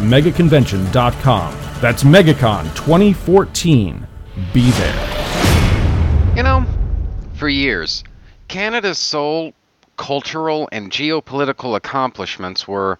www.megaconvention.com. 0.01 1.81
That's 1.81 2.05
MegaCon 2.05 2.65
2014. 2.77 4.07
Be 4.53 4.71
there. 4.71 6.35
You 6.37 6.43
know, 6.43 6.65
for 7.35 7.49
years, 7.49 8.03
Canada's 8.49 8.99
sole 8.99 9.53
cultural 9.97 10.69
and 10.73 10.91
geopolitical 10.91 11.77
accomplishments 11.77 12.67
were 12.67 12.99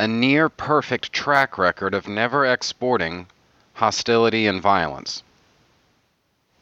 a 0.00 0.08
near 0.08 0.48
perfect 0.48 1.12
track 1.12 1.56
record 1.58 1.94
of 1.94 2.08
never 2.08 2.44
exporting 2.44 3.26
hostility 3.74 4.46
and 4.46 4.60
violence. 4.60 5.22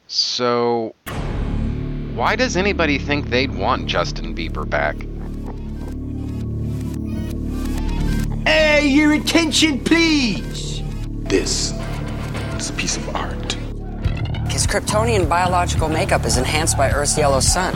So, 0.06 0.94
why 2.14 2.36
does 2.36 2.56
anybody 2.56 2.98
think 2.98 3.30
they'd 3.30 3.54
want 3.54 3.86
Justin 3.86 4.34
Bieber 4.34 4.68
back? 4.68 4.96
Hey, 8.44 8.88
your 8.88 9.12
attention, 9.12 9.78
please! 9.84 10.82
This 11.22 11.72
is 12.56 12.70
a 12.70 12.72
piece 12.72 12.96
of 12.96 13.14
art. 13.14 13.52
His 14.50 14.66
Kryptonian 14.66 15.28
biological 15.28 15.88
makeup 15.88 16.24
is 16.24 16.38
enhanced 16.38 16.76
by 16.76 16.90
Earth's 16.90 17.16
yellow 17.16 17.38
sun. 17.38 17.72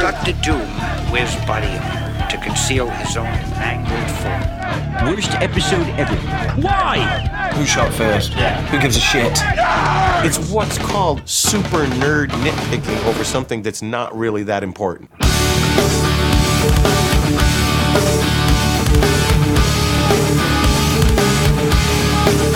Dr. 0.00 0.32
Doom 0.42 0.68
wears 1.12 1.36
body 1.46 1.68
armor 1.68 2.30
to 2.30 2.36
conceal 2.38 2.90
his 2.90 3.16
own 3.16 3.24
mangled 3.56 4.10
form. 4.18 5.14
Worst 5.14 5.30
episode 5.34 5.86
ever. 5.98 6.16
Why? 6.60 6.98
Who 7.54 7.64
shot 7.64 7.92
first? 7.92 8.32
Yeah. 8.32 8.60
Who 8.66 8.80
gives 8.80 8.96
a 8.96 9.00
shit? 9.00 9.38
It's 10.24 10.50
what's 10.50 10.78
called 10.78 11.28
super 11.28 11.86
nerd 11.86 12.30
nitpicking 12.30 13.04
over 13.06 13.22
something 13.22 13.62
that's 13.62 13.82
not 13.82 14.16
really 14.16 14.42
that 14.44 14.64
important. 14.64 15.10
Hello, 22.24 22.51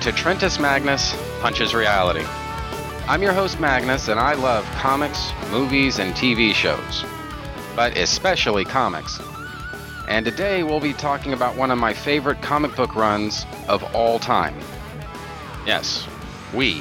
to 0.00 0.12
Trentus 0.12 0.58
Magnus 0.58 1.14
Punches 1.42 1.74
Reality. 1.74 2.24
I'm 3.06 3.20
your 3.20 3.34
host, 3.34 3.60
Magnus, 3.60 4.08
and 4.08 4.18
I 4.18 4.32
love 4.32 4.64
comics, 4.76 5.30
movies, 5.50 5.98
and 5.98 6.14
TV 6.14 6.54
shows, 6.54 7.04
but 7.76 7.94
especially 7.98 8.64
comics. 8.64 9.20
And 10.08 10.24
today 10.24 10.62
we'll 10.62 10.80
be 10.80 10.94
talking 10.94 11.34
about 11.34 11.54
one 11.54 11.70
of 11.70 11.76
my 11.76 11.92
favorite 11.92 12.40
comic 12.40 12.74
book 12.74 12.94
runs 12.94 13.44
of 13.68 13.84
all 13.94 14.18
time. 14.18 14.58
Yes, 15.66 16.08
we. 16.54 16.80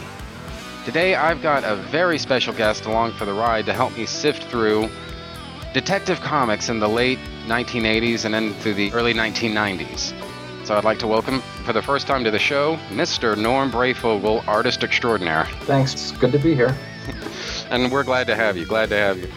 Today 0.85 1.15
I've 1.15 1.41
got 1.41 1.65
a 1.65 1.75
very 1.75 2.17
special 2.19 2.53
guest 2.53 2.85
along 2.85 3.11
for 3.13 3.25
the 3.25 3.33
ride 3.33 3.65
to 3.65 3.73
help 3.73 3.97
me 3.97 4.05
sift 4.05 4.43
through 4.43 4.89
Detective 5.73 6.21
Comics 6.21 6.69
in 6.69 6.79
the 6.79 6.87
late 6.87 7.19
1980s 7.47 8.23
and 8.23 8.33
into 8.33 8.73
the 8.73 8.93
early 8.93 9.13
1990s. 9.13 10.13
So 10.69 10.77
I'd 10.77 10.83
like 10.83 10.99
to 10.99 11.07
welcome 11.07 11.41
for 11.65 11.73
the 11.73 11.81
first 11.81 12.05
time 12.05 12.23
to 12.23 12.29
the 12.29 12.37
show, 12.37 12.77
Mr. 12.89 13.35
Norm 13.35 13.71
Breyfogle, 13.71 14.47
artist 14.47 14.83
extraordinaire. 14.83 15.45
Thanks. 15.61 15.93
It's 15.93 16.11
good 16.11 16.31
to 16.31 16.37
be 16.37 16.53
here. 16.53 16.77
And 17.71 17.91
we're 17.91 18.03
glad 18.03 18.27
to 18.27 18.35
have 18.35 18.55
you. 18.55 18.67
Glad 18.67 18.89
to 18.89 18.95
have 18.95 19.17
you. 19.17 19.31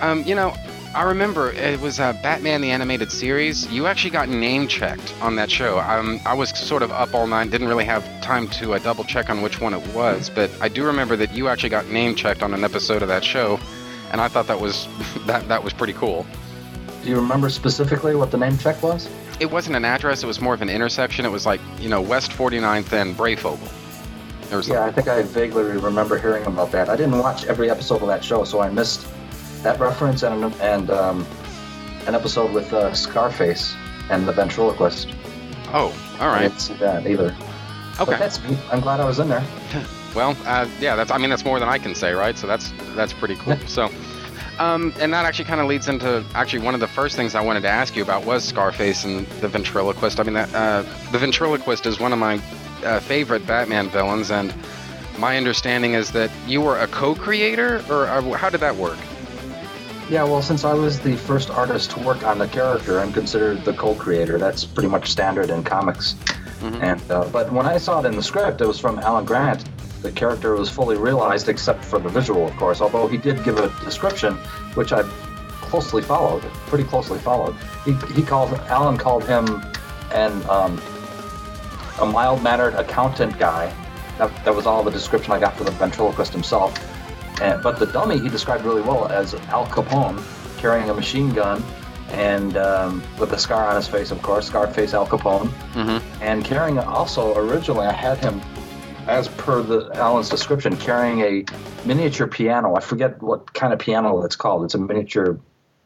Um, 0.00 0.22
you 0.22 0.34
know, 0.34 0.54
I 0.94 1.02
remember 1.02 1.52
it 1.52 1.78
was 1.80 2.00
uh, 2.00 2.14
Batman 2.22 2.62
the 2.62 2.70
Animated 2.70 3.12
Series. 3.12 3.70
You 3.70 3.86
actually 3.86 4.10
got 4.12 4.30
name 4.30 4.66
checked 4.66 5.14
on 5.20 5.36
that 5.36 5.50
show. 5.50 5.78
Um, 5.78 6.20
I 6.24 6.32
was 6.32 6.50
sort 6.58 6.82
of 6.82 6.90
up 6.90 7.12
all 7.14 7.26
night, 7.26 7.50
didn't 7.50 7.68
really 7.68 7.84
have 7.84 8.02
time 8.22 8.48
to 8.48 8.72
uh, 8.72 8.78
double 8.78 9.04
check 9.04 9.28
on 9.28 9.42
which 9.42 9.60
one 9.60 9.74
it 9.74 9.86
was, 9.94 10.30
but 10.30 10.50
I 10.62 10.68
do 10.68 10.84
remember 10.84 11.16
that 11.16 11.34
you 11.34 11.48
actually 11.48 11.68
got 11.68 11.86
name 11.88 12.14
checked 12.14 12.42
on 12.42 12.54
an 12.54 12.64
episode 12.64 13.02
of 13.02 13.08
that 13.08 13.24
show, 13.24 13.60
and 14.10 14.22
I 14.22 14.28
thought 14.28 14.46
that 14.46 14.60
was 14.60 14.88
that 15.26 15.48
that 15.48 15.62
was 15.62 15.74
pretty 15.74 15.94
cool. 15.94 16.26
Do 17.02 17.10
you 17.10 17.16
remember 17.16 17.50
specifically 17.50 18.14
what 18.16 18.30
the 18.30 18.38
name 18.38 18.56
check 18.56 18.82
was? 18.82 19.06
It 19.40 19.50
wasn't 19.50 19.76
an 19.76 19.84
address; 19.84 20.22
it 20.22 20.26
was 20.26 20.40
more 20.40 20.54
of 20.54 20.62
an 20.62 20.68
intersection. 20.68 21.24
It 21.24 21.30
was 21.30 21.46
like 21.46 21.60
you 21.80 21.88
know 21.88 22.00
West 22.00 22.30
49th 22.32 22.92
and 22.92 23.16
Breyfogle. 23.16 23.58
Yeah, 24.66 24.84
I 24.84 24.90
think 24.90 25.08
I 25.08 25.22
vaguely 25.22 25.62
remember 25.62 26.18
hearing 26.18 26.46
about 26.46 26.72
that. 26.72 26.88
I 26.88 26.96
didn't 26.96 27.18
watch 27.18 27.44
every 27.46 27.70
episode 27.70 28.00
of 28.00 28.08
that 28.08 28.24
show, 28.24 28.44
so 28.44 28.60
I 28.60 28.70
missed 28.70 29.06
that 29.62 29.78
reference 29.78 30.22
and 30.22 30.52
and 30.60 30.90
um, 30.90 31.26
an 32.06 32.14
episode 32.14 32.52
with 32.52 32.72
uh, 32.72 32.92
Scarface 32.94 33.74
and 34.10 34.26
the 34.26 34.32
ventriloquist. 34.32 35.08
Oh, 35.74 35.94
all 36.18 36.28
right. 36.28 36.38
I 36.38 36.48
didn't 36.48 36.60
see 36.60 36.74
that 36.74 37.06
either. 37.06 37.36
But 37.98 38.08
Okay. 38.08 38.18
that's 38.18 38.42
neat. 38.44 38.58
I'm 38.72 38.80
glad 38.80 39.00
I 39.00 39.04
was 39.04 39.18
in 39.18 39.28
there. 39.28 39.44
Well, 40.14 40.34
uh, 40.46 40.66
yeah, 40.80 40.96
that's. 40.96 41.10
I 41.10 41.18
mean, 41.18 41.28
that's 41.28 41.44
more 41.44 41.60
than 41.60 41.68
I 41.68 41.76
can 41.78 41.94
say, 41.94 42.12
right? 42.14 42.36
So 42.36 42.46
that's 42.46 42.72
that's 42.96 43.12
pretty 43.12 43.36
cool. 43.36 43.58
So, 43.66 43.90
um, 44.58 44.92
and 45.00 45.12
that 45.12 45.24
actually 45.24 45.44
kind 45.44 45.60
of 45.60 45.66
leads 45.66 45.88
into 45.88 46.24
actually 46.34 46.60
one 46.60 46.74
of 46.74 46.80
the 46.80 46.88
first 46.88 47.16
things 47.16 47.34
I 47.34 47.40
wanted 47.40 47.60
to 47.62 47.68
ask 47.68 47.96
you 47.96 48.02
about 48.02 48.24
was 48.24 48.44
Scarface 48.44 49.04
and 49.04 49.26
the 49.40 49.48
ventriloquist. 49.48 50.20
I 50.20 50.22
mean, 50.22 50.34
that 50.34 50.54
uh, 50.54 50.82
the 51.12 51.18
ventriloquist 51.18 51.86
is 51.86 51.98
one 52.00 52.12
of 52.12 52.18
my 52.18 52.40
uh, 52.84 53.00
favorite 53.00 53.46
Batman 53.46 53.88
villains, 53.88 54.30
and 54.30 54.54
my 55.18 55.36
understanding 55.36 55.94
is 55.94 56.12
that 56.12 56.30
you 56.46 56.60
were 56.60 56.78
a 56.78 56.86
co-creator, 56.88 57.84
or 57.88 58.06
uh, 58.06 58.22
how 58.32 58.50
did 58.50 58.60
that 58.60 58.76
work? 58.76 58.98
Yeah, 60.08 60.24
well, 60.24 60.40
since 60.40 60.64
I 60.64 60.72
was 60.72 61.00
the 61.00 61.16
first 61.16 61.50
artist 61.50 61.90
to 61.90 62.00
work 62.00 62.22
on 62.22 62.38
the 62.38 62.48
character, 62.48 62.98
I'm 62.98 63.12
considered 63.12 63.64
the 63.64 63.74
co-creator. 63.74 64.38
That's 64.38 64.64
pretty 64.64 64.88
much 64.88 65.10
standard 65.10 65.50
in 65.50 65.62
comics. 65.62 66.14
And 66.62 67.00
uh, 67.10 67.28
but 67.28 67.52
when 67.52 67.66
I 67.66 67.76
saw 67.78 68.00
it 68.00 68.06
in 68.06 68.16
the 68.16 68.22
script, 68.22 68.60
it 68.60 68.66
was 68.66 68.80
from 68.80 68.98
Alan 68.98 69.24
Grant. 69.24 69.64
The 70.02 70.12
character 70.12 70.54
was 70.54 70.70
fully 70.70 70.96
realized, 70.96 71.48
except 71.48 71.84
for 71.84 71.98
the 71.98 72.08
visual, 72.08 72.46
of 72.46 72.56
course. 72.56 72.80
Although 72.80 73.08
he 73.08 73.16
did 73.16 73.42
give 73.44 73.58
a 73.58 73.68
description, 73.84 74.34
which 74.74 74.92
I 74.92 75.02
closely 75.60 76.02
followed, 76.02 76.42
pretty 76.66 76.84
closely 76.84 77.18
followed. 77.18 77.54
He, 77.84 77.92
he 78.14 78.22
called 78.22 78.52
Alan 78.68 78.96
called 78.96 79.24
him 79.24 79.62
an 80.12 80.32
um, 80.48 80.80
a 82.00 82.06
mild 82.06 82.42
mannered 82.42 82.74
accountant 82.74 83.38
guy. 83.38 83.74
That, 84.18 84.44
that 84.44 84.54
was 84.54 84.66
all 84.66 84.82
the 84.82 84.90
description 84.90 85.32
I 85.32 85.38
got 85.38 85.56
for 85.56 85.64
the 85.64 85.70
ventriloquist 85.72 86.32
himself. 86.32 86.76
And, 87.40 87.62
but 87.62 87.78
the 87.78 87.86
dummy 87.86 88.18
he 88.18 88.28
described 88.28 88.64
really 88.64 88.82
well 88.82 89.08
as 89.08 89.34
Al 89.34 89.66
Capone 89.66 90.22
carrying 90.58 90.90
a 90.90 90.94
machine 90.94 91.32
gun 91.32 91.62
and 92.10 92.56
um, 92.56 93.02
with 93.18 93.32
a 93.32 93.38
scar 93.38 93.68
on 93.68 93.76
his 93.76 93.86
face, 93.86 94.10
of 94.10 94.22
course, 94.22 94.46
Scarface 94.46 94.94
Al 94.94 95.06
Capone, 95.06 95.52
and 96.20 96.44
carrying 96.44 96.78
also 96.78 97.36
originally 97.36 97.86
I 97.86 97.92
had 97.92 98.18
him, 98.18 98.40
as 99.08 99.26
per 99.26 99.62
the 99.62 99.90
Alan's 99.94 100.28
description, 100.28 100.76
carrying 100.76 101.20
a 101.20 101.44
miniature 101.86 102.26
piano. 102.26 102.74
I 102.76 102.80
forget 102.80 103.20
what 103.22 103.52
kind 103.54 103.72
of 103.72 103.78
piano 103.78 104.22
it's 104.22 104.36
called. 104.36 104.64
It's 104.64 104.74
a 104.74 104.78
miniature 104.78 105.40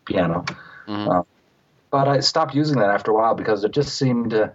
piano, 0.04 0.44
Uh, 0.88 1.22
but 1.90 2.08
I 2.08 2.20
stopped 2.20 2.54
using 2.54 2.78
that 2.78 2.90
after 2.90 3.12
a 3.12 3.14
while 3.14 3.34
because 3.34 3.62
it 3.64 3.70
just 3.70 3.96
seemed 3.96 4.30
to. 4.30 4.52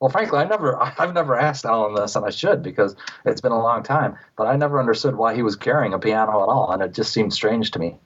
Well, 0.00 0.10
frankly, 0.10 0.38
I 0.38 0.44
never, 0.44 0.80
I've 0.98 1.14
never 1.14 1.38
asked 1.38 1.66
Alan 1.66 1.94
this, 1.94 2.16
and 2.16 2.24
I 2.24 2.30
should 2.30 2.62
because 2.62 2.96
it's 3.26 3.42
been 3.42 3.52
a 3.52 3.62
long 3.62 3.82
time. 3.82 4.16
But 4.36 4.46
I 4.46 4.56
never 4.56 4.80
understood 4.80 5.14
why 5.14 5.34
he 5.34 5.42
was 5.42 5.56
carrying 5.56 5.92
a 5.92 5.98
piano 5.98 6.42
at 6.42 6.48
all, 6.48 6.72
and 6.72 6.82
it 6.82 6.94
just 6.94 7.12
seemed 7.12 7.34
strange 7.34 7.72
to 7.72 7.78
me. 7.78 7.96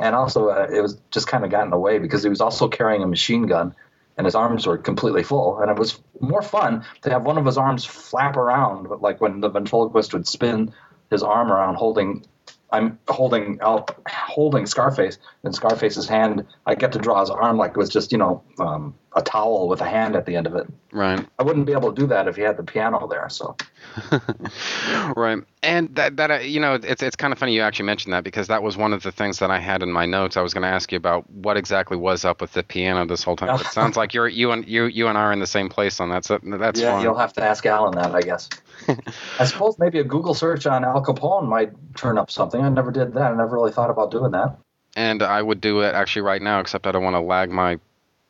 And 0.00 0.16
also, 0.16 0.48
uh, 0.48 0.66
it 0.72 0.80
was 0.80 0.98
just 1.12 1.28
kind 1.28 1.44
of 1.44 1.50
gotten 1.50 1.72
away 1.72 1.98
because 1.98 2.24
he 2.24 2.28
was 2.28 2.40
also 2.40 2.68
carrying 2.68 3.02
a 3.04 3.06
machine 3.06 3.46
gun, 3.46 3.74
and 4.16 4.24
his 4.24 4.34
arms 4.34 4.66
were 4.66 4.78
completely 4.78 5.22
full. 5.22 5.58
And 5.60 5.70
it 5.70 5.78
was 5.78 6.00
more 6.20 6.42
fun 6.42 6.84
to 7.02 7.10
have 7.10 7.22
one 7.22 7.38
of 7.38 7.46
his 7.46 7.58
arms 7.58 7.84
flap 7.84 8.36
around, 8.36 8.88
but 8.88 9.00
like 9.00 9.20
when 9.20 9.40
the 9.40 9.48
ventriloquist 9.48 10.12
would 10.12 10.26
spin 10.26 10.72
his 11.10 11.22
arm 11.22 11.50
around, 11.50 11.76
holding. 11.76 12.24
I'm 12.70 12.98
holding 13.06 13.60
out, 13.60 13.94
holding 14.08 14.64
Scarface, 14.64 15.18
and 15.44 15.54
Scarface's 15.54 16.08
hand. 16.08 16.46
I 16.64 16.74
get 16.74 16.92
to 16.92 16.98
draw 16.98 17.20
his 17.20 17.28
arm 17.28 17.58
like 17.58 17.72
it 17.72 17.76
was 17.76 17.90
just, 17.90 18.12
you 18.12 18.18
know, 18.18 18.42
um, 18.58 18.94
a 19.14 19.20
towel 19.20 19.68
with 19.68 19.82
a 19.82 19.84
hand 19.84 20.16
at 20.16 20.24
the 20.24 20.36
end 20.36 20.46
of 20.46 20.54
it. 20.54 20.66
Right. 20.90 21.22
I 21.38 21.42
wouldn't 21.42 21.66
be 21.66 21.72
able 21.72 21.92
to 21.92 22.00
do 22.00 22.06
that 22.06 22.28
if 22.28 22.36
he 22.36 22.42
had 22.42 22.56
the 22.56 22.62
piano 22.62 23.06
there. 23.08 23.28
So 23.28 23.58
Right. 25.16 25.38
And 25.62 25.94
that 25.94 26.16
that 26.16 26.30
uh, 26.30 26.34
you 26.38 26.60
know, 26.60 26.74
it's 26.74 27.02
it's 27.02 27.16
kind 27.16 27.32
of 27.32 27.38
funny 27.38 27.54
you 27.54 27.62
actually 27.62 27.86
mentioned 27.86 28.12
that 28.12 28.24
because 28.24 28.48
that 28.48 28.62
was 28.62 28.76
one 28.76 28.92
of 28.92 29.02
the 29.02 29.12
things 29.12 29.38
that 29.40 29.50
I 29.50 29.58
had 29.58 29.82
in 29.82 29.92
my 29.92 30.06
notes. 30.06 30.36
I 30.36 30.42
was 30.42 30.54
going 30.54 30.62
to 30.62 30.68
ask 30.68 30.90
you 30.92 30.96
about 30.96 31.28
what 31.30 31.56
exactly 31.56 31.96
was 31.96 32.24
up 32.24 32.40
with 32.40 32.52
the 32.52 32.62
piano 32.62 33.06
this 33.06 33.22
whole 33.22 33.36
time. 33.36 33.58
It 33.60 33.66
sounds 33.72 33.96
like 33.96 34.14
you're 34.14 34.28
you 34.28 34.50
and 34.52 34.66
you 34.66 34.84
you 34.84 35.08
and 35.08 35.18
I 35.18 35.22
are 35.22 35.32
in 35.32 35.38
the 35.40 35.46
same 35.46 35.68
place 35.68 36.00
on 36.00 36.10
that. 36.10 36.24
So 36.24 36.38
that's 36.42 36.80
yeah, 36.80 36.92
fine. 36.92 37.02
you'll 37.02 37.18
have 37.18 37.32
to 37.34 37.44
ask 37.44 37.64
Alan 37.66 37.94
that, 37.96 38.14
I 38.14 38.22
guess. 38.22 38.48
I 39.38 39.44
suppose 39.44 39.78
maybe 39.78 39.98
a 39.98 40.04
Google 40.04 40.34
search 40.34 40.66
on 40.66 40.84
Al 40.84 41.02
Capone 41.04 41.46
might 41.48 41.72
turn 41.96 42.18
up 42.18 42.30
something. 42.30 42.60
I 42.60 42.68
never 42.68 42.90
did 42.90 43.14
that. 43.14 43.32
I 43.32 43.36
never 43.36 43.56
really 43.56 43.72
thought 43.72 43.90
about 43.90 44.10
doing 44.10 44.32
that. 44.32 44.56
and 44.96 45.22
I 45.22 45.40
would 45.42 45.60
do 45.60 45.80
it 45.80 45.94
actually 45.94 46.22
right 46.22 46.42
now, 46.42 46.60
except 46.60 46.86
I 46.86 46.92
don't 46.92 47.04
want 47.04 47.14
to 47.14 47.20
lag 47.20 47.50
my. 47.50 47.78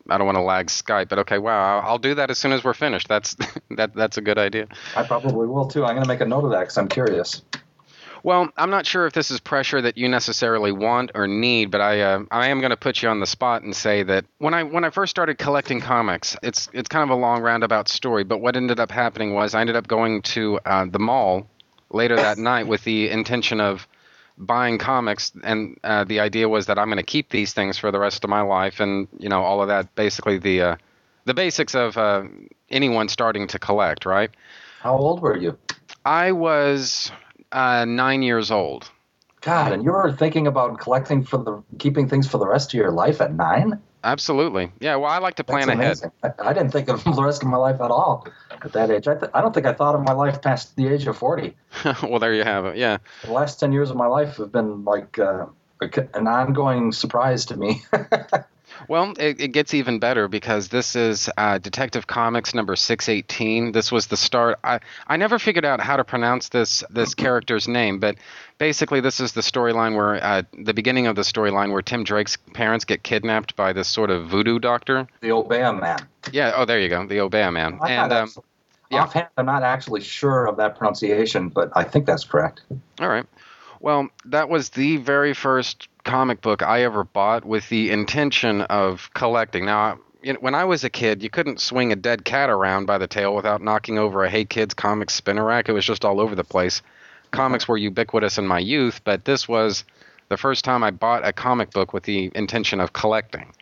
I 0.08 0.18
don't 0.18 0.26
want 0.26 0.36
to 0.36 0.42
lag 0.42 0.66
Skype, 0.66 1.08
but 1.08 1.20
okay, 1.20 1.38
wow, 1.38 1.78
I'll, 1.78 1.90
I'll 1.90 1.98
do 1.98 2.14
that 2.16 2.30
as 2.30 2.38
soon 2.38 2.52
as 2.52 2.64
we're 2.64 2.74
finished. 2.74 3.08
That's 3.08 3.36
that 3.70 3.94
that's 3.94 4.18
a 4.18 4.20
good 4.20 4.38
idea. 4.38 4.68
I 4.96 5.04
probably 5.04 5.46
will 5.46 5.66
too. 5.66 5.84
I'm 5.84 5.94
going 5.94 6.02
to 6.02 6.08
make 6.08 6.20
a 6.20 6.26
note 6.26 6.44
of 6.44 6.50
that 6.50 6.60
because 6.60 6.78
I'm 6.78 6.88
curious. 6.88 7.42
Well, 8.24 8.50
I'm 8.56 8.70
not 8.70 8.86
sure 8.86 9.06
if 9.06 9.12
this 9.12 9.32
is 9.32 9.40
pressure 9.40 9.82
that 9.82 9.98
you 9.98 10.08
necessarily 10.08 10.70
want 10.70 11.10
or 11.14 11.26
need, 11.26 11.72
but 11.72 11.80
I 11.80 12.00
uh, 12.02 12.24
I 12.30 12.48
am 12.48 12.60
going 12.60 12.70
to 12.70 12.76
put 12.76 13.02
you 13.02 13.08
on 13.08 13.20
the 13.20 13.26
spot 13.26 13.62
and 13.62 13.74
say 13.74 14.02
that 14.04 14.24
when 14.38 14.54
I 14.54 14.62
when 14.62 14.84
I 14.84 14.90
first 14.90 15.10
started 15.10 15.38
collecting 15.38 15.80
comics, 15.80 16.36
it's 16.42 16.68
it's 16.72 16.88
kind 16.88 17.02
of 17.02 17.16
a 17.16 17.20
long 17.20 17.42
roundabout 17.42 17.88
story. 17.88 18.22
But 18.22 18.38
what 18.38 18.56
ended 18.56 18.78
up 18.78 18.90
happening 18.90 19.34
was 19.34 19.54
I 19.54 19.60
ended 19.60 19.76
up 19.76 19.88
going 19.88 20.22
to 20.22 20.60
uh, 20.64 20.86
the 20.88 21.00
mall 21.00 21.48
later 21.90 22.16
that 22.16 22.38
night 22.52 22.68
with 22.68 22.84
the 22.84 23.10
intention 23.10 23.60
of 23.60 23.88
buying 24.38 24.78
comics, 24.78 25.32
and 25.42 25.78
uh, 25.84 26.04
the 26.04 26.20
idea 26.20 26.48
was 26.48 26.66
that 26.66 26.78
I'm 26.78 26.88
going 26.88 26.96
to 26.98 27.02
keep 27.02 27.30
these 27.30 27.52
things 27.52 27.78
for 27.78 27.90
the 27.90 27.98
rest 27.98 28.24
of 28.24 28.30
my 28.30 28.42
life, 28.42 28.80
and 28.80 29.08
you 29.18 29.28
know 29.28 29.42
all 29.42 29.62
of 29.62 29.68
that, 29.68 29.94
basically 29.94 30.38
the 30.38 30.62
uh, 30.62 30.76
the 31.24 31.34
basics 31.34 31.74
of 31.74 31.96
uh, 31.96 32.24
anyone 32.70 33.08
starting 33.08 33.46
to 33.48 33.58
collect, 33.58 34.04
right? 34.06 34.30
How 34.80 34.96
old 34.96 35.20
were 35.20 35.36
you? 35.36 35.58
I 36.04 36.32
was 36.32 37.12
uh, 37.52 37.84
nine 37.84 38.22
years 38.22 38.50
old. 38.50 38.90
God, 39.40 39.72
and 39.72 39.84
you 39.84 39.92
were 39.92 40.12
thinking 40.12 40.46
about 40.46 40.78
collecting 40.78 41.24
for 41.24 41.38
the 41.38 41.62
keeping 41.78 42.08
things 42.08 42.28
for 42.28 42.38
the 42.38 42.46
rest 42.46 42.72
of 42.72 42.74
your 42.74 42.92
life 42.92 43.20
at 43.20 43.34
nine? 43.34 43.80
Absolutely. 44.04 44.72
Yeah, 44.80 44.96
well, 44.96 45.10
I 45.10 45.18
like 45.18 45.36
to 45.36 45.44
plan 45.44 45.68
ahead. 45.68 45.98
I, 46.22 46.30
I 46.38 46.52
didn't 46.52 46.70
think 46.70 46.88
of 46.88 47.04
the 47.16 47.22
rest 47.22 47.42
of 47.42 47.48
my 47.48 47.56
life 47.56 47.80
at 47.80 47.90
all 47.90 48.26
at 48.50 48.72
that 48.72 48.90
age. 48.90 49.06
I, 49.08 49.14
th- 49.14 49.30
I 49.34 49.40
don't 49.40 49.54
think 49.54 49.66
I 49.66 49.72
thought 49.72 49.94
of 49.94 50.02
my 50.02 50.12
life 50.12 50.42
past 50.42 50.76
the 50.76 50.88
age 50.88 51.06
of 51.06 51.16
40. 51.16 51.54
well, 52.02 52.18
there 52.18 52.34
you 52.34 52.44
have 52.44 52.64
it. 52.66 52.76
Yeah. 52.76 52.98
The 53.22 53.32
last 53.32 53.60
10 53.60 53.72
years 53.72 53.90
of 53.90 53.96
my 53.96 54.06
life 54.06 54.36
have 54.36 54.52
been 54.52 54.84
like 54.84 55.18
uh, 55.18 55.46
an 56.14 56.26
ongoing 56.26 56.92
surprise 56.92 57.46
to 57.46 57.56
me. 57.56 57.82
Well, 58.88 59.14
it, 59.18 59.40
it 59.40 59.48
gets 59.48 59.74
even 59.74 59.98
better 59.98 60.28
because 60.28 60.68
this 60.68 60.96
is 60.96 61.30
uh, 61.36 61.58
Detective 61.58 62.06
Comics 62.06 62.54
number 62.54 62.76
618. 62.76 63.72
This 63.72 63.92
was 63.92 64.06
the 64.06 64.16
start. 64.16 64.58
I, 64.64 64.80
I 65.06 65.16
never 65.16 65.38
figured 65.38 65.64
out 65.64 65.80
how 65.80 65.96
to 65.96 66.04
pronounce 66.04 66.48
this 66.48 66.84
this 66.90 67.14
character's 67.14 67.68
name, 67.68 67.98
but 67.98 68.16
basically, 68.58 69.00
this 69.00 69.20
is 69.20 69.32
the 69.32 69.40
storyline 69.40 69.96
where 69.96 70.22
uh, 70.22 70.42
the 70.58 70.74
beginning 70.74 71.06
of 71.06 71.16
the 71.16 71.22
storyline 71.22 71.72
where 71.72 71.82
Tim 71.82 72.04
Drake's 72.04 72.36
parents 72.54 72.84
get 72.84 73.02
kidnapped 73.02 73.56
by 73.56 73.72
this 73.72 73.88
sort 73.88 74.10
of 74.10 74.26
voodoo 74.26 74.58
doctor. 74.58 75.06
the 75.20 75.32
Obeah 75.32 75.72
man. 75.72 75.98
Yeah. 76.32 76.52
Oh, 76.54 76.64
there 76.64 76.80
you 76.80 76.88
go, 76.88 77.06
the 77.06 77.20
Obeah 77.20 77.50
man. 77.50 77.78
And 77.86 78.12
um, 78.12 78.30
yeah. 78.90 79.02
Offhand, 79.02 79.28
I'm 79.38 79.46
not 79.46 79.62
actually 79.62 80.02
sure 80.02 80.46
of 80.46 80.58
that 80.58 80.76
pronunciation, 80.76 81.48
but 81.48 81.72
I 81.74 81.82
think 81.82 82.04
that's 82.04 82.24
correct. 82.24 82.60
All 83.00 83.08
right. 83.08 83.24
Well, 83.80 84.08
that 84.26 84.48
was 84.48 84.68
the 84.70 84.98
very 84.98 85.34
first 85.34 85.88
comic 86.04 86.40
book 86.40 86.62
I 86.62 86.82
ever 86.82 87.04
bought 87.04 87.44
with 87.44 87.68
the 87.68 87.90
intention 87.90 88.62
of 88.62 89.10
collecting. 89.14 89.64
Now, 89.64 89.98
you 90.22 90.32
know, 90.32 90.38
when 90.40 90.54
I 90.54 90.64
was 90.64 90.84
a 90.84 90.90
kid, 90.90 91.22
you 91.22 91.30
couldn't 91.30 91.60
swing 91.60 91.92
a 91.92 91.96
dead 91.96 92.24
cat 92.24 92.50
around 92.50 92.86
by 92.86 92.98
the 92.98 93.06
tail 93.06 93.34
without 93.34 93.62
knocking 93.62 93.98
over 93.98 94.24
a 94.24 94.30
Hey 94.30 94.44
Kids 94.44 94.74
comics 94.74 95.14
spinner 95.14 95.44
rack. 95.44 95.68
It 95.68 95.72
was 95.72 95.84
just 95.84 96.04
all 96.04 96.20
over 96.20 96.34
the 96.34 96.44
place. 96.44 96.82
Comics 97.30 97.66
were 97.66 97.78
ubiquitous 97.78 98.38
in 98.38 98.46
my 98.46 98.58
youth, 98.58 99.00
but 99.04 99.24
this 99.24 99.48
was 99.48 99.84
the 100.28 100.36
first 100.36 100.64
time 100.64 100.84
I 100.84 100.90
bought 100.90 101.26
a 101.26 101.32
comic 101.32 101.70
book 101.70 101.92
with 101.92 102.04
the 102.04 102.30
intention 102.34 102.78
of 102.80 102.92
collecting. 102.92 103.52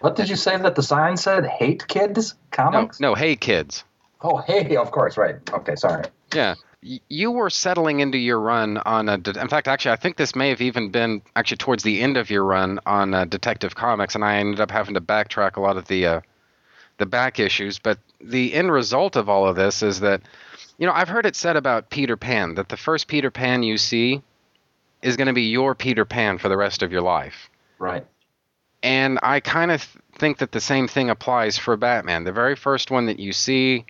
What 0.00 0.16
did 0.16 0.28
you 0.28 0.36
say 0.36 0.56
that 0.56 0.74
the 0.74 0.82
sign 0.82 1.16
said? 1.16 1.46
Hate 1.46 1.86
kids 1.86 2.34
No, 2.34 2.38
comics? 2.50 2.98
no, 3.00 3.14
Hey 3.14 3.36
Kids. 3.36 3.84
Oh, 4.20 4.38
hey, 4.38 4.76
of 4.76 4.90
course, 4.90 5.16
right. 5.16 5.36
Okay, 5.52 5.74
sorry. 5.76 6.04
Yeah. 6.34 6.54
You 6.82 7.30
were 7.30 7.48
settling 7.48 8.00
into 8.00 8.18
your 8.18 8.40
run 8.40 8.78
on 8.78 9.08
a. 9.08 9.16
De- 9.16 9.40
in 9.40 9.46
fact, 9.46 9.68
actually, 9.68 9.92
I 9.92 9.96
think 9.96 10.16
this 10.16 10.34
may 10.34 10.48
have 10.48 10.60
even 10.60 10.90
been 10.90 11.22
actually 11.36 11.58
towards 11.58 11.84
the 11.84 12.00
end 12.00 12.16
of 12.16 12.28
your 12.28 12.44
run 12.44 12.80
on 12.86 13.14
uh, 13.14 13.24
Detective 13.24 13.76
Comics, 13.76 14.16
and 14.16 14.24
I 14.24 14.38
ended 14.38 14.60
up 14.60 14.72
having 14.72 14.94
to 14.94 15.00
backtrack 15.00 15.56
a 15.56 15.60
lot 15.60 15.76
of 15.76 15.86
the 15.86 16.06
uh, 16.06 16.20
the 16.98 17.06
back 17.06 17.38
issues. 17.38 17.78
But 17.78 17.98
the 18.20 18.52
end 18.52 18.72
result 18.72 19.14
of 19.14 19.28
all 19.28 19.46
of 19.46 19.54
this 19.54 19.82
is 19.82 20.00
that, 20.00 20.22
you 20.76 20.86
know, 20.86 20.92
I've 20.92 21.08
heard 21.08 21.24
it 21.24 21.36
said 21.36 21.56
about 21.56 21.88
Peter 21.88 22.16
Pan 22.16 22.56
that 22.56 22.68
the 22.68 22.76
first 22.76 23.06
Peter 23.06 23.30
Pan 23.30 23.62
you 23.62 23.78
see 23.78 24.20
is 25.02 25.16
going 25.16 25.28
to 25.28 25.32
be 25.32 25.42
your 25.42 25.76
Peter 25.76 26.04
Pan 26.04 26.38
for 26.38 26.48
the 26.48 26.56
rest 26.56 26.82
of 26.82 26.90
your 26.90 27.02
life. 27.02 27.48
Right. 27.78 28.06
And 28.82 29.20
I 29.22 29.38
kind 29.38 29.70
of 29.70 29.80
th- 29.82 30.04
think 30.18 30.38
that 30.38 30.50
the 30.50 30.60
same 30.60 30.88
thing 30.88 31.10
applies 31.10 31.58
for 31.58 31.76
Batman. 31.76 32.24
The 32.24 32.32
very 32.32 32.56
first 32.56 32.90
one 32.90 33.06
that 33.06 33.20
you 33.20 33.32
see 33.32 33.84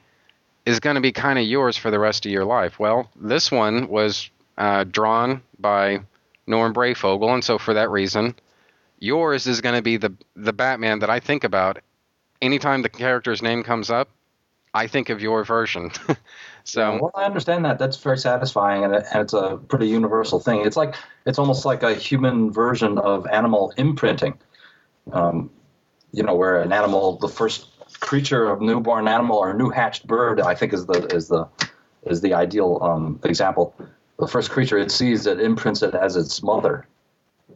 is 0.65 0.81
going 0.81 0.95
to 0.95 1.01
be 1.01 1.13
kind 1.13 1.39
of 1.39 1.45
yours 1.45 1.77
for 1.77 1.91
the 1.91 1.99
rest 1.99 2.25
of 2.27 2.33
your 2.33 2.45
life. 2.45 2.79
Well, 2.79 3.11
this 3.17 3.51
one 3.51 3.89
was 3.89 4.31
uh, 4.57 4.85
drawn 4.85 5.43
by 5.59 6.01
Norm 6.47 6.75
Breyfogle, 6.75 7.35
and 7.35 7.45
so 7.45 7.59
for 7.59 7.75
that 7.75 7.91
reason, 7.91 8.35
yours 8.99 9.47
is 9.47 9.61
going 9.61 9.75
to 9.75 9.83
be 9.83 9.97
the 9.97 10.13
the 10.37 10.53
Batman 10.53 11.01
that 11.01 11.11
I 11.11 11.21
think 11.21 11.45
about 11.45 11.79
anytime 12.41 12.83
the 12.83 12.89
character's 12.89 13.43
name 13.43 13.63
comes 13.63 13.91
up. 13.91 14.09
I 14.75 14.87
think 14.87 15.11
of 15.11 15.21
your 15.21 15.45
version. 15.45 15.91
so 16.65 16.99
well, 17.03 17.11
I 17.15 17.25
understand 17.25 17.65
that. 17.67 17.79
That's 17.79 17.99
very 17.99 18.17
satisfying, 18.17 18.85
and, 18.85 18.95
it, 18.95 19.05
and 19.13 19.23
it's 19.23 19.35
a 19.35 19.59
pretty 19.69 19.89
universal 19.89 20.41
thing. 20.41 20.65
It's 20.65 20.77
like 20.77 20.95
it's 21.27 21.39
almost 21.39 21.65
like 21.65 21.83
a 21.83 21.95
human 21.95 22.51
version 22.53 22.99
of 22.99 23.27
animal 23.27 23.73
imprinting. 23.77 24.39
Um, 25.13 25.51
you 26.13 26.23
know, 26.23 26.35
where 26.35 26.61
an 26.61 26.73
animal, 26.73 27.17
the 27.17 27.29
first 27.29 27.67
creature 28.01 28.47
of 28.47 28.61
newborn 28.61 29.09
animal 29.09 29.37
or 29.37 29.55
new 29.55 29.71
hatched 29.71 30.07
bird, 30.07 30.41
I 30.41 30.55
think 30.55 30.73
is 30.73 30.87
the 30.87 31.07
is 31.15 31.29
the 31.29 31.49
is 32.05 32.21
the 32.21 32.35
ideal 32.35 32.79
um, 32.83 33.21
example. 33.25 33.75
The 34.19 34.27
first 34.27 34.51
creature 34.51 34.79
it 34.79 34.91
sees, 34.91 35.27
it 35.27 35.41
imprints 35.41 35.83
it 35.83 35.95
as 35.95 36.17
its 36.17 36.43
mother. 36.43 36.87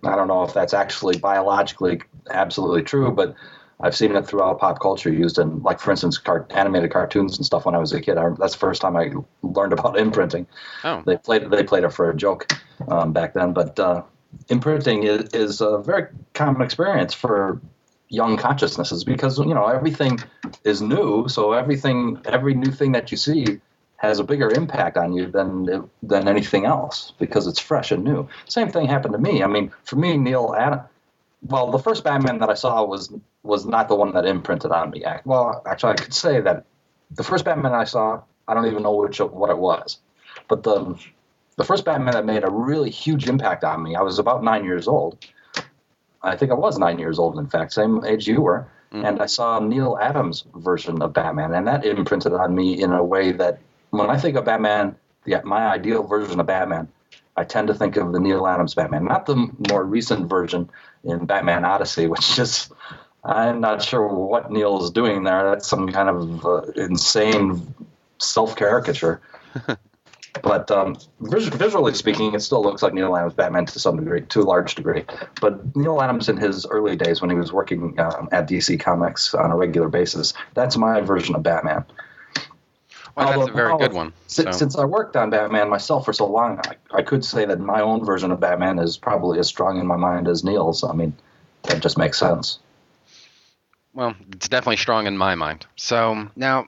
I 0.04 0.16
don't 0.16 0.28
know 0.28 0.42
if 0.42 0.52
that's 0.52 0.74
actually 0.74 1.18
biologically 1.18 2.00
absolutely 2.30 2.82
true, 2.82 3.10
but 3.10 3.34
I've 3.80 3.94
seen 3.94 4.16
it 4.16 4.26
throughout 4.26 4.58
pop 4.58 4.80
culture 4.80 5.12
used 5.12 5.38
in, 5.38 5.62
like, 5.62 5.80
for 5.80 5.90
instance, 5.90 6.16
cart- 6.16 6.50
animated 6.54 6.90
cartoons 6.90 7.36
and 7.36 7.44
stuff 7.44 7.66
when 7.66 7.74
I 7.74 7.78
was 7.78 7.92
a 7.92 8.00
kid. 8.00 8.16
I, 8.16 8.30
that's 8.38 8.54
the 8.54 8.58
first 8.58 8.80
time 8.80 8.96
I 8.96 9.12
learned 9.42 9.74
about 9.74 9.98
imprinting. 9.98 10.46
Oh. 10.84 11.02
They 11.04 11.16
played 11.16 11.50
they 11.50 11.62
played 11.62 11.84
it 11.84 11.92
for 11.92 12.10
a 12.10 12.16
joke 12.16 12.52
um, 12.88 13.12
back 13.12 13.34
then, 13.34 13.52
but 13.52 13.78
uh, 13.78 14.02
imprinting 14.48 15.02
is, 15.04 15.28
is 15.34 15.60
a 15.60 15.78
very 15.78 16.08
common 16.34 16.62
experience 16.62 17.12
for 17.12 17.60
young 18.08 18.36
consciousnesses 18.36 19.04
because 19.04 19.38
you 19.38 19.54
know 19.54 19.66
everything 19.66 20.18
is 20.64 20.80
new. 20.82 21.28
So 21.28 21.52
everything 21.52 22.20
every 22.24 22.54
new 22.54 22.70
thing 22.70 22.92
that 22.92 23.10
you 23.10 23.16
see 23.16 23.60
has 23.96 24.18
a 24.18 24.24
bigger 24.24 24.50
impact 24.50 24.96
on 24.96 25.12
you 25.12 25.26
than 25.26 25.88
than 26.02 26.28
anything 26.28 26.66
else 26.66 27.12
because 27.18 27.46
it's 27.46 27.58
fresh 27.58 27.90
and 27.90 28.04
new. 28.04 28.28
Same 28.46 28.70
thing 28.70 28.86
happened 28.86 29.14
to 29.14 29.18
me. 29.18 29.42
I 29.42 29.46
mean 29.46 29.72
for 29.84 29.96
me 29.96 30.16
neal 30.16 30.54
adam 30.56 30.80
well 31.42 31.70
the 31.70 31.78
first 31.78 32.04
batman 32.04 32.38
that 32.38 32.50
i 32.50 32.54
saw 32.54 32.84
was 32.84 33.12
was 33.42 33.66
not 33.66 33.88
the 33.88 33.94
one 33.94 34.12
that 34.12 34.24
imprinted 34.24 34.70
on 34.72 34.90
me. 34.90 35.04
Well 35.24 35.62
actually 35.66 35.92
i 35.92 35.96
could 35.96 36.14
say 36.14 36.40
that 36.40 36.64
the 37.10 37.22
first 37.22 37.44
batman 37.44 37.72
i 37.72 37.84
saw 37.84 38.22
i 38.48 38.54
don't 38.54 38.66
even 38.66 38.82
know 38.82 38.94
which 38.94 39.18
what 39.20 39.50
it 39.50 39.58
was 39.58 39.98
but 40.48 40.62
the 40.62 40.98
the 41.56 41.64
first 41.64 41.84
batman 41.84 42.14
that 42.14 42.26
made 42.26 42.44
a 42.44 42.50
really 42.50 42.90
huge 42.90 43.28
impact 43.28 43.64
on 43.64 43.82
me 43.82 43.94
i 43.94 44.02
was 44.02 44.18
about 44.18 44.42
nine 44.42 44.64
years 44.64 44.88
old 44.88 45.18
I 46.26 46.36
think 46.36 46.50
I 46.50 46.54
was 46.54 46.78
nine 46.78 46.98
years 46.98 47.18
old, 47.18 47.38
in 47.38 47.46
fact, 47.46 47.72
same 47.72 48.04
age 48.04 48.26
you 48.26 48.40
were. 48.42 48.66
Mm-hmm. 48.92 49.04
And 49.04 49.22
I 49.22 49.26
saw 49.26 49.58
Neal 49.58 49.98
Adams' 50.00 50.44
version 50.54 51.02
of 51.02 51.12
Batman, 51.12 51.54
and 51.54 51.66
that 51.66 51.84
imprinted 51.84 52.32
on 52.32 52.54
me 52.54 52.80
in 52.80 52.92
a 52.92 53.02
way 53.02 53.32
that 53.32 53.60
when 53.90 54.10
I 54.10 54.18
think 54.18 54.36
of 54.36 54.44
Batman, 54.44 54.96
the, 55.24 55.40
my 55.44 55.66
ideal 55.66 56.04
version 56.04 56.38
of 56.40 56.46
Batman, 56.46 56.88
I 57.36 57.44
tend 57.44 57.68
to 57.68 57.74
think 57.74 57.96
of 57.96 58.12
the 58.12 58.20
Neal 58.20 58.46
Adams 58.46 58.74
Batman, 58.74 59.04
not 59.04 59.26
the 59.26 59.50
more 59.70 59.84
recent 59.84 60.28
version 60.28 60.70
in 61.04 61.26
Batman 61.26 61.64
Odyssey, 61.64 62.06
which 62.14 62.38
is 62.38 62.70
I'm 63.24 63.60
not 63.60 63.82
sure 63.82 64.06
what 64.06 64.52
Neal 64.52 64.82
is 64.84 64.90
doing 64.90 65.24
there. 65.24 65.50
That's 65.50 65.66
some 65.66 65.90
kind 65.90 66.08
of 66.08 66.46
uh, 66.46 66.62
insane 66.76 67.74
self 68.18 68.56
caricature. 68.56 69.20
But 70.42 70.70
um, 70.70 70.96
visually 71.20 71.94
speaking, 71.94 72.34
it 72.34 72.40
still 72.40 72.62
looks 72.62 72.82
like 72.82 72.94
Neal 72.94 73.16
Adams 73.16 73.34
Batman 73.34 73.66
to 73.66 73.78
some 73.78 73.96
degree, 73.96 74.22
to 74.22 74.40
a 74.40 74.42
large 74.42 74.74
degree. 74.74 75.04
But 75.40 75.76
Neal 75.76 76.00
Adams 76.00 76.28
in 76.28 76.36
his 76.36 76.66
early 76.66 76.96
days 76.96 77.20
when 77.20 77.30
he 77.30 77.36
was 77.36 77.52
working 77.52 77.98
um, 77.98 78.28
at 78.32 78.48
DC 78.48 78.78
Comics 78.80 79.34
on 79.34 79.50
a 79.50 79.56
regular 79.56 79.88
basis, 79.88 80.34
that's 80.54 80.76
my 80.76 81.00
version 81.00 81.34
of 81.34 81.42
Batman. 81.42 81.84
Well, 83.16 83.28
Although, 83.28 83.38
that's 83.40 83.50
a 83.50 83.54
very 83.54 83.78
good 83.78 83.92
one. 83.94 84.12
Since, 84.26 84.56
so. 84.56 84.58
since 84.58 84.76
I 84.76 84.84
worked 84.84 85.16
on 85.16 85.30
Batman 85.30 85.70
myself 85.70 86.04
for 86.04 86.12
so 86.12 86.26
long, 86.26 86.60
I, 86.66 86.98
I 86.98 87.02
could 87.02 87.24
say 87.24 87.46
that 87.46 87.58
my 87.58 87.80
own 87.80 88.04
version 88.04 88.30
of 88.30 88.40
Batman 88.40 88.78
is 88.78 88.98
probably 88.98 89.38
as 89.38 89.48
strong 89.48 89.80
in 89.80 89.86
my 89.86 89.96
mind 89.96 90.28
as 90.28 90.44
Neal's. 90.44 90.84
I 90.84 90.92
mean, 90.92 91.14
that 91.62 91.80
just 91.80 91.96
makes 91.96 92.18
sense. 92.18 92.58
Well, 93.94 94.14
it's 94.32 94.48
definitely 94.48 94.76
strong 94.76 95.06
in 95.06 95.16
my 95.16 95.34
mind. 95.34 95.64
So 95.76 96.28
now, 96.36 96.66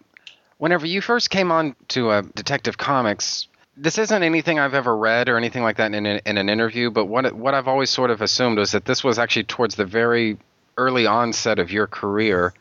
whenever 0.56 0.86
you 0.86 1.02
first 1.02 1.28
came 1.28 1.52
on 1.52 1.76
to 1.88 2.08
uh, 2.08 2.22
Detective 2.34 2.78
Comics, 2.78 3.46
this 3.80 3.96
isn't 3.98 4.22
anything 4.22 4.58
I've 4.58 4.74
ever 4.74 4.96
read 4.96 5.28
or 5.28 5.36
anything 5.36 5.62
like 5.62 5.76
that 5.76 5.94
in, 5.94 6.04
in 6.04 6.38
an 6.38 6.48
interview, 6.48 6.90
but 6.90 7.06
what 7.06 7.32
what 7.32 7.54
I've 7.54 7.68
always 7.68 7.90
sort 7.90 8.10
of 8.10 8.20
assumed 8.20 8.58
was 8.58 8.72
that 8.72 8.84
this 8.84 9.04
was 9.04 9.18
actually 9.18 9.44
towards 9.44 9.76
the 9.76 9.84
very 9.84 10.36
early 10.76 11.06
onset 11.06 11.58
of 11.58 11.70
your 11.70 11.86
career, 11.86 12.52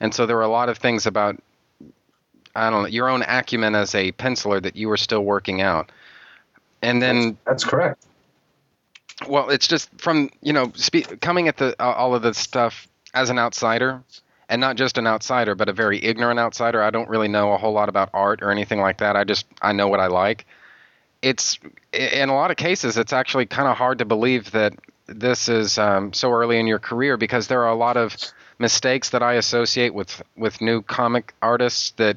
and 0.00 0.14
so 0.14 0.26
there 0.26 0.36
were 0.36 0.42
a 0.42 0.48
lot 0.48 0.68
of 0.68 0.78
things 0.78 1.06
about 1.06 1.42
I 2.54 2.70
don't 2.70 2.82
know 2.82 2.88
your 2.88 3.08
own 3.08 3.22
acumen 3.22 3.74
as 3.74 3.94
a 3.94 4.12
penciler 4.12 4.62
that 4.62 4.76
you 4.76 4.88
were 4.88 4.98
still 4.98 5.24
working 5.24 5.62
out, 5.62 5.90
and 6.82 7.00
then 7.00 7.38
that's, 7.44 7.62
that's 7.62 7.64
correct. 7.64 8.04
Well, 9.26 9.48
it's 9.48 9.66
just 9.66 9.88
from 9.98 10.30
you 10.42 10.52
know 10.52 10.72
spe- 10.74 11.20
coming 11.20 11.48
at 11.48 11.56
the 11.56 11.74
uh, 11.80 11.92
all 11.92 12.14
of 12.14 12.22
this 12.22 12.36
stuff 12.36 12.86
as 13.14 13.30
an 13.30 13.38
outsider 13.38 14.02
and 14.50 14.60
not 14.60 14.76
just 14.76 14.98
an 14.98 15.06
outsider, 15.06 15.54
but 15.54 15.70
a 15.70 15.72
very 15.72 16.04
ignorant 16.04 16.38
outsider. 16.38 16.82
I 16.82 16.90
don't 16.90 17.08
really 17.08 17.28
know 17.28 17.54
a 17.54 17.56
whole 17.56 17.72
lot 17.72 17.88
about 17.88 18.10
art 18.12 18.42
or 18.42 18.50
anything 18.50 18.78
like 18.78 18.98
that. 18.98 19.16
I 19.16 19.24
just 19.24 19.46
I 19.62 19.72
know 19.72 19.88
what 19.88 20.00
I 20.00 20.08
like 20.08 20.44
it's 21.22 21.58
in 21.92 22.28
a 22.28 22.34
lot 22.34 22.50
of 22.50 22.56
cases 22.56 22.98
it's 22.98 23.12
actually 23.12 23.46
kind 23.46 23.68
of 23.68 23.76
hard 23.76 23.98
to 23.98 24.04
believe 24.04 24.50
that 24.52 24.74
this 25.06 25.48
is 25.48 25.78
um, 25.78 26.12
so 26.12 26.30
early 26.32 26.58
in 26.58 26.66
your 26.66 26.78
career 26.78 27.16
because 27.16 27.46
there 27.46 27.62
are 27.62 27.70
a 27.70 27.76
lot 27.76 27.96
of 27.96 28.16
mistakes 28.58 29.10
that 29.10 29.22
I 29.22 29.34
associate 29.34 29.94
with 29.94 30.22
with 30.36 30.60
new 30.60 30.82
comic 30.82 31.34
artists 31.42 31.90
that 31.92 32.16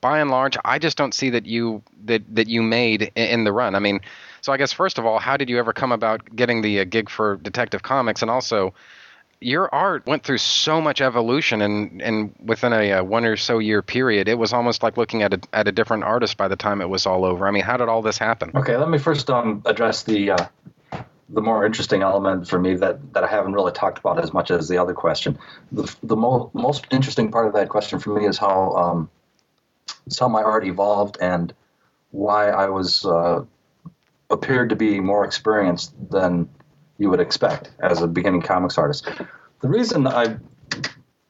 by 0.00 0.20
and 0.20 0.30
large 0.30 0.56
I 0.64 0.78
just 0.78 0.96
don't 0.96 1.14
see 1.14 1.30
that 1.30 1.46
you 1.46 1.82
that 2.04 2.22
that 2.34 2.48
you 2.48 2.62
made 2.62 3.12
in 3.14 3.44
the 3.44 3.52
run. 3.52 3.74
I 3.74 3.78
mean, 3.78 4.00
so 4.40 4.52
I 4.52 4.56
guess 4.56 4.72
first 4.72 4.98
of 4.98 5.06
all, 5.06 5.18
how 5.18 5.36
did 5.36 5.50
you 5.50 5.58
ever 5.58 5.72
come 5.72 5.92
about 5.92 6.34
getting 6.34 6.62
the 6.62 6.80
uh, 6.80 6.84
gig 6.84 7.10
for 7.10 7.36
Detective 7.36 7.82
Comics 7.82 8.22
and 8.22 8.30
also 8.30 8.72
your 9.44 9.72
art 9.74 10.06
went 10.06 10.24
through 10.24 10.38
so 10.38 10.80
much 10.80 11.00
evolution 11.00 11.60
and 11.60 12.00
and 12.00 12.34
within 12.42 12.72
a, 12.72 12.90
a, 12.92 13.04
one 13.04 13.24
or 13.24 13.36
so 13.36 13.58
year 13.58 13.82
period 13.82 14.26
it 14.28 14.38
was 14.38 14.52
almost 14.52 14.82
like 14.82 14.96
looking 14.96 15.22
at 15.22 15.34
a, 15.34 15.40
at 15.52 15.68
a 15.68 15.72
different 15.72 16.02
artist 16.02 16.36
by 16.36 16.48
the 16.48 16.56
time 16.56 16.80
it 16.80 16.88
was 16.88 17.06
all 17.06 17.24
over 17.24 17.46
i 17.46 17.50
mean 17.50 17.62
how 17.62 17.76
did 17.76 17.88
all 17.88 18.02
this 18.02 18.16
happen 18.16 18.50
okay 18.54 18.76
let 18.76 18.88
me 18.88 18.98
first 18.98 19.28
um, 19.28 19.62
address 19.66 20.02
the 20.04 20.30
uh, 20.30 20.46
the 21.28 21.40
more 21.40 21.64
interesting 21.64 22.02
element 22.02 22.48
for 22.48 22.58
me 22.58 22.74
that, 22.76 23.14
that 23.14 23.24
I 23.24 23.26
haven't 23.26 23.54
really 23.54 23.72
talked 23.72 23.98
about 23.98 24.22
as 24.22 24.32
much 24.32 24.50
as 24.50 24.68
the 24.68 24.78
other 24.78 24.92
question. 24.92 25.38
The, 25.72 25.92
the 26.02 26.16
mo- 26.16 26.50
most 26.52 26.86
interesting 26.90 27.30
part 27.30 27.46
of 27.46 27.54
that 27.54 27.70
question 27.70 27.98
for 27.98 28.14
me 28.14 28.26
is 28.26 28.36
how 28.36 28.72
um, 28.72 29.10
is 30.06 30.18
how 30.18 30.28
my 30.28 30.42
art 30.42 30.66
evolved 30.66 31.16
and 31.20 31.52
why 32.10 32.50
I 32.50 32.68
was 32.68 33.04
uh, 33.04 33.42
appeared 34.30 34.68
to 34.70 34.76
be 34.76 35.00
more 35.00 35.24
experienced 35.24 35.94
than 36.10 36.48
you 36.98 37.10
would 37.10 37.20
expect 37.20 37.70
as 37.80 38.02
a 38.02 38.06
beginning 38.06 38.42
comics 38.42 38.78
artist. 38.78 39.08
The 39.60 39.68
reason 39.68 40.06
I 40.06 40.36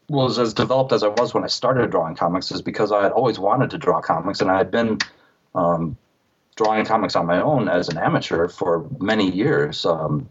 was 0.09 0.39
as 0.39 0.53
developed 0.53 0.93
as 0.93 1.03
I 1.03 1.09
was 1.09 1.33
when 1.33 1.45
I 1.45 1.47
started 1.49 1.91
drawing 1.91 2.15
comics 2.15 2.51
is 2.51 2.61
because 2.61 2.93
I 2.93 3.03
had 3.03 3.13
always 3.13 3.39
wanted 3.39 3.71
to 3.71 3.79
draw 3.79 4.01
comics, 4.01 4.41
and 4.41 4.51
I 4.51 4.59
had 4.59 4.71
been 4.71 4.99
um, 5.55 5.97
drawing 6.57 6.85
comics 6.85 7.17
on 7.17 7.27
my 7.27 7.41
own 7.41 7.69
as 7.69 7.89
an 7.89 7.99
amateur 7.99 8.49
for 8.49 8.87
many 9.01 9.31
years, 9.31 9.87
um, 9.87 10.29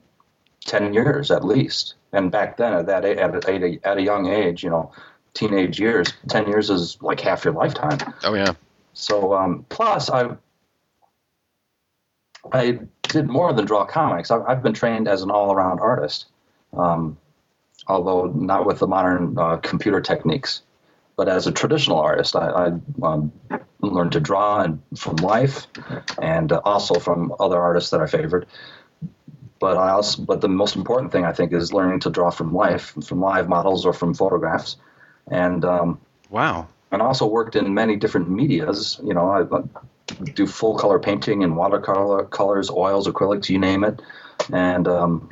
ten 0.66 0.94
years 0.94 1.32
at 1.32 1.44
least. 1.44 1.96
And 2.12 2.32
back 2.32 2.58
then, 2.58 2.74
at 2.74 2.86
that 2.86 3.06
at 3.06 3.46
a, 3.46 3.80
at 3.84 3.98
a 3.98 4.02
young 4.02 4.28
age, 4.28 4.64
you 4.64 4.70
know, 4.70 4.92
teenage 5.34 5.80
years, 5.80 6.14
ten 6.30 6.48
years 6.48 6.70
is 6.70 6.98
like 7.02 7.20
half 7.20 7.44
your 7.44 7.54
lifetime. 7.54 7.98
Oh 8.24 8.36
yeah. 8.36 8.54
So 8.94 9.34
um, 9.34 9.66
plus, 9.70 10.10
I 10.12 10.36
I 12.52 12.80
did 13.14 13.30
more 13.30 13.54
than 13.54 13.66
draw 13.66 13.86
comics. 13.86 14.32
I've, 14.32 14.42
I've 14.48 14.64
been 14.64 14.74
trained 14.74 15.08
as 15.08 15.22
an 15.22 15.32
all-around 15.32 15.80
artist, 15.80 16.26
um, 16.74 17.18
although 17.88 18.26
not 18.26 18.66
with 18.66 18.80
the 18.80 18.88
modern 18.88 19.38
uh, 19.38 19.58
computer 19.58 20.02
techniques. 20.02 20.62
But 21.16 21.30
as 21.30 21.48
a 21.48 21.52
traditional 21.52 22.00
artist, 22.00 22.36
I, 22.36 22.50
I 22.50 22.66
um, 23.04 23.32
learned 23.82 24.14
to 24.14 24.20
draw 24.20 24.62
and 24.64 24.82
from 24.98 25.18
life, 25.18 25.68
and 26.20 26.52
uh, 26.52 26.60
also 26.66 26.96
from 26.96 27.34
other 27.40 27.60
artists 27.62 27.92
that 27.92 28.02
I 28.02 28.08
favored. 28.08 28.48
But 29.60 29.78
I 29.78 29.90
also, 29.92 30.24
but 30.24 30.42
the 30.42 30.50
most 30.50 30.76
important 30.76 31.12
thing 31.12 31.24
I 31.24 31.32
think 31.32 31.54
is 31.54 31.72
learning 31.72 32.00
to 32.02 32.10
draw 32.10 32.32
from 32.32 32.54
life, 32.54 32.96
from 33.06 33.22
live 33.22 33.48
models 33.48 33.86
or 33.86 33.94
from 33.94 34.14
photographs. 34.14 34.78
And 35.28 35.64
um, 35.64 36.00
wow, 36.32 36.68
and 36.92 37.02
also 37.02 37.28
worked 37.28 37.56
in 37.56 37.74
many 37.74 37.96
different 37.96 38.30
medias. 38.30 39.00
You 39.04 39.14
know, 39.14 39.30
I 39.30 39.44
do 40.34 40.46
full 40.46 40.78
color 40.78 41.00
painting 41.00 41.44
and 41.44 41.56
watercolor 41.56 42.26
colors, 42.26 42.70
oils, 42.70 43.08
acrylics, 43.08 43.50
you 43.50 43.60
name 43.60 43.84
it. 43.84 44.02
And 44.52 44.88
um, 44.88 45.30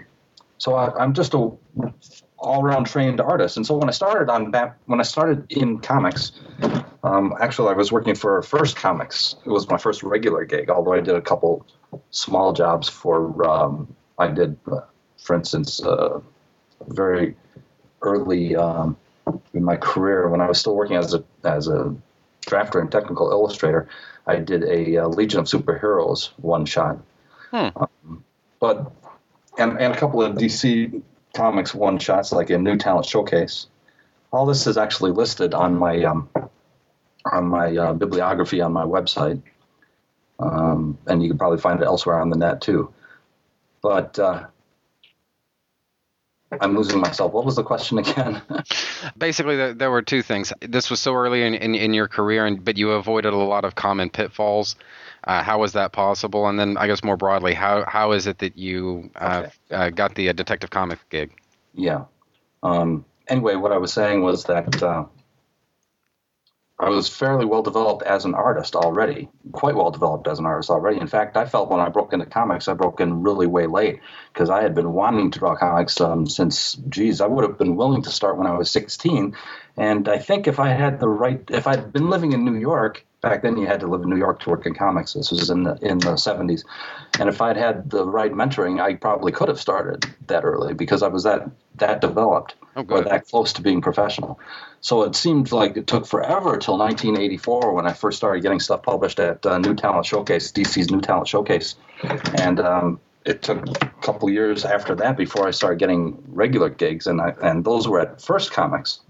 so 0.57 0.75
I, 0.75 1.03
am 1.03 1.13
just 1.13 1.33
a 1.33 1.51
all-around 2.37 2.85
trained 2.85 3.21
artist. 3.21 3.57
And 3.57 3.65
so 3.65 3.77
when 3.77 3.87
I 3.87 3.91
started 3.91 4.29
on 4.29 4.51
that, 4.51 4.77
when 4.85 4.99
I 4.99 5.03
started 5.03 5.45
in 5.51 5.79
comics, 5.79 6.31
um, 7.03 7.33
actually 7.39 7.69
I 7.69 7.73
was 7.73 7.91
working 7.91 8.15
for 8.15 8.41
First 8.41 8.75
Comics. 8.75 9.35
It 9.45 9.49
was 9.49 9.69
my 9.69 9.77
first 9.77 10.03
regular 10.03 10.43
gig, 10.45 10.69
although 10.69 10.93
I 10.93 10.99
did 10.99 11.15
a 11.15 11.21
couple 11.21 11.65
small 12.09 12.53
jobs 12.53 12.89
for. 12.89 13.47
Um, 13.47 13.95
I 14.17 14.27
did, 14.27 14.57
uh, 14.71 14.81
for 15.17 15.35
instance, 15.35 15.81
uh, 15.81 16.19
very 16.87 17.35
early 18.01 18.55
um, 18.55 18.97
in 19.53 19.63
my 19.63 19.77
career 19.77 20.29
when 20.29 20.41
I 20.41 20.47
was 20.47 20.59
still 20.59 20.75
working 20.75 20.97
as 20.97 21.13
a 21.13 21.23
as 21.43 21.67
a 21.67 21.95
drafter 22.45 22.79
and 22.81 22.91
technical 22.91 23.31
illustrator. 23.31 23.87
I 24.27 24.37
did 24.37 24.63
a, 24.63 24.97
uh, 24.97 25.07
Legion 25.07 25.41
of 25.41 25.45
Superheroes 25.45 26.29
one 26.37 26.65
shot, 26.65 26.99
hmm. 27.49 27.69
um, 27.75 28.23
but 28.59 28.91
and 29.57 29.79
and 29.79 29.93
a 29.93 29.97
couple 29.97 30.21
of 30.21 30.35
DC 30.35 31.01
Comics 31.33 31.73
one 31.73 31.97
shots 31.97 32.31
like 32.31 32.49
a 32.49 32.57
New 32.57 32.77
Talent 32.77 33.05
Showcase. 33.05 33.67
All 34.31 34.45
this 34.45 34.67
is 34.67 34.77
actually 34.77 35.11
listed 35.11 35.53
on 35.53 35.77
my 35.77 36.03
um, 36.03 36.29
on 37.25 37.45
my 37.45 37.75
uh, 37.75 37.93
bibliography 37.93 38.61
on 38.61 38.73
my 38.73 38.83
website, 38.83 39.41
um, 40.39 40.97
and 41.07 41.23
you 41.23 41.29
can 41.29 41.37
probably 41.37 41.59
find 41.59 41.81
it 41.81 41.85
elsewhere 41.85 42.19
on 42.19 42.29
the 42.29 42.37
net 42.37 42.61
too. 42.61 42.93
But 43.81 44.19
uh, 44.19 44.45
I'm 46.59 46.75
losing 46.75 46.99
myself. 46.99 47.31
What 47.31 47.45
was 47.45 47.55
the 47.55 47.63
question 47.63 47.97
again? 47.97 48.41
Basically, 49.17 49.55
there, 49.55 49.73
there, 49.73 49.91
were 49.91 50.01
two 50.01 50.21
things. 50.21 50.51
This 50.59 50.89
was 50.89 50.99
so 50.99 51.13
early 51.13 51.43
in, 51.43 51.53
in, 51.53 51.75
in, 51.75 51.93
your 51.93 52.09
career, 52.09 52.45
and 52.45 52.63
but 52.63 52.77
you 52.77 52.91
avoided 52.91 53.33
a 53.33 53.37
lot 53.37 53.63
of 53.63 53.75
common 53.75 54.09
pitfalls. 54.09 54.75
Uh, 55.23 55.43
how 55.43 55.59
was 55.59 55.73
that 55.73 55.93
possible? 55.93 56.47
And 56.47 56.59
then, 56.59 56.75
I 56.75 56.87
guess 56.87 57.03
more 57.03 57.15
broadly, 57.15 57.53
how 57.53 57.85
how 57.85 58.11
is 58.11 58.27
it 58.27 58.39
that 58.39 58.57
you 58.57 59.09
uh, 59.15 59.43
okay. 59.45 59.75
uh, 59.75 59.89
got 59.91 60.15
the 60.15 60.29
uh, 60.29 60.33
Detective 60.33 60.71
Comic 60.71 60.99
gig? 61.09 61.31
Yeah. 61.73 62.05
Um, 62.63 63.05
anyway, 63.27 63.55
what 63.55 63.71
I 63.71 63.77
was 63.77 63.93
saying 63.93 64.21
was 64.21 64.43
that 64.45 64.83
uh, 64.83 65.05
I 66.81 66.89
was 66.89 67.07
fairly 67.07 67.45
well 67.45 67.61
developed 67.61 68.01
as 68.01 68.25
an 68.25 68.33
artist 68.33 68.75
already, 68.75 69.29
quite 69.51 69.75
well 69.75 69.91
developed 69.91 70.27
as 70.27 70.39
an 70.39 70.47
artist 70.47 70.71
already. 70.71 70.99
In 70.99 71.05
fact, 71.05 71.37
I 71.37 71.45
felt 71.45 71.69
when 71.69 71.79
I 71.79 71.89
broke 71.89 72.11
into 72.11 72.25
comics, 72.25 72.67
I 72.67 72.73
broke 72.73 72.99
in 72.99 73.21
really 73.21 73.45
way 73.45 73.67
late 73.67 73.99
because 74.33 74.49
I 74.49 74.63
had 74.63 74.73
been 74.73 74.91
wanting 74.91 75.29
to 75.29 75.37
draw 75.39 75.55
comics 75.55 76.01
um, 76.01 76.25
since, 76.25 76.73
geez, 76.89 77.21
I 77.21 77.27
would 77.27 77.43
have 77.43 77.59
been 77.59 77.75
willing 77.75 78.01
to 78.01 78.09
start 78.09 78.35
when 78.35 78.47
I 78.47 78.57
was 78.57 78.71
16. 78.71 79.37
And 79.77 80.09
I 80.09 80.17
think 80.17 80.47
if 80.47 80.59
I 80.59 80.69
had 80.69 80.99
the 80.99 81.07
right, 81.07 81.43
if 81.51 81.67
I'd 81.67 81.93
been 81.93 82.09
living 82.09 82.33
in 82.33 82.45
New 82.45 82.57
York, 82.57 83.05
back 83.21 83.43
then 83.43 83.57
you 83.57 83.67
had 83.67 83.79
to 83.79 83.87
live 83.87 84.01
in 84.01 84.09
New 84.09 84.17
York 84.17 84.39
to 84.41 84.49
work 84.49 84.65
in 84.65 84.73
comics. 84.73 85.13
This 85.13 85.31
was 85.31 85.49
in 85.49 85.63
the 85.63 85.77
in 85.81 85.99
the 85.99 86.13
70s, 86.13 86.63
and 87.19 87.29
if 87.29 87.41
I'd 87.41 87.57
had 87.57 87.89
the 87.89 88.05
right 88.05 88.31
mentoring, 88.31 88.81
I 88.81 88.95
probably 88.95 89.31
could 89.31 89.47
have 89.47 89.59
started 89.59 90.05
that 90.27 90.43
early 90.43 90.73
because 90.73 91.03
I 91.03 91.07
was 91.07 91.23
that 91.23 91.49
that 91.75 92.01
developed 92.01 92.55
Oh, 92.75 92.85
or 92.89 93.01
that 93.03 93.27
close 93.27 93.51
to 93.53 93.61
being 93.61 93.81
professional. 93.81 94.39
So 94.79 95.03
it 95.03 95.13
seemed 95.13 95.51
like 95.51 95.75
it 95.75 95.87
took 95.87 96.07
forever 96.07 96.57
till 96.57 96.77
1984 96.77 97.73
when 97.73 97.85
I 97.85 97.91
first 97.91 98.17
started 98.17 98.41
getting 98.43 98.61
stuff 98.61 98.83
published 98.83 99.19
at 99.19 99.45
uh, 99.45 99.57
New 99.57 99.75
Talent 99.75 100.05
Showcase, 100.05 100.53
DC's 100.53 100.89
New 100.89 101.01
Talent 101.01 101.27
Showcase, 101.27 101.75
and 102.39 102.61
um, 102.61 102.99
it 103.25 103.41
took 103.41 103.67
a 103.81 103.91
couple 104.01 104.29
years 104.29 104.63
after 104.63 104.95
that 104.95 105.17
before 105.17 105.49
I 105.49 105.51
started 105.51 105.79
getting 105.79 106.17
regular 106.27 106.69
gigs, 106.69 107.07
and 107.07 107.19
I, 107.19 107.33
and 107.43 107.65
those 107.65 107.89
were 107.89 107.99
at 107.99 108.21
First 108.21 108.53
Comics, 108.53 109.01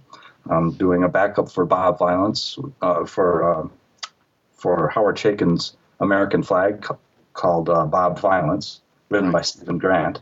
um, 0.49 0.71
doing 0.71 1.03
a 1.03 1.09
backup 1.09 1.51
for 1.51 1.63
Bob 1.63 1.99
Violence 1.99 2.57
uh, 2.81 3.05
for 3.05 3.53
um 3.53 3.71
for 4.61 4.89
Howard 4.89 5.17
Chaykin's 5.17 5.75
American 5.99 6.43
Flagg 6.43 6.83
ca- 6.83 6.97
called 7.33 7.69
uh, 7.69 7.85
Bob 7.85 8.19
Violence, 8.19 8.81
written 9.09 9.31
by 9.31 9.41
Steven 9.41 9.77
Grant. 9.77 10.21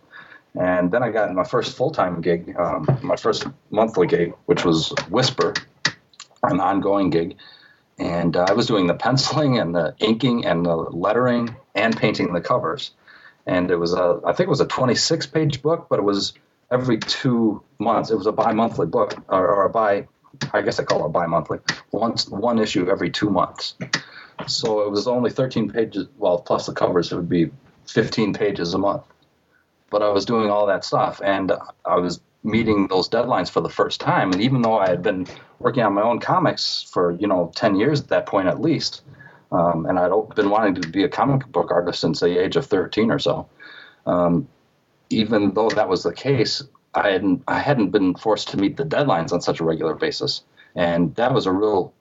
And 0.60 0.92
then 0.92 1.04
I 1.04 1.12
got 1.12 1.34
my 1.34 1.44
first 1.44 1.76
full 1.76 1.92
time 1.92 2.22
gig, 2.22 2.56
um, 2.58 2.88
my 3.04 3.16
first 3.16 3.46
monthly 3.70 4.08
gig, 4.08 4.34
which 4.46 4.66
was 4.66 4.92
Whisper, 5.10 5.54
an 6.44 6.60
ongoing 6.60 7.10
gig. 7.10 7.38
And 8.00 8.36
uh, 8.36 8.46
I 8.48 8.54
was 8.54 8.66
doing 8.66 8.88
the 8.88 8.94
penciling 8.94 9.60
and 9.60 9.76
the 9.76 9.94
inking 10.00 10.46
and 10.46 10.66
the 10.66 10.76
lettering 10.76 11.56
and 11.76 11.96
painting 11.96 12.34
the 12.34 12.42
covers. 12.42 12.92
And 13.46 13.70
it 13.70 13.76
was 13.76 13.94
a, 13.94 14.22
I 14.26 14.32
think 14.34 14.48
it 14.48 14.50
was 14.50 14.62
a 14.62 14.66
26 14.66 15.28
page 15.28 15.62
book, 15.62 15.88
but 15.90 16.00
it 16.00 16.04
was 16.04 16.34
every 16.72 16.98
two 16.98 17.62
months. 17.78 18.10
It 18.10 18.16
was 18.16 18.28
a 18.28 18.32
bi 18.32 18.54
monthly 18.54 18.88
book, 18.88 19.16
or, 19.28 19.48
or 19.48 19.66
a 19.66 19.70
bi, 19.70 20.08
I 20.54 20.62
guess 20.62 20.80
I 20.80 20.84
call 20.84 21.04
it 21.04 21.08
a 21.08 21.10
bi 21.10 21.26
monthly, 21.26 21.60
once 21.92 22.28
one 22.30 22.60
issue 22.60 22.90
every 22.90 23.10
two 23.10 23.30
months. 23.30 23.76
So 24.48 24.82
it 24.82 24.92
was 24.92 25.08
only 25.08 25.30
13 25.30 25.70
pages, 25.70 26.08
well, 26.18 26.40
plus 26.40 26.66
the 26.66 26.74
covers, 26.74 27.12
it 27.12 27.16
would 27.16 27.30
be 27.30 27.52
15 27.88 28.34
pages 28.34 28.74
a 28.74 28.78
month. 28.78 29.04
But 29.90 30.02
I 30.02 30.10
was 30.10 30.26
doing 30.26 30.50
all 30.50 30.68
that 30.68 30.86
stuff, 30.86 31.22
and 31.24 31.52
I 31.86 31.96
was 31.96 32.22
meeting 32.44 32.88
those 32.88 33.10
deadlines 33.10 33.50
for 33.50 33.62
the 33.62 33.70
first 33.70 34.00
time. 34.00 34.32
And 34.32 34.42
even 34.42 34.62
though 34.62 34.78
I 34.78 34.88
had 34.88 35.02
been 35.02 35.28
working 35.60 35.84
on 35.84 35.94
my 35.94 36.02
own 36.02 36.20
comics 36.20 36.84
for, 36.84 37.12
you 37.12 37.28
know, 37.28 37.52
10 37.56 37.76
years 37.76 38.02
at 38.02 38.08
that 38.10 38.26
point 38.26 38.48
at 38.48 38.62
least, 38.62 39.02
um, 39.52 39.86
and 39.86 40.00
I'd 40.00 40.12
been 40.36 40.50
wanting 40.50 40.76
to 40.82 40.88
be 40.88 41.04
a 41.04 41.10
comic 41.10 41.46
book 41.48 41.72
artist 41.72 42.00
since 42.00 42.20
the 42.20 42.42
age 42.42 42.56
of 42.56 42.66
13 42.66 43.12
or 43.12 43.20
so, 43.20 43.50
um, 44.06 44.48
even 45.10 45.54
though 45.54 45.70
that 45.70 45.90
was 45.90 46.04
the 46.04 46.14
case, 46.14 46.64
I 46.94 47.10
hadn't, 47.10 47.44
I 47.48 47.60
hadn't 47.60 47.90
been 47.90 48.16
forced 48.16 48.50
to 48.50 48.58
meet 48.58 48.78
the 48.78 48.86
deadlines 48.86 49.34
on 49.34 49.42
such 49.42 49.60
a 49.60 49.64
regular 49.64 49.96
basis. 49.96 50.44
And 50.76 51.16
that 51.16 51.34
was 51.34 51.46
a 51.46 51.52
real 51.52 51.94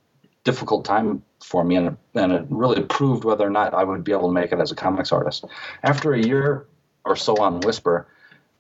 difficult 0.49 0.87
time 0.87 1.23
for 1.41 1.63
me, 1.63 1.77
and 1.77 1.89
it, 1.89 1.97
and 2.15 2.33
it 2.33 2.47
really 2.49 2.83
proved 2.83 3.23
whether 3.25 3.47
or 3.47 3.51
not 3.51 3.75
I 3.75 3.85
would 3.85 4.03
be 4.03 4.13
able 4.13 4.29
to 4.29 4.33
make 4.33 4.51
it 4.51 4.59
as 4.59 4.73
a 4.73 4.75
comics 4.75 5.13
artist. 5.13 5.45
After 5.83 6.15
a 6.15 6.23
year 6.33 6.67
or 7.05 7.17
so 7.17 7.37
on 7.37 7.61
Whisper, 7.61 8.07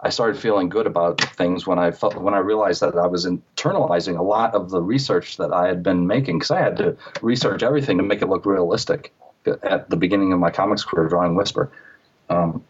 I 0.00 0.10
started 0.10 0.38
feeling 0.38 0.68
good 0.68 0.86
about 0.86 1.18
things 1.40 1.66
when 1.66 1.78
I 1.78 1.90
felt 1.90 2.14
when 2.16 2.34
I 2.34 2.38
realized 2.38 2.82
that 2.82 2.94
I 2.96 3.06
was 3.06 3.24
internalizing 3.26 4.18
a 4.18 4.22
lot 4.22 4.54
of 4.54 4.68
the 4.68 4.82
research 4.82 5.38
that 5.38 5.50
I 5.52 5.66
had 5.66 5.82
been 5.82 6.06
making 6.06 6.38
because 6.38 6.50
I 6.50 6.60
had 6.60 6.76
to 6.76 6.94
research 7.22 7.62
everything 7.62 7.96
to 7.96 8.04
make 8.04 8.20
it 8.20 8.28
look 8.28 8.44
realistic 8.44 9.14
at 9.62 9.88
the 9.88 9.96
beginning 9.96 10.34
of 10.34 10.38
my 10.38 10.50
comics 10.50 10.84
career 10.84 11.08
drawing 11.08 11.34
Whisper. 11.34 11.72
Um, 12.28 12.62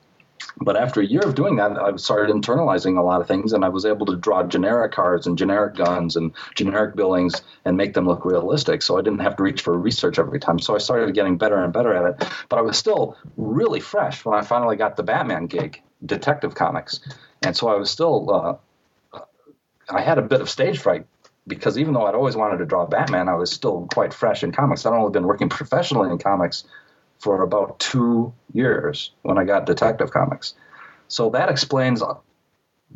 but 0.61 0.77
after 0.77 1.01
a 1.01 1.07
year 1.07 1.21
of 1.21 1.35
doing 1.35 1.57
that, 1.57 1.73
I 1.73 1.95
started 1.97 2.35
internalizing 2.35 2.99
a 2.99 3.03
lot 3.03 3.21
of 3.21 3.29
things, 3.29 3.53
and 3.53 3.65
I 3.65 3.69
was 3.69 3.85
able 3.85 4.07
to 4.07 4.17
draw 4.17 4.43
generic 4.43 4.93
cards 4.93 5.27
and 5.27 5.39
generic 5.39 5.77
guns 5.77 6.17
and 6.17 6.33
generic 6.55 6.97
billings 6.97 7.43
and 7.65 7.77
make 7.77 7.95
them 7.95 8.07
look 8.07 8.25
realistic. 8.25 8.83
So 8.83 8.99
I 8.99 9.03
didn't 9.03 9.21
have 9.21 9.37
to 9.37 9.43
reach 9.43 9.63
for 9.63 9.77
research 9.77 10.19
every 10.19 10.41
time. 10.41 10.59
So 10.59 10.75
I 10.75 10.79
started 10.79 11.15
getting 11.15 11.39
better 11.39 11.63
and 11.63 11.73
better 11.73 11.95
at 11.95 12.23
it. 12.23 12.29
But 12.49 12.59
I 12.59 12.63
was 12.63 12.79
still 12.79 13.17
really 13.37 13.81
fresh 13.81 14.25
when 14.25 14.39
I 14.39 14.43
finally 14.43 14.77
got 14.77 14.97
the 14.97 15.03
Batman 15.03 15.47
gig, 15.47 15.83
Detective 16.05 16.55
Comics, 16.55 17.01
and 17.43 17.57
so 17.57 17.69
I 17.69 17.77
was 17.77 17.91
still. 17.91 18.31
Uh, 18.31 19.21
I 19.91 20.03
had 20.03 20.19
a 20.19 20.23
bit 20.23 20.43
of 20.43 20.51
stage 20.51 20.79
fright 20.79 21.07
because 21.47 21.79
even 21.79 21.95
though 21.95 22.05
I'd 22.05 22.15
always 22.15 22.37
wanted 22.37 22.59
to 22.59 22.67
draw 22.67 22.85
Batman, 22.85 23.29
I 23.29 23.35
was 23.35 23.51
still 23.51 23.89
quite 23.93 24.13
fresh 24.13 24.45
in 24.45 24.53
comics. 24.53 24.85
I'd 24.85 24.93
only 24.93 25.13
been 25.13 25.27
working 25.27 25.49
professionally 25.61 26.11
in 26.11 26.19
comics 26.19 26.65
for 27.19 27.43
about 27.43 27.79
two 27.79 28.33
years 28.53 29.13
when 29.23 29.39
I 29.39 29.45
got 29.45 29.67
Detective 29.67 30.11
Comics. 30.11 30.55
So 31.09 31.31
that 31.31 31.49
explains 31.49 32.03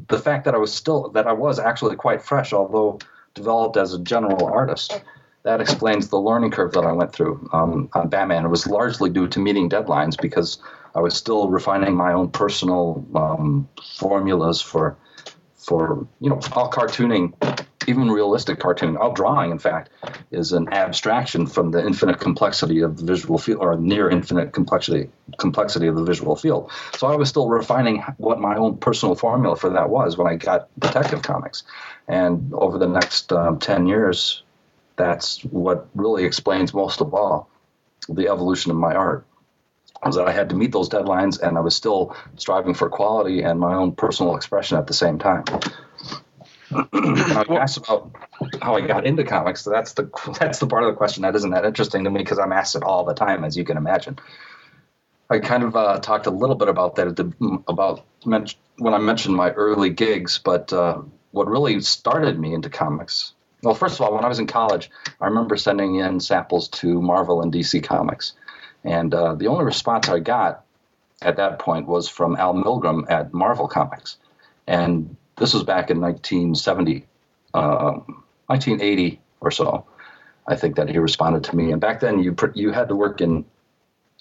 the 0.09 0.19
fact 0.19 0.45
that 0.45 0.55
I 0.55 0.59
was 0.59 0.73
still 0.73 1.11
that 1.11 1.27
I 1.27 1.33
was 1.33 1.59
actually 1.59 1.97
quite 1.97 2.23
fresh, 2.23 2.53
although 2.53 2.99
developed 3.35 3.77
as 3.77 3.95
a 3.95 3.99
general 3.99 4.47
artist. 4.47 5.03
That 5.45 5.61
explains 5.61 6.09
the 6.09 6.21
learning 6.21 6.53
curve 6.53 6.73
that 6.73 6.85
I 6.85 6.93
went 6.93 7.13
through 7.13 7.49
um, 7.53 7.89
on 7.95 8.09
Batman. 8.09 8.45
It 8.45 8.49
was 8.49 8.69
largely 8.69 9.11
due 9.11 9.27
to 9.27 9.41
meeting 9.41 9.69
deadlines 9.69 10.21
because 10.21 10.59
I 10.95 11.01
was 11.01 11.17
still 11.17 11.49
refining 11.49 11.97
my 11.97 12.13
own 12.13 12.31
personal 12.31 13.05
um, 13.15 13.69
formulas 13.97 14.61
for 14.61 14.97
for 15.57 16.07
you 16.21 16.31
know 16.31 16.41
all 16.53 16.71
cartooning 16.71 17.33
even 17.89 18.11
realistic 18.11 18.59
cartooning, 18.59 18.99
all 18.99 19.13
drawing, 19.13 19.51
in 19.51 19.59
fact, 19.59 19.91
is 20.31 20.53
an 20.53 20.73
abstraction 20.73 21.47
from 21.47 21.71
the 21.71 21.85
infinite 21.85 22.21
complexity 22.21 22.81
of 22.81 22.97
the 22.97 23.05
visual 23.05 23.39
field, 23.39 23.61
or 23.61 23.77
near 23.77 24.09
infinite 24.09 24.53
complexity 24.53 25.11
complexity 25.39 25.87
of 25.87 25.97
the 25.97 26.05
visual 26.05 26.37
field. 26.37 26.71
So 26.97 27.07
I 27.07 27.17
was 27.17 27.29
still 27.29 27.49
refining 27.49 28.03
what 28.19 28.41
my 28.41 28.57
own 28.57 28.79
personal 28.79 29.15
formula 29.15 29.57
for 29.57 29.71
that 29.71 29.89
was 29.89 30.17
when 30.17 30.27
I 30.27 30.37
got 30.37 30.69
Detective 30.79 31.23
Comics, 31.23 31.65
and 32.09 32.53
over 32.55 32.79
the 32.79 32.89
next 32.89 33.33
um, 33.33 33.59
ten 33.59 33.87
years, 33.87 34.43
that's 34.97 35.43
what 35.45 35.89
really 35.95 36.25
explains 36.25 36.75
most 36.75 37.01
of 37.01 37.15
all 37.15 37.49
the 38.09 38.29
evolution 38.29 38.71
of 38.71 38.77
my 38.77 38.95
art. 38.95 39.27
Was 40.05 40.17
that 40.17 40.27
I 40.27 40.33
had 40.33 40.49
to 40.49 40.57
meet 40.57 40.73
those 40.73 40.89
deadlines, 40.89 41.41
and 41.41 41.57
I 41.57 41.61
was 41.61 41.77
still 41.77 42.17
striving 42.37 42.75
for 42.75 42.89
quality 42.91 43.43
and 43.43 43.61
my 43.61 43.75
own 43.75 43.93
personal 43.93 44.35
expression 44.35 44.77
at 44.77 44.89
the 44.89 44.95
same 44.95 45.21
time. 45.21 45.45
I 46.75 47.45
asked 47.51 47.79
about 47.79 48.13
how 48.61 48.75
I 48.75 48.81
got 48.81 49.07
into 49.07 49.25
comics. 49.25 49.63
So 49.63 49.71
that's 49.71 49.93
the 49.95 50.11
that's 50.41 50.59
the 50.59 50.67
part 50.67 50.85
of 50.85 50.91
the 50.91 50.97
question 50.97 51.23
that 51.23 51.35
isn't 51.37 51.51
that 51.51 51.65
interesting 51.65 52.05
to 52.05 52.11
me 52.11 52.21
because 52.21 52.39
I'm 52.39 52.53
asked 52.53 52.77
it 52.77 52.83
all 52.83 53.05
the 53.05 53.15
time, 53.15 53.45
as 53.45 53.57
you 53.57 53.65
can 53.65 53.77
imagine. 53.77 54.19
I 55.31 55.39
kind 55.39 55.63
of 55.63 55.75
uh, 55.75 55.99
talked 55.99 56.27
a 56.27 56.31
little 56.31 56.57
bit 56.57 56.69
about 56.69 56.97
that 56.97 57.17
the, 57.17 57.63
about 57.67 58.05
when 58.25 58.95
I 58.95 58.99
mentioned 58.99 59.35
my 59.35 59.51
early 59.51 59.91
gigs, 59.91 60.39
but 60.39 60.73
uh, 60.73 61.01
what 61.31 61.49
really 61.49 61.81
started 61.81 62.39
me 62.39 62.53
into 62.53 62.69
comics. 62.69 63.33
Well, 63.63 63.75
first 63.75 63.95
of 63.95 64.01
all, 64.03 64.15
when 64.15 64.25
I 64.25 64.29
was 64.29 64.41
in 64.41 64.47
college, 64.47 64.91
I 65.21 65.27
remember 65.27 65.57
sending 65.57 65.97
in 65.97 66.21
samples 66.21 66.69
to 66.69 67.01
Marvel 67.01 67.43
and 67.43 67.53
DC 67.53 67.83
Comics, 67.83 68.33
and 68.85 69.15
uh, 69.15 69.35
the 69.35 69.47
only 69.47 69.65
response 69.65 70.09
I 70.09 70.19
got 70.19 70.65
at 71.23 71.37
that 71.37 71.61
point 71.61 71.87
was 71.87 72.09
from 72.09 72.37
Al 72.37 72.55
Milgrom 72.55 73.09
at 73.09 73.33
Marvel 73.33 73.69
Comics, 73.69 74.19
and 74.67 75.17
this 75.37 75.55
was 75.55 75.63
back 75.63 75.91
in 75.91 76.01
1970, 76.01 77.07
um, 77.55 78.25
1980 78.47 79.21
or 79.41 79.51
so. 79.51 79.87
I 80.47 80.57
think 80.57 80.77
that 80.77 80.89
he 80.89 80.99
responded 80.99 81.45
to 81.45 81.57
me, 81.57 81.71
and 81.71 81.81
back 81.81 82.01
then 82.01 82.23
you 82.23 82.35
you 82.55 82.73
had 82.73 82.89
to 82.89 82.97
work 82.97 83.21
in, 83.21 83.45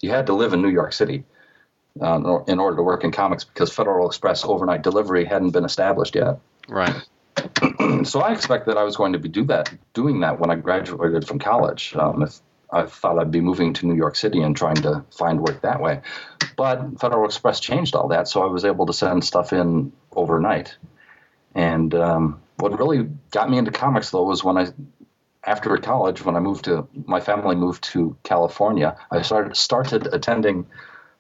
you 0.01 0.11
had 0.11 0.27
to 0.27 0.33
live 0.33 0.53
in 0.53 0.61
New 0.61 0.69
York 0.69 0.93
City, 0.93 1.23
uh, 1.99 2.39
in 2.47 2.59
order 2.59 2.77
to 2.77 2.83
work 2.83 3.03
in 3.03 3.11
comics 3.11 3.43
because 3.43 3.73
Federal 3.73 4.07
Express 4.07 4.45
overnight 4.45 4.83
delivery 4.83 5.25
hadn't 5.25 5.51
been 5.51 5.65
established 5.65 6.15
yet. 6.15 6.39
Right. 6.69 6.95
so 8.03 8.21
I 8.21 8.33
expected 8.33 8.77
I 8.77 8.83
was 8.83 8.95
going 8.95 9.13
to 9.13 9.19
be 9.19 9.29
do 9.29 9.43
that, 9.45 9.73
doing 9.93 10.21
that 10.21 10.39
when 10.39 10.49
I 10.49 10.55
graduated 10.55 11.27
from 11.27 11.39
college. 11.39 11.95
Um, 11.95 12.23
if 12.23 12.39
I 12.71 12.83
thought 12.83 13.19
I'd 13.19 13.31
be 13.31 13.41
moving 13.41 13.73
to 13.73 13.87
New 13.87 13.95
York 13.95 14.15
City 14.15 14.41
and 14.41 14.55
trying 14.55 14.75
to 14.75 15.03
find 15.11 15.41
work 15.41 15.61
that 15.61 15.81
way, 15.81 16.01
but 16.55 16.99
Federal 16.99 17.25
Express 17.25 17.59
changed 17.59 17.95
all 17.95 18.07
that, 18.09 18.27
so 18.27 18.43
I 18.43 18.47
was 18.47 18.63
able 18.63 18.85
to 18.85 18.93
send 18.93 19.25
stuff 19.25 19.51
in 19.51 19.91
overnight. 20.13 20.77
And 21.55 21.93
um, 21.95 22.41
what 22.57 22.77
really 22.77 23.09
got 23.31 23.49
me 23.49 23.57
into 23.57 23.71
comics, 23.71 24.11
though, 24.11 24.23
was 24.23 24.43
when 24.43 24.57
I, 24.57 24.67
after 25.43 25.75
college, 25.77 26.23
when 26.23 26.35
I 26.35 26.39
moved 26.39 26.65
to 26.65 26.87
my 27.05 27.19
family 27.19 27.55
moved 27.55 27.83
to 27.85 28.15
California, 28.23 28.97
I 29.11 29.21
started 29.21 29.57
started 29.57 30.07
attending 30.13 30.67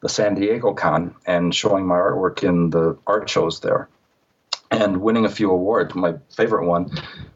the 0.01 0.09
San 0.09 0.35
Diego 0.35 0.73
Con 0.73 1.15
and 1.25 1.53
showing 1.53 1.85
my 1.85 1.95
artwork 1.95 2.43
in 2.43 2.69
the 2.69 2.97
art 3.05 3.29
shows 3.29 3.59
there, 3.59 3.87
and 4.69 5.01
winning 5.01 5.25
a 5.25 5.29
few 5.29 5.51
awards. 5.51 5.93
My 5.95 6.15
favorite 6.35 6.65
one 6.65 6.91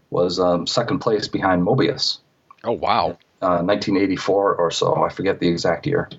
was 0.09 0.39
um, 0.39 0.65
second 0.67 0.99
place 0.99 1.27
behind 1.27 1.63
Moebius, 1.63 2.19
Oh 2.63 2.71
wow. 2.71 3.17
uh, 3.41 3.61
1984 3.61 4.55
or 4.55 4.71
so. 4.71 5.03
I 5.03 5.09
forget 5.09 5.39
the 5.39 5.47
exact 5.49 5.85
year. 5.85 6.09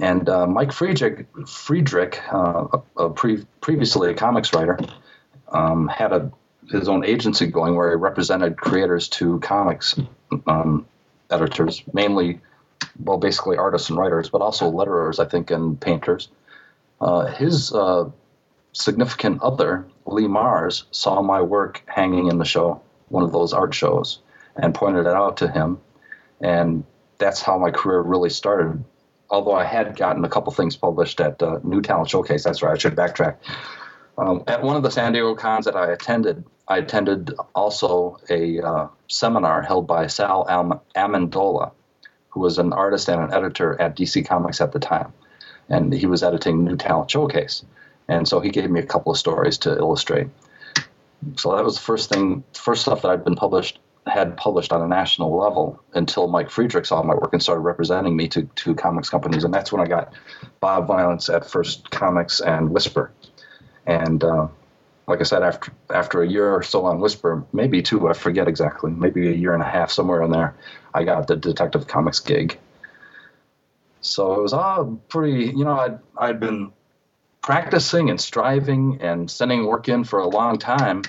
And 0.00 0.28
uh, 0.28 0.46
Mike 0.46 0.72
Friedrich, 0.72 1.26
Friedrich 1.46 2.20
uh, 2.32 2.66
a, 2.96 3.04
a 3.04 3.10
pre- 3.10 3.46
previously 3.60 4.10
a 4.10 4.14
comics 4.14 4.52
writer, 4.52 4.78
um, 5.54 5.88
had 5.88 6.12
a 6.12 6.30
his 6.70 6.88
own 6.88 7.04
agency 7.04 7.46
going 7.46 7.74
where 7.76 7.90
he 7.90 7.96
represented 7.96 8.56
creators 8.56 9.08
to 9.08 9.38
comics 9.40 9.98
um, 10.46 10.86
editors, 11.30 11.82
mainly, 11.92 12.40
well, 12.98 13.18
basically 13.18 13.56
artists 13.56 13.90
and 13.90 13.98
writers, 13.98 14.30
but 14.30 14.40
also 14.40 14.70
letterers, 14.70 15.18
I 15.18 15.28
think, 15.28 15.50
and 15.50 15.80
painters. 15.80 16.28
Uh, 17.00 17.26
his 17.26 17.72
uh, 17.72 18.10
significant 18.72 19.42
other, 19.42 19.86
Lee 20.06 20.24
Marrs, 20.24 20.84
saw 20.90 21.20
my 21.22 21.42
work 21.42 21.82
hanging 21.86 22.28
in 22.28 22.38
the 22.38 22.44
show, 22.44 22.80
one 23.08 23.24
of 23.24 23.32
those 23.32 23.52
art 23.52 23.74
shows, 23.74 24.20
and 24.56 24.74
pointed 24.74 25.06
it 25.06 25.14
out 25.14 25.38
to 25.38 25.48
him. 25.48 25.80
And 26.40 26.84
that's 27.18 27.40
how 27.40 27.58
my 27.58 27.70
career 27.70 28.00
really 28.00 28.30
started. 28.30 28.84
Although 29.30 29.54
I 29.54 29.64
had 29.64 29.96
gotten 29.96 30.24
a 30.24 30.28
couple 30.28 30.52
things 30.52 30.76
published 30.76 31.20
at 31.20 31.42
uh, 31.42 31.58
New 31.62 31.82
Talent 31.82 32.10
Showcase, 32.10 32.44
that's 32.44 32.62
right, 32.62 32.74
I 32.74 32.78
should 32.78 32.94
backtrack. 32.94 33.36
Um, 34.16 34.44
at 34.46 34.62
one 34.62 34.76
of 34.76 34.82
the 34.82 34.90
San 34.90 35.12
Diego 35.12 35.34
cons 35.34 35.64
that 35.64 35.76
I 35.76 35.90
attended, 35.90 36.44
I 36.68 36.78
attended 36.78 37.34
also 37.54 38.18
a 38.30 38.60
uh, 38.60 38.88
seminar 39.08 39.62
held 39.62 39.86
by 39.86 40.06
Sal 40.06 40.46
Am- 40.48 40.80
Amendola, 40.96 41.72
who 42.28 42.40
was 42.40 42.58
an 42.58 42.72
artist 42.72 43.08
and 43.08 43.20
an 43.20 43.32
editor 43.32 43.80
at 43.80 43.96
DC 43.96 44.26
Comics 44.26 44.60
at 44.60 44.72
the 44.72 44.78
time. 44.78 45.12
And 45.68 45.92
he 45.92 46.06
was 46.06 46.22
editing 46.22 46.64
New 46.64 46.76
Talent 46.76 47.10
Showcase. 47.10 47.64
And 48.08 48.28
so 48.28 48.40
he 48.40 48.50
gave 48.50 48.70
me 48.70 48.80
a 48.80 48.86
couple 48.86 49.12
of 49.12 49.18
stories 49.18 49.58
to 49.58 49.76
illustrate. 49.76 50.28
So 51.36 51.56
that 51.56 51.64
was 51.64 51.76
the 51.76 51.80
first 51.82 52.10
thing, 52.10 52.44
first 52.52 52.82
stuff 52.82 53.02
that 53.02 53.10
I'd 53.10 53.24
been 53.24 53.34
published, 53.34 53.78
had 54.06 54.36
published 54.36 54.72
on 54.72 54.82
a 54.82 54.86
national 54.88 55.34
level 55.36 55.82
until 55.94 56.28
Mike 56.28 56.50
Friedrich 56.50 56.84
saw 56.84 57.02
my 57.02 57.14
work 57.14 57.32
and 57.32 57.42
started 57.42 57.62
representing 57.62 58.14
me 58.14 58.28
to, 58.28 58.42
to 58.42 58.74
comics 58.74 59.08
companies. 59.08 59.44
And 59.44 59.54
that's 59.54 59.72
when 59.72 59.80
I 59.80 59.86
got 59.86 60.12
Bob 60.60 60.86
Violence 60.86 61.30
at 61.30 61.48
First 61.48 61.90
Comics 61.90 62.40
and 62.40 62.70
Whisper. 62.70 63.10
And 63.86 64.22
uh, 64.24 64.48
like 65.06 65.20
I 65.20 65.24
said, 65.24 65.42
after 65.42 65.72
after 65.90 66.22
a 66.22 66.28
year 66.28 66.50
or 66.50 66.62
so 66.62 66.86
on 66.86 67.00
Whisper, 67.00 67.44
maybe 67.52 67.82
two, 67.82 68.08
I 68.08 68.12
forget 68.14 68.48
exactly, 68.48 68.90
maybe 68.90 69.28
a 69.28 69.32
year 69.32 69.54
and 69.54 69.62
a 69.62 69.68
half, 69.68 69.90
somewhere 69.90 70.22
in 70.22 70.30
there, 70.30 70.54
I 70.94 71.04
got 71.04 71.26
the 71.26 71.36
Detective 71.36 71.86
Comics 71.86 72.20
gig. 72.20 72.58
So 74.00 74.34
it 74.34 74.42
was 74.42 74.52
all 74.52 75.00
pretty, 75.08 75.46
you 75.46 75.64
know, 75.64 75.78
I'd, 75.78 75.98
I'd 76.16 76.40
been 76.40 76.72
practicing 77.42 78.10
and 78.10 78.20
striving 78.20 78.98
and 79.00 79.30
sending 79.30 79.66
work 79.66 79.88
in 79.88 80.04
for 80.04 80.18
a 80.18 80.28
long 80.28 80.58
time 80.58 81.02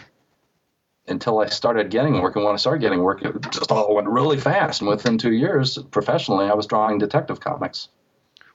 until 1.07 1.39
I 1.39 1.47
started 1.47 1.89
getting 1.89 2.21
work. 2.21 2.35
And 2.35 2.43
when 2.43 2.53
I 2.53 2.57
started 2.57 2.79
getting 2.79 3.01
work, 3.01 3.23
it 3.23 3.33
just 3.51 3.71
all 3.71 3.93
went 3.93 4.07
really 4.07 4.37
fast. 4.37 4.81
And 4.81 4.89
within 4.89 5.17
two 5.17 5.33
years, 5.33 5.77
professionally, 5.77 6.45
I 6.45 6.53
was 6.53 6.65
drawing 6.67 6.97
Detective 6.97 7.39
Comics. 7.39 7.89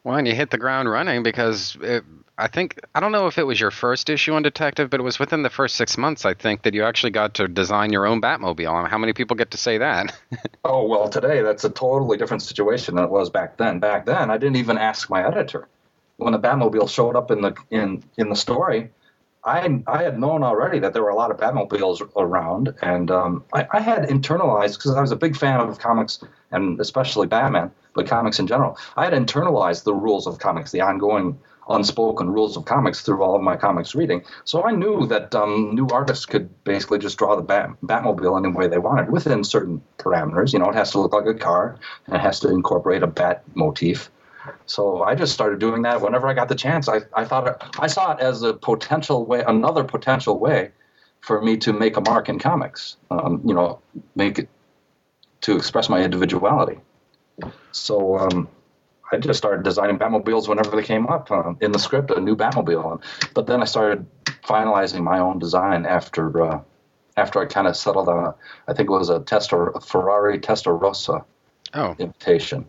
Well, 0.05 0.17
and 0.17 0.27
you 0.27 0.35
hit 0.35 0.51
the 0.51 0.59
ground 0.59 0.91
running 0.91 1.23
because 1.23 1.77
it, 1.83 2.05
I 2.39 2.49
think 2.49 2.81
I 2.95 3.01
don't 3.01 3.13
know 3.13 3.27
if 3.27 3.37
it 3.37 3.47
was 3.47 3.61
your 3.61 3.71
first 3.71 4.09
issue 4.09 4.33
on 4.33 4.43
Detective, 4.43 4.89
but 4.89 4.99
it 4.99 5.03
was 5.03 5.19
within 5.19 5.43
the 5.43 5.51
first 5.51 5.77
six 5.77 5.99
months. 5.99 6.25
I 6.25 6.33
think 6.33 6.63
that 6.63 6.73
you 6.73 6.85
actually 6.85 7.11
got 7.11 7.35
to 7.35 7.49
design 7.49 7.93
your 7.93 8.07
own 8.07 8.23
Batmobile. 8.23 8.89
How 8.89 8.97
many 8.97 9.13
people 9.13 9.37
get 9.37 9.51
to 9.51 9.59
say 9.59 9.79
that? 9.79 10.19
oh 10.65 10.87
well, 10.87 11.09
today 11.09 11.43
that's 11.43 11.65
a 11.65 11.71
totally 11.71 12.17
different 12.17 12.43
situation 12.43 12.95
than 12.95 13.05
it 13.05 13.11
was 13.11 13.29
back 13.29 13.59
then. 13.59 13.79
Back 13.79 14.07
then, 14.07 14.31
I 14.31 14.39
didn't 14.39 14.57
even 14.57 14.79
ask 14.79 15.11
my 15.11 15.27
editor. 15.27 15.69
When 16.17 16.33
the 16.33 16.39
Batmobile 16.39 16.89
showed 16.89 17.17
up 17.17 17.31
in 17.31 17.43
the 17.43 17.55
in 17.71 18.03
in 18.17 18.31
the 18.31 18.37
story, 18.37 18.91
I 19.45 19.83
I 19.87 20.03
had 20.03 20.19
known 20.19 20.43
already 20.43 20.79
that 20.81 20.93
there 20.93 21.03
were 21.03 21.11
a 21.11 21.15
lot 21.15 21.31
of 21.31 21.39
Batmobiles 21.39 22.01
around, 22.17 22.75
and 22.83 23.11
um, 23.11 23.45
I, 23.53 23.67
I 23.73 23.81
had 23.81 24.09
internalized 24.09 24.77
because 24.77 24.95
I 24.95 25.01
was 25.01 25.13
a 25.13 25.17
big 25.17 25.37
fan 25.37 25.61
of 25.61 25.79
comics 25.79 26.23
and 26.51 26.79
especially 26.81 27.27
Batman, 27.27 27.71
but 27.95 28.07
comics 28.07 28.39
in 28.39 28.47
general. 28.47 28.77
I 28.97 29.05
had 29.05 29.15
internalized 29.15 29.85
the 29.85 29.95
rules 29.95 30.27
of 30.27 30.39
comics, 30.39 30.73
the 30.73 30.83
ongoing 30.83 31.39
unspoken 31.71 32.29
rules 32.31 32.57
of 32.57 32.65
comics 32.65 33.01
through 33.01 33.23
all 33.23 33.37
of 33.37 33.43
my 33.43 33.57
comics 33.57 33.95
reading. 33.95 34.23
So 34.45 34.65
I 34.65 34.73
knew 34.73 35.07
that 35.07 35.35
um, 35.35 35.75
new 35.75 35.87
artists 35.89 36.27
could 36.27 36.65
basically 36.65 36.99
just 36.99 37.17
draw 37.17 37.37
the 37.37 37.43
Bat- 37.43 37.77
Batmobile 37.85 38.39
any 38.39 38.53
way 38.53 38.67
they 38.67 38.79
wanted 38.79 39.11
within 39.11 39.45
certain 39.45 39.81
parameters. 39.99 40.53
You 40.53 40.59
know, 40.59 40.69
it 40.69 40.75
has 40.75 40.91
to 40.93 41.01
look 41.01 41.13
like 41.13 41.27
a 41.27 41.35
car 41.35 41.79
and 42.07 42.17
it 42.17 42.21
has 42.21 42.41
to 42.41 42.49
incorporate 42.49 43.03
a 43.03 43.07
bat 43.07 43.45
motif. 43.55 44.11
So 44.67 45.03
I 45.03 45.15
just 45.15 45.33
started 45.33 45.59
doing 45.59 45.83
that 45.83 46.01
whenever 46.01 46.29
I 46.29 46.35
got 46.35 46.49
the 46.49 46.55
chance. 46.55 46.89
I, 46.89 47.01
I 47.15 47.25
thought 47.25 47.47
it, 47.47 47.57
I 47.79 47.87
saw 47.87 48.13
it 48.13 48.21
as 48.21 48.43
a 48.43 48.55
potential 48.55 49.25
way, 49.27 49.43
another 49.47 49.85
potential 49.85 50.39
way 50.39 50.71
for 51.21 51.43
me 51.43 51.57
to 51.59 51.73
make 51.73 51.97
a 51.97 52.01
mark 52.01 52.29
in 52.29 52.39
comics. 52.39 52.97
Um, 53.11 53.43
you 53.45 53.55
know, 53.55 53.81
make 54.15 54.39
it 54.39 54.49
to 55.43 55.57
express 55.57 55.89
my 55.89 56.03
individuality. 56.03 56.79
So 57.73 58.19
um, 58.19 58.49
I 59.13 59.17
just 59.17 59.39
started 59.39 59.63
designing 59.63 59.99
Batmobiles 59.99 60.49
whenever 60.49 60.77
they 60.77 60.83
came 60.83 61.07
up 61.07 61.31
uh, 61.31 61.55
in 61.61 61.73
the 61.73 61.79
script, 61.79 62.11
a 62.11 62.21
new 62.21 62.37
Batmobile. 62.37 63.03
But 63.35 63.47
then 63.47 63.63
I 63.63 63.65
started 63.65 64.07
finalizing 64.45 65.03
my 65.03 65.19
own 65.19 65.39
design 65.39 65.87
after 65.87 66.43
uh, 66.43 66.61
after 67.17 67.41
I 67.41 67.47
kind 67.47 67.67
of 67.67 67.77
settled 67.77 68.09
on 68.09 68.25
a, 68.25 68.35
I 68.69 68.73
think 68.73 68.89
it 68.89 68.93
was 68.93 69.11
a 69.11 69.21
Testa 69.21 69.57
a 69.57 69.81
Ferrari 69.81 70.39
Testarossa 70.39 71.25
oh. 71.75 71.97
invitation. 71.99 72.67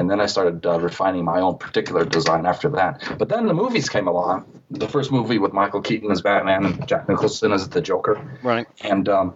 And 0.00 0.10
then 0.10 0.18
I 0.18 0.24
started 0.24 0.64
uh, 0.64 0.80
refining 0.80 1.26
my 1.26 1.40
own 1.40 1.58
particular 1.58 2.06
design 2.06 2.46
after 2.46 2.70
that. 2.70 3.02
But 3.18 3.28
then 3.28 3.46
the 3.46 3.52
movies 3.52 3.90
came 3.90 4.08
along. 4.08 4.46
The 4.70 4.88
first 4.88 5.12
movie 5.12 5.38
with 5.38 5.52
Michael 5.52 5.82
Keaton 5.82 6.10
as 6.10 6.22
Batman 6.22 6.64
and 6.64 6.88
Jack 6.88 7.06
Nicholson 7.06 7.52
as 7.52 7.68
the 7.68 7.82
Joker. 7.82 8.38
Right. 8.42 8.66
And 8.80 9.10
um, 9.10 9.34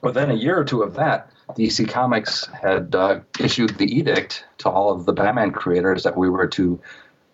within 0.00 0.30
a 0.30 0.34
year 0.34 0.56
or 0.56 0.64
two 0.64 0.82
of 0.82 0.94
that, 0.94 1.32
DC 1.56 1.88
Comics 1.88 2.46
had 2.46 2.94
uh, 2.94 3.20
issued 3.40 3.76
the 3.76 3.86
edict 3.86 4.44
to 4.58 4.68
all 4.68 4.92
of 4.92 5.04
the 5.04 5.12
Batman 5.12 5.50
creators 5.50 6.04
that 6.04 6.16
we 6.16 6.30
were 6.30 6.46
to 6.46 6.80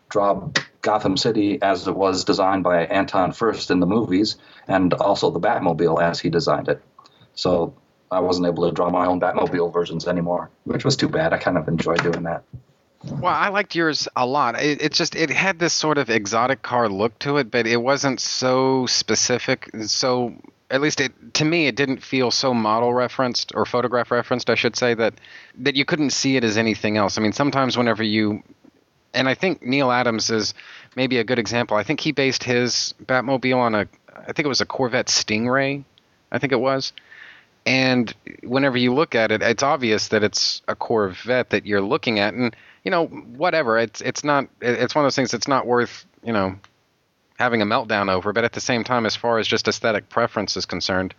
draw 0.08 0.48
Gotham 0.80 1.18
City 1.18 1.60
as 1.60 1.86
it 1.86 1.94
was 1.94 2.24
designed 2.24 2.64
by 2.64 2.86
Anton 2.86 3.32
Furst 3.32 3.70
in 3.70 3.80
the 3.80 3.86
movies, 3.86 4.38
and 4.68 4.94
also 4.94 5.30
the 5.30 5.40
Batmobile 5.40 6.00
as 6.00 6.18
he 6.18 6.30
designed 6.30 6.68
it. 6.68 6.80
So 7.34 7.74
I 8.14 8.20
wasn't 8.20 8.46
able 8.46 8.68
to 8.68 8.72
draw 8.72 8.90
my 8.90 9.06
own 9.06 9.20
Batmobile 9.20 9.72
versions 9.72 10.06
anymore, 10.06 10.50
which 10.64 10.84
was 10.84 10.96
too 10.96 11.08
bad. 11.08 11.32
I 11.32 11.38
kind 11.38 11.58
of 11.58 11.66
enjoyed 11.66 12.02
doing 12.02 12.22
that. 12.22 12.44
Well, 13.04 13.34
I 13.34 13.48
liked 13.48 13.74
yours 13.74 14.08
a 14.16 14.24
lot. 14.24 14.58
It, 14.62 14.80
it, 14.80 14.92
just 14.92 15.14
it 15.14 15.28
had 15.28 15.58
this 15.58 15.74
sort 15.74 15.98
of 15.98 16.08
exotic 16.08 16.62
car 16.62 16.88
look 16.88 17.18
to 17.20 17.36
it, 17.36 17.50
but 17.50 17.66
it 17.66 17.76
wasn't 17.76 18.20
so 18.20 18.86
specific. 18.86 19.68
So 19.82 20.34
at 20.70 20.80
least 20.80 21.00
it 21.00 21.34
to 21.34 21.44
me 21.44 21.66
it 21.66 21.76
didn't 21.76 22.02
feel 22.02 22.30
so 22.30 22.54
model 22.54 22.94
referenced 22.94 23.52
or 23.54 23.66
photograph 23.66 24.10
referenced, 24.10 24.48
I 24.48 24.54
should 24.54 24.76
say 24.76 24.94
that 24.94 25.14
that 25.58 25.76
you 25.76 25.84
couldn't 25.84 26.10
see 26.10 26.36
it 26.36 26.44
as 26.44 26.56
anything 26.56 26.96
else. 26.96 27.18
I 27.18 27.20
mean, 27.20 27.32
sometimes 27.32 27.76
whenever 27.76 28.02
you 28.02 28.42
and 29.12 29.28
I 29.28 29.34
think 29.34 29.62
Neal 29.62 29.90
Adams 29.90 30.30
is 30.30 30.54
maybe 30.96 31.18
a 31.18 31.24
good 31.24 31.38
example. 31.38 31.76
I 31.76 31.82
think 31.82 32.00
he 32.00 32.12
based 32.12 32.42
his 32.44 32.94
Batmobile 33.04 33.56
on 33.56 33.74
a 33.74 33.86
I 34.16 34.32
think 34.32 34.46
it 34.46 34.48
was 34.48 34.60
a 34.60 34.66
Corvette 34.66 35.06
Stingray, 35.06 35.84
I 36.32 36.38
think 36.38 36.52
it 36.52 36.60
was. 36.60 36.92
And 37.66 38.14
whenever 38.42 38.76
you 38.76 38.92
look 38.92 39.14
at 39.14 39.32
it, 39.32 39.42
it's 39.42 39.62
obvious 39.62 40.08
that 40.08 40.22
it's 40.22 40.60
a 40.68 40.76
Corvette 40.76 41.50
that 41.50 41.64
you're 41.64 41.80
looking 41.80 42.18
at, 42.18 42.34
and 42.34 42.54
you 42.84 42.90
know 42.90 43.06
whatever. 43.06 43.78
It's 43.78 44.00
it's 44.02 44.22
not. 44.22 44.48
It's 44.60 44.94
one 44.94 45.04
of 45.04 45.06
those 45.06 45.16
things. 45.16 45.30
that's 45.30 45.48
not 45.48 45.66
worth 45.66 46.04
you 46.22 46.32
know 46.32 46.56
having 47.38 47.62
a 47.62 47.66
meltdown 47.66 48.10
over. 48.10 48.32
But 48.32 48.44
at 48.44 48.52
the 48.52 48.60
same 48.60 48.84
time, 48.84 49.06
as 49.06 49.16
far 49.16 49.38
as 49.38 49.48
just 49.48 49.66
aesthetic 49.66 50.08
preference 50.08 50.56
is 50.56 50.66
concerned, 50.66 51.14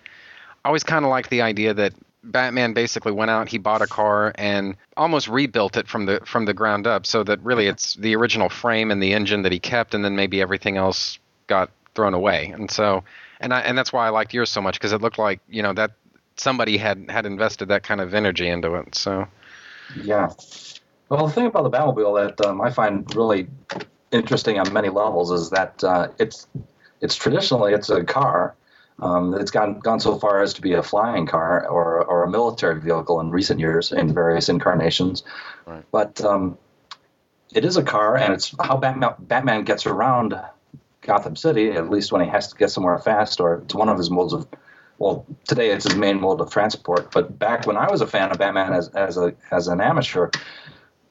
I 0.63 0.69
always 0.69 0.84
kind 0.84 1.03
of 1.03 1.10
like 1.10 1.29
the 1.29 1.41
idea 1.41 1.73
that 1.73 1.93
Batman 2.23 2.73
basically 2.73 3.12
went 3.12 3.31
out, 3.31 3.47
he 3.47 3.58
bought 3.58 3.81
a 3.81 3.88
car 3.88 4.31
and 4.36 4.75
almost 4.97 5.27
rebuilt 5.27 5.77
it 5.77 5.88
from 5.88 6.05
the 6.05 6.21
from 6.25 6.45
the 6.45 6.53
ground 6.53 6.88
up, 6.88 7.05
so 7.05 7.23
that 7.23 7.39
really 7.41 7.67
it's 7.67 7.95
the 7.95 8.15
original 8.15 8.49
frame 8.49 8.91
and 8.91 9.01
the 9.01 9.13
engine 9.13 9.43
that 9.43 9.51
he 9.51 9.60
kept, 9.60 9.93
and 9.93 10.03
then 10.03 10.15
maybe 10.15 10.41
everything 10.41 10.77
else 10.77 11.19
got 11.47 11.69
thrown 11.93 12.13
away. 12.13 12.47
And 12.47 12.69
so, 12.69 13.03
and 13.39 13.53
I 13.53 13.62
and 13.62 13.77
that's 13.77 13.93
why 13.93 14.08
I 14.08 14.10
liked 14.10 14.34
yours 14.34 14.49
so 14.49 14.62
much 14.62 14.75
because 14.75 14.91
it 14.91 15.01
looked 15.01 15.19
like 15.19 15.39
you 15.49 15.62
know 15.62 15.73
that 15.73 15.91
somebody 16.38 16.78
had 16.78 17.10
had 17.10 17.26
invested 17.26 17.69
that 17.69 17.84
kind 17.84 18.02
of 18.02 18.13
energy 18.13 18.48
into 18.48 18.76
it. 18.76 18.95
So, 18.95 19.28
yeah. 20.04 20.30
Well, 21.10 21.28
the 21.28 21.34
thing 21.34 21.45
about 21.45 21.63
the 21.63 21.69
Batmobile 21.69 22.28
that 22.38 22.45
um, 22.45 22.62
I 22.62 22.71
find 22.71 23.13
really 23.15 23.48
interesting 24.12 24.60
on 24.60 24.71
many 24.74 24.89
levels 24.89 25.32
is 25.32 25.50
that 25.52 25.84
uh, 25.84 26.10
it's 26.19 26.48
it's 27.02 27.15
traditionally 27.15 27.74
it's 27.74 27.89
a 27.89 28.04
car. 28.04 28.56
Um, 29.00 29.34
it's 29.34 29.52
gone 29.52 29.80
gone 29.80 30.00
so 30.00 30.17
far 30.17 30.41
as 30.41 30.54
to 30.56 30.62
be 30.62 30.74
a 30.74 30.84
flying 30.84 31.28
car 31.28 31.67
or 31.67 32.04
or 32.04 32.24
a 32.24 32.30
military 32.30 32.80
vehicle 32.80 33.19
in 33.19 33.30
recent 33.30 33.60
years 33.60 33.91
in 33.91 34.13
various 34.13 34.50
incarnations. 34.50 35.24
Right. 35.65 35.84
But 35.91 36.21
um, 36.21 36.58
it 37.54 37.65
is 37.65 37.78
a 37.78 37.84
car, 37.84 38.17
and 38.17 38.34
it's 38.34 38.54
how 38.60 38.78
Batman, 38.78 39.13
Batman 39.19 39.63
gets 39.63 39.86
around 39.86 40.39
Gotham 41.02 41.36
City. 41.36 41.71
At 41.71 41.89
least 41.89 42.12
when 42.12 42.21
he 42.21 42.30
has 42.30 42.48
to 42.50 42.56
get 42.58 42.71
somewhere 42.71 42.98
fast, 42.98 43.39
or 43.39 43.56
it's 43.65 43.76
one 43.76 43.89
of 43.89 43.98
his 43.98 44.10
modes 44.10 44.34
of 44.34 44.48
well, 44.97 45.25
today 45.47 45.71
it's 45.71 45.86
his 45.86 45.95
main 45.95 46.19
mode 46.19 46.41
of 46.41 46.51
transport. 46.51 47.12
But 47.12 47.38
back 47.38 47.67
when 47.67 47.77
I 47.77 47.89
was 47.89 48.01
a 48.01 48.08
fan 48.08 48.31
of 48.31 48.38
Batman 48.38 48.73
as 48.73 48.89
as 48.89 49.17
a 49.17 49.34
as 49.51 49.67
an 49.67 49.81
amateur, 49.81 50.29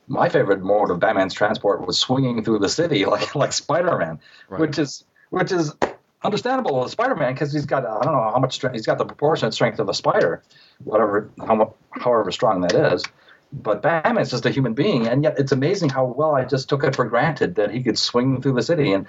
my 0.09 0.29
favorite 0.29 0.63
mode 0.63 0.91
of 0.91 1.01
Batman's 1.01 1.35
transport 1.35 1.87
was 1.87 1.99
swinging 1.99 2.45
through 2.45 2.61
the 2.61 2.69
city 2.69 3.05
like 3.07 3.35
like 3.35 3.53
Spider-Man, 3.53 4.21
right. 4.49 4.61
which 4.61 4.79
is 4.79 5.05
which 5.31 5.53
is 5.53 5.75
understandable 6.23 6.81
with 6.81 6.91
Spider-Man 6.91 7.35
because 7.35 7.53
he's 7.53 7.67
got 7.67 7.85
I 7.85 8.03
don't 8.03 8.15
know 8.15 8.31
how 8.33 8.39
much 8.39 8.55
strength 8.55 8.75
he's 8.75 8.87
got 8.87 8.99
the 8.99 9.05
proportionate 9.05 9.55
strength 9.55 9.79
of 9.79 9.89
a 9.89 9.95
spider, 9.95 10.43
whatever 10.83 11.31
how 11.39 11.75
however 11.91 12.31
strong 12.33 12.63
that 12.63 12.75
is. 12.95 13.05
But 13.53 13.83
Batman's 13.83 14.31
just 14.31 14.47
a 14.47 14.51
human 14.51 14.75
being, 14.75 15.07
and 15.07 15.23
yet 15.23 15.39
it's 15.39 15.53
amazing 15.53 15.91
how 15.91 16.07
well 16.07 16.35
I 16.35 16.45
just 16.45 16.69
took 16.69 16.83
it 16.83 16.97
for 16.97 17.05
granted 17.05 17.55
that 17.55 17.71
he 17.71 17.85
could 17.85 17.97
swing 17.97 18.43
through 18.43 18.55
the 18.55 18.63
city. 18.63 18.93
And 18.93 19.07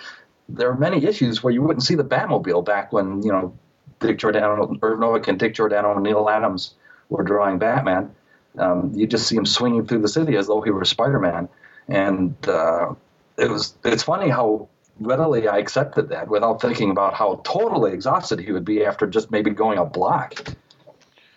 there 0.48 0.70
are 0.70 0.78
many 0.78 1.04
issues 1.04 1.42
where 1.42 1.52
you 1.52 1.64
wouldn't 1.64 1.84
see 1.84 1.96
the 1.96 2.04
Batmobile 2.04 2.64
back 2.64 2.94
when 2.94 3.24
you 3.24 3.32
know 3.32 3.58
Dick 4.00 4.18
Giordano, 4.18 4.78
Irv 4.82 5.00
Novick 5.00 5.28
and 5.28 5.40
Dick 5.40 5.56
Giordano 5.56 5.94
and 5.94 6.04
Neal 6.04 6.30
Adams 6.30 6.76
were 7.10 7.24
drawing 7.24 7.60
Batman. 7.60 8.14
Um, 8.58 8.92
you 8.96 9.08
just 9.08 9.28
see 9.28 9.36
him 9.36 9.46
swinging 9.46 9.86
through 9.86 10.02
the 10.02 10.08
city 10.08 10.36
as 10.38 10.48
though 10.48 10.62
he 10.62 10.72
were 10.72 10.86
Spider-Man, 10.86 11.50
and 11.88 12.36
uh, 12.48 12.94
it 13.38 13.50
was. 13.50 13.76
It's 13.84 14.04
funny 14.04 14.30
how 14.30 14.70
readily 15.00 15.48
I 15.48 15.58
accepted 15.58 16.10
that 16.10 16.30
without 16.30 16.62
thinking 16.62 16.90
about 16.90 17.14
how 17.14 17.42
totally 17.44 17.92
exhausted 17.92 18.40
he 18.40 18.52
would 18.52 18.64
be 18.64 18.86
after 18.86 19.08
just 19.08 19.30
maybe 19.30 19.50
going 19.52 19.78
a 19.78 19.86
block. 19.86 20.56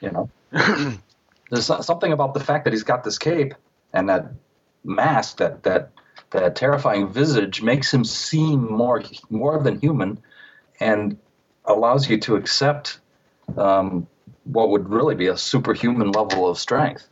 You 0.00 0.12
know, 0.12 0.30
there's 1.50 1.66
something 1.66 2.12
about 2.12 2.34
the 2.34 2.40
fact 2.40 2.64
that 2.64 2.72
he's 2.72 2.84
got 2.84 3.02
this 3.02 3.18
cape 3.18 3.54
and 3.92 4.08
that 4.08 4.32
mask, 4.84 5.38
that 5.38 5.64
that 5.64 5.90
that 6.30 6.56
terrifying 6.56 7.08
visage, 7.08 7.62
makes 7.62 7.92
him 7.92 8.04
seem 8.04 8.70
more 8.70 9.02
more 9.28 9.60
than 9.60 9.80
human, 9.80 10.20
and 10.78 11.18
allows 11.68 12.08
you 12.08 12.18
to 12.18 12.36
accept 12.36 12.98
um, 13.56 14.06
what 14.44 14.70
would 14.70 14.88
really 14.88 15.14
be 15.14 15.28
a 15.28 15.36
superhuman 15.36 16.10
level 16.10 16.48
of 16.48 16.58
strength, 16.58 17.06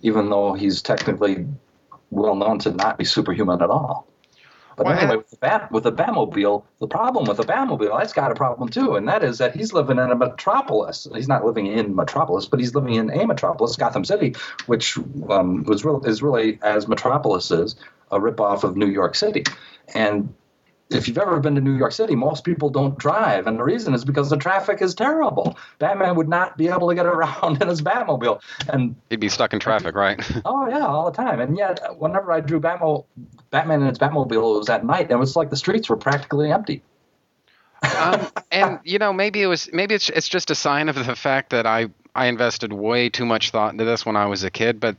even 0.00 0.30
though 0.30 0.52
he's 0.52 0.82
technically 0.82 1.46
well 2.10 2.34
known 2.34 2.58
to 2.60 2.70
not 2.72 2.98
be 2.98 3.04
superhuman 3.04 3.62
at 3.62 3.70
all. 3.70 4.06
But 4.76 4.86
Well, 4.86 4.98
anyway, 4.98 5.16
with 5.16 5.30
the, 5.30 5.36
Bat, 5.36 5.72
with 5.72 5.84
the 5.84 5.92
Batmobile, 5.92 6.64
the 6.78 6.86
problem 6.86 7.26
with 7.26 7.36
the 7.36 7.42
Batmobile, 7.42 7.98
that's 7.98 8.14
got 8.14 8.32
a 8.32 8.34
problem 8.34 8.68
too, 8.70 8.96
and 8.96 9.06
that 9.08 9.22
is 9.22 9.38
that 9.38 9.54
he's 9.54 9.72
living 9.74 9.98
in 9.98 10.10
a 10.10 10.14
metropolis. 10.14 11.06
He's 11.14 11.28
not 11.28 11.44
living 11.44 11.66
in 11.66 11.94
Metropolis, 11.94 12.46
but 12.46 12.60
he's 12.60 12.74
living 12.74 12.94
in 12.94 13.10
a 13.10 13.26
metropolis, 13.26 13.76
Gotham 13.76 14.04
City, 14.04 14.34
which 14.66 14.96
um, 15.28 15.64
was 15.64 15.84
real, 15.84 16.02
is 16.06 16.22
really, 16.22 16.58
as 16.62 16.88
Metropolis 16.88 17.50
is, 17.50 17.76
a 18.10 18.18
ripoff 18.18 18.64
of 18.64 18.76
New 18.76 18.88
York 18.88 19.16
City. 19.16 19.44
And 19.94 20.32
if 20.90 21.06
you've 21.06 21.18
ever 21.18 21.38
been 21.40 21.54
to 21.54 21.60
New 21.60 21.76
York 21.76 21.92
City, 21.92 22.16
most 22.16 22.44
people 22.44 22.68
don't 22.68 22.98
drive, 22.98 23.46
and 23.46 23.58
the 23.58 23.62
reason 23.62 23.94
is 23.94 24.04
because 24.04 24.28
the 24.28 24.36
traffic 24.36 24.82
is 24.82 24.94
terrible. 24.94 25.56
Batman 25.78 26.16
would 26.16 26.28
not 26.28 26.56
be 26.56 26.68
able 26.68 26.88
to 26.88 26.94
get 26.94 27.06
around 27.14 27.62
in 27.62 27.68
his 27.68 27.80
Batmobile, 27.80 28.40
and 28.68 28.96
He'd 29.08 29.20
be 29.20 29.28
stuck 29.28 29.52
in 29.52 29.60
traffic, 29.60 29.94
right? 29.94 30.20
Oh 30.44 30.68
yeah, 30.68 30.86
all 30.86 31.10
the 31.10 31.16
time. 31.16 31.40
And 31.40 31.56
yet, 31.56 31.80
whenever 31.98 32.32
I 32.32 32.40
drew 32.40 32.60
Batmo- 32.60 33.04
Batman 33.50 33.82
in 33.82 33.88
his 33.88 33.98
Batmobile, 33.98 34.56
it 34.56 34.58
was 34.58 34.68
at 34.68 34.84
night, 34.84 35.02
and 35.02 35.12
it 35.12 35.16
was 35.18 35.36
like 35.36 35.50
the 35.50 35.56
streets 35.56 35.88
were 35.88 35.96
practically 35.96 36.50
empty. 36.50 36.82
um, 37.98 38.26
and 38.50 38.80
you 38.84 38.98
know, 38.98 39.12
maybe 39.12 39.42
it 39.42 39.46
was 39.46 39.70
maybe 39.72 39.94
it's 39.94 40.08
it's 40.10 40.28
just 40.28 40.50
a 40.50 40.54
sign 40.54 40.88
of 40.88 40.96
the 40.96 41.16
fact 41.16 41.50
that 41.50 41.66
I 41.66 41.88
I 42.14 42.26
invested 42.26 42.72
way 42.72 43.08
too 43.08 43.24
much 43.24 43.50
thought 43.50 43.72
into 43.72 43.84
this 43.84 44.04
when 44.04 44.16
I 44.16 44.26
was 44.26 44.42
a 44.44 44.50
kid. 44.50 44.80
But 44.80 44.96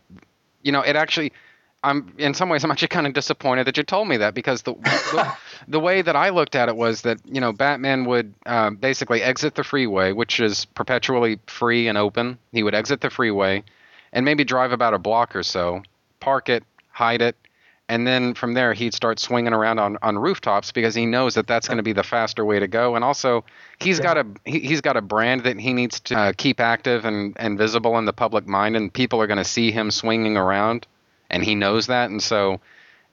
you 0.63 0.71
know, 0.71 0.81
it 0.81 0.95
actually. 0.95 1.33
I'm 1.83 2.13
in 2.17 2.33
some 2.33 2.49
ways 2.49 2.63
I'm 2.63 2.71
actually 2.71 2.89
kind 2.89 3.07
of 3.07 3.13
disappointed 3.13 3.65
that 3.65 3.77
you 3.77 3.83
told 3.83 4.07
me 4.07 4.17
that 4.17 4.33
because 4.33 4.61
the 4.61 4.73
the, 4.73 5.33
the 5.67 5.79
way 5.79 6.01
that 6.01 6.15
I 6.15 6.29
looked 6.29 6.55
at 6.55 6.69
it 6.69 6.75
was 6.75 7.01
that 7.01 7.19
you 7.25 7.41
know 7.41 7.51
Batman 7.53 8.05
would 8.05 8.33
uh, 8.45 8.69
basically 8.69 9.21
exit 9.23 9.55
the 9.55 9.63
freeway, 9.63 10.11
which 10.11 10.39
is 10.39 10.65
perpetually 10.65 11.39
free 11.47 11.87
and 11.87 11.97
open. 11.97 12.37
He 12.51 12.63
would 12.63 12.75
exit 12.75 13.01
the 13.01 13.09
freeway, 13.09 13.63
and 14.13 14.25
maybe 14.25 14.43
drive 14.43 14.71
about 14.71 14.93
a 14.93 14.99
block 14.99 15.35
or 15.35 15.43
so, 15.43 15.81
park 16.19 16.49
it, 16.49 16.63
hide 16.91 17.21
it, 17.21 17.35
and 17.91 18.07
then 18.07 18.35
from 18.35 18.53
there 18.53 18.73
he'd 18.73 18.93
start 18.93 19.19
swinging 19.19 19.51
around 19.51 19.77
on, 19.77 19.97
on 20.01 20.17
rooftops 20.17 20.71
because 20.71 20.95
he 20.95 21.05
knows 21.05 21.33
that 21.33 21.45
that's 21.45 21.67
going 21.67 21.75
to 21.75 21.83
be 21.83 21.91
the 21.91 22.03
faster 22.03 22.45
way 22.45 22.57
to 22.57 22.67
go. 22.67 22.95
And 22.95 23.03
also 23.03 23.43
he's 23.81 23.99
got 23.99 24.17
a 24.17 24.25
he, 24.45 24.59
he's 24.59 24.79
got 24.79 24.95
a 24.95 25.01
brand 25.01 25.43
that 25.43 25.59
he 25.59 25.73
needs 25.73 25.99
to 26.01 26.17
uh, 26.17 26.33
keep 26.37 26.61
active 26.61 27.03
and, 27.03 27.35
and 27.37 27.57
visible 27.57 27.97
in 27.97 28.05
the 28.05 28.13
public 28.13 28.47
mind 28.47 28.77
and 28.77 28.93
people 28.93 29.21
are 29.21 29.27
going 29.27 29.39
to 29.39 29.43
see 29.43 29.71
him 29.71 29.91
swinging 29.91 30.37
around 30.37 30.87
and 31.31 31.43
he 31.43 31.55
knows 31.55 31.87
that 31.87 32.11
and 32.11 32.21
so 32.21 32.61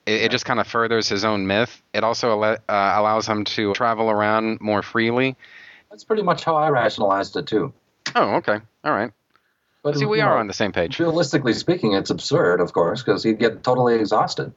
it, 0.04 0.22
it 0.24 0.30
just 0.30 0.44
kind 0.44 0.60
of 0.60 0.66
furthers 0.66 1.08
his 1.08 1.24
own 1.24 1.46
myth 1.46 1.82
it 1.94 2.04
also 2.04 2.38
uh, 2.42 2.56
allows 2.68 3.26
him 3.26 3.44
to 3.44 3.72
travel 3.72 4.10
around 4.10 4.60
more 4.60 4.82
freely 4.82 5.36
That's 5.90 6.04
pretty 6.04 6.22
much 6.22 6.44
how 6.44 6.56
I 6.56 6.68
rationalized 6.68 7.36
it 7.36 7.46
too. 7.46 7.72
oh 8.14 8.34
okay 8.36 8.58
all 8.84 8.92
right 8.92 9.12
But 9.82 9.96
see 9.96 10.04
we 10.04 10.20
are 10.20 10.34
know, 10.34 10.40
on 10.40 10.46
the 10.48 10.52
same 10.52 10.72
page 10.72 10.98
Realistically 10.98 11.54
speaking, 11.54 11.94
it's 11.94 12.10
absurd, 12.10 12.60
of 12.60 12.72
course, 12.72 13.02
because 13.02 13.22
he'd 13.24 13.38
get 13.38 13.62
totally 13.62 13.94
exhausted. 13.96 14.52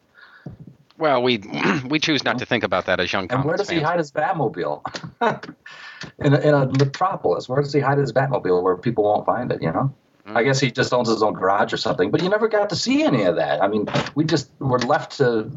well 0.97 1.21
we 1.24 1.38
we 1.88 2.00
choose 2.00 2.24
not 2.24 2.39
to 2.39 2.45
think 2.45 2.63
about 2.63 2.86
that 2.88 3.00
as 3.00 3.12
young 3.13 3.32
And 3.32 3.45
where 3.45 3.58
does 3.58 3.69
he 3.69 3.80
hide 3.80 4.00
his 4.00 4.12
Batmobile? 4.12 4.82
in, 6.19 6.34
a, 6.34 6.39
in 6.39 6.54
a 6.54 6.65
metropolis, 6.67 7.47
where 7.47 7.62
does 7.62 7.74
he 7.74 7.80
hide 7.80 7.97
his 8.00 8.12
Batmobile 8.13 8.62
where 8.63 8.76
people 8.78 9.04
won't 9.04 9.26
find 9.26 9.52
it? 9.52 9.62
You 9.62 9.71
know. 9.71 9.93
I 10.36 10.44
guess 10.44 10.60
he 10.60 10.72
just 10.72 10.94
owns 10.94 11.10
his 11.10 11.24
own 11.24 11.34
garage 11.34 11.74
or 11.74 11.78
something. 11.78 12.12
But 12.12 12.22
you 12.24 12.30
never 12.30 12.48
got 12.48 12.70
to 12.70 12.76
see 12.76 13.04
any 13.04 13.24
of 13.24 13.36
that. 13.36 13.62
I 13.62 13.67
mean, 13.67 13.88
we 14.15 14.24
just 14.24 14.50
were 14.60 14.80
left 14.80 15.17
to 15.17 15.52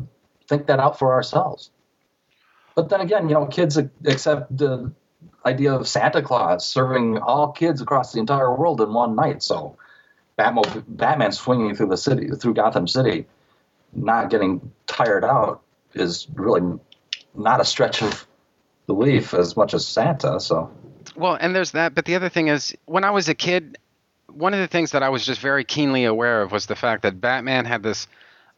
think 0.49 0.67
that 0.67 0.79
out 0.79 0.99
for 0.99 1.13
ourselves. 1.13 1.71
But 2.75 2.89
then 2.89 3.01
again, 3.01 3.29
you 3.29 3.35
know, 3.35 3.47
kids 3.47 3.77
accept 3.77 4.57
the 4.57 4.93
idea 5.47 5.73
of 5.73 5.87
Santa 5.87 6.23
Claus 6.23 6.67
serving 6.67 7.19
all 7.19 7.53
kids 7.53 7.81
across 7.81 8.13
the 8.13 8.21
entire 8.21 8.55
world 8.55 8.81
in 8.81 8.93
one 8.93 9.15
night. 9.15 9.43
So, 9.43 9.77
Batmo- 10.39 10.85
Batman 10.89 11.33
swinging 11.33 11.75
through 11.75 11.89
the 11.89 11.97
city, 11.97 12.29
through 12.31 12.55
Gotham 12.55 12.89
City, 12.89 13.27
not 13.93 14.31
getting 14.31 14.73
tired 14.87 15.25
out 15.25 15.63
is 15.95 16.27
really 16.35 16.79
not 17.37 17.61
a 17.61 17.65
stretch 17.65 18.03
of 18.03 18.27
belief 18.87 19.33
as 19.35 19.57
much 19.57 19.75
as 19.75 19.87
Santa. 19.87 20.41
So, 20.41 20.71
Well, 21.15 21.39
and 21.41 21.55
there's 21.55 21.71
that, 21.73 21.95
but 21.95 22.05
the 22.05 22.17
other 22.17 22.29
thing 22.29 22.49
is, 22.49 22.75
when 22.87 23.05
I 23.05 23.11
was 23.11 23.29
a 23.29 23.35
kid, 23.35 23.79
one 24.37 24.55
of 24.55 24.61
the 24.61 24.67
things 24.67 24.93
that 24.93 25.03
I 25.03 25.09
was 25.09 25.25
just 25.25 25.41
very 25.41 25.65
keenly 25.65 26.05
aware 26.05 26.43
of 26.43 26.53
was 26.53 26.67
the 26.67 26.77
fact 26.77 27.03
that 27.03 27.21
Batman 27.21 27.65
had 27.65 27.83
this 27.83 28.07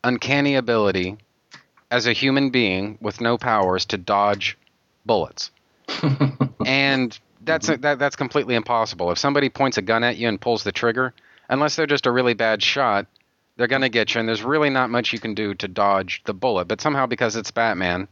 uncanny 0.03 0.55
ability 0.55 1.17
as 1.91 2.07
a 2.07 2.13
human 2.13 2.51
being 2.51 2.99
with 3.01 3.21
no 3.21 3.39
powers 3.39 3.85
to 3.87 3.99
dodge 3.99 4.59
bullets. 5.05 5.51
and 6.67 7.19
that's 7.43 7.69
mm-hmm. 7.69 7.81
that, 7.83 7.99
that's 7.99 8.17
completely 8.17 8.55
impossible. 8.55 9.11
If 9.11 9.19
somebody 9.19 9.49
points 9.49 9.79
a 9.79 9.83
gun 9.83 10.05
at 10.05 10.17
you 10.17 10.29
and 10.29 10.41
pulls 10.41 10.65
the 10.65 10.73
trigger, 10.73 11.15
unless 11.49 11.77
they're 11.77 11.87
just 11.87 12.07
a 12.07 12.11
really 12.11 12.35
bad 12.35 12.63
shot, 12.63 13.07
they're 13.57 13.67
going 13.67 13.83
to 13.83 13.89
get 13.89 14.15
you 14.15 14.21
and 14.21 14.29
there's 14.29 14.43
really 14.43 14.71
not 14.71 14.91
much 14.91 15.13
you 15.13 15.21
can 15.21 15.35
do 15.35 15.55
to 15.55 15.69
dodge 15.69 16.23
the 16.25 16.35
bullet. 16.35 16.67
But 16.67 16.81
somehow 16.81 17.07
because 17.07 17.37
it's 17.37 17.51
Batman, 17.51 18.09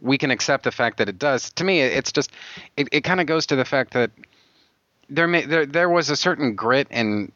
we 0.00 0.18
can 0.18 0.30
accept 0.30 0.64
the 0.64 0.72
fact 0.72 0.98
that 0.98 1.08
it 1.08 1.18
does. 1.18 1.50
To 1.52 1.64
me, 1.64 1.80
it's 1.80 2.12
just 2.12 2.30
it, 2.76 2.88
it 2.90 3.00
kind 3.02 3.20
of 3.20 3.26
goes 3.26 3.46
to 3.46 3.56
the 3.56 3.64
fact 3.64 3.92
that 3.92 4.10
there 5.08 5.26
may 5.26 5.44
there 5.44 5.66
there 5.66 5.88
was 5.88 6.10
a 6.10 6.16
certain 6.16 6.54
grit 6.54 6.88
and 6.90 7.32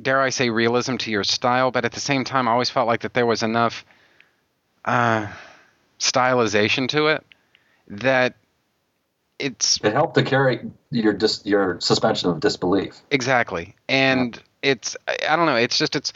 dare 0.00 0.20
I 0.20 0.30
say 0.30 0.50
realism 0.50 0.96
to 0.96 1.10
your 1.10 1.24
style, 1.24 1.70
but 1.70 1.84
at 1.84 1.92
the 1.92 2.00
same 2.00 2.24
time, 2.24 2.48
I 2.48 2.52
always 2.52 2.70
felt 2.70 2.86
like 2.86 3.00
that 3.00 3.14
there 3.14 3.26
was 3.26 3.42
enough 3.42 3.84
uh, 4.84 5.26
stylization 5.98 6.88
to 6.90 7.08
it 7.08 7.24
that 7.88 8.34
it's 9.38 9.78
it 9.82 9.92
helped 9.92 10.14
to 10.14 10.22
carry 10.22 10.70
your 10.90 11.12
dis- 11.12 11.44
your 11.44 11.80
suspension 11.80 12.30
of 12.30 12.40
disbelief. 12.40 13.00
exactly 13.10 13.74
and 13.88 14.42
it's 14.62 14.96
I, 15.06 15.18
I 15.28 15.36
don't 15.36 15.46
know 15.46 15.56
it's 15.56 15.78
just 15.78 15.94
it's 15.94 16.12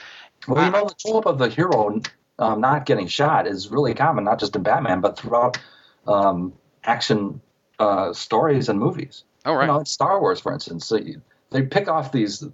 Well, 0.49 0.65
you 0.65 0.71
know, 0.71 0.89
the 0.89 0.95
trope 0.95 1.27
of 1.27 1.39
the 1.39 1.49
hero 1.49 2.01
um, 2.39 2.61
not 2.61 2.87
getting 2.87 3.07
shot 3.07 3.47
is 3.47 3.71
really 3.71 3.95
common, 3.95 4.25
not 4.25 4.41
just 4.41 4.57
in 4.57 4.63
Batman, 4.63 5.01
but 5.01 5.19
throughout 5.19 5.59
um, 6.07 6.55
action 6.85 7.41
uh, 7.79 8.13
stories 8.13 8.69
and 8.69 8.79
movies. 8.79 9.25
Oh 9.45 9.55
right 9.55 9.67
You 9.67 9.73
know, 9.73 9.85
Star 9.85 10.21
Wars, 10.21 10.41
for 10.41 10.53
instance, 10.53 10.91
you, 10.91 11.21
they 11.51 11.63
pick 11.63 11.89
off 11.89 12.13
these. 12.13 12.45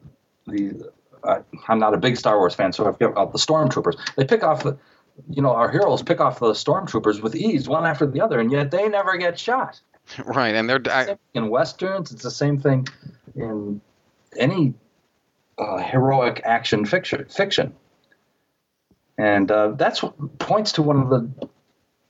The 0.46 0.90
uh, 1.24 1.42
I'm 1.68 1.78
not 1.78 1.94
a 1.94 1.98
big 1.98 2.16
Star 2.16 2.38
Wars 2.38 2.54
fan, 2.54 2.72
so 2.72 2.86
I 2.86 2.92
forget 2.92 3.10
about 3.10 3.32
the 3.32 3.38
stormtroopers. 3.38 3.96
They 4.16 4.24
pick 4.24 4.42
off 4.42 4.62
the, 4.62 4.76
you 5.28 5.42
know, 5.42 5.52
our 5.52 5.70
heroes 5.70 6.02
pick 6.02 6.20
off 6.20 6.38
the 6.38 6.52
stormtroopers 6.52 7.20
with 7.20 7.34
ease, 7.34 7.68
one 7.68 7.84
after 7.84 8.06
the 8.06 8.20
other, 8.20 8.38
and 8.38 8.52
yet 8.52 8.70
they 8.70 8.88
never 8.88 9.16
get 9.16 9.38
shot. 9.38 9.80
right 10.24 10.54
and 10.54 10.70
they're 10.70 10.80
I, 10.88 11.16
in 11.34 11.48
westerns, 11.48 12.12
it's 12.12 12.22
the 12.22 12.30
same 12.30 12.60
thing 12.60 12.86
in 13.34 13.80
any 14.36 14.74
uh, 15.58 15.78
heroic 15.78 16.42
action 16.44 16.84
fiction. 16.84 17.24
Fiction, 17.28 17.74
and 19.18 19.50
uh, 19.50 19.72
that's 19.72 20.02
what 20.02 20.38
points 20.38 20.72
to 20.72 20.82
one 20.82 21.00
of 21.00 21.10
the 21.10 21.48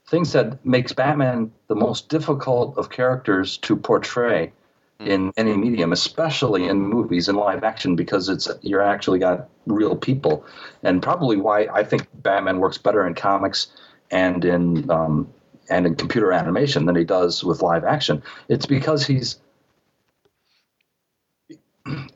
things 0.09 0.33
that 0.33 0.65
makes 0.65 0.93
Batman 0.93 1.51
the 1.69 1.75
most 1.75 2.09
difficult 2.09 2.77
of 2.77 2.91
characters 2.91 3.57
to 3.59 3.77
portray 3.77 4.53
in 5.01 5.33
any 5.37 5.57
medium, 5.57 5.93
especially 5.93 6.67
in 6.67 6.81
movies 6.81 7.29
and 7.29 7.37
live 7.37 7.65
action, 7.65 7.97
because 7.97 8.29
it's 8.29 8.49
you're 8.63 8.83
actually 8.83 9.19
got 9.19 9.49
real 9.67 9.97
people, 9.97 10.45
and 10.83 11.03
probably 11.03 11.37
why 11.37 11.69
I 11.73 11.85
think 11.85 12.09
Batman 12.15 12.59
works 12.59 12.79
better 12.79 13.07
in 13.07 13.15
comics 13.15 13.69
and 14.11 14.45
in 14.45 14.91
um, 14.91 15.33
and 15.69 15.87
in 15.87 15.95
computer 15.97 16.33
animation 16.33 16.87
than 16.87 16.97
he 16.97 17.05
does 17.05 17.45
with 17.45 17.63
live 17.63 17.85
action. 17.85 18.23
It's 18.49 18.67
because 18.67 19.07
he's 19.07 19.39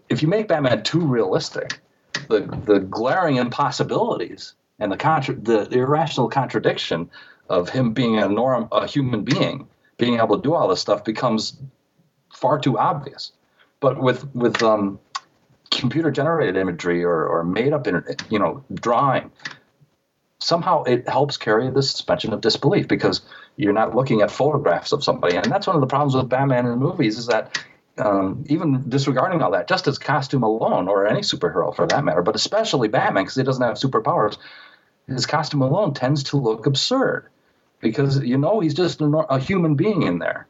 if 0.08 0.22
you 0.22 0.28
make 0.28 0.48
Batman 0.48 0.82
too 0.82 1.00
realistic, 1.00 1.80
the 2.28 2.40
the 2.64 2.80
glaring 2.80 3.36
impossibilities 3.36 4.54
and 4.78 4.90
the 4.90 4.96
contra- 4.96 5.34
the 5.34 5.68
irrational 5.70 6.28
contradiction 6.28 7.10
of 7.48 7.68
him 7.68 7.92
being 7.92 8.18
a 8.18 8.28
norm 8.28 8.68
a 8.72 8.86
human 8.86 9.22
being 9.22 9.68
being 9.98 10.18
able 10.18 10.36
to 10.36 10.42
do 10.42 10.54
all 10.54 10.68
this 10.68 10.80
stuff 10.80 11.04
becomes 11.04 11.58
far 12.40 12.58
too 12.58 12.78
obvious. 12.78 13.32
But 13.80 14.00
with 14.00 14.34
with 14.34 14.62
um, 14.62 14.98
computer 15.70 16.10
generated 16.10 16.56
imagery 16.56 17.04
or, 17.04 17.26
or 17.26 17.44
made 17.44 17.72
up 17.72 17.86
you 17.86 18.38
know 18.38 18.64
drawing, 18.72 19.30
somehow 20.38 20.82
it 20.84 21.08
helps 21.08 21.36
carry 21.36 21.70
the 21.70 21.82
suspension 21.82 22.32
of 22.32 22.40
disbelief 22.40 22.88
because 22.88 23.22
you're 23.56 23.72
not 23.72 23.94
looking 23.94 24.22
at 24.22 24.30
photographs 24.30 24.92
of 24.92 25.04
somebody, 25.04 25.36
and 25.36 25.46
that's 25.46 25.66
one 25.66 25.76
of 25.76 25.80
the 25.80 25.86
problems 25.86 26.14
with 26.14 26.28
Batman 26.28 26.66
in 26.66 26.72
the 26.72 26.76
movies 26.76 27.18
is 27.18 27.26
that 27.26 27.58
um, 27.98 28.44
even 28.48 28.88
disregarding 28.88 29.42
all 29.42 29.50
that, 29.50 29.68
just 29.68 29.84
his 29.84 29.98
costume 29.98 30.42
alone, 30.42 30.88
or 30.88 31.06
any 31.06 31.20
superhero 31.20 31.74
for 31.74 31.86
that 31.86 32.04
matter, 32.04 32.22
but 32.22 32.34
especially 32.34 32.88
Batman 32.88 33.24
because 33.24 33.36
he 33.36 33.42
doesn't 33.42 33.62
have 33.62 33.76
superpowers, 33.76 34.38
his 35.06 35.26
costume 35.26 35.62
alone 35.62 35.92
tends 35.94 36.24
to 36.24 36.36
look 36.36 36.66
absurd 36.66 37.28
because 37.80 38.22
you 38.22 38.38
know 38.38 38.60
he's 38.60 38.74
just 38.74 39.00
a, 39.00 39.06
a 39.06 39.38
human 39.38 39.74
being 39.74 40.02
in 40.02 40.18
there. 40.18 40.46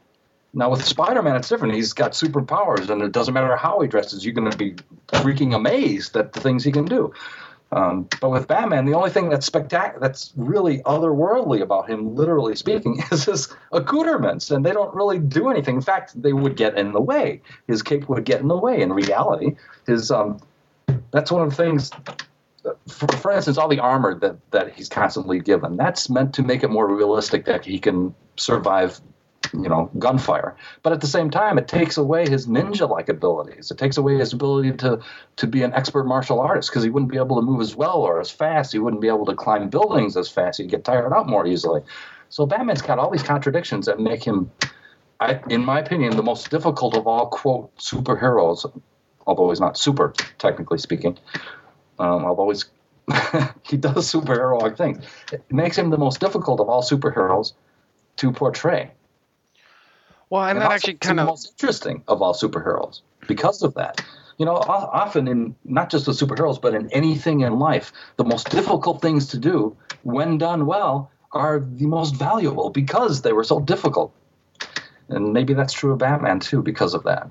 Now 0.53 0.71
with 0.71 0.85
Spider-Man, 0.85 1.37
it's 1.37 1.49
different. 1.49 1.75
He's 1.75 1.93
got 1.93 2.13
superpowers, 2.13 2.91
and 2.91 3.03
it 3.03 3.13
doesn't 3.13 3.35
matter 3.35 3.57
how 3.57 3.81
he 3.81 3.89
dresses. 3.89 4.25
You're 4.25 4.35
going 4.35 4.51
to 4.51 4.57
be 4.57 4.75
freaking 5.09 5.55
amazed 5.55 6.17
at 6.17 6.33
the 6.33 6.41
things 6.41 6.65
he 6.65 6.73
can 6.73 6.87
do. 6.87 7.13
Um, 7.73 8.09
but 8.21 8.31
with 8.31 8.49
Batman, 8.49 8.85
the 8.85 8.95
only 8.95 9.11
thing 9.11 9.29
that's 9.29 9.47
spectacular, 9.47 10.01
that's 10.01 10.33
really 10.35 10.81
otherworldly 10.81 11.61
about 11.61 11.89
him, 11.89 12.17
literally 12.17 12.57
speaking, 12.57 13.01
is 13.13 13.25
his 13.25 13.55
accoutrements, 13.71 14.51
and 14.51 14.67
they 14.67 14.73
don't 14.73 14.93
really 14.95 15.21
do 15.21 15.51
anything. 15.51 15.77
In 15.77 15.83
fact, 15.83 16.21
they 16.21 16.33
would 16.33 16.57
get 16.57 16.77
in 16.77 16.93
the 16.93 17.01
way. 17.01 17.43
His 17.69 17.83
cape 17.83 18.09
would 18.09 18.25
get 18.25 18.41
in 18.41 18.49
the 18.49 18.57
way. 18.57 18.81
In 18.81 18.93
reality, 18.93 19.57
his 19.87 20.11
um, 20.11 20.41
that's 21.13 21.31
one 21.31 21.43
of 21.43 21.51
the 21.51 21.57
things. 21.57 21.91
For, 22.89 23.07
for 23.07 23.33
instance, 23.33 23.57
all 23.57 23.69
the 23.69 23.79
armor 23.79 24.19
that 24.19 24.37
that 24.51 24.73
he's 24.73 24.89
constantly 24.89 25.39
given, 25.39 25.77
that's 25.77 26.11
meant 26.11 26.35
to 26.35 26.43
make 26.43 26.65
it 26.65 26.71
more 26.71 26.93
realistic 26.93 27.45
that 27.45 27.65
he 27.65 27.79
can 27.79 28.15
survive 28.37 29.01
you 29.53 29.69
know, 29.69 29.91
gunfire. 29.99 30.57
But 30.83 30.93
at 30.93 31.01
the 31.01 31.07
same 31.07 31.31
time, 31.31 31.59
it 31.59 31.67
takes 31.67 31.97
away 31.97 32.29
his 32.29 32.47
ninja-like 32.47 33.09
abilities. 33.09 33.71
It 33.71 33.79
takes 33.79 33.97
away 33.97 34.17
his 34.19 34.33
ability 34.33 34.73
to 34.79 35.01
to 35.37 35.47
be 35.47 35.63
an 35.63 35.73
expert 35.73 36.05
martial 36.05 36.41
artist 36.41 36.71
because 36.71 36.85
he 36.85 36.91
wouldn't 36.91 37.11
be 37.11 37.19
able 37.19 37.37
to 37.37 37.43
move 37.43 37.61
as 37.61 37.75
well 37.75 37.97
or 38.03 38.21
as 38.21 38.31
fast. 38.31 38.73
He 38.73 38.79
wouldn't 38.79 39.03
be 39.03 39.09
able 39.09 39.27
to 39.27 39.35
climb 39.35 39.69
buildings 39.69 40.17
as 40.17 40.29
fast. 40.29 40.59
He'd 40.59 40.71
get 40.71 40.85
tired 40.85 41.13
out 41.13 41.29
more 41.29 41.47
easily. 41.47 41.83
So 42.29 42.47
Batman's 42.47 42.83
got 42.83 42.99
all 42.99 43.11
these 43.11 43.25
contradictions 43.25 43.87
that 43.87 43.99
make 43.99 44.23
him, 44.23 44.53
I, 45.19 45.41
in 45.49 45.65
my 45.65 45.81
opinion, 45.81 46.17
the 46.17 46.23
most 46.23 46.51
difficult 46.51 46.97
of 46.97 47.07
all 47.07 47.27
quote 47.27 47.77
superheroes. 47.77 48.71
Although 49.27 49.51
he's 49.51 49.61
not 49.61 49.77
super, 49.77 50.15
technically 50.39 50.79
speaking. 50.79 51.19
Um, 51.99 52.25
although 52.25 52.49
he's 52.49 52.67
he 53.63 53.77
does 53.77 54.11
superhero-like 54.11 54.77
things. 54.77 55.05
It 55.33 55.43
makes 55.51 55.77
him 55.77 55.91
the 55.91 55.99
most 55.99 56.21
difficult 56.21 56.61
of 56.61 56.69
all 56.69 56.83
superheroes 56.83 57.53
to 58.17 58.33
portray. 58.33 58.93
Well, 60.31 60.45
and, 60.45 60.59
And 60.59 60.63
that 60.63 60.73
actually 60.73 60.95
kind 60.95 61.19
the 61.19 61.23
of 61.25 61.29
most 61.29 61.51
interesting 61.51 62.03
of 62.09 62.23
all 62.23 62.35
superheroes 62.35 63.03
because 63.27 63.63
of 63.63 63.75
that. 63.75 64.01
You 64.39 64.47
know, 64.47 64.55
often 64.55 65.29
in 65.29 65.55
not 65.65 65.91
just 65.91 66.07
with 66.07 66.19
superheroes, 66.19 66.63
but 66.63 66.75
in 66.75 66.91
anything 66.93 67.41
in 67.41 67.59
life, 67.59 67.93
the 68.17 68.25
most 68.25 68.49
difficult 68.49 69.03
things 69.03 69.27
to 69.29 69.39
do, 69.39 69.77
when 70.03 70.39
done 70.39 70.65
well, 70.65 71.11
are 71.33 71.61
the 71.61 71.87
most 71.87 72.15
valuable 72.15 72.71
because 72.71 73.21
they 73.21 73.33
were 73.33 73.45
so 73.45 73.61
difficult. 73.61 74.15
And 75.09 75.33
maybe 75.35 75.53
that's 75.53 75.75
true 75.75 75.93
of 75.93 75.99
Batman 75.99 76.41
too, 76.41 76.63
because 76.63 76.95
of 76.95 77.03
that. 77.05 77.29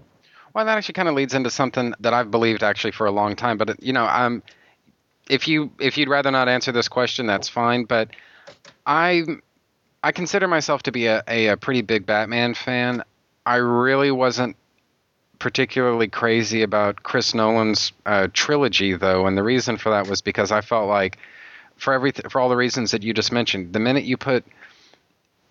Well, 0.54 0.66
that 0.66 0.78
actually 0.78 0.94
kind 0.94 1.08
of 1.08 1.16
leads 1.16 1.34
into 1.34 1.50
something 1.50 1.94
that 2.00 2.14
I've 2.14 2.30
believed 2.30 2.64
actually 2.64 2.92
for 2.92 3.08
a 3.08 3.12
long 3.12 3.36
time. 3.36 3.58
But 3.58 3.82
you 3.82 3.94
know, 3.94 4.06
um, 4.06 4.44
if 5.30 5.48
you 5.48 5.72
if 5.80 5.98
you'd 5.98 6.10
rather 6.10 6.32
not 6.32 6.50
answer 6.50 6.72
this 6.72 6.88
question, 6.88 7.26
that's 7.26 7.48
fine. 7.48 7.86
But 7.86 8.10
I 8.86 9.24
I 10.04 10.12
consider 10.12 10.48
myself 10.48 10.84
to 10.84 10.92
be 10.92 11.08
a, 11.08 11.24
a, 11.28 11.48
a 11.48 11.58
pretty 11.58 11.82
big 11.82 12.06
Batman 12.06 12.54
fan. 12.54 13.04
I 13.46 13.56
really 13.56 14.12
wasn't 14.12 14.56
particularly 15.40 16.08
crazy 16.08 16.62
about 16.64 17.04
Chris 17.04 17.34
Nolan's 17.34 17.92
uh, 18.06 18.28
trilogy, 18.34 18.94
though, 18.94 19.26
and 19.26 19.38
the 19.38 19.44
reason 19.44 19.78
for 19.78 19.90
that 19.90 20.08
was 20.08 20.22
because 20.22 20.52
I 20.52 20.62
felt 20.62 20.88
like, 20.88 21.18
for 21.78 21.94
everything, 21.94 22.30
for 22.30 22.42
all 22.42 22.50
the 22.50 22.58
reasons 22.58 22.92
that 22.92 23.04
you 23.04 23.14
just 23.14 23.32
mentioned, 23.32 23.74
the 23.74 23.80
minute 23.80 24.04
you 24.04 24.18
put 24.18 24.46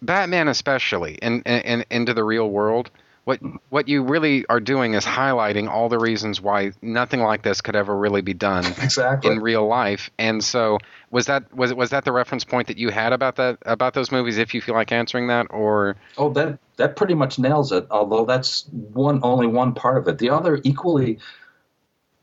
Batman, 0.02 0.48
especially, 0.48 1.14
in, 1.14 1.42
in, 1.42 1.84
into 1.90 2.14
the 2.14 2.24
real 2.24 2.50
world, 2.50 2.90
what 3.28 3.40
what 3.68 3.88
you 3.88 4.02
really 4.04 4.46
are 4.46 4.58
doing 4.58 4.94
is 4.94 5.04
highlighting 5.04 5.68
all 5.68 5.90
the 5.90 5.98
reasons 5.98 6.40
why 6.40 6.72
nothing 6.80 7.20
like 7.20 7.42
this 7.42 7.60
could 7.60 7.76
ever 7.76 7.94
really 7.94 8.22
be 8.22 8.32
done 8.32 8.64
Exactly. 8.82 9.30
in 9.30 9.40
real 9.40 9.66
life. 9.66 10.08
And 10.18 10.42
so, 10.42 10.78
was 11.10 11.26
that 11.26 11.54
was 11.54 11.74
was 11.74 11.90
that 11.90 12.06
the 12.06 12.12
reference 12.12 12.44
point 12.44 12.68
that 12.68 12.78
you 12.78 12.88
had 12.88 13.12
about 13.12 13.36
that 13.36 13.58
about 13.66 13.92
those 13.92 14.10
movies? 14.10 14.38
If 14.38 14.54
you 14.54 14.62
feel 14.62 14.74
like 14.74 14.92
answering 14.92 15.26
that, 15.26 15.48
or 15.50 15.96
Oh, 16.16 16.30
that 16.30 16.58
that 16.78 16.96
pretty 16.96 17.12
much 17.12 17.38
nails 17.38 17.70
it. 17.70 17.86
Although 17.90 18.24
that's 18.24 18.66
one 18.70 19.20
only 19.22 19.46
one 19.46 19.74
part 19.74 19.98
of 19.98 20.08
it. 20.08 20.16
The 20.16 20.30
other 20.30 20.58
equally 20.64 21.18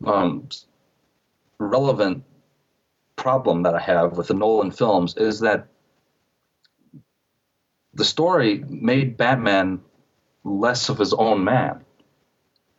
um, 0.07 0.49
relevant 1.59 2.23
problem 3.15 3.61
that 3.61 3.75
I 3.75 3.79
have 3.79 4.17
with 4.17 4.29
the 4.29 4.33
Nolan 4.33 4.71
films 4.71 5.15
is 5.17 5.41
that 5.41 5.67
the 7.93 8.03
story 8.05 8.63
made 8.67 9.17
Batman 9.17 9.81
less 10.45 10.87
of 10.89 10.97
his 10.97 11.13
own 11.13 11.43
man. 11.43 11.83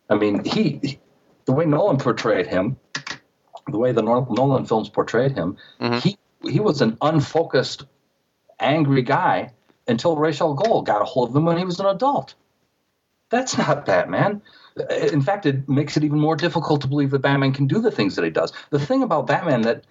I 0.09 0.15
mean, 0.15 0.43
he, 0.43 0.79
he- 0.81 0.99
the 1.45 1.53
way 1.53 1.65
Nolan 1.65 1.97
portrayed 1.97 2.47
him, 2.47 2.77
the 3.67 3.77
way 3.77 3.91
the 3.91 4.01
Nolan 4.01 4.65
films 4.65 4.89
portrayed 4.89 5.33
him, 5.33 5.57
Mhm. 5.79 6.01
he 6.01 6.17
he 6.43 6.59
was 6.59 6.81
an 6.81 6.97
unfocused, 7.01 7.85
angry 8.59 9.01
guy 9.01 9.51
until 9.87 10.15
Ra's 10.15 10.39
al 10.39 10.55
Ghul 10.55 10.83
got 10.83 11.01
a 11.01 11.05
hold 11.05 11.29
of 11.29 11.35
him 11.35 11.45
when 11.45 11.57
he 11.57 11.65
was 11.65 11.79
an 11.79 11.85
adult. 11.87 12.35
That's 13.29 13.57
not 13.57 13.85
Batman. 13.85 14.41
In 15.11 15.21
fact, 15.21 15.45
it 15.45 15.67
makes 15.67 15.97
it 15.97 16.03
even 16.03 16.19
more 16.19 16.35
difficult 16.35 16.81
to 16.81 16.87
believe 16.87 17.09
that 17.11 17.19
Batman 17.19 17.51
can 17.53 17.65
do 17.67 17.79
the 17.81 17.91
things 17.91 18.15
that 18.15 18.23
he 18.23 18.29
does. 18.31 18.53
The 18.69 18.79
thing 18.79 19.03
about 19.03 19.25
Batman 19.27 19.61
that 19.63 19.83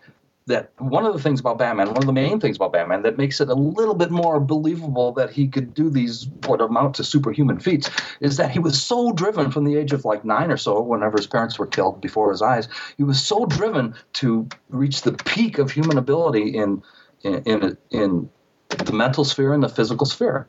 that 0.46 0.70
one 0.78 1.04
of 1.04 1.12
the 1.12 1.20
things 1.20 1.40
about 1.40 1.58
Batman, 1.58 1.88
one 1.88 1.98
of 1.98 2.06
the 2.06 2.12
main 2.12 2.38
things 2.38 2.56
about 2.56 2.72
Batman 2.72 3.02
that 3.02 3.18
makes 3.18 3.40
it 3.40 3.48
a 3.48 3.54
little 3.54 3.94
bit 3.94 4.12
more 4.12 4.38
believable 4.38 5.10
that 5.12 5.30
he 5.30 5.48
could 5.48 5.74
do 5.74 5.90
these 5.90 6.28
what 6.46 6.60
amount 6.60 6.94
to 6.94 7.04
superhuman 7.04 7.58
feats 7.58 7.90
is 8.20 8.36
that 8.36 8.52
he 8.52 8.60
was 8.60 8.80
so 8.80 9.12
driven 9.12 9.50
from 9.50 9.64
the 9.64 9.76
age 9.76 9.92
of 9.92 10.04
like 10.04 10.24
nine 10.24 10.52
or 10.52 10.56
so, 10.56 10.80
whenever 10.80 11.16
his 11.16 11.26
parents 11.26 11.58
were 11.58 11.66
killed 11.66 12.00
before 12.00 12.30
his 12.30 12.42
eyes, 12.42 12.68
he 12.96 13.02
was 13.02 13.20
so 13.20 13.44
driven 13.46 13.94
to 14.14 14.48
reach 14.68 15.02
the 15.02 15.12
peak 15.12 15.58
of 15.58 15.72
human 15.72 15.98
ability 15.98 16.56
in 16.56 16.80
in 17.22 17.42
in, 17.44 17.76
in 17.90 18.30
the 18.68 18.92
mental 18.92 19.24
sphere 19.24 19.52
and 19.52 19.64
the 19.64 19.68
physical 19.68 20.06
sphere. 20.06 20.46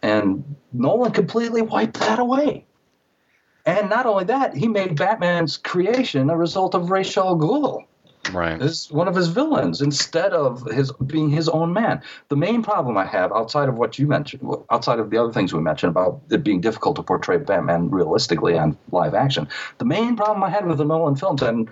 And 0.00 0.44
Nolan 0.72 1.10
completely 1.10 1.62
wiped 1.62 1.98
that 2.00 2.20
away. 2.20 2.66
And 3.66 3.88
not 3.88 4.06
only 4.06 4.24
that, 4.24 4.54
he 4.54 4.68
made 4.68 4.96
Batman's 4.96 5.56
creation 5.56 6.28
a 6.30 6.36
result 6.36 6.74
of 6.74 6.90
Ra's 6.90 7.16
al 7.16 7.36
Ghul 7.36 7.86
right? 8.32 8.60
is 8.60 8.90
one 8.90 9.08
of 9.08 9.14
his 9.14 9.28
villains 9.28 9.80
instead 9.80 10.32
of 10.32 10.62
his 10.70 10.92
being 10.92 11.30
his 11.30 11.48
own 11.48 11.72
man. 11.72 12.02
The 12.28 12.36
main 12.36 12.62
problem 12.62 12.96
I 12.96 13.04
have 13.04 13.32
outside 13.32 13.68
of 13.68 13.76
what 13.76 13.98
you 13.98 14.06
mentioned, 14.06 14.42
outside 14.70 14.98
of 14.98 15.10
the 15.10 15.18
other 15.18 15.32
things 15.32 15.52
we 15.52 15.60
mentioned 15.60 15.90
about 15.90 16.20
it 16.30 16.44
being 16.44 16.60
difficult 16.60 16.96
to 16.96 17.02
portray 17.02 17.38
Batman 17.38 17.90
realistically 17.90 18.58
on 18.58 18.76
live 18.90 19.14
action, 19.14 19.48
the 19.78 19.84
main 19.84 20.16
problem 20.16 20.42
I 20.42 20.50
had 20.50 20.66
with 20.66 20.78
the 20.78 20.84
Nolan 20.84 21.16
films 21.16 21.42
and 21.42 21.68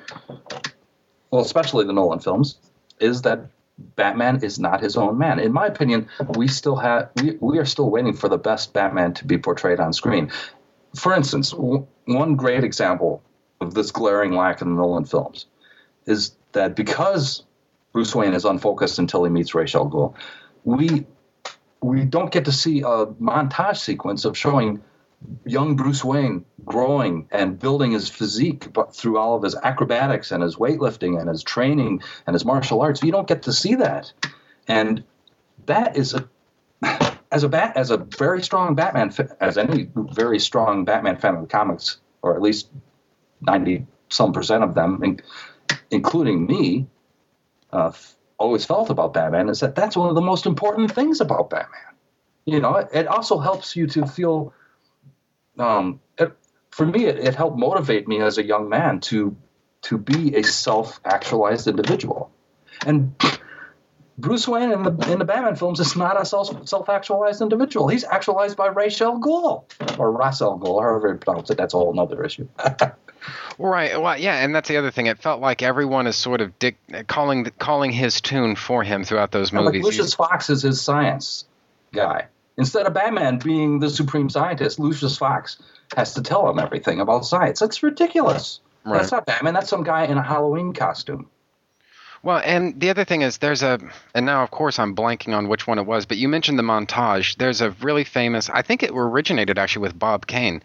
well, 1.31 1.43
especially 1.43 1.87
the 1.87 1.93
Nolan 1.93 2.21
films, 2.21 2.59
is 3.01 3.23
that 3.23 3.47
Batman 3.97 4.45
is 4.45 4.59
not 4.59 4.83
his 4.83 4.97
own 4.97 5.19
man. 5.19 5.39
In 5.39 5.53
my 5.53 5.67
opinion, 5.67 6.09
we 6.37 6.47
still 6.47 6.77
have 6.77 7.11
we, 7.17 7.37
we 7.41 7.59
are 7.59 7.65
still 7.65 7.91
waiting 7.91 8.13
for 8.13 8.29
the 8.29 8.39
best 8.39 8.73
Batman 8.73 9.15
to 9.15 9.25
be 9.25 9.39
portrayed 9.39 9.81
on 9.81 9.93
screen. 9.93 10.31
For 10.95 11.15
instance, 11.15 11.51
w- 11.53 11.87
one 12.05 12.37
great 12.37 12.65
example 12.65 13.23
of 13.61 13.75
this 13.75 13.91
glaring 13.91 14.33
lack 14.33 14.61
in 14.61 14.69
the 14.69 14.75
Nolan 14.75 15.05
films 15.05 15.47
is 16.07 16.33
that 16.53 16.77
because 16.77 17.45
Bruce 17.93 18.15
Wayne 18.15 18.35
is 18.35 18.45
unfocused 18.45 18.99
until 18.99 19.25
he 19.25 19.31
meets 19.31 19.55
Ra's 19.55 19.75
al 19.75 19.89
Ghul, 19.89 20.15
we 20.65 21.07
we 21.83 22.05
don't 22.05 22.31
get 22.31 22.45
to 22.45 22.53
see 22.53 22.81
a 22.81 23.07
montage 23.21 23.79
sequence 23.79 24.25
of 24.25 24.39
showing 24.39 24.81
young 25.45 25.77
Bruce 25.77 26.05
Wayne 26.05 26.45
growing 26.65 27.29
and 27.31 27.59
building 27.59 27.93
his 27.93 28.09
physique 28.09 28.73
but 28.73 28.95
through 28.95 29.19
all 29.19 29.37
of 29.37 29.43
his 29.43 29.55
acrobatics 29.57 30.31
and 30.31 30.43
his 30.43 30.57
weightlifting 30.57 31.21
and 31.21 31.29
his 31.29 31.43
training 31.43 32.03
and 32.27 32.35
his 32.35 32.45
martial 32.45 32.81
arts. 32.81 33.03
You 33.03 33.13
don't 33.13 33.29
get 33.29 33.43
to 33.43 33.53
see 33.53 33.75
that, 33.77 34.13
and 34.69 35.05
that 35.67 35.97
is 35.97 36.15
a 36.15 36.29
as 37.33 37.45
a 37.45 37.49
bat 37.49 37.77
as 37.77 37.91
a 37.91 37.97
very 37.97 38.43
strong 38.43 38.75
Batman 38.75 39.13
as 39.41 39.59
any 39.59 39.89
very 39.95 40.39
strong 40.39 40.85
Batman 40.85 41.17
fan 41.17 41.35
of 41.35 41.43
the 41.43 41.49
comics, 41.49 41.99
or 42.23 42.35
at 42.35 42.43
least 42.43 42.69
ninety 43.41 43.87
some 44.09 44.33
percent 44.33 44.63
of 44.63 44.75
them, 44.75 45.01
including 45.91 46.47
me, 46.47 46.87
uh, 47.73 47.89
f- 47.89 48.17
always 48.39 48.65
felt 48.65 48.91
about 48.91 49.13
Batman 49.13 49.49
is 49.49 49.61
that 49.61 49.75
that's 49.75 49.97
one 49.97 50.09
of 50.09 50.15
the 50.15 50.21
most 50.21 50.47
important 50.47 50.93
things 50.93 51.21
about 51.21 51.51
Batman. 51.51 51.95
You 52.45 52.61
know, 52.61 52.77
it, 52.77 52.89
it 52.93 53.07
also 53.07 53.39
helps 53.39 53.77
you 53.77 53.87
to 53.89 54.07
feel. 54.07 54.53
Um, 55.59 56.01
it, 56.19 56.33
for 56.71 56.87
me, 56.87 57.05
it, 57.05 57.19
it 57.19 57.35
helped 57.35 57.59
motivate 57.59 58.09
me 58.09 58.21
as 58.21 58.39
a 58.39 58.45
young 58.45 58.69
man 58.69 59.01
to 59.01 59.37
to 59.83 59.99
be 59.99 60.35
a 60.37 60.43
self-actualized 60.43 61.67
individual, 61.67 62.31
and 62.87 63.15
Bruce 64.19 64.47
Wayne 64.47 64.71
in 64.73 64.83
the 64.83 65.13
in 65.13 65.19
the 65.19 65.25
Batman 65.25 65.57
films 65.57 65.81
is 65.81 65.97
not 65.97 66.21
a 66.21 66.25
self 66.25 66.69
self-actualized 66.69 67.41
individual. 67.41 67.89
He's 67.89 68.05
actualized 68.05 68.57
by 68.57 68.69
Ra's 68.69 69.01
al 69.01 69.21
Ghul 69.21 69.65
or 69.99 70.13
Ra's 70.13 70.43
al 70.43 70.59
Ghul, 70.59 70.83
however 70.83 71.09
you 71.09 71.19
pronounce 71.19 71.51
it. 71.51 71.59
That's 71.59 71.75
a 71.75 71.79
whole 71.79 72.25
issue. 72.25 72.49
Right. 73.59 74.01
Well, 74.01 74.19
yeah, 74.19 74.43
and 74.43 74.55
that's 74.55 74.69
the 74.69 74.77
other 74.77 74.91
thing. 74.91 75.07
It 75.07 75.19
felt 75.19 75.41
like 75.41 75.63
everyone 75.63 76.07
is 76.07 76.17
sort 76.17 76.41
of 76.41 76.59
dic- 76.59 77.07
calling 77.07 77.45
calling 77.59 77.93
his 77.93 78.21
tune 78.21 78.57
for 78.57 78.83
him 78.83 79.05
throughout 79.05 79.31
those 79.31 79.53
And, 79.53 79.65
like 79.65 79.75
movies. 79.75 79.85
Lucius 79.85 80.15
Fox 80.15 80.51
is 80.51 80.63
his 80.63 80.81
science 80.81 81.45
guy. 81.93 82.27
Instead 82.59 82.87
of 82.87 82.95
Batman 82.95 83.39
being 83.39 83.81
the 83.81 83.89
supreme 83.89 84.29
scientist, 84.29 84.79
Lucius 84.79 85.17
Fox 85.17 85.61
has 85.97 86.15
to 86.15 86.23
tell 86.23 86.49
him 86.49 86.59
everything 86.59 87.01
about 87.01 87.25
science. 87.25 87.61
That's 87.61 87.83
ridiculous. 87.83 88.61
Right. 88.85 88.99
That's 88.99 89.13
not 89.13 89.27
Batman. 89.27 89.55
That's 89.55 89.71
some 89.71 89.85
guy 89.85 90.05
in 90.05 90.19
a 90.19 90.23
Halloween 90.23 90.73
costume. 90.73 91.29
Well, 92.23 92.41
and 92.45 92.79
the 92.79 92.91
other 92.91 93.05
thing 93.05 93.23
is 93.23 93.39
there's 93.39 93.63
a, 93.63 93.81
and 94.15 94.27
now 94.27 94.45
of 94.45 94.51
course 94.51 94.79
I'm 94.79 94.95
blanking 94.95 95.37
on 95.37 95.49
which 95.49 95.67
one 95.67 95.79
it 95.79 95.87
was, 95.87 96.07
but 96.07 96.19
you 96.19 96.29
mentioned 96.29 96.59
the 96.59 96.63
montage. 96.63 97.37
There's 97.37 97.61
a 97.61 97.71
really 97.83 98.05
famous, 98.05 98.49
I 98.49 98.63
think 98.63 98.83
it 98.83 98.91
originated 98.93 99.59
actually 99.59 99.83
with 99.83 99.99
Bob 99.99 100.27
Kane, 100.27 100.63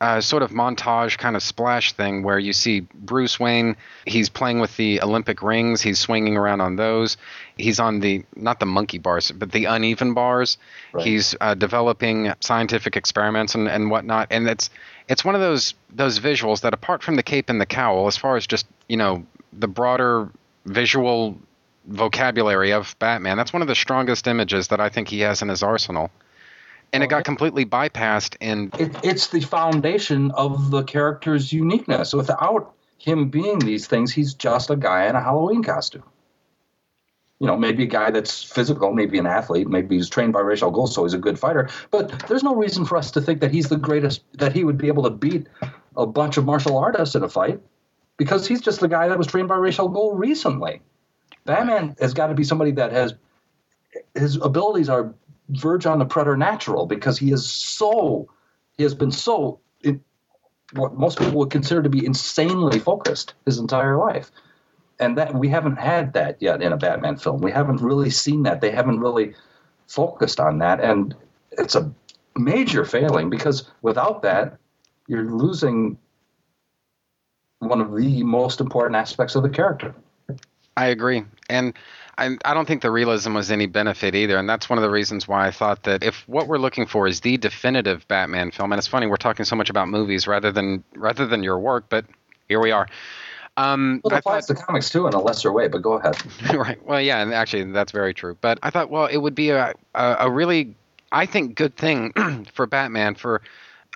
uh, 0.00 0.20
sort 0.20 0.42
of 0.42 0.50
montage 0.50 1.18
kind 1.18 1.36
of 1.36 1.42
splash 1.42 1.92
thing 1.92 2.22
where 2.22 2.38
you 2.38 2.54
see 2.54 2.80
Bruce 2.80 3.38
Wayne, 3.38 3.76
he's 4.06 4.30
playing 4.30 4.58
with 4.58 4.74
the 4.76 5.02
Olympic 5.02 5.42
rings, 5.42 5.82
he's 5.82 5.98
swinging 5.98 6.38
around 6.38 6.62
on 6.62 6.76
those. 6.76 7.18
He's 7.58 7.78
on 7.78 8.00
the, 8.00 8.24
not 8.34 8.60
the 8.60 8.66
monkey 8.66 8.96
bars, 8.96 9.30
but 9.30 9.52
the 9.52 9.66
uneven 9.66 10.14
bars. 10.14 10.56
Right. 10.92 11.06
He's 11.06 11.36
uh, 11.40 11.54
developing 11.54 12.32
scientific 12.40 12.96
experiments 12.96 13.54
and, 13.54 13.68
and 13.68 13.90
whatnot. 13.90 14.28
And 14.30 14.48
it's, 14.48 14.70
it's 15.08 15.24
one 15.24 15.34
of 15.34 15.42
those, 15.42 15.74
those 15.94 16.18
visuals 16.18 16.62
that 16.62 16.72
apart 16.72 17.02
from 17.02 17.16
the 17.16 17.22
cape 17.22 17.50
and 17.50 17.60
the 17.60 17.66
cowl, 17.66 18.06
as 18.06 18.16
far 18.16 18.36
as 18.36 18.46
just, 18.46 18.66
you 18.88 18.96
know, 18.96 19.26
the 19.52 19.68
broader 19.68 20.30
visual 20.64 21.36
vocabulary 21.86 22.72
of 22.72 22.96
Batman. 22.98 23.36
That's 23.36 23.52
one 23.52 23.62
of 23.62 23.68
the 23.68 23.74
strongest 23.74 24.26
images 24.26 24.68
that 24.68 24.80
I 24.80 24.88
think 24.88 25.08
he 25.08 25.20
has 25.20 25.42
in 25.42 25.48
his 25.48 25.62
arsenal. 25.62 26.10
And 26.92 27.02
it 27.02 27.08
got 27.08 27.24
completely 27.24 27.64
bypassed 27.64 28.36
and 28.40 28.74
It, 28.78 28.96
it's 29.04 29.28
the 29.28 29.40
foundation 29.40 30.30
of 30.32 30.70
the 30.70 30.82
character's 30.82 31.52
uniqueness. 31.52 32.12
Without 32.12 32.74
him 32.98 33.28
being 33.28 33.60
these 33.60 33.86
things, 33.86 34.12
he's 34.12 34.34
just 34.34 34.70
a 34.70 34.76
guy 34.76 35.06
in 35.06 35.14
a 35.14 35.20
Halloween 35.20 35.62
costume. 35.62 36.02
You 37.38 37.46
know, 37.46 37.56
maybe 37.56 37.84
a 37.84 37.86
guy 37.86 38.10
that's 38.10 38.42
physical, 38.42 38.92
maybe 38.92 39.18
an 39.18 39.26
athlete, 39.26 39.66
maybe 39.68 39.96
he's 39.96 40.10
trained 40.10 40.32
by 40.32 40.40
Ra's 40.40 40.62
al 40.62 40.72
Ghul, 40.72 40.88
so 40.88 41.04
he's 41.04 41.14
a 41.14 41.18
good 41.18 41.38
fighter. 41.38 41.70
But 41.90 42.28
there's 42.28 42.42
no 42.42 42.54
reason 42.54 42.84
for 42.84 42.98
us 42.98 43.10
to 43.12 43.20
think 43.20 43.40
that 43.40 43.50
he's 43.50 43.68
the 43.68 43.78
greatest, 43.78 44.22
that 44.34 44.52
he 44.52 44.64
would 44.64 44.76
be 44.76 44.88
able 44.88 45.04
to 45.04 45.10
beat 45.10 45.46
a 45.96 46.06
bunch 46.06 46.36
of 46.36 46.44
martial 46.44 46.76
artists 46.76 47.14
in 47.14 47.22
a 47.22 47.28
fight, 47.28 47.60
because 48.18 48.46
he's 48.46 48.60
just 48.60 48.80
the 48.80 48.88
guy 48.88 49.08
that 49.08 49.16
was 49.16 49.26
trained 49.26 49.48
by 49.48 49.54
Ra's 49.54 49.78
al 49.78 49.88
Ghul 49.88 50.18
recently. 50.18 50.82
Batman 51.46 51.96
has 51.98 52.12
got 52.12 52.26
to 52.26 52.34
be 52.34 52.44
somebody 52.44 52.72
that 52.72 52.92
has 52.92 53.14
his 54.14 54.36
abilities 54.36 54.90
are 54.90 55.14
verge 55.50 55.86
on 55.86 55.98
the 55.98 56.04
preternatural 56.04 56.86
because 56.86 57.18
he 57.18 57.32
is 57.32 57.50
so 57.50 58.28
he 58.76 58.82
has 58.82 58.94
been 58.94 59.10
so 59.10 59.60
what 60.72 60.94
most 60.94 61.18
people 61.18 61.38
would 61.38 61.50
consider 61.50 61.82
to 61.82 61.88
be 61.88 62.04
insanely 62.04 62.78
focused 62.78 63.34
his 63.44 63.58
entire 63.58 63.96
life. 63.96 64.30
And 64.98 65.16
that 65.16 65.34
we 65.34 65.48
haven't 65.48 65.76
had 65.76 66.12
that 66.12 66.40
yet 66.40 66.62
in 66.62 66.72
a 66.72 66.76
batman 66.76 67.16
film. 67.16 67.40
We 67.40 67.52
haven't 67.52 67.80
really 67.80 68.10
seen 68.10 68.42
that. 68.42 68.60
They 68.60 68.70
haven't 68.70 69.00
really 69.00 69.34
focused 69.88 70.38
on 70.38 70.58
that. 70.58 70.80
And 70.80 71.14
it's 71.52 71.74
a 71.74 71.92
major 72.36 72.84
failing 72.84 73.30
because 73.30 73.68
without 73.82 74.22
that 74.22 74.58
you're 75.08 75.24
losing 75.24 75.98
one 77.58 77.80
of 77.80 77.96
the 77.96 78.22
most 78.22 78.60
important 78.60 78.96
aspects 78.96 79.34
of 79.34 79.42
the 79.42 79.48
character. 79.48 79.94
I 80.76 80.86
agree. 80.86 81.24
And 81.48 81.74
I, 82.20 82.36
I 82.44 82.52
don't 82.52 82.66
think 82.66 82.82
the 82.82 82.90
realism 82.90 83.32
was 83.32 83.50
any 83.50 83.66
benefit 83.66 84.14
either. 84.14 84.36
And 84.36 84.48
that's 84.48 84.68
one 84.68 84.78
of 84.78 84.82
the 84.82 84.90
reasons 84.90 85.26
why 85.26 85.46
I 85.46 85.50
thought 85.50 85.84
that 85.84 86.04
if 86.04 86.28
what 86.28 86.48
we're 86.48 86.58
looking 86.58 86.86
for 86.86 87.08
is 87.08 87.20
the 87.20 87.38
definitive 87.38 88.06
Batman 88.08 88.50
film, 88.50 88.72
and 88.72 88.78
it's 88.78 88.86
funny 88.86 89.06
we're 89.06 89.16
talking 89.16 89.46
so 89.46 89.56
much 89.56 89.70
about 89.70 89.88
movies 89.88 90.28
rather 90.28 90.52
than 90.52 90.84
rather 90.94 91.26
than 91.26 91.42
your 91.42 91.58
work, 91.58 91.86
but 91.88 92.04
here 92.48 92.60
we 92.60 92.70
are. 92.72 92.86
Um, 93.56 94.02
well, 94.04 94.14
it 94.14 94.18
applies 94.18 94.46
thought, 94.46 94.58
to 94.58 94.62
comics 94.62 94.90
too 94.90 95.06
in 95.06 95.14
a 95.14 95.20
lesser 95.20 95.50
way 95.50 95.66
but 95.66 95.82
go 95.82 95.94
ahead 95.94 96.16
right. 96.54 96.84
Well, 96.86 97.00
yeah, 97.00 97.20
and 97.20 97.32
actually 97.32 97.64
that's 97.72 97.90
very 97.90 98.12
true. 98.14 98.36
But 98.40 98.58
I 98.62 98.70
thought, 98.70 98.90
well, 98.90 99.06
it 99.06 99.18
would 99.18 99.34
be 99.34 99.50
a 99.50 99.74
a, 99.94 100.16
a 100.20 100.30
really, 100.30 100.76
I 101.12 101.24
think, 101.24 101.54
good 101.54 101.76
thing 101.76 102.12
for 102.52 102.66
Batman 102.66 103.14
for. 103.14 103.40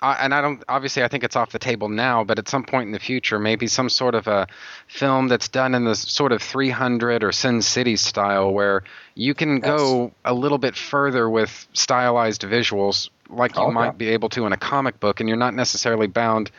Uh, 0.01 0.15
and 0.19 0.33
I 0.33 0.41
don't 0.41 0.61
obviously 0.67 1.03
I 1.03 1.07
think 1.07 1.23
it's 1.23 1.35
off 1.37 1.51
the 1.51 1.59
table 1.59 1.87
now, 1.89 2.23
but 2.23 2.37
at 2.37 2.49
some 2.49 2.63
point 2.63 2.87
in 2.87 2.91
the 2.91 2.99
future, 2.99 3.39
maybe 3.39 3.67
some 3.67 3.89
sort 3.89 4.13
of 4.13 4.27
a 4.27 4.47
film 4.87 5.29
that's 5.29 5.47
done 5.47 5.73
in 5.73 5.85
the 5.85 5.95
sort 5.95 6.31
of 6.33 6.41
300 6.41 7.23
or 7.23 7.31
Sin 7.31 7.61
City 7.61 7.95
style, 7.95 8.51
where 8.51 8.83
you 9.15 9.33
can 9.33 9.61
go 9.61 10.11
a 10.25 10.33
little 10.33 10.57
bit 10.57 10.75
further 10.75 11.29
with 11.29 11.67
stylized 11.73 12.41
visuals, 12.41 13.09
like 13.29 13.57
you 13.57 13.67
Okay. 13.67 13.73
might 13.73 13.97
be 13.97 14.09
able 14.09 14.29
to 14.29 14.45
in 14.45 14.51
a 14.53 14.57
comic 14.57 14.99
book, 14.99 15.19
and 15.21 15.29
you're 15.29 15.37
not 15.37 15.53
necessarily 15.53 16.07
bound 16.07 16.51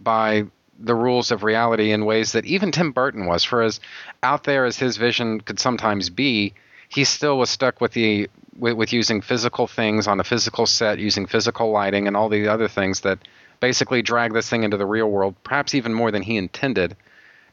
by 0.00 0.44
the 0.80 0.94
rules 0.94 1.30
of 1.30 1.42
reality 1.42 1.90
in 1.90 2.04
ways 2.04 2.32
that 2.32 2.46
even 2.46 2.72
Tim 2.72 2.92
Burton 2.92 3.26
was. 3.26 3.44
For 3.44 3.62
as 3.62 3.80
out 4.22 4.44
there 4.44 4.64
as 4.64 4.78
his 4.78 4.96
vision 4.96 5.40
could 5.40 5.58
sometimes 5.60 6.08
be, 6.08 6.54
he 6.88 7.04
still 7.04 7.36
was 7.36 7.50
stuck 7.50 7.80
with 7.80 7.92
the 7.92 8.30
with, 8.56 8.74
with 8.74 8.92
using 8.92 9.20
physical 9.20 9.66
things 9.66 10.06
on 10.06 10.20
a 10.20 10.24
physical 10.24 10.66
set, 10.66 10.98
using 10.98 11.26
physical 11.26 11.70
lighting, 11.70 12.06
and 12.06 12.16
all 12.16 12.28
the 12.28 12.48
other 12.48 12.68
things 12.68 13.00
that 13.00 13.18
basically 13.60 14.02
drag 14.02 14.32
this 14.32 14.48
thing 14.48 14.62
into 14.62 14.76
the 14.76 14.86
real 14.86 15.10
world, 15.10 15.34
perhaps 15.42 15.74
even 15.74 15.92
more 15.92 16.10
than 16.10 16.22
he 16.22 16.36
intended. 16.36 16.96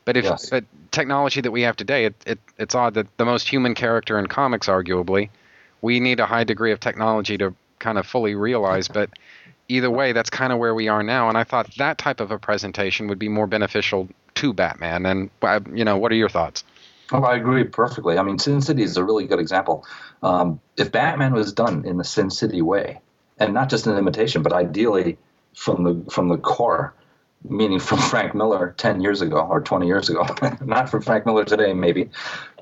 But 0.06 0.18
if 0.18 0.26
Yes. 0.26 0.50
but 0.50 0.66
technology 0.92 1.42
that 1.42 1.52
we 1.52 1.64
have 1.64 1.76
today, 1.76 2.06
it, 2.06 2.16
it 2.26 2.40
it's 2.58 2.76
odd 2.76 2.94
that 2.94 3.08
the 3.18 3.26
most 3.26 3.50
human 3.50 3.74
character 3.74 4.20
in 4.20 4.28
comics, 4.28 4.68
arguably, 4.68 5.30
we 5.82 6.00
need 6.00 6.20
a 6.20 6.26
high 6.26 6.44
degree 6.44 6.72
of 6.72 6.80
technology 6.80 7.38
to 7.40 7.56
kind 7.80 7.98
of 7.98 8.06
fully 8.06 8.36
realize. 8.36 8.88
But 8.88 9.10
either 9.68 9.90
way, 9.90 10.12
that's 10.12 10.30
kind 10.30 10.54
of 10.54 10.60
where 10.60 10.76
we 10.76 10.88
are 10.88 11.04
now. 11.04 11.28
And 11.30 11.38
I 11.38 11.44
thought 11.44 11.76
that 11.78 11.98
type 11.98 12.20
of 12.20 12.32
a 12.32 12.38
presentation 12.38 13.08
would 13.08 13.20
be 13.20 13.30
more 13.30 13.48
beneficial 13.48 14.08
to 14.36 14.54
Batman. 14.54 15.06
And 15.06 15.30
you 15.74 15.86
know, 15.86 15.98
what 15.98 16.12
are 16.12 16.16
your 16.16 16.30
thoughts? 16.30 16.64
Oh, 17.12 17.24
I 17.24 17.36
agree 17.36 17.64
perfectly. 17.64 18.18
I 18.18 18.24
mean, 18.24 18.40
Sin 18.40 18.62
City 18.62 18.84
is 18.84 18.98
a 18.98 19.04
really 19.04 19.26
good 19.28 19.40
example. 19.40 19.86
Um, 20.24 20.60
if 20.76 20.92
Batman 20.92 21.34
was 21.34 21.54
done 21.54 21.86
in 21.86 21.98
the 21.98 22.04
Sin 22.04 22.30
City 22.32 22.62
way, 22.62 23.00
and 23.38 23.54
not 23.54 23.70
just 23.70 23.86
an 23.88 23.98
imitation, 23.98 24.42
but 24.44 24.54
ideally 24.54 25.18
from 25.56 25.84
the 25.84 26.12
from 26.12 26.30
the 26.30 26.38
core, 26.38 26.94
meaning 27.48 27.80
from 27.80 28.00
Frank 28.12 28.34
Miller 28.34 28.74
ten 28.78 29.02
years 29.02 29.22
ago 29.22 29.38
or 29.38 29.62
twenty 29.62 29.86
years 29.88 30.10
ago, 30.10 30.26
not 30.66 30.90
from 30.90 31.02
Frank 31.04 31.26
Miller 31.26 31.46
today, 31.46 31.74
maybe 31.74 32.10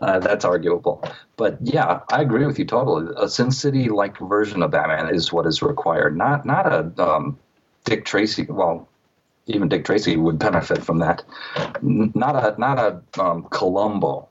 uh, 0.02 0.20
that's 0.20 0.44
arguable. 0.46 1.04
But 1.38 1.58
yeah, 1.62 2.02
I 2.12 2.22
agree 2.22 2.46
with 2.46 2.60
you 2.60 2.66
totally. 2.66 3.14
A 3.18 3.30
Sin 3.30 3.52
City 3.52 3.88
like 3.90 4.18
version 4.20 4.62
of 4.62 4.72
Batman 4.72 5.14
is 5.16 5.32
what 5.32 5.46
is 5.46 5.62
required. 5.62 6.18
Not 6.18 6.46
not 6.46 6.66
a 6.68 6.92
um, 7.02 7.40
Dick 7.86 8.04
Tracy. 8.06 8.46
Well, 8.50 8.90
even 9.48 9.70
Dick 9.70 9.86
Tracy 9.86 10.18
would 10.18 10.40
benefit 10.40 10.84
from 10.84 11.00
that. 11.00 11.24
Not 11.82 12.36
a 12.36 12.60
not 12.60 12.80
a 12.80 13.22
um, 13.22 13.44
Columbo, 13.50 14.30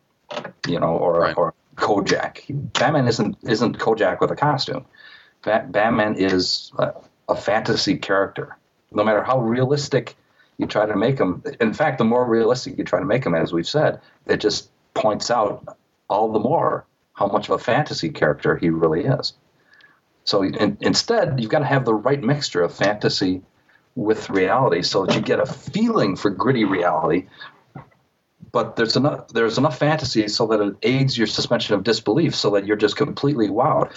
you 0.66 0.78
know, 0.80 0.96
or 0.96 1.20
Right. 1.20 1.36
or 1.36 1.54
Kojak. 1.76 2.42
Batman 2.78 3.08
isn't 3.08 3.36
isn't 3.42 3.78
Kojak 3.78 4.20
with 4.20 4.30
a 4.30 4.36
costume. 4.36 4.84
Bat- 5.44 5.72
Batman 5.72 6.14
is 6.16 6.70
a, 6.78 6.92
a 7.28 7.34
fantasy 7.36 7.96
character. 7.96 8.56
No 8.92 9.02
matter 9.04 9.22
how 9.22 9.40
realistic 9.40 10.14
you 10.58 10.66
try 10.66 10.86
to 10.86 10.94
make 10.96 11.18
him, 11.18 11.42
in 11.60 11.72
fact, 11.72 11.98
the 11.98 12.04
more 12.04 12.24
realistic 12.26 12.76
you 12.78 12.84
try 12.84 12.98
to 13.00 13.06
make 13.06 13.24
him, 13.24 13.34
as 13.34 13.52
we've 13.52 13.66
said, 13.68 14.00
it 14.26 14.36
just 14.38 14.68
points 14.94 15.30
out 15.30 15.76
all 16.08 16.30
the 16.30 16.38
more 16.38 16.84
how 17.14 17.26
much 17.26 17.48
of 17.48 17.54
a 17.54 17.58
fantasy 17.58 18.10
character 18.10 18.56
he 18.56 18.68
really 18.70 19.04
is. 19.04 19.32
So 20.24 20.42
in, 20.42 20.76
instead, 20.80 21.40
you've 21.40 21.50
got 21.50 21.60
to 21.60 21.64
have 21.64 21.84
the 21.84 21.94
right 21.94 22.22
mixture 22.22 22.62
of 22.62 22.74
fantasy 22.74 23.42
with 23.96 24.30
reality, 24.30 24.82
so 24.82 25.04
that 25.04 25.14
you 25.14 25.20
get 25.20 25.40
a 25.40 25.46
feeling 25.46 26.16
for 26.16 26.30
gritty 26.30 26.64
reality. 26.64 27.26
But 28.52 28.76
there's 28.76 28.96
enough 28.96 29.28
there's 29.28 29.58
enough 29.58 29.78
fantasy 29.78 30.28
so 30.28 30.46
that 30.48 30.60
it 30.60 30.76
aids 30.82 31.16
your 31.16 31.26
suspension 31.26 31.74
of 31.74 31.82
disbelief, 31.82 32.34
so 32.34 32.50
that 32.50 32.66
you're 32.66 32.76
just 32.76 32.96
completely 32.96 33.48
wowed. 33.48 33.90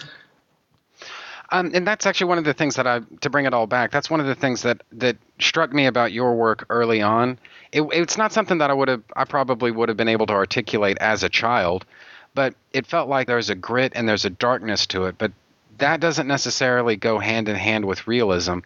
Um, 1.51 1.71
and 1.73 1.85
that's 1.85 2.05
actually 2.05 2.27
one 2.27 2.37
of 2.37 2.43
the 2.43 2.53
things 2.53 2.75
that 2.75 2.87
I, 2.87 3.01
to 3.21 3.29
bring 3.29 3.45
it 3.45 3.53
all 3.53 3.67
back, 3.67 3.91
that's 3.91 4.09
one 4.09 4.19
of 4.19 4.25
the 4.25 4.35
things 4.35 4.63
that 4.63 4.81
that 4.93 5.17
struck 5.39 5.71
me 5.73 5.85
about 5.85 6.11
your 6.11 6.35
work 6.35 6.65
early 6.69 7.01
on. 7.01 7.37
It, 7.71 7.83
it's 7.91 8.17
not 8.17 8.33
something 8.33 8.57
that 8.59 8.69
I 8.71 8.73
would 8.73 8.87
have, 8.87 9.03
I 9.15 9.25
probably 9.25 9.71
would 9.71 9.89
have 9.89 9.97
been 9.97 10.07
able 10.07 10.25
to 10.27 10.33
articulate 10.33 10.97
as 10.99 11.23
a 11.23 11.29
child, 11.29 11.85
but 12.33 12.55
it 12.73 12.87
felt 12.87 13.09
like 13.09 13.27
there's 13.27 13.49
a 13.49 13.55
grit 13.55 13.93
and 13.95 14.07
there's 14.09 14.25
a 14.25 14.29
darkness 14.29 14.87
to 14.87 15.05
it. 15.05 15.17
But 15.17 15.33
that 15.77 15.99
doesn't 15.99 16.27
necessarily 16.27 16.95
go 16.95 17.19
hand 17.19 17.49
in 17.49 17.55
hand 17.55 17.85
with 17.85 18.07
realism. 18.07 18.59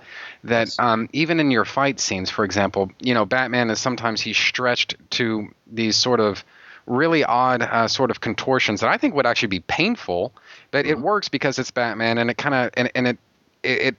That 0.44 0.76
um, 0.80 1.10
even 1.14 1.40
in 1.40 1.52
your 1.52 1.66
fight 1.66 2.00
scenes, 2.00 2.30
for 2.30 2.46
example, 2.46 2.92
you 3.00 3.14
know, 3.14 3.26
Batman 3.26 3.70
is 3.70 3.80
sometimes 3.80 4.22
he's 4.22 4.38
stretched 4.38 4.96
to 5.12 5.54
these 5.68 5.96
sort 5.96 6.20
of 6.20 6.44
really 6.86 7.24
odd 7.24 7.62
uh, 7.62 7.88
sort 7.88 8.12
of 8.12 8.20
contortions 8.20 8.82
that 8.82 8.90
I 8.90 8.98
think 8.98 9.14
would 9.16 9.26
actually 9.26 9.50
be 9.50 9.60
painful, 9.62 10.34
but 10.72 10.86
it 10.86 11.00
works 11.00 11.30
because 11.30 11.60
it's 11.60 11.72
Batman 11.72 12.18
and 12.18 12.30
it 12.30 12.38
kind 12.38 12.56
of 12.56 12.72
and, 12.76 12.92
and 12.96 13.08
it, 13.08 13.18
it 13.64 13.82
it 13.82 13.96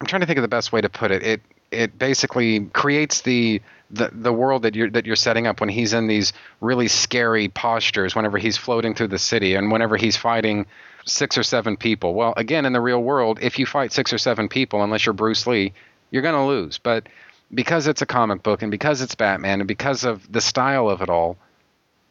I'm 0.00 0.06
trying 0.06 0.20
to 0.20 0.26
think 0.26 0.38
of 0.38 0.42
the 0.42 0.48
best 0.48 0.72
way 0.72 0.80
to 0.80 0.88
put 0.88 1.10
it. 1.10 1.22
It 1.22 1.40
it 1.70 1.98
basically 1.98 2.60
creates 2.66 3.22
the 3.22 3.62
the, 3.90 4.10
the 4.12 4.32
world 4.32 4.62
that 4.62 4.74
you're 4.74 4.90
that 4.90 5.06
you're 5.06 5.16
setting 5.16 5.46
up 5.46 5.60
when 5.60 5.68
he's 5.68 5.92
in 5.92 6.06
these 6.06 6.32
really 6.60 6.88
scary 6.88 7.48
postures 7.48 8.14
whenever 8.14 8.38
he's 8.38 8.56
floating 8.56 8.94
through 8.94 9.08
the 9.08 9.18
city 9.18 9.54
and 9.54 9.70
whenever 9.70 9.96
he's 9.96 10.16
fighting 10.16 10.66
six 11.04 11.36
or 11.38 11.42
seven 11.42 11.76
people. 11.76 12.14
Well, 12.14 12.34
again, 12.36 12.64
in 12.64 12.72
the 12.72 12.80
real 12.80 13.02
world, 13.02 13.38
if 13.42 13.58
you 13.58 13.66
fight 13.66 13.92
six 13.92 14.12
or 14.12 14.18
seven 14.18 14.48
people, 14.48 14.82
unless 14.82 15.06
you're 15.06 15.12
Bruce 15.12 15.46
Lee, 15.46 15.72
you're 16.10 16.22
going 16.22 16.34
to 16.34 16.44
lose. 16.44 16.78
But 16.78 17.08
because 17.52 17.86
it's 17.86 18.02
a 18.02 18.06
comic 18.06 18.42
book 18.42 18.62
and 18.62 18.70
because 18.70 19.00
it's 19.02 19.14
Batman 19.14 19.60
and 19.60 19.68
because 19.68 20.04
of 20.04 20.30
the 20.30 20.40
style 20.40 20.88
of 20.88 21.02
it 21.02 21.08
all, 21.08 21.36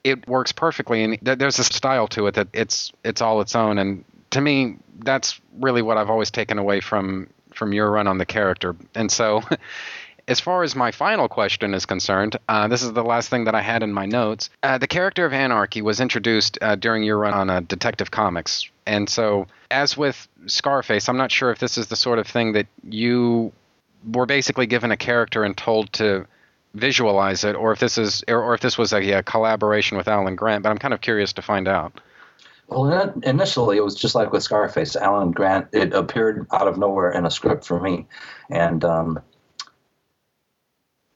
it 0.04 0.28
works 0.28 0.52
perfectly. 0.52 1.04
And 1.04 1.24
th- 1.24 1.38
there's 1.38 1.60
a 1.60 1.64
style 1.64 2.08
to 2.10 2.28
it 2.28 2.36
that 2.36 2.48
it's 2.54 2.92
it's 3.04 3.22
all 3.22 3.42
its 3.42 3.56
own. 3.56 3.78
And 3.78 4.04
to 4.32 4.42
me, 4.42 4.78
that's 5.00 5.39
really 5.60 5.82
what 5.82 5.98
I've 5.98 6.10
always 6.10 6.32
taken 6.32 6.58
away 6.58 6.80
from 6.82 7.30
from 7.54 7.74
your 7.74 7.92
run 7.92 8.08
on 8.08 8.18
the 8.18 8.26
character. 8.26 8.76
And 8.96 9.12
so, 9.12 9.42
as 10.32 10.40
far 10.40 10.64
as 10.64 10.76
my 10.76 10.92
final 10.92 11.28
question 11.28 11.74
is 11.74 11.86
concerned, 11.86 12.38
uh, 12.48 12.68
this 12.68 12.82
is 12.82 12.94
the 12.94 13.04
last 13.04 13.30
thing 13.30 13.44
that 13.44 13.54
I 13.54 13.62
had 13.62 13.84
in 13.84 13.92
my 13.92 14.06
notes. 14.06 14.50
Uh, 14.64 14.78
the 14.78 14.88
character 14.88 15.26
of 15.26 15.34
Anarchy 15.34 15.82
was 15.82 16.00
introduced 16.00 16.58
uh, 16.62 16.76
during 16.76 17.04
your 17.04 17.18
run 17.18 17.34
on 17.34 17.50
uh, 17.50 17.60
Detective 17.60 18.10
Comics, 18.10 18.70
and 18.86 19.10
so 19.10 19.48
as 19.70 19.98
with 19.98 20.28
Scarface, 20.48 21.10
I'm 21.10 21.18
not 21.18 21.32
sure 21.32 21.52
if 21.52 21.60
this 21.60 21.78
is 21.78 21.88
the 21.88 21.96
sort 21.96 22.18
of 22.18 22.28
thing 22.28 22.54
that 22.54 22.68
you 22.90 23.52
were 24.12 24.26
basically 24.26 24.66
given 24.66 24.92
a 24.92 24.98
character 24.98 25.44
and 25.44 25.56
told 25.56 25.92
to 25.94 26.26
visualize 26.74 27.44
it, 27.44 27.56
or 27.56 27.74
if 27.74 27.80
this 27.80 27.98
is, 27.98 28.24
or, 28.28 28.54
if 28.54 28.62
this 28.62 28.78
was 28.78 28.94
a, 28.94 29.12
a 29.12 29.24
collaboration 29.24 29.98
with 29.98 30.08
Alan 30.08 30.36
Grant. 30.36 30.64
But 30.64 30.70
I'm 30.70 30.78
kind 30.78 30.94
of 30.94 31.02
curious 31.02 31.34
to 31.34 31.42
find 31.42 31.68
out. 31.68 32.00
Well, 32.68 33.14
initially 33.24 33.76
it 33.76 33.84
was 33.84 33.96
just 33.96 34.16
like 34.16 34.32
with 34.32 34.44
Scarface. 34.44 34.96
Alan 34.96 35.32
Grant, 35.32 35.68
it 35.74 35.94
appeared 35.94 36.48
out 36.54 36.70
of 36.70 36.78
nowhere 36.78 37.12
in 37.12 37.26
a 37.26 37.32
script 37.32 37.66
for 37.66 37.82
me, 37.82 38.08
and 38.50 38.86
um, 38.86 39.20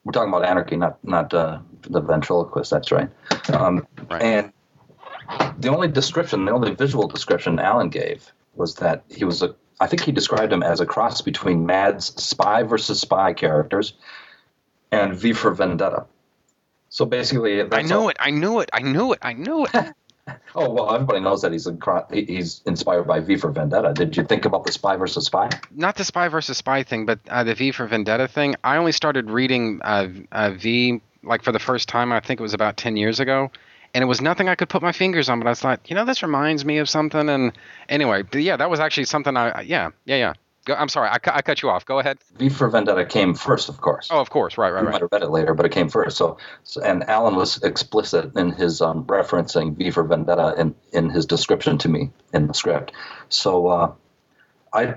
we're 0.05 0.11
talking 0.11 0.29
about 0.29 0.45
Anarchy, 0.45 0.77
not 0.77 1.03
not 1.03 1.33
uh, 1.33 1.59
the 1.81 1.99
ventriloquist. 1.99 2.69
That's 2.69 2.91
right. 2.91 3.09
Um, 3.49 3.85
right. 4.09 4.21
And 4.21 4.53
the 5.59 5.69
only 5.69 5.87
description, 5.87 6.45
the 6.45 6.51
only 6.51 6.75
visual 6.75 7.07
description 7.07 7.59
Alan 7.59 7.89
gave 7.89 8.31
was 8.53 8.75
that 8.75 9.03
he 9.09 9.25
was 9.25 9.41
a. 9.41 9.55
I 9.79 9.87
think 9.87 10.03
he 10.03 10.13
described 10.13 10.53
him 10.53 10.63
as 10.63 10.79
a 10.79 10.85
cross 10.85 11.21
between 11.21 11.65
Mad's 11.65 12.05
spy 12.23 12.63
versus 12.63 13.01
spy 13.01 13.33
characters 13.33 13.93
and 14.91 15.13
V 15.15 15.33
for 15.33 15.51
Vendetta. 15.51 16.05
So 16.89 17.05
basically, 17.05 17.61
I 17.61 17.81
knew 17.81 17.95
all. 17.95 18.09
it. 18.09 18.17
I 18.19 18.29
knew 18.29 18.59
it. 18.59 18.69
I 18.71 18.81
knew 18.81 19.11
it. 19.11 19.19
I 19.21 19.33
knew 19.33 19.65
it. 19.65 19.71
oh 20.55 20.69
well, 20.69 20.93
everybody 20.93 21.19
knows 21.19 21.41
that 21.41 21.51
he's 21.51 21.67
he's 22.11 22.61
inspired 22.65 23.03
by 23.03 23.19
V 23.19 23.37
for 23.37 23.51
Vendetta. 23.51 23.93
Did 23.93 24.17
you 24.17 24.23
think 24.23 24.45
about 24.45 24.65
the 24.65 24.71
Spy 24.71 24.95
versus 24.95 25.25
Spy? 25.25 25.49
Not 25.71 25.95
the 25.95 26.03
Spy 26.03 26.27
versus 26.27 26.57
Spy 26.57 26.83
thing, 26.83 27.05
but 27.05 27.19
uh, 27.29 27.43
the 27.43 27.53
V 27.53 27.71
for 27.71 27.85
Vendetta 27.85 28.27
thing. 28.27 28.55
I 28.63 28.77
only 28.77 28.91
started 28.91 29.29
reading 29.29 29.81
uh, 29.83 30.07
uh, 30.31 30.51
V 30.51 31.01
like 31.23 31.43
for 31.43 31.51
the 31.51 31.59
first 31.59 31.87
time. 31.89 32.11
I 32.11 32.19
think 32.19 32.39
it 32.39 32.43
was 32.43 32.53
about 32.53 32.77
ten 32.77 32.97
years 32.97 33.19
ago, 33.19 33.51
and 33.93 34.01
it 34.01 34.07
was 34.07 34.21
nothing 34.21 34.49
I 34.49 34.55
could 34.55 34.69
put 34.69 34.81
my 34.81 34.91
fingers 34.91 35.29
on. 35.29 35.39
But 35.39 35.47
I 35.47 35.51
was 35.51 35.63
like, 35.63 35.89
you 35.89 35.95
know, 35.95 36.05
this 36.05 36.23
reminds 36.23 36.65
me 36.65 36.79
of 36.79 36.89
something. 36.89 37.29
And 37.29 37.51
anyway, 37.87 38.23
yeah, 38.33 38.57
that 38.57 38.69
was 38.69 38.79
actually 38.79 39.05
something 39.05 39.37
I 39.37 39.61
yeah 39.61 39.91
yeah 40.05 40.15
yeah. 40.15 40.33
Go, 40.65 40.73
I'm 40.73 40.89
sorry, 40.89 41.09
I, 41.09 41.17
I 41.27 41.41
cut 41.43 41.61
you 41.61 41.69
off. 41.69 41.85
Go 41.85 41.99
ahead. 41.99 42.17
V 42.37 42.49
for 42.49 42.67
Vendetta 42.69 43.05
came 43.05 43.35
first, 43.35 43.69
of 43.69 43.79
course. 43.81 44.09
Oh, 44.11 44.19
of 44.19 44.31
course, 44.31 44.57
right, 44.57 44.73
right, 44.73 44.79
you 44.79 44.85
right. 44.87 44.93
might 44.93 45.01
have 45.01 45.11
read 45.11 45.21
it 45.21 45.29
later, 45.29 45.53
but 45.53 45.65
it 45.65 45.71
came 45.71 45.89
first. 45.89 46.17
So, 46.17 46.37
so 46.63 46.81
and 46.81 47.07
Alan 47.07 47.35
was 47.35 47.61
explicit 47.63 48.35
in 48.35 48.51
his 48.51 48.81
um, 48.81 49.05
referencing 49.05 49.77
V 49.77 49.91
for 49.91 50.03
Vendetta 50.03 50.55
in 50.57 50.75
in 50.91 51.09
his 51.09 51.27
description 51.27 51.77
to 51.79 51.89
me 51.89 52.11
in 52.33 52.47
the 52.47 52.53
script. 52.53 52.91
So, 53.29 53.67
uh, 53.67 53.93
I 54.73 54.95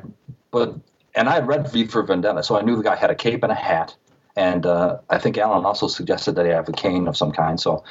but 0.50 0.74
and 1.14 1.28
I 1.28 1.34
had 1.34 1.46
read 1.46 1.70
V 1.70 1.86
for 1.86 2.02
Vendetta, 2.02 2.42
so 2.42 2.58
I 2.58 2.62
knew 2.62 2.76
the 2.76 2.82
guy 2.82 2.96
had 2.96 3.10
a 3.10 3.14
cape 3.14 3.42
and 3.42 3.52
a 3.52 3.56
hat. 3.56 3.94
And 4.36 4.64
uh, 4.66 4.98
I 5.10 5.18
think 5.18 5.36
Alan 5.36 5.64
also 5.66 5.88
suggested 5.88 6.36
that 6.36 6.46
he 6.46 6.52
have 6.52 6.68
a 6.68 6.72
cane 6.72 7.08
of 7.08 7.16
some 7.16 7.32
kind. 7.32 7.58
So 7.58 7.82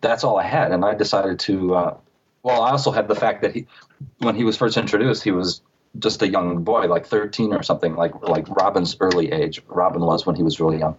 that's 0.00 0.22
all 0.22 0.38
I 0.38 0.44
had. 0.44 0.70
And 0.70 0.84
I 0.84 0.94
decided 0.94 1.40
to, 1.40 1.74
uh, 1.74 1.96
well, 2.44 2.62
I 2.62 2.70
also 2.70 2.92
had 2.92 3.08
the 3.08 3.16
fact 3.16 3.42
that 3.42 3.52
he, 3.52 3.66
when 4.18 4.36
he 4.36 4.44
was 4.44 4.56
first 4.56 4.76
introduced, 4.76 5.24
he 5.24 5.32
was 5.32 5.60
just 5.98 6.22
a 6.22 6.28
young 6.28 6.64
boy, 6.64 6.86
like 6.86 7.06
13 7.06 7.52
or 7.52 7.62
something, 7.62 7.94
like 7.94 8.14
like 8.22 8.48
Robin's 8.48 8.96
early 9.00 9.32
age. 9.32 9.62
Robin 9.68 10.02
was 10.02 10.26
when 10.26 10.36
he 10.36 10.42
was 10.42 10.60
really 10.60 10.78
young, 10.78 10.96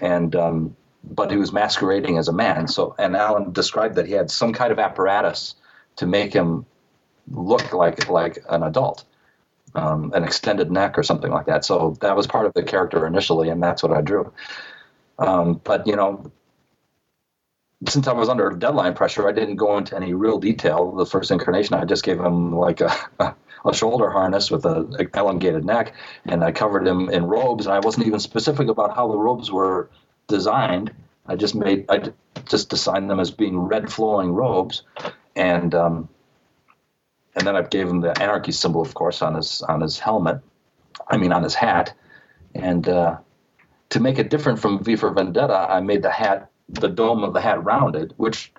and 0.00 0.34
um, 0.36 0.76
but 1.04 1.30
he 1.30 1.36
was 1.36 1.52
masquerading 1.52 2.18
as 2.18 2.28
a 2.28 2.32
man. 2.32 2.68
So 2.68 2.94
and 2.98 3.16
Alan 3.16 3.52
described 3.52 3.96
that 3.96 4.06
he 4.06 4.12
had 4.12 4.30
some 4.30 4.52
kind 4.52 4.72
of 4.72 4.78
apparatus 4.78 5.54
to 5.96 6.06
make 6.06 6.32
him 6.32 6.66
look 7.30 7.72
like 7.72 8.08
like 8.08 8.38
an 8.48 8.62
adult, 8.62 9.04
um, 9.74 10.12
an 10.14 10.24
extended 10.24 10.70
neck 10.70 10.98
or 10.98 11.02
something 11.02 11.30
like 11.30 11.46
that. 11.46 11.64
So 11.64 11.96
that 12.00 12.16
was 12.16 12.26
part 12.26 12.46
of 12.46 12.54
the 12.54 12.62
character 12.62 13.06
initially, 13.06 13.48
and 13.48 13.62
that's 13.62 13.82
what 13.82 13.92
I 13.92 14.00
drew. 14.00 14.32
Um, 15.18 15.60
but 15.64 15.86
you 15.86 15.96
know, 15.96 16.30
since 17.88 18.06
I 18.06 18.12
was 18.12 18.28
under 18.28 18.50
deadline 18.50 18.94
pressure, 18.94 19.28
I 19.28 19.32
didn't 19.32 19.56
go 19.56 19.76
into 19.76 19.96
any 19.96 20.14
real 20.14 20.38
detail. 20.38 20.92
The 20.92 21.06
first 21.06 21.30
incarnation, 21.30 21.74
I 21.74 21.84
just 21.84 22.04
gave 22.04 22.20
him 22.20 22.54
like 22.54 22.80
a, 22.80 23.36
a 23.66 23.74
shoulder 23.74 24.10
harness 24.10 24.50
with 24.50 24.64
a 24.64 25.08
elongated 25.14 25.64
neck, 25.64 25.94
and 26.24 26.44
I 26.44 26.52
covered 26.52 26.86
him 26.86 27.08
in 27.10 27.26
robes. 27.26 27.66
And 27.66 27.74
I 27.74 27.80
wasn't 27.80 28.06
even 28.06 28.20
specific 28.20 28.68
about 28.68 28.94
how 28.94 29.08
the 29.08 29.18
robes 29.18 29.50
were 29.50 29.90
designed. 30.28 30.92
I 31.26 31.36
just 31.36 31.54
made 31.54 31.86
I 31.88 32.12
just 32.48 32.68
designed 32.68 33.10
them 33.10 33.20
as 33.20 33.30
being 33.30 33.58
red 33.58 33.92
flowing 33.92 34.32
robes, 34.32 34.82
and 35.34 35.74
um, 35.74 36.08
and 37.34 37.46
then 37.46 37.56
I 37.56 37.62
gave 37.62 37.88
him 37.88 38.00
the 38.00 38.20
anarchy 38.20 38.52
symbol, 38.52 38.80
of 38.80 38.94
course, 38.94 39.22
on 39.22 39.34
his 39.34 39.62
on 39.62 39.80
his 39.80 39.98
helmet. 39.98 40.40
I 41.08 41.16
mean, 41.16 41.32
on 41.32 41.42
his 41.42 41.54
hat, 41.54 41.94
and 42.54 42.88
uh, 42.88 43.18
to 43.90 44.00
make 44.00 44.18
it 44.18 44.30
different 44.30 44.58
from 44.58 44.82
V 44.82 44.96
for 44.96 45.10
Vendetta, 45.10 45.66
I 45.70 45.80
made 45.80 46.02
the 46.02 46.10
hat 46.10 46.50
the 46.68 46.88
dome 46.88 47.22
of 47.22 47.32
the 47.32 47.40
hat 47.40 47.62
rounded, 47.62 48.14
which 48.16 48.52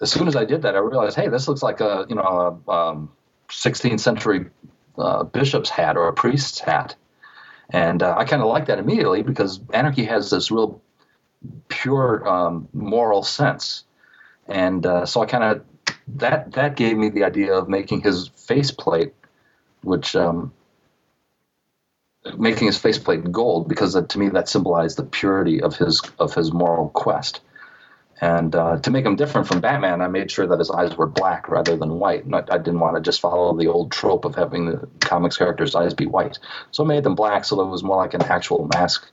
as 0.00 0.10
soon 0.10 0.28
as 0.28 0.36
I 0.36 0.44
did 0.44 0.62
that, 0.62 0.74
I 0.74 0.78
realized, 0.78 1.16
hey, 1.16 1.28
this 1.28 1.48
looks 1.48 1.62
like 1.62 1.80
a 1.80 2.06
you 2.08 2.14
know 2.14 2.60
a 2.66 2.70
um, 2.70 3.10
16th 3.48 4.00
century 4.00 4.46
uh, 4.98 5.24
bishop's 5.24 5.70
hat 5.70 5.96
or 5.96 6.08
a 6.08 6.12
priest's 6.12 6.58
hat. 6.58 6.94
And 7.70 8.02
uh, 8.02 8.14
I 8.16 8.24
kind 8.24 8.42
of 8.42 8.48
like 8.48 8.66
that 8.66 8.78
immediately 8.78 9.22
because 9.22 9.60
anarchy 9.72 10.04
has 10.04 10.30
this 10.30 10.50
real 10.50 10.80
pure 11.68 12.26
um, 12.26 12.68
moral 12.72 13.22
sense. 13.22 13.84
And 14.46 14.86
uh, 14.86 15.06
so 15.06 15.22
I 15.22 15.26
kind 15.26 15.44
of 15.44 15.64
that 16.16 16.52
that 16.52 16.76
gave 16.76 16.96
me 16.96 17.08
the 17.10 17.24
idea 17.24 17.52
of 17.54 17.68
making 17.68 18.02
his 18.02 18.28
faceplate, 18.28 19.12
which 19.82 20.14
um, 20.14 20.52
making 22.38 22.66
his 22.66 22.78
faceplate 22.78 23.30
gold 23.32 23.68
because 23.68 24.00
to 24.00 24.18
me 24.18 24.28
that 24.28 24.48
symbolized 24.48 24.98
the 24.98 25.04
purity 25.04 25.60
of 25.60 25.76
his 25.76 26.00
of 26.18 26.34
his 26.34 26.52
moral 26.52 26.90
quest. 26.90 27.40
And 28.20 28.54
uh, 28.54 28.78
to 28.78 28.90
make 28.90 29.04
him 29.04 29.16
different 29.16 29.46
from 29.46 29.60
Batman, 29.60 30.00
I 30.00 30.08
made 30.08 30.30
sure 30.30 30.46
that 30.46 30.58
his 30.58 30.70
eyes 30.70 30.96
were 30.96 31.06
black 31.06 31.48
rather 31.48 31.76
than 31.76 31.98
white. 31.98 32.24
I, 32.32 32.38
I, 32.50 32.58
didn't 32.58 32.80
want 32.80 32.96
to 32.96 33.02
just 33.02 33.20
follow 33.20 33.54
the 33.54 33.66
old 33.66 33.92
trope 33.92 34.24
of 34.24 34.34
having 34.34 34.66
the 34.66 34.88
comics 35.00 35.36
characters' 35.36 35.74
eyes 35.74 35.92
be 35.92 36.06
white. 36.06 36.38
So 36.70 36.82
I 36.82 36.86
made 36.86 37.04
them 37.04 37.14
black 37.14 37.44
so 37.44 37.56
that 37.56 37.62
it 37.62 37.70
was 37.70 37.82
more 37.82 37.96
like 37.96 38.14
an 38.14 38.22
actual 38.22 38.70
mask. 38.72 39.06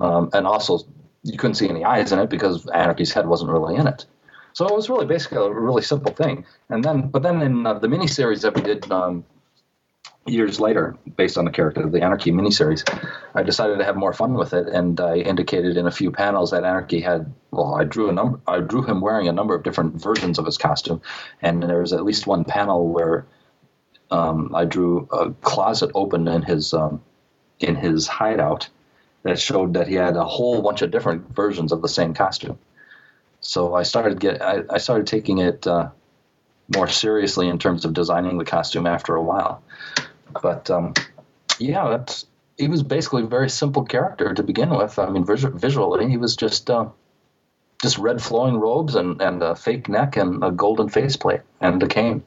Um, 0.00 0.30
and 0.32 0.48
also, 0.48 0.80
you 1.22 1.38
couldn't 1.38 1.54
see 1.54 1.68
any 1.68 1.84
eyes 1.84 2.10
in 2.10 2.18
it 2.18 2.28
because 2.28 2.66
Anarchy's 2.66 3.12
head 3.12 3.28
wasn't 3.28 3.52
really 3.52 3.76
in 3.76 3.86
it. 3.86 4.04
So 4.52 4.66
it 4.66 4.74
was 4.74 4.90
really 4.90 5.06
basically 5.06 5.38
a 5.38 5.50
really 5.50 5.82
simple 5.82 6.12
thing. 6.12 6.44
And 6.68 6.82
then, 6.82 7.08
but 7.08 7.22
then 7.22 7.42
in 7.42 7.66
uh, 7.66 7.74
the 7.74 7.86
miniseries 7.86 8.42
that 8.42 8.56
we 8.56 8.62
did 8.62 8.90
um, 8.90 9.24
years 10.30 10.60
later, 10.60 10.96
based 11.16 11.36
on 11.36 11.44
the 11.44 11.50
character 11.50 11.82
of 11.82 11.92
the 11.92 12.02
Anarchy 12.02 12.32
miniseries, 12.32 12.82
I 13.34 13.42
decided 13.42 13.78
to 13.78 13.84
have 13.84 13.96
more 13.96 14.12
fun 14.12 14.34
with 14.34 14.52
it, 14.54 14.68
and 14.68 15.00
I 15.00 15.16
indicated 15.16 15.76
in 15.76 15.86
a 15.86 15.90
few 15.90 16.10
panels 16.10 16.50
that 16.52 16.64
Anarchy 16.64 17.00
had. 17.00 17.32
Well, 17.50 17.74
I 17.74 17.84
drew 17.84 18.08
a 18.08 18.12
number. 18.12 18.40
I 18.46 18.60
drew 18.60 18.82
him 18.82 19.00
wearing 19.00 19.28
a 19.28 19.32
number 19.32 19.54
of 19.54 19.62
different 19.62 20.00
versions 20.00 20.38
of 20.38 20.46
his 20.46 20.58
costume, 20.58 21.02
and 21.42 21.62
there 21.62 21.80
was 21.80 21.92
at 21.92 22.04
least 22.04 22.26
one 22.26 22.44
panel 22.44 22.88
where 22.88 23.26
um, 24.10 24.54
I 24.54 24.64
drew 24.64 25.08
a 25.12 25.30
closet 25.30 25.90
open 25.94 26.28
in 26.28 26.42
his 26.42 26.74
um, 26.74 27.02
in 27.58 27.76
his 27.76 28.06
hideout 28.06 28.68
that 29.22 29.38
showed 29.38 29.74
that 29.74 29.88
he 29.88 29.94
had 29.94 30.16
a 30.16 30.24
whole 30.24 30.62
bunch 30.62 30.82
of 30.82 30.90
different 30.90 31.34
versions 31.34 31.72
of 31.72 31.82
the 31.82 31.88
same 31.88 32.14
costume. 32.14 32.58
So 33.40 33.74
I 33.74 33.82
started 33.82 34.20
get 34.20 34.42
I, 34.42 34.62
I 34.70 34.78
started 34.78 35.06
taking 35.06 35.38
it 35.38 35.66
uh, 35.66 35.90
more 36.74 36.88
seriously 36.88 37.48
in 37.48 37.58
terms 37.58 37.84
of 37.84 37.92
designing 37.92 38.38
the 38.38 38.44
costume 38.44 38.86
after 38.86 39.14
a 39.14 39.22
while. 39.22 39.62
But 40.42 40.70
um, 40.70 40.94
yeah, 41.58 41.88
that's 41.88 42.26
he 42.56 42.68
was 42.68 42.82
basically 42.82 43.22
a 43.22 43.26
very 43.26 43.48
simple 43.48 43.84
character 43.84 44.34
to 44.34 44.42
begin 44.42 44.70
with. 44.70 44.98
I 44.98 45.08
mean, 45.08 45.24
visually, 45.24 46.08
he 46.08 46.16
was 46.16 46.36
just 46.36 46.70
uh, 46.70 46.86
just 47.82 47.98
red 47.98 48.22
flowing 48.22 48.56
robes 48.56 48.94
and, 48.94 49.20
and 49.20 49.42
a 49.42 49.54
fake 49.54 49.88
neck 49.88 50.16
and 50.16 50.44
a 50.44 50.50
golden 50.50 50.88
faceplate 50.88 51.40
and 51.60 51.82
a 51.82 51.86
cane. 51.86 52.22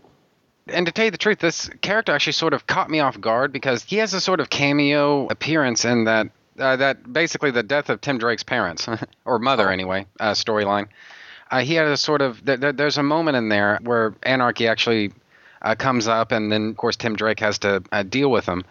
And 0.67 0.85
to 0.85 0.91
tell 0.91 1.05
you 1.05 1.11
the 1.11 1.17
truth, 1.17 1.39
this 1.39 1.69
character 1.81 2.13
actually 2.13 2.33
sort 2.33 2.53
of 2.53 2.65
caught 2.65 2.89
me 2.89 2.99
off 2.99 3.19
guard 3.19 3.51
because 3.51 3.83
he 3.83 3.97
has 3.97 4.13
a 4.13 4.21
sort 4.21 4.39
of 4.39 4.49
cameo 4.49 5.27
appearance 5.27 5.85
in 5.85 6.05
that 6.05 6.27
uh, 6.57 6.75
that 6.77 7.11
basically 7.11 7.51
the 7.51 7.63
death 7.63 7.89
of 7.89 7.99
Tim 8.01 8.17
Drake's 8.17 8.43
parents 8.43 8.87
or 9.25 9.39
mother 9.39 9.69
oh. 9.69 9.71
anyway 9.71 10.05
uh, 10.19 10.31
storyline. 10.31 10.87
Uh, 11.51 11.59
he 11.59 11.75
had 11.75 11.87
a 11.87 11.97
sort 11.97 12.21
of 12.21 12.43
th- 12.45 12.61
th- 12.61 12.75
there's 12.75 12.97
a 12.97 13.03
moment 13.03 13.37
in 13.37 13.49
there 13.49 13.79
where 13.83 14.15
Anarchy 14.23 14.67
actually 14.67 15.11
uh, 15.63 15.75
comes 15.75 16.07
up, 16.07 16.31
and 16.31 16.51
then 16.51 16.69
of 16.69 16.77
course 16.77 16.95
Tim 16.95 17.15
Drake 17.15 17.39
has 17.39 17.59
to 17.59 17.83
uh, 17.91 18.03
deal 18.03 18.29
with 18.29 18.45
him. 18.45 18.63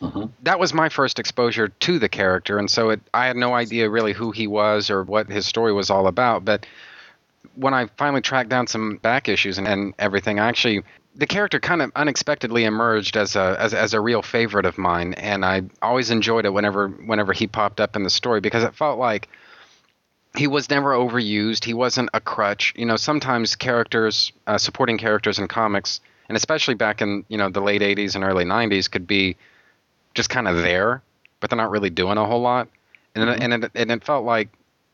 Mm-hmm. 0.00 0.26
That 0.42 0.60
was 0.60 0.72
my 0.72 0.88
first 0.88 1.18
exposure 1.18 1.68
to 1.68 1.98
the 1.98 2.08
character, 2.08 2.58
and 2.58 2.70
so 2.70 2.90
it, 2.90 3.00
I 3.12 3.26
had 3.26 3.36
no 3.36 3.54
idea 3.54 3.90
really 3.90 4.12
who 4.12 4.30
he 4.30 4.46
was 4.46 4.90
or 4.90 5.02
what 5.02 5.28
his 5.28 5.46
story 5.46 5.72
was 5.72 5.90
all 5.90 6.06
about. 6.06 6.44
But 6.44 6.66
when 7.56 7.74
I 7.74 7.86
finally 7.96 8.20
tracked 8.20 8.48
down 8.48 8.68
some 8.68 8.98
back 8.98 9.28
issues 9.28 9.58
and, 9.58 9.66
and 9.66 9.94
everything, 9.98 10.38
I 10.38 10.48
actually 10.48 10.82
the 11.16 11.26
character 11.26 11.58
kind 11.58 11.82
of 11.82 11.90
unexpectedly 11.96 12.64
emerged 12.64 13.16
as 13.16 13.34
a 13.34 13.56
as, 13.58 13.74
as 13.74 13.92
a 13.92 14.00
real 14.00 14.22
favorite 14.22 14.66
of 14.66 14.78
mine, 14.78 15.14
and 15.14 15.44
I 15.44 15.62
always 15.82 16.10
enjoyed 16.10 16.46
it 16.46 16.52
whenever 16.52 16.88
whenever 16.88 17.32
he 17.32 17.48
popped 17.48 17.80
up 17.80 17.96
in 17.96 18.04
the 18.04 18.10
story 18.10 18.40
because 18.40 18.62
it 18.62 18.76
felt 18.76 19.00
like 19.00 19.28
he 20.36 20.46
was 20.46 20.70
never 20.70 20.92
overused. 20.92 21.64
He 21.64 21.74
wasn't 21.74 22.10
a 22.14 22.20
crutch. 22.20 22.72
You 22.76 22.86
know, 22.86 22.96
sometimes 22.96 23.56
characters, 23.56 24.32
uh, 24.46 24.58
supporting 24.58 24.96
characters 24.96 25.40
in 25.40 25.48
comics, 25.48 26.00
and 26.28 26.36
especially 26.36 26.74
back 26.74 27.00
in 27.02 27.24
you 27.28 27.38
know 27.38 27.50
the 27.50 27.60
late 27.60 27.82
80s 27.82 28.14
and 28.14 28.24
early 28.24 28.44
90s, 28.44 28.90
could 28.90 29.06
be 29.06 29.36
just 30.14 30.30
kind 30.30 30.48
of 30.48 30.56
there, 30.56 31.02
but 31.40 31.50
they're 31.50 31.56
not 31.56 31.70
really 31.70 31.90
doing 31.90 32.18
a 32.18 32.26
whole 32.26 32.40
lot. 32.40 32.68
And 33.14 33.28
it, 33.28 33.42
and 33.42 33.64
it, 33.64 33.70
and 33.74 33.90
it 33.90 34.04
felt 34.04 34.24
like 34.24 34.48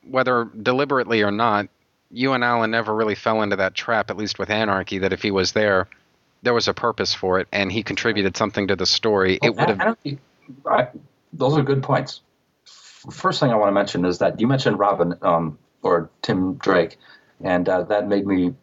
whether 0.09 0.45
deliberately 0.45 1.23
or 1.23 1.31
not, 1.31 1.69
you 2.11 2.33
and 2.33 2.45
Alan 2.45 2.71
never 2.71 2.95
really 2.95 3.15
fell 3.15 3.43
into 3.43 3.57
that 3.57 3.75
trap, 3.75 4.11
at 4.11 4.17
least 4.17 4.39
with 4.39 4.51
Anarchy, 4.51 4.99
that 4.99 5.13
if 5.13 5.23
he 5.23 5.31
was 5.31 5.53
there, 5.53 5.89
there 6.43 6.55
was 6.55 6.69
a 6.69 6.75
purpose 6.75 7.13
for 7.13 7.41
it, 7.41 7.49
and 7.53 7.73
he 7.73 7.83
contributed 7.83 8.37
something 8.37 8.69
to 8.69 8.77
the 8.77 8.87
story. 8.87 9.39
It 9.43 9.57
would 9.57 9.69
have. 9.69 9.97
I, 10.67 10.89
those 11.33 11.57
are 11.59 11.63
good 11.63 11.83
points. 11.83 12.21
First 13.11 13.41
thing 13.41 13.51
I 13.51 13.57
want 13.57 13.69
to 13.69 13.73
mention 13.73 14.05
is 14.05 14.19
that 14.19 14.41
you 14.41 14.47
mentioned 14.47 14.79
Robin 14.79 15.15
um, 15.23 15.59
or 15.83 16.11
Tim 16.23 16.55
Drake, 16.55 16.99
and 17.43 17.69
uh, 17.69 17.83
that 17.85 18.09
made 18.09 18.27
me 18.27 18.55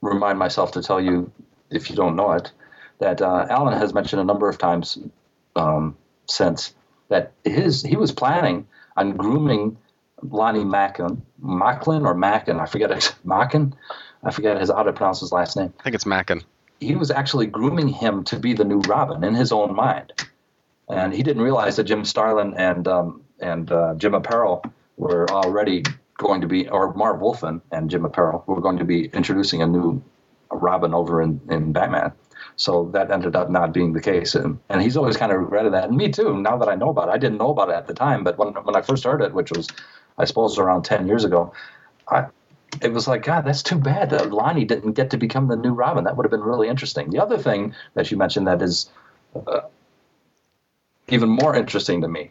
remind 0.00 0.38
myself 0.38 0.72
to 0.72 0.82
tell 0.82 1.00
you, 1.00 1.30
if 1.76 1.90
you 1.90 1.96
don't 1.96 2.16
know 2.16 2.32
it, 2.32 2.50
that 2.98 3.22
uh, 3.22 3.46
Alan 3.48 3.78
has 3.78 3.94
mentioned 3.94 4.20
a 4.20 4.24
number 4.24 4.48
of 4.48 4.58
times 4.58 4.98
um, 5.54 5.96
since 6.28 6.74
that 7.08 7.32
his 7.44 7.82
he 7.82 7.96
was 7.96 8.12
planning 8.12 8.66
on 8.96 9.16
grooming 9.16 9.76
Lonnie 10.22 10.64
Macklin, 10.64 11.22
Macklin 11.38 12.06
or 12.06 12.14
Mackin, 12.14 12.58
I 12.58 12.66
forget 12.66 12.90
it, 12.90 13.14
Mackin, 13.24 13.74
I 14.24 14.30
forget 14.30 14.58
his 14.58 14.70
how 14.70 14.82
to 14.82 14.92
pronounce 14.92 15.20
his 15.20 15.32
last 15.32 15.56
name. 15.56 15.72
I 15.78 15.82
think 15.82 15.94
it's 15.94 16.06
Mackin. 16.06 16.42
He 16.80 16.96
was 16.96 17.10
actually 17.10 17.46
grooming 17.46 17.88
him 17.88 18.24
to 18.24 18.38
be 18.38 18.52
the 18.52 18.64
new 18.64 18.80
Robin 18.80 19.24
in 19.24 19.34
his 19.34 19.52
own 19.52 19.74
mind, 19.74 20.12
and 20.88 21.12
he 21.12 21.22
didn't 21.22 21.42
realize 21.42 21.76
that 21.76 21.84
Jim 21.84 22.04
Starlin 22.04 22.54
and 22.56 22.88
um, 22.88 23.22
and 23.40 23.70
uh, 23.70 23.94
Jim 23.96 24.12
Aparo 24.12 24.62
were 24.96 25.28
already 25.30 25.84
going 26.16 26.40
to 26.40 26.46
be, 26.46 26.68
or 26.68 26.94
Marv 26.94 27.20
Wolfman 27.20 27.60
and 27.70 27.90
Jim 27.90 28.02
Aparo 28.02 28.46
were 28.46 28.60
going 28.60 28.78
to 28.78 28.84
be 28.84 29.06
introducing 29.06 29.62
a 29.62 29.66
new 29.66 30.02
Robin 30.50 30.94
over 30.94 31.22
in, 31.22 31.40
in 31.48 31.72
Batman. 31.72 32.12
So 32.56 32.90
that 32.92 33.10
ended 33.10 33.36
up 33.36 33.50
not 33.50 33.72
being 33.72 33.92
the 33.92 34.00
case, 34.00 34.34
and, 34.34 34.58
and 34.68 34.80
he's 34.80 34.96
always 34.96 35.16
kind 35.16 35.32
of 35.32 35.40
regretted 35.40 35.72
that. 35.74 35.88
And 35.88 35.96
me 35.96 36.10
too. 36.10 36.40
Now 36.40 36.56
that 36.58 36.68
I 36.68 36.74
know 36.74 36.88
about 36.88 37.08
it, 37.08 37.12
I 37.12 37.18
didn't 37.18 37.38
know 37.38 37.50
about 37.50 37.68
it 37.68 37.74
at 37.74 37.86
the 37.86 37.94
time, 37.94 38.24
but 38.24 38.38
when 38.38 38.48
when 38.48 38.76
I 38.76 38.82
first 38.82 39.04
heard 39.04 39.20
it, 39.20 39.34
which 39.34 39.50
was, 39.52 39.68
I 40.16 40.24
suppose, 40.24 40.58
around 40.58 40.82
ten 40.84 41.06
years 41.06 41.24
ago, 41.24 41.52
I 42.08 42.26
it 42.82 42.92
was 42.92 43.06
like, 43.08 43.22
God, 43.24 43.44
that's 43.44 43.62
too 43.62 43.78
bad 43.78 44.10
that 44.10 44.32
Lonnie 44.32 44.64
didn't 44.64 44.92
get 44.92 45.10
to 45.10 45.16
become 45.16 45.48
the 45.48 45.56
new 45.56 45.72
Robin. 45.72 46.04
That 46.04 46.16
would 46.16 46.24
have 46.24 46.30
been 46.30 46.42
really 46.42 46.68
interesting. 46.68 47.10
The 47.10 47.22
other 47.22 47.38
thing 47.38 47.74
that 47.94 48.10
you 48.10 48.16
mentioned 48.16 48.46
that 48.46 48.62
is 48.62 48.90
uh, 49.34 49.60
even 51.08 51.28
more 51.28 51.54
interesting 51.54 52.00
to 52.02 52.08
me 52.08 52.30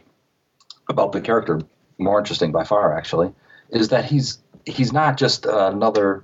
about 0.89 1.11
the 1.11 1.21
character, 1.21 1.61
more 1.97 2.19
interesting 2.19 2.51
by 2.51 2.63
far 2.63 2.97
actually, 2.97 3.33
is 3.69 3.89
that 3.89 4.05
he's 4.05 4.39
he's 4.65 4.91
not 4.91 5.17
just 5.17 5.45
another 5.45 6.23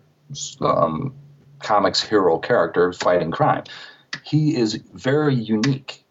um, 0.62 1.14
comics 1.64 2.02
hero 2.02 2.38
character 2.38 2.94
fighting 2.94 3.32
crime. 3.32 3.64
He 4.24 4.56
is 4.56 4.76
very 4.94 5.36
unique. 5.36 6.04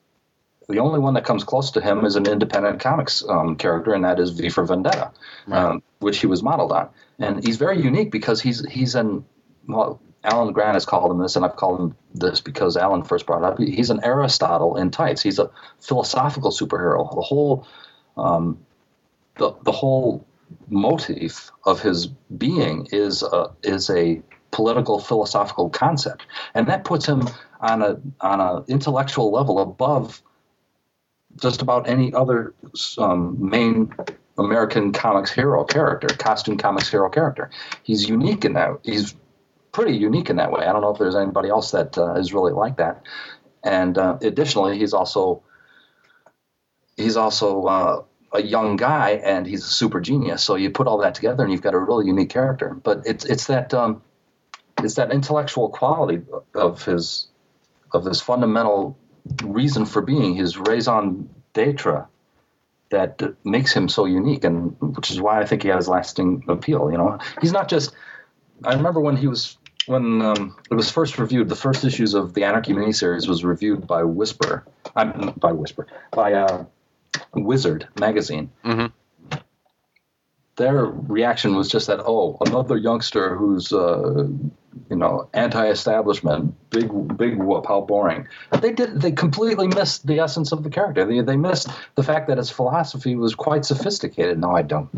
The 0.69 0.79
only 0.79 1.01
one 1.01 1.15
that 1.15 1.25
comes 1.25 1.43
close 1.43 1.73
to 1.73 1.81
him 1.81 2.05
is 2.05 2.17
an 2.17 2.27
independent 2.27 2.81
comics 2.81 3.25
um, 3.29 3.57
character, 3.57 3.93
and 3.93 4.05
that 4.05 4.21
is 4.21 4.31
V 4.31 4.51
for 4.51 4.65
Vendetta, 4.65 5.11
um, 5.49 5.83
which 5.99 6.19
he 6.19 6.27
was 6.27 6.43
modeled 6.43 6.73
on. 6.73 6.89
And 7.19 7.45
he's 7.45 7.57
very 7.57 7.83
unique 7.83 8.11
because 8.11 8.41
he's 8.41 8.65
he's 8.69 8.95
an 8.95 9.25
well, 9.67 10.01
Alan 10.23 10.53
Grant 10.53 10.75
has 10.75 10.85
called 10.85 11.11
him 11.11 11.19
this, 11.19 11.37
and 11.37 11.45
I've 11.45 11.57
called 11.57 11.81
him 11.81 11.97
this 12.15 12.41
because 12.41 12.77
Alan 12.77 13.03
first 13.03 13.27
brought 13.27 13.43
it 13.43 13.45
up. 13.45 13.59
He's 13.59 13.91
an 13.91 14.01
Aristotle 14.05 14.77
in 14.77 14.91
tights. 14.91 15.23
He's 15.23 15.39
a 15.39 15.51
philosophical 15.81 16.51
superhero. 16.51 17.15
The 17.15 17.21
whole 17.21 17.67
um, 18.17 18.59
the 19.37 19.55
the 19.63 19.73
whole 19.73 20.27
motif 20.69 21.51
of 21.65 21.81
his 21.81 22.07
being 22.07 22.87
is 22.93 23.23
a, 23.23 23.51
is 23.63 23.89
a 23.91 24.23
political 24.51 24.99
philosophical 24.99 25.71
concept, 25.71 26.27
and 26.55 26.67
that 26.69 26.85
puts 26.85 27.07
him 27.07 27.29
on 27.61 27.83
a 27.83 28.01
on 28.21 28.41
a 28.41 28.65
intellectual 28.69 29.31
level 29.33 29.59
above 29.61 30.23
just 31.41 31.63
about 31.63 31.89
any 31.89 32.13
other 32.13 32.55
um, 32.99 33.37
main 33.51 33.93
American 34.39 34.93
comics 34.93 35.31
hero 35.31 35.65
character, 35.65 36.09
costume 36.09 36.57
comics 36.57 36.91
hero 36.91 37.09
character. 37.09 37.51
He's 37.83 38.09
unique 38.09 38.45
in 38.45 38.55
that. 38.55 38.79
He's 38.83 39.15
pretty 39.73 39.97
unique 39.97 40.31
in 40.31 40.37
that 40.37 40.51
way. 40.51 40.67
I 40.67 40.73
don't 40.73 40.83
know 40.83 40.91
if 40.91 40.99
there's 40.99 41.15
anybody 41.15 41.49
else 41.49 41.71
that 41.71 41.97
uh, 41.97 42.15
is 42.15 42.33
really 42.33 42.53
like 42.53 42.79
that. 42.79 43.03
And 43.63 43.97
uh, 43.99 44.19
additionally, 44.23 44.79
he's 44.79 44.95
also 44.95 45.43
he's 46.97 47.17
also 47.17 47.65
uh, 47.65 48.03
a 48.33 48.43
young 48.43 48.77
guy 48.77 49.11
and 49.23 49.47
he's 49.47 49.65
a 49.65 49.69
super 49.69 50.01
genius. 50.01 50.43
So 50.43 50.55
you 50.55 50.71
put 50.71 50.87
all 50.87 50.99
that 50.99 51.15
together 51.15 51.43
and 51.43 51.53
you've 51.53 51.63
got 51.63 51.75
a 51.75 51.79
really 51.79 52.07
unique 52.07 52.31
character. 52.31 52.75
But 52.75 53.03
it's 53.07 53.25
it's 53.25 53.47
that 53.47 53.75
um, 53.75 54.03
it's 54.85 54.95
that 54.95 55.13
intellectual 55.13 55.69
quality 55.69 56.23
of 56.55 56.85
his 56.85 57.29
of 57.93 58.05
his 58.05 58.21
fundamental 58.21 58.97
reason 59.43 59.85
for 59.85 60.01
being, 60.01 60.35
his 60.35 60.57
raison 60.57 61.29
d'etre, 61.53 62.07
that 62.91 63.23
makes 63.45 63.73
him 63.73 63.89
so 63.89 64.05
unique, 64.05 64.45
and 64.45 64.77
which 64.81 65.11
is 65.11 65.21
why 65.21 65.41
I 65.41 65.47
think 65.47 65.63
he 65.63 65.69
has 65.69 65.89
lasting 65.89 66.45
appeal. 66.49 66.91
You 66.91 66.99
know, 66.99 67.19
he's 67.41 67.53
not 67.53 67.69
just. 67.69 67.95
I 68.65 68.75
remember 68.75 69.01
when 69.01 69.17
he 69.17 69.27
was 69.27 69.57
when 69.87 70.23
um, 70.23 70.57
it 70.71 70.75
was 70.75 70.91
first 70.91 71.19
reviewed. 71.19 71.49
The 71.49 71.57
first 71.57 71.85
issues 71.85 72.15
of 72.15 72.35
the 72.35 72.45
Anarchy 72.45 72.73
miniseries 72.73 73.29
was 73.29 73.45
reviewed 73.45 73.87
by 73.87 74.05
Whisper, 74.05 74.65
I'm 74.95 75.33
by 75.37 75.53
Whisper, 75.53 75.87
by 76.11 76.35
uh, 76.35 76.65
Wizard 77.35 77.89
magazine. 77.99 78.51
hmm 78.63 78.87
Their 80.57 80.85
reaction 80.85 81.55
was 81.55 81.69
just 81.69 81.87
that, 81.87 82.01
oh, 82.05 82.37
another 82.41 82.77
youngster 82.77 83.37
who's, 83.37 83.73
uh, 83.73 84.29
you 84.89 84.97
know, 84.97 85.29
anti-establishment, 85.35 86.55
big, 86.71 87.17
big 87.17 87.37
whoop, 87.39 87.67
how 87.67 87.81
boring. 87.81 88.27
They 88.61 88.73
did, 88.73 89.01
they 89.01 89.13
completely 89.13 89.67
missed 89.67 90.07
the 90.07 90.21
essence 90.21 90.53
of 90.53 90.63
the 90.63 90.71
character. 90.71 91.05
They, 91.05 91.21
they 91.21 91.37
missed 91.37 91.69
the 91.95 92.03
fact 92.03 92.29
that 92.29 92.39
his 92.39 92.51
philosophy 92.51 93.17
was 93.17 93.35
quite 93.35 93.65
sophisticated. 93.65 94.39
No, 94.39 94.55
I 94.55 94.63
don't. 94.63 94.89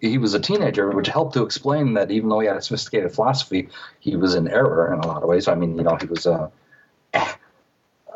He 0.00 0.18
was 0.18 0.34
a 0.34 0.40
teenager, 0.40 0.90
which 0.90 1.08
helped 1.08 1.34
to 1.34 1.42
explain 1.42 1.94
that 1.94 2.10
even 2.10 2.28
though 2.28 2.40
he 2.40 2.46
had 2.46 2.56
a 2.56 2.62
sophisticated 2.62 3.12
philosophy, 3.12 3.68
he 4.00 4.16
was 4.16 4.34
in 4.34 4.48
error 4.48 4.92
in 4.92 5.00
a 5.00 5.06
lot 5.06 5.22
of 5.22 5.28
ways. 5.28 5.48
I 5.48 5.54
mean, 5.54 5.76
you 5.76 5.84
know, 5.84 5.96
he 5.96 6.06
was 6.06 6.26
uh, 6.26 6.50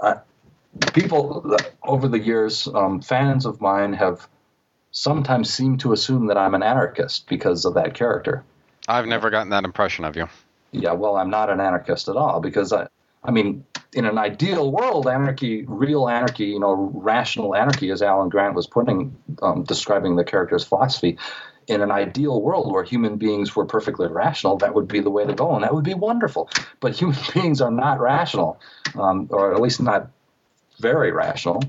uh, 0.01 0.15
people 0.93 1.57
over 1.83 2.09
the 2.09 2.19
years, 2.19 2.69
um, 2.69 3.01
fans 3.01 3.47
of 3.47 3.61
mine 3.61 3.93
have 3.95 4.29
sometimes 4.91 5.53
seemed 5.53 5.81
to 5.81 5.93
assume 5.93 6.27
that 6.27 6.39
I'm 6.39 6.55
an 6.55 6.63
anarchist 6.63 7.29
because 7.29 7.65
of 7.65 7.75
that 7.75 7.95
character. 7.95 8.45
I've 8.87 9.07
never 9.07 9.31
gotten 9.31 9.51
that 9.51 9.65
impression 9.65 10.05
of 10.05 10.17
you. 10.17 10.29
Yeah, 10.73 10.93
well, 10.93 11.17
I'm 11.17 11.31
not 11.31 11.51
an 11.51 11.61
anarchist 11.61 12.09
at 12.09 12.17
all 12.17 12.41
because 12.41 12.73
I, 12.73 12.89
I 13.25 13.31
mean, 13.31 13.65
in 13.95 14.05
an 14.05 14.19
ideal 14.19 14.71
world, 14.71 15.09
anarchy, 15.09 15.65
real 15.67 16.09
anarchy, 16.09 16.47
you 16.47 16.61
know, 16.61 16.75
rational 16.95 17.55
anarchy, 17.55 17.91
as 17.91 18.03
Alan 18.03 18.29
Grant 18.29 18.55
was 18.55 18.67
putting, 18.67 19.17
um, 19.43 19.65
describing 19.65 20.17
the 20.17 20.25
character's 20.25 20.65
philosophy. 20.65 21.19
In 21.67 21.83
an 21.83 21.91
ideal 21.91 22.41
world 22.41 22.73
where 22.73 22.83
human 22.83 23.19
beings 23.19 23.55
were 23.55 23.67
perfectly 23.67 24.09
rational, 24.09 24.57
that 24.59 24.75
would 24.75 24.89
be 24.89 25.01
the 25.01 25.11
way 25.11 25.27
to 25.27 25.35
go, 25.35 25.55
and 25.55 25.65
that 25.65 25.75
would 25.75 25.85
be 25.85 25.95
wonderful. 25.95 26.49
But 26.81 26.97
human 27.01 27.19
beings 27.35 27.61
are 27.61 27.71
not 27.71 28.01
rational, 28.01 28.61
um, 28.99 29.29
or 29.31 29.55
at 29.55 29.61
least 29.61 29.83
not 29.83 30.11
very 30.81 31.13
rational. 31.13 31.63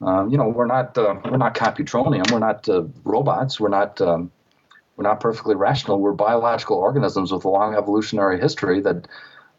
Um, 0.00 0.30
you 0.30 0.38
know, 0.38 0.48
we're 0.48 0.66
not 0.66 0.96
uh, 0.96 1.16
we're 1.24 1.36
not 1.36 1.54
computronium. 1.54 2.30
We're 2.30 2.38
not 2.38 2.68
uh, 2.68 2.84
robots. 3.04 3.58
We're 3.58 3.68
not 3.68 4.00
um, 4.00 4.30
we're 5.00 5.08
not 5.08 5.18
perfectly 5.18 5.54
rational. 5.54 5.98
We're 5.98 6.12
biological 6.12 6.76
organisms 6.76 7.32
with 7.32 7.46
a 7.46 7.48
long 7.48 7.74
evolutionary 7.74 8.38
history 8.38 8.82
that 8.82 9.08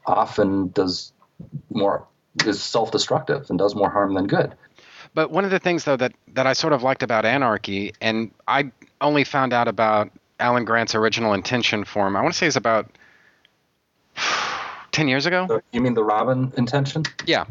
often 0.06 0.68
does 0.68 1.14
more 1.72 2.06
is 2.46 2.62
self-destructive 2.62 3.50
and 3.50 3.58
does 3.58 3.74
more 3.74 3.90
harm 3.90 4.14
than 4.14 4.28
good. 4.28 4.54
But 5.16 5.32
one 5.32 5.44
of 5.44 5.50
the 5.50 5.58
things, 5.58 5.84
though, 5.84 5.98
that, 5.98 6.14
that 6.34 6.46
I 6.46 6.54
sort 6.54 6.74
of 6.74 6.84
liked 6.84 7.02
about 7.02 7.26
Anarchy, 7.26 7.94
and 8.00 8.30
I 8.48 8.72
only 9.02 9.24
found 9.24 9.52
out 9.52 9.68
about 9.68 10.12
Alan 10.40 10.64
Grant's 10.64 10.94
original 10.94 11.34
intention 11.34 11.86
form. 11.86 12.16
I 12.16 12.22
want 12.22 12.36
to 12.36 12.38
say 12.38 12.46
it's 12.46 12.56
about 12.56 12.96
10 14.92 15.08
years 15.08 15.26
ago? 15.26 15.60
You 15.72 15.82
mean 15.82 15.96
the 15.96 16.04
Robin 16.04 16.54
intention? 16.56 17.02
Yeah. 17.26 17.46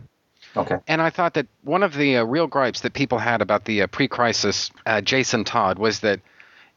Okay. 0.56 0.76
And 0.86 1.02
I 1.02 1.10
thought 1.10 1.34
that 1.34 1.48
one 1.64 1.82
of 1.82 1.94
the 1.94 2.18
uh, 2.18 2.24
real 2.24 2.46
gripes 2.46 2.82
that 2.82 2.92
people 2.92 3.18
had 3.18 3.42
about 3.42 3.64
the 3.64 3.82
uh, 3.82 3.86
pre 3.88 4.06
crisis 4.06 4.70
uh, 4.86 5.00
Jason 5.00 5.42
Todd 5.42 5.80
was 5.80 6.00
that 6.00 6.20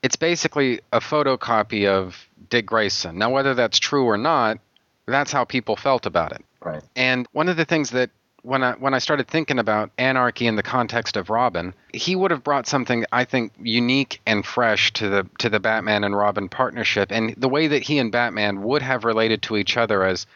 it's 0.04 0.18
basically 0.18 0.82
a 0.92 1.00
photocopy 1.00 1.88
of 1.88 2.28
Dick 2.50 2.68
Grayson. 2.68 3.18
Now, 3.18 3.32
whether 3.32 3.56
that's 3.56 3.80
true 3.80 4.06
or 4.06 4.18
not, 4.18 4.60
that's 5.08 5.32
how 5.32 5.46
people 5.46 5.78
felt 5.78 6.06
about 6.06 6.34
it. 6.34 6.44
Right. 6.62 6.84
And 6.96 7.26
one 7.32 7.50
of 7.50 7.58
the 7.58 7.66
things 7.66 7.90
that 7.92 8.12
when 8.44 8.62
I 8.62 8.74
when 8.74 8.94
I 8.94 9.00
started 9.00 9.30
thinking 9.30 9.58
about 9.58 9.92
anarchy 9.98 10.48
in 10.48 10.58
the 10.58 10.64
context 10.64 11.16
of 11.16 11.30
Robin, 11.30 11.74
he 11.94 12.16
would 12.16 12.32
have 12.32 12.44
brought 12.44 12.68
something 12.68 13.06
I 13.12 13.24
think 13.24 13.54
unique 13.62 14.22
and 14.26 14.46
fresh 14.46 14.92
to 14.94 15.10
the 15.10 15.28
to 15.40 15.50
the 15.50 15.62
Batman 15.62 16.04
and 16.04 16.16
Robin 16.16 16.50
partnership, 16.50 17.12
and 17.12 17.34
the 17.38 17.50
way 17.50 17.68
that 17.68 17.84
he 17.84 18.00
and 18.00 18.12
Batman 18.12 18.62
would 18.64 18.82
have 18.82 19.06
related 19.06 19.42
to 19.44 19.56
each 19.56 19.78
other 19.78 20.04
as 20.04 20.28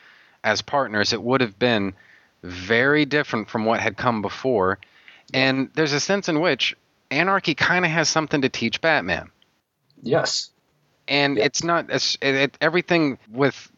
as 0.45 0.61
partners, 0.61 1.11
it 1.11 1.21
would 1.21 1.41
have 1.41 1.59
been 1.59 1.93
very 2.43 3.03
different 3.03 3.49
from 3.49 3.65
what 3.65 3.81
had 3.81 3.97
come 3.97 4.21
before. 4.21 4.79
And 5.33 5.69
there's 5.73 5.91
a 5.91 5.99
sense 5.99 6.29
in 6.29 6.39
which 6.39 6.73
anarchy 7.11 7.55
kind 7.55 7.83
of 7.83 7.91
has 7.91 8.07
something 8.07 8.41
to 8.41 8.49
teach 8.49 8.79
Batman 8.79 9.29
Yes. 10.01 10.51
and 11.07 11.37
Yeah. 11.37 11.45
it's 11.45 11.63
not 11.63 11.89
it's, 11.89 12.17
it, 12.21 12.57
everything 12.61 13.17
with 13.31 13.71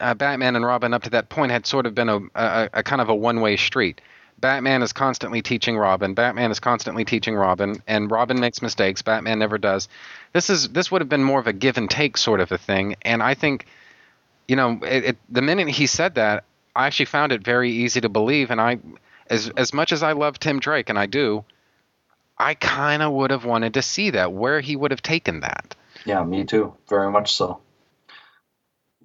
uh, 0.00 0.14
Batman 0.14 0.56
and 0.56 0.64
Robin 0.64 0.94
up 0.94 1.02
to 1.04 1.10
that 1.10 1.28
point 1.28 1.52
had 1.52 1.66
sort 1.66 1.86
of 1.86 1.94
been 1.94 2.08
a, 2.08 2.20
a, 2.34 2.70
a 2.74 2.82
kind 2.82 3.00
of 3.02 3.08
a 3.08 3.14
one 3.14 3.40
way 3.40 3.56
street. 3.56 4.00
Batman 4.38 4.82
is 4.82 4.94
constantly 4.94 5.42
teaching 5.42 5.76
Robin. 5.76 6.14
Batman 6.14 6.50
is 6.50 6.60
constantly 6.60 7.04
teaching 7.04 7.36
Robin, 7.36 7.82
and 7.86 8.10
Robin 8.10 8.40
makes 8.40 8.62
mistakes. 8.62 9.02
Batman 9.02 9.38
never 9.38 9.58
does. 9.58 9.86
This 10.32 10.48
is 10.48 10.70
this 10.70 10.90
would 10.90 11.02
have 11.02 11.10
been 11.10 11.22
more 11.22 11.38
of 11.38 11.46
a 11.46 11.52
give 11.52 11.76
and 11.76 11.90
take 11.90 12.16
sort 12.16 12.40
of 12.40 12.50
a 12.50 12.56
thing. 12.56 12.96
And 13.02 13.22
I 13.22 13.34
think, 13.34 13.66
you 14.48 14.56
know, 14.56 14.80
it, 14.82 15.04
it, 15.04 15.16
the 15.28 15.42
minute 15.42 15.68
he 15.68 15.86
said 15.86 16.14
that, 16.14 16.44
I 16.74 16.86
actually 16.86 17.04
found 17.06 17.32
it 17.32 17.44
very 17.44 17.70
easy 17.70 18.00
to 18.00 18.08
believe. 18.08 18.50
And 18.50 18.62
I, 18.62 18.78
as 19.28 19.50
as 19.58 19.74
much 19.74 19.92
as 19.92 20.02
I 20.02 20.12
love 20.12 20.38
Tim 20.38 20.58
Drake, 20.58 20.88
and 20.88 20.98
I 20.98 21.04
do, 21.04 21.44
I 22.40 22.54
kind 22.54 23.02
of 23.02 23.12
would 23.12 23.30
have 23.30 23.44
wanted 23.44 23.74
to 23.74 23.82
see 23.82 24.10
that 24.10 24.32
where 24.32 24.60
he 24.60 24.74
would 24.74 24.92
have 24.92 25.02
taken 25.02 25.40
that. 25.40 25.76
Yeah, 26.06 26.24
me 26.24 26.44
too. 26.44 26.74
Very 26.88 27.10
much 27.10 27.34
so. 27.34 27.60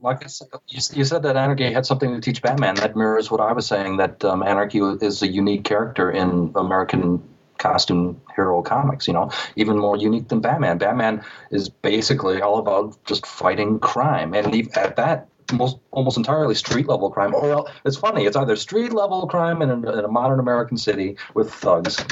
Like 0.02 0.24
I 0.24 0.28
said, 0.28 0.48
you, 0.68 0.80
you 0.94 1.04
said 1.04 1.24
that 1.24 1.36
Anarchy 1.36 1.74
had 1.74 1.86
something 1.86 2.14
to 2.14 2.22
teach 2.22 2.42
Batman. 2.42 2.76
That 2.76 2.96
mirrors 2.96 3.30
what 3.30 3.42
I 3.42 3.52
was 3.52 3.68
saying. 3.68 3.98
That 3.98 4.24
um, 4.24 4.42
Anarchy 4.42 4.80
is 4.80 5.22
a 5.22 5.28
unique 5.28 5.66
character 5.66 6.10
in 6.10 6.54
American 6.56 7.28
costume 7.58 8.22
hero 8.36 8.62
comics. 8.62 9.08
You 9.08 9.14
know, 9.14 9.32
even 9.58 9.80
more 9.80 9.98
unique 9.98 10.30
than 10.30 10.40
Batman. 10.40 10.78
Batman 10.78 11.24
is 11.52 11.68
basically 11.68 12.42
all 12.42 12.60
about 12.60 13.04
just 13.04 13.26
fighting 13.26 13.80
crime, 13.80 14.34
and 14.34 14.78
at 14.78 14.96
that, 14.96 15.28
most 15.54 15.78
almost 15.92 16.18
entirely 16.18 16.56
street 16.56 16.88
level 16.88 17.10
crime. 17.10 17.34
Or 17.34 17.68
it's 17.86 17.98
funny, 17.98 18.26
it's 18.26 18.36
either 18.36 18.56
street 18.56 18.94
level 18.94 19.28
crime 19.28 19.62
in 19.62 19.70
a, 19.70 19.74
in 19.74 20.06
a, 20.06 20.08
modern 20.08 20.40
American 20.40 20.78
city 20.78 21.18
with 21.34 21.54
thugs, 21.54 22.04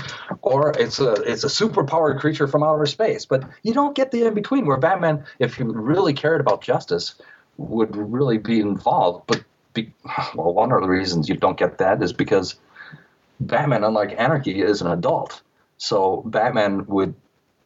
or 0.42 0.72
it's 0.78 1.00
a 1.00 1.14
it's 1.24 1.44
a 1.44 1.48
superpowered 1.48 2.20
creature 2.20 2.48
from 2.48 2.64
outer 2.64 2.86
space. 2.86 3.26
But 3.26 3.44
you 3.64 3.74
don't 3.74 3.96
get 3.96 4.12
the 4.12 4.26
in 4.26 4.34
between 4.34 4.66
where 4.66 4.78
Batman, 4.78 5.26
if 5.40 5.60
you 5.60 5.66
really 5.66 6.14
cared 6.14 6.42
about 6.42 6.62
justice, 6.62 7.16
would 7.58 7.96
really 7.96 8.38
be 8.38 8.60
involved. 8.60 9.26
But 9.28 9.44
be, 9.74 9.94
well, 10.36 10.54
one 10.54 10.72
of 10.72 10.82
the 10.82 10.88
reasons 10.88 11.30
you 11.30 11.36
don't 11.36 11.58
get 11.58 11.78
that 11.80 12.02
is 12.04 12.14
because 12.14 12.56
Batman, 13.40 13.84
unlike 13.84 14.16
Anarchy, 14.18 14.62
is 14.62 14.82
an 14.82 14.88
adult. 14.88 15.42
So 15.78 16.24
Batman 16.26 16.86
would, 16.86 17.16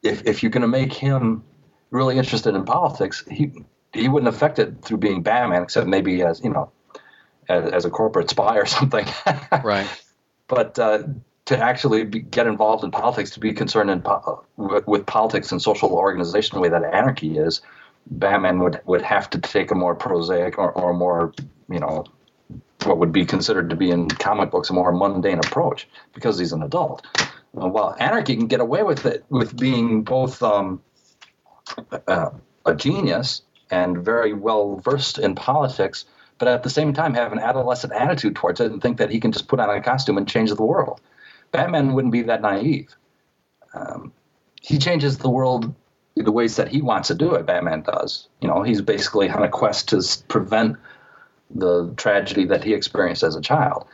if 0.02 0.26
if 0.26 0.42
you're 0.42 0.52
going 0.52 0.62
to 0.62 0.68
make 0.68 0.94
him 0.94 1.44
really 1.92 2.18
interested 2.18 2.56
in 2.56 2.66
politics, 2.66 3.24
he 3.30 3.52
he 3.98 4.08
wouldn't 4.08 4.34
affect 4.34 4.60
it 4.60 4.82
through 4.82 4.98
being 4.98 5.22
Batman, 5.22 5.64
except 5.64 5.88
maybe 5.88 6.22
as 6.24 6.42
you 6.44 6.50
know, 6.50 6.72
as, 7.50 7.72
as 7.72 7.86
a 7.86 7.90
corporate 7.90 8.30
spy 8.36 8.58
or 8.58 8.66
something. 8.66 9.06
right. 9.64 9.88
But 10.50 10.80
uh, 10.80 11.04
to 11.48 11.58
actually 11.58 12.06
be, 12.06 12.20
get 12.20 12.48
involved 12.48 12.86
in 12.86 12.92
politics, 12.92 13.32
to 13.32 13.42
be 13.42 13.52
concerned 13.52 13.90
in 13.90 14.02
po- 14.02 14.46
with, 14.56 15.06
politics 15.06 15.52
and 15.52 15.62
social 15.62 15.90
organization 15.92 16.56
the 16.56 16.62
way 16.62 16.70
that 16.70 16.86
anarchy 16.86 17.38
is, 17.38 17.60
Batman 18.10 18.60
would 18.60 18.80
would 18.86 19.02
have 19.02 19.30
to 19.32 19.40
take 19.40 19.72
a 19.72 19.76
more 19.76 19.94
prosaic 19.94 20.58
or, 20.58 20.72
or 20.72 20.94
more, 20.94 21.34
you 21.70 21.80
know, 21.82 22.06
what 22.84 22.98
would 22.98 23.12
be 23.12 23.26
considered 23.26 23.70
to 23.70 23.76
be 23.76 23.92
in 23.92 24.08
comic 24.08 24.52
books 24.52 24.70
a 24.70 24.74
more 24.74 24.92
mundane 24.92 25.40
approach 25.40 25.88
because 26.14 26.40
he's 26.40 26.54
an 26.54 26.64
adult. 26.64 27.06
Uh, 27.18 27.68
while 27.68 27.96
Anarchy 28.00 28.36
can 28.36 28.48
get 28.48 28.60
away 28.60 28.84
with 28.84 29.06
it 29.06 29.26
with 29.30 29.58
being 29.58 30.04
both 30.04 30.42
um, 30.44 30.82
uh, 32.08 32.30
a 32.66 32.76
genius 32.76 33.42
and 33.70 33.98
very 33.98 34.34
well 34.34 34.78
versed 34.78 35.20
in 35.20 35.36
politics, 35.36 36.06
but 36.38 36.48
at 36.48 36.64
the 36.64 36.70
same 36.70 36.94
time 36.94 37.14
have 37.14 37.32
an 37.32 37.40
adolescent 37.40 37.94
attitude 37.94 38.36
towards 38.36 38.60
it 38.60 38.72
and 38.72 38.82
think 38.82 38.98
that 38.98 39.10
he 39.10 39.20
can 39.20 39.32
just 39.32 39.48
put 39.48 39.60
on 39.60 39.70
a 39.70 39.82
costume 39.82 40.18
and 40.18 40.28
change 40.28 40.54
the 40.54 40.64
world. 40.64 41.02
Batman 41.52 41.94
wouldn't 41.94 42.12
be 42.12 42.24
that 42.24 42.42
naive. 42.42 42.96
Um, 43.74 44.14
he 44.62 44.78
changes 44.78 45.18
the 45.18 45.30
world 45.30 45.74
the 46.16 46.32
ways 46.32 46.56
that 46.56 46.68
he 46.68 46.82
wants 46.82 47.10
to 47.10 47.16
do 47.16 47.36
it. 47.36 47.46
Batman 47.46 47.82
does. 47.82 48.28
You 48.42 48.48
know, 48.48 48.64
he's 48.64 48.82
basically 48.82 49.30
on 49.30 49.44
a 49.44 49.50
quest 49.50 49.90
to 49.90 50.02
prevent 50.28 50.78
the 51.54 51.94
tragedy 51.96 52.46
that 52.46 52.64
he 52.64 52.74
experienced 52.74 53.24
as 53.24 53.36
a 53.36 53.42
child. 53.42 53.88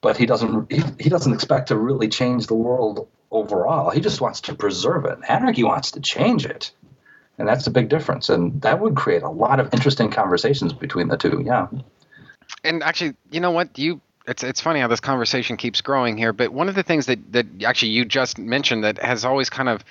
But 0.00 0.16
he 0.16 0.26
doesn't. 0.26 0.70
He, 0.70 0.82
he 1.00 1.08
doesn't 1.08 1.32
expect 1.32 1.68
to 1.68 1.76
really 1.76 2.08
change 2.08 2.46
the 2.46 2.54
world 2.54 3.08
overall. 3.30 3.90
He 3.90 4.00
just 4.00 4.20
wants 4.20 4.42
to 4.42 4.54
preserve 4.54 5.04
it. 5.06 5.18
Anarchy 5.28 5.64
wants 5.64 5.92
to 5.92 6.00
change 6.00 6.44
it 6.44 6.70
and 7.38 7.46
that's 7.48 7.66
a 7.66 7.70
big 7.70 7.88
difference. 7.88 8.28
And 8.28 8.60
that 8.62 8.80
would 8.80 8.96
create 8.96 9.22
a 9.22 9.30
lot 9.30 9.60
of 9.60 9.72
interesting 9.72 10.10
conversations 10.10 10.72
between 10.72 11.08
the 11.08 11.16
two. 11.16 11.42
Yeah. 11.44 11.68
And 12.64 12.82
actually 12.82 13.14
you 13.30 13.40
know 13.40 13.50
what? 13.50 13.78
You 13.78 14.00
it's 14.26 14.42
it's 14.42 14.60
funny 14.60 14.80
how 14.80 14.88
this 14.88 15.00
conversation 15.00 15.56
keeps 15.56 15.80
growing 15.80 16.16
here 16.16 16.32
but 16.32 16.52
one 16.52 16.68
of 16.68 16.74
the 16.74 16.82
things 16.82 17.06
that 17.06 17.32
that 17.32 17.46
actually 17.64 17.90
you 17.90 18.04
just 18.04 18.38
mentioned 18.38 18.82
that 18.82 18.98
has 18.98 19.24
always 19.24 19.48
kind 19.48 19.68
of 19.68 19.84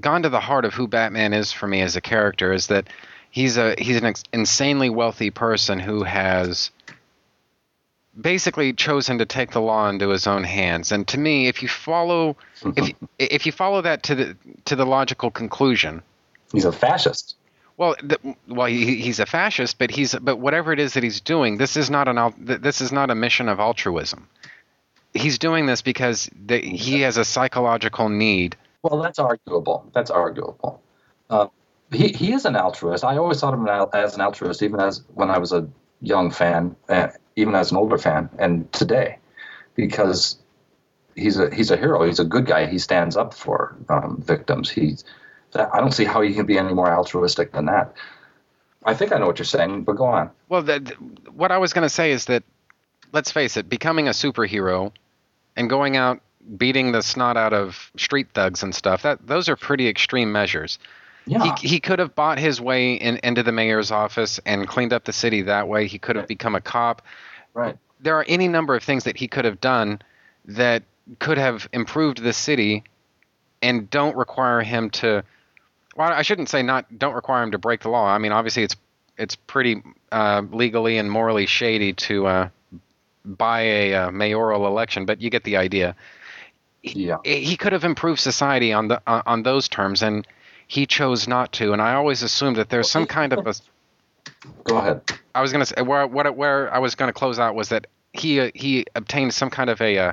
gone 0.00 0.22
to 0.22 0.28
the 0.28 0.40
heart 0.40 0.64
of 0.64 0.74
who 0.74 0.86
Batman 0.86 1.32
is 1.32 1.52
for 1.52 1.66
me 1.66 1.80
as 1.82 1.96
a 1.96 2.00
character 2.00 2.52
is 2.52 2.68
that 2.68 2.88
he's 3.30 3.56
a 3.56 3.74
he's 3.78 3.96
an 3.96 4.14
insanely 4.32 4.90
wealthy 4.90 5.30
person 5.30 5.78
who 5.78 6.02
has 6.02 6.70
basically 8.18 8.72
chosen 8.74 9.18
to 9.18 9.26
take 9.26 9.52
the 9.52 9.60
law 9.60 9.88
into 9.88 10.10
his 10.10 10.26
own 10.26 10.44
hands. 10.44 10.92
And 10.92 11.08
to 11.08 11.18
me 11.18 11.48
if 11.48 11.62
you 11.62 11.68
follow 11.68 12.36
if 12.76 12.94
if 13.18 13.46
you 13.46 13.52
follow 13.52 13.82
that 13.82 14.04
to 14.04 14.14
the 14.14 14.36
to 14.66 14.76
the 14.76 14.86
logical 14.86 15.30
conclusion 15.30 16.02
He's 16.52 16.64
a 16.64 16.72
fascist. 16.72 17.36
Well, 17.76 17.96
the, 18.02 18.18
well, 18.46 18.66
he, 18.66 18.96
he's 19.00 19.18
a 19.18 19.26
fascist, 19.26 19.78
but 19.78 19.90
he's 19.90 20.14
but 20.14 20.36
whatever 20.36 20.72
it 20.72 20.78
is 20.78 20.94
that 20.94 21.02
he's 21.02 21.20
doing, 21.20 21.56
this 21.56 21.76
is 21.76 21.90
not 21.90 22.06
an 22.06 22.34
this 22.38 22.80
is 22.80 22.92
not 22.92 23.10
a 23.10 23.14
mission 23.14 23.48
of 23.48 23.58
altruism. 23.58 24.28
He's 25.14 25.38
doing 25.38 25.66
this 25.66 25.82
because 25.82 26.30
the, 26.46 26.58
he 26.58 27.00
has 27.00 27.16
a 27.16 27.24
psychological 27.24 28.08
need. 28.08 28.56
Well, 28.82 29.00
that's 29.00 29.18
arguable. 29.18 29.90
That's 29.92 30.10
arguable. 30.10 30.82
Uh, 31.28 31.48
he 31.90 32.08
he 32.08 32.32
is 32.32 32.44
an 32.44 32.56
altruist. 32.56 33.04
I 33.04 33.16
always 33.16 33.40
thought 33.40 33.54
of 33.54 33.60
him 33.60 33.88
as 33.94 34.14
an 34.14 34.20
altruist, 34.20 34.62
even 34.62 34.80
as 34.80 35.02
when 35.14 35.30
I 35.30 35.38
was 35.38 35.52
a 35.52 35.68
young 36.00 36.30
fan, 36.30 36.76
uh, 36.88 37.08
even 37.36 37.54
as 37.54 37.70
an 37.70 37.78
older 37.78 37.98
fan, 37.98 38.28
and 38.38 38.70
today, 38.72 39.18
because 39.74 40.38
he's 41.14 41.38
a 41.38 41.54
he's 41.54 41.70
a 41.70 41.76
hero. 41.76 42.04
He's 42.04 42.20
a 42.20 42.24
good 42.24 42.46
guy. 42.46 42.66
He 42.66 42.78
stands 42.78 43.16
up 43.16 43.34
for 43.34 43.76
um, 43.88 44.22
victims. 44.22 44.70
He's 44.70 45.04
I 45.54 45.80
don't 45.80 45.92
see 45.92 46.04
how 46.04 46.20
you 46.22 46.34
can 46.34 46.46
be 46.46 46.58
any 46.58 46.72
more 46.72 46.90
altruistic 46.90 47.52
than 47.52 47.66
that. 47.66 47.94
I 48.84 48.94
think 48.94 49.12
I 49.12 49.18
know 49.18 49.26
what 49.26 49.38
you're 49.38 49.46
saying, 49.46 49.84
but 49.84 49.94
go 49.94 50.06
on. 50.06 50.30
Well, 50.48 50.62
the, 50.62 50.78
what 51.32 51.52
I 51.52 51.58
was 51.58 51.72
going 51.72 51.84
to 51.84 51.94
say 51.94 52.10
is 52.10 52.24
that, 52.26 52.42
let's 53.12 53.30
face 53.30 53.56
it, 53.56 53.68
becoming 53.68 54.08
a 54.08 54.12
superhero 54.12 54.92
and 55.56 55.68
going 55.68 55.96
out 55.96 56.20
beating 56.56 56.92
the 56.92 57.02
snot 57.02 57.36
out 57.36 57.52
of 57.52 57.92
street 57.96 58.28
thugs 58.34 58.62
and 58.62 58.74
stuff, 58.74 59.02
that 59.02 59.26
those 59.26 59.48
are 59.48 59.56
pretty 59.56 59.88
extreme 59.88 60.32
measures. 60.32 60.78
Yeah. 61.26 61.54
He, 61.56 61.68
he 61.68 61.80
could 61.80 62.00
have 62.00 62.16
bought 62.16 62.38
his 62.38 62.60
way 62.60 62.94
in, 62.94 63.20
into 63.22 63.44
the 63.44 63.52
mayor's 63.52 63.92
office 63.92 64.40
and 64.44 64.66
cleaned 64.66 64.92
up 64.92 65.04
the 65.04 65.12
city 65.12 65.42
that 65.42 65.68
way. 65.68 65.86
He 65.86 65.98
could 65.98 66.16
have 66.16 66.26
become 66.26 66.56
a 66.56 66.60
cop. 66.60 67.02
Right. 67.54 67.76
There 68.00 68.16
are 68.16 68.24
any 68.26 68.48
number 68.48 68.74
of 68.74 68.82
things 68.82 69.04
that 69.04 69.16
he 69.16 69.28
could 69.28 69.44
have 69.44 69.60
done 69.60 70.02
that 70.46 70.82
could 71.20 71.38
have 71.38 71.68
improved 71.72 72.22
the 72.22 72.32
city 72.32 72.82
and 73.60 73.88
don't 73.88 74.16
require 74.16 74.62
him 74.62 74.90
to 74.90 75.22
well, 75.96 76.12
I 76.12 76.22
shouldn't 76.22 76.48
say 76.48 76.62
not. 76.62 76.98
Don't 76.98 77.14
require 77.14 77.42
him 77.42 77.52
to 77.52 77.58
break 77.58 77.80
the 77.80 77.88
law. 77.90 78.06
I 78.06 78.18
mean, 78.18 78.32
obviously, 78.32 78.62
it's 78.62 78.76
it's 79.18 79.36
pretty 79.36 79.82
uh, 80.10 80.42
legally 80.50 80.98
and 80.98 81.10
morally 81.10 81.46
shady 81.46 81.92
to 81.92 82.26
uh, 82.26 82.48
buy 83.24 83.60
a 83.60 83.94
uh, 83.94 84.10
mayoral 84.10 84.66
election, 84.66 85.04
but 85.04 85.20
you 85.20 85.30
get 85.30 85.44
the 85.44 85.56
idea. 85.56 85.94
Yeah. 86.82 87.18
He, 87.24 87.44
he 87.44 87.56
could 87.56 87.72
have 87.72 87.84
improved 87.84 88.20
society 88.20 88.72
on 88.72 88.88
the 88.88 89.00
on 89.06 89.42
those 89.42 89.68
terms, 89.68 90.02
and 90.02 90.26
he 90.66 90.86
chose 90.86 91.28
not 91.28 91.52
to. 91.54 91.72
And 91.72 91.82
I 91.82 91.94
always 91.94 92.22
assumed 92.22 92.56
that 92.56 92.70
there's 92.70 92.90
some 92.90 93.06
kind 93.06 93.32
of 93.32 93.46
a. 93.46 93.54
Go 94.64 94.78
ahead. 94.78 95.02
I 95.34 95.40
was 95.40 95.52
going 95.52 95.64
to 95.64 95.66
say 95.66 95.82
where 95.82 96.06
what 96.06 96.36
where 96.36 96.72
I 96.72 96.78
was 96.78 96.94
going 96.94 97.08
to 97.08 97.12
close 97.12 97.38
out 97.38 97.54
was 97.54 97.68
that 97.68 97.86
he 98.12 98.40
uh, 98.40 98.50
he 98.54 98.86
obtained 98.94 99.34
some 99.34 99.50
kind 99.50 99.70
of 99.70 99.80
a 99.80 99.98
uh, 99.98 100.12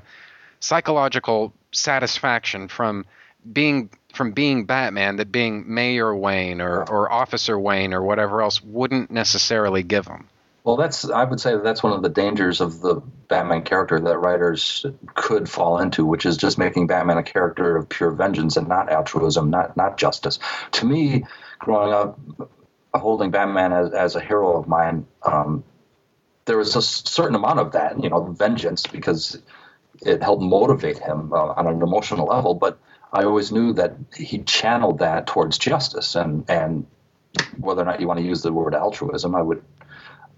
psychological 0.60 1.54
satisfaction 1.72 2.68
from 2.68 3.06
being 3.52 3.90
from 4.14 4.32
being 4.32 4.66
Batman 4.66 5.18
that 5.18 5.32
being 5.32 5.74
Mayor 5.74 6.16
Wayne 6.16 6.62
or, 6.62 6.90
or 6.90 7.12
Officer 7.12 7.60
Wayne 7.60 7.94
or 7.94 8.02
whatever 8.02 8.42
else 8.42 8.62
wouldn't 8.62 9.12
necessarily 9.12 9.84
give 9.84 10.08
him. 10.08 10.28
Well, 10.64 10.76
that's 10.76 11.10
I 11.10 11.24
would 11.24 11.40
say 11.40 11.56
that's 11.58 11.82
one 11.82 11.94
of 11.94 12.04
the 12.04 12.10
dangers 12.10 12.60
of 12.62 12.82
the 12.82 13.02
Batman 13.28 13.64
character 13.64 14.00
that 14.00 14.18
writers 14.18 14.86
could 15.16 15.50
fall 15.50 15.80
into, 15.80 16.06
which 16.06 16.26
is 16.26 16.38
just 16.38 16.58
making 16.58 16.88
Batman 16.88 17.18
a 17.18 17.24
character 17.24 17.78
of 17.78 17.88
pure 17.88 18.12
vengeance 18.12 18.58
and 18.58 18.68
not 18.68 18.92
altruism, 18.92 19.50
not 19.50 19.78
not 19.78 19.98
justice. 19.98 20.38
To 20.74 20.86
me, 20.86 21.24
growing 21.60 21.94
up, 21.94 22.20
holding 22.94 23.32
Batman 23.32 23.72
as, 23.72 23.94
as 23.94 24.16
a 24.16 24.22
hero 24.22 24.58
of 24.58 24.68
mine, 24.68 25.08
um, 25.24 25.64
there 26.46 26.58
was 26.58 26.76
a 26.76 26.82
certain 26.82 27.36
amount 27.36 27.60
of 27.60 27.72
that, 27.72 28.04
you 28.04 28.10
know, 28.10 28.26
vengeance, 28.26 28.86
because 28.86 29.42
it 30.02 30.22
helped 30.22 30.44
motivate 30.44 30.98
him 30.98 31.32
uh, 31.32 31.54
on 31.54 31.68
an 31.68 31.82
emotional 31.82 32.28
level. 32.28 32.54
But 32.54 32.80
I 33.12 33.24
always 33.24 33.52
knew 33.52 33.74
that 33.74 33.96
he 34.16 34.40
channeled 34.40 35.00
that 35.00 35.28
towards 35.28 35.58
justice, 35.58 36.16
and 36.16 36.46
and 36.50 36.86
whether 37.58 37.82
or 37.82 37.86
not 37.86 38.02
you 38.02 38.08
want 38.08 38.20
to 38.20 38.26
use 38.26 38.42
the 38.42 38.54
word 38.54 38.76
altruism, 38.76 39.36
I 39.36 39.42
would 39.42 39.64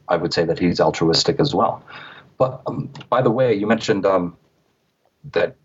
I 0.07 0.17
would 0.17 0.33
say 0.33 0.45
that 0.45 0.59
he's 0.59 0.79
altruistic 0.79 1.39
as 1.39 1.53
well. 1.53 1.83
But 2.37 2.61
um, 2.65 2.91
by 3.09 3.21
the 3.21 3.31
way, 3.31 3.53
you 3.53 3.67
mentioned 3.67 4.05
um, 4.05 4.37
that 5.31 5.55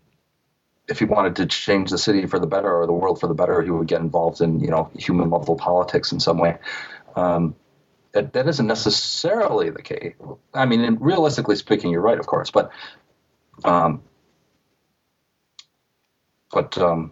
if 0.87 0.99
he 0.99 1.05
wanted 1.05 1.37
to 1.37 1.45
change 1.45 1.89
the 1.89 1.97
city 1.97 2.25
for 2.27 2.39
the 2.39 2.47
better 2.47 2.73
or 2.73 2.85
the 2.85 2.93
world 2.93 3.19
for 3.19 3.27
the 3.27 3.33
better, 3.33 3.61
he 3.61 3.69
would 3.71 3.87
get 3.87 4.01
involved 4.01 4.41
in 4.41 4.59
you 4.59 4.69
know 4.69 4.89
human 4.97 5.29
level 5.29 5.55
politics 5.55 6.11
in 6.11 6.19
some 6.19 6.37
way. 6.37 6.57
Um, 7.15 7.55
that, 8.13 8.33
that 8.33 8.47
isn't 8.47 8.67
necessarily 8.67 9.69
the 9.69 9.81
case. 9.81 10.13
I 10.53 10.65
mean, 10.65 10.97
realistically 10.99 11.55
speaking, 11.55 11.91
you're 11.91 12.01
right, 12.01 12.19
of 12.19 12.25
course, 12.25 12.51
but 12.51 12.71
um, 13.63 14.01
but 16.57 16.75
um, 16.79 17.11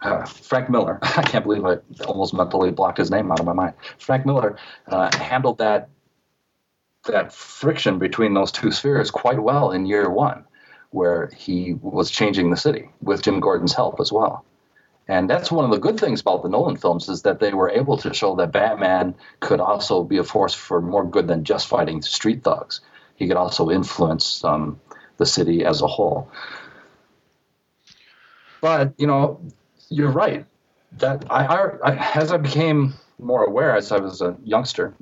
uh, 0.00 0.24
Frank 0.24 0.70
Miller, 0.70 0.98
I 1.02 1.20
can't 1.20 1.44
believe 1.44 1.66
I 1.66 1.76
almost 2.06 2.32
mentally 2.32 2.70
blocked 2.70 2.96
his 2.96 3.10
name 3.10 3.30
out 3.30 3.40
of 3.40 3.44
my 3.44 3.52
mind. 3.52 3.74
Frank 3.98 4.24
Miller 4.24 4.56
uh, 4.86 5.14
handled 5.14 5.58
that 5.58 5.90
that 7.04 7.30
friction 7.30 7.98
between 7.98 8.32
those 8.32 8.50
two 8.50 8.72
spheres 8.72 9.10
quite 9.10 9.42
well 9.42 9.70
in 9.72 9.84
year 9.84 10.08
one, 10.08 10.46
where 10.92 11.28
he 11.36 11.74
was 11.82 12.10
changing 12.10 12.48
the 12.48 12.56
city 12.56 12.88
with 13.02 13.20
Jim 13.20 13.38
Gordon's 13.38 13.74
help 13.74 14.00
as 14.00 14.10
well. 14.10 14.46
And 15.08 15.28
that's 15.28 15.52
one 15.52 15.66
of 15.66 15.70
the 15.70 15.78
good 15.78 16.00
things 16.00 16.22
about 16.22 16.42
the 16.42 16.48
Nolan 16.48 16.78
films 16.78 17.10
is 17.10 17.20
that 17.22 17.38
they 17.38 17.52
were 17.52 17.68
able 17.68 17.98
to 17.98 18.14
show 18.14 18.34
that 18.36 18.50
Batman 18.50 19.14
could 19.40 19.60
also 19.60 20.04
be 20.04 20.16
a 20.16 20.24
force 20.24 20.54
for 20.54 20.80
more 20.80 21.04
good 21.04 21.28
than 21.28 21.44
just 21.44 21.66
fighting 21.66 22.00
street 22.00 22.44
thugs. 22.44 22.80
He 23.14 23.28
could 23.28 23.36
also 23.36 23.68
influence 23.68 24.42
um, 24.42 24.80
the 25.18 25.26
city 25.26 25.66
as 25.66 25.82
a 25.82 25.86
whole. 25.86 26.30
But 28.62 28.94
you 28.96 29.06
know, 29.06 29.40
you're 29.90 30.10
right. 30.10 30.46
That 30.98 31.26
I, 31.28 31.44
I, 31.44 31.96
as 32.14 32.32
I 32.32 32.38
became 32.38 32.94
more 33.18 33.44
aware 33.44 33.76
as 33.76 33.92
I 33.92 33.98
was 33.98 34.22
a 34.22 34.36
youngster, 34.44 34.94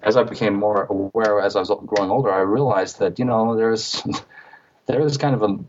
as 0.00 0.16
I 0.16 0.24
became 0.24 0.54
more 0.54 0.84
aware 0.84 1.40
as 1.40 1.54
I 1.56 1.60
was 1.60 1.70
growing 1.86 2.10
older, 2.10 2.32
I 2.32 2.40
realized 2.40 2.98
that 2.98 3.18
you 3.20 3.24
know 3.24 3.54
there's 3.54 4.02
there 4.86 5.00
is 5.00 5.18
kind 5.18 5.34
of 5.34 5.42
an 5.42 5.68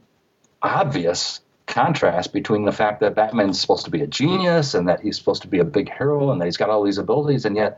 obvious 0.61 1.41
contrast 1.67 2.31
between 2.31 2.63
the 2.63 2.71
fact 2.71 3.01
that 3.01 3.15
Batman's 3.15 3.59
supposed 3.59 3.85
to 3.85 3.91
be 3.91 4.01
a 4.01 4.07
genius 4.07 4.73
and 4.73 4.87
that 4.87 5.01
he's 5.01 5.17
supposed 5.17 5.41
to 5.41 5.47
be 5.47 5.59
a 5.59 5.65
big 5.65 5.91
hero 5.91 6.31
and 6.31 6.39
that 6.39 6.45
he's 6.45 6.57
got 6.57 6.69
all 6.69 6.83
these 6.83 6.97
abilities, 6.97 7.45
and 7.45 7.57
yet 7.57 7.77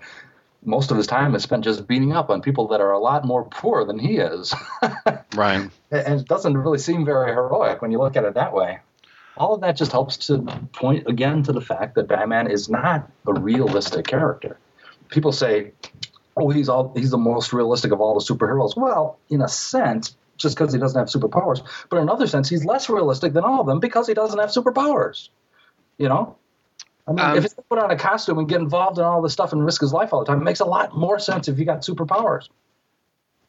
most 0.64 0.92
of 0.92 0.98
his 0.98 1.08
time 1.08 1.34
is 1.34 1.42
spent 1.42 1.64
just 1.64 1.88
beating 1.88 2.12
up 2.12 2.30
on 2.30 2.42
people 2.42 2.68
that 2.68 2.82
are 2.82 2.92
a 2.92 3.00
lot 3.00 3.26
more 3.26 3.46
poor 3.46 3.84
than 3.84 3.98
he 3.98 4.18
is. 4.18 4.54
right. 5.36 5.70
And 5.92 6.20
it 6.22 6.28
doesn't 6.28 6.58
really 6.58 6.78
seem 6.78 7.06
very 7.06 7.32
heroic 7.32 7.82
when 7.82 7.92
you 7.92 7.98
look 7.98 8.16
at 8.16 8.26
it 8.26 8.36
that 8.36 8.54
way. 8.54 8.80
All 9.38 9.54
of 9.54 9.62
that 9.62 9.76
just 9.76 9.92
helps 9.92 10.18
to 10.28 10.42
point 10.74 11.08
again 11.08 11.44
to 11.44 11.52
the 11.52 11.62
fact 11.62 11.96
that 11.96 12.08
Batman 12.08 12.50
is 12.50 12.70
not 12.70 13.10
a 13.28 13.34
realistic 13.34 14.08
character. 14.08 14.58
People 15.10 15.32
say, 15.32 15.72
"Oh, 16.36 16.50
he's 16.50 16.70
all 16.70 16.94
he's 16.96 17.12
the 17.12 17.18
most 17.18 17.54
realistic 17.54 17.92
of 17.92 18.02
all 18.02 18.14
the 18.14 18.26
superheroes." 18.26 18.76
Well, 18.76 19.18
in 19.30 19.42
a 19.42 19.48
sense, 19.48 20.16
just 20.38 20.56
because 20.56 20.74
he 20.74 20.80
doesn't 20.80 21.00
have 21.00 21.10
superpowers. 21.10 21.62
But 21.90 21.98
in 21.98 22.04
another 22.04 22.28
sense, 22.28 22.50
he's 22.50 22.66
less 22.66 22.90
realistic 22.90 23.34
than 23.34 23.44
all 23.44 23.62
of 23.62 23.68
them 23.68 23.80
because 23.80 24.08
he 24.08 24.14
doesn't 24.14 24.40
have 24.40 24.50
superpowers. 24.50 25.30
You 25.98 26.10
know? 26.10 26.36
I 27.08 27.12
mean, 27.12 27.26
um, 27.26 27.38
if 27.38 27.44
he's 27.44 27.54
put 27.54 27.80
on 27.80 27.90
a 27.90 27.98
costume 27.98 28.38
and 28.38 28.50
get 28.50 28.60
involved 28.60 28.98
in 28.98 29.04
all 29.04 29.22
this 29.22 29.34
stuff 29.34 29.54
and 29.54 29.64
risk 29.64 29.82
his 29.82 29.94
life 29.94 30.14
all 30.14 30.20
the 30.20 30.26
time, 30.26 30.42
it 30.42 30.44
makes 30.44 30.60
a 30.60 30.66
lot 30.66 30.96
more 30.96 31.20
sense 31.20 31.48
if 31.48 31.58
you 31.58 31.66
got 31.66 31.82
superpowers. 31.82 32.50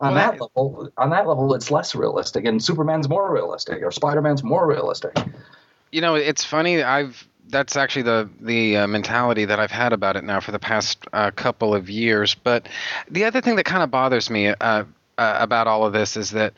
On 0.01 0.15
well, 0.15 0.33
that 0.33 0.41
level, 0.41 0.91
on 0.97 1.11
that 1.11 1.27
level, 1.27 1.53
it's 1.55 1.73
less 1.73 1.97
realistic, 1.97 2.45
and 2.45 2.63
Superman's 2.63 3.09
more 3.09 3.33
realistic, 3.33 3.83
or 3.83 3.91
Spider-Man's 3.91 4.45
more 4.45 4.65
realistic. 4.65 5.17
You 5.91 6.01
know, 6.01 6.15
it's 6.15 6.45
funny. 6.45 6.83
I've 6.83 7.27
that's 7.49 7.77
actually 7.77 8.03
the 8.03 8.29
the 8.41 8.77
uh, 8.79 8.87
mentality 8.87 9.47
that 9.47 9.59
I've 9.59 9.71
had 9.71 9.93
about 9.93 10.17
it 10.17 10.25
now 10.25 10.41
for 10.41 10.53
the 10.53 10.59
past 10.59 10.99
uh, 11.13 11.31
couple 11.31 11.75
of 11.75 11.89
years. 11.89 12.35
But 12.35 12.69
the 13.11 13.25
other 13.25 13.41
thing 13.41 13.57
that 13.57 13.65
kind 13.65 13.83
of 13.83 13.91
bothers 13.91 14.31
me 14.31 14.49
uh, 14.49 14.55
uh, 14.61 14.85
about 15.17 15.67
all 15.67 15.85
of 15.85 15.93
this 15.93 16.17
is 16.17 16.31
that 16.33 16.55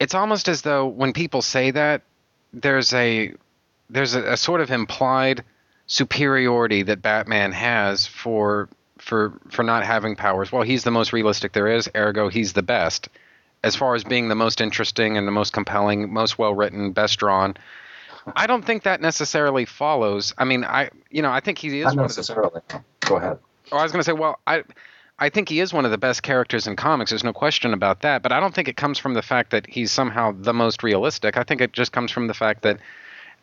it's 0.00 0.14
almost 0.14 0.48
as 0.48 0.62
though 0.62 0.86
when 0.86 1.12
people 1.12 1.42
say 1.42 1.70
that 1.70 2.02
there's 2.52 2.92
a 2.92 3.32
there's 3.88 4.14
a, 4.14 4.32
a 4.32 4.36
sort 4.36 4.60
of 4.60 4.70
implied 4.70 5.44
superiority 5.86 6.82
that 6.82 7.02
Batman 7.02 7.52
has 7.52 8.06
for 8.06 8.68
for 8.98 9.38
for 9.50 9.62
not 9.62 9.84
having 9.84 10.16
powers. 10.16 10.50
Well, 10.50 10.62
he's 10.62 10.84
the 10.84 10.90
most 10.90 11.12
realistic 11.12 11.52
there 11.52 11.68
is, 11.68 11.88
ergo 11.94 12.28
he's 12.28 12.52
the 12.52 12.62
best. 12.62 13.08
As 13.64 13.76
far 13.76 13.94
as 13.94 14.02
being 14.02 14.28
the 14.28 14.34
most 14.34 14.60
interesting 14.60 15.16
and 15.16 15.26
the 15.26 15.32
most 15.32 15.52
compelling, 15.52 16.12
most 16.12 16.36
well 16.36 16.52
written, 16.52 16.90
best 16.90 17.18
drawn. 17.20 17.56
I 18.36 18.46
don't 18.46 18.64
think 18.64 18.84
that 18.84 19.00
necessarily 19.00 19.64
follows. 19.64 20.34
I 20.38 20.44
mean, 20.44 20.64
I 20.64 20.90
you 21.10 21.22
know, 21.22 21.30
I 21.30 21.40
think 21.40 21.58
he 21.58 21.80
is 21.80 21.94
not 21.94 22.02
necessarily. 22.02 22.60
The, 22.68 22.82
Go 23.00 23.16
ahead. 23.16 23.38
Oh, 23.70 23.76
I 23.78 23.82
was 23.82 23.92
going 23.92 24.00
to 24.00 24.04
say, 24.04 24.12
well, 24.12 24.38
I 24.46 24.62
I 25.18 25.28
think 25.28 25.48
he 25.48 25.60
is 25.60 25.72
one 25.72 25.84
of 25.84 25.90
the 25.90 25.98
best 25.98 26.22
characters 26.22 26.66
in 26.66 26.76
comics. 26.76 27.10
There's 27.10 27.24
no 27.24 27.32
question 27.32 27.72
about 27.72 28.00
that. 28.00 28.22
But 28.22 28.32
I 28.32 28.40
don't 28.40 28.54
think 28.54 28.68
it 28.68 28.76
comes 28.76 28.98
from 28.98 29.14
the 29.14 29.22
fact 29.22 29.50
that 29.50 29.66
he's 29.66 29.90
somehow 29.90 30.34
the 30.36 30.52
most 30.52 30.82
realistic. 30.82 31.36
I 31.36 31.42
think 31.42 31.60
it 31.60 31.72
just 31.72 31.92
comes 31.92 32.10
from 32.10 32.26
the 32.26 32.34
fact 32.34 32.62
that 32.62 32.78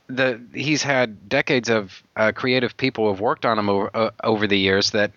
the 0.07 0.41
he's 0.53 0.83
had 0.83 1.29
decades 1.29 1.69
of 1.69 2.03
uh, 2.15 2.31
creative 2.33 2.75
people 2.75 3.05
who 3.05 3.11
have 3.11 3.21
worked 3.21 3.45
on 3.45 3.59
him 3.59 3.69
over, 3.69 3.89
uh, 3.93 4.11
over 4.23 4.47
the 4.47 4.57
years 4.57 4.91
that 4.91 5.11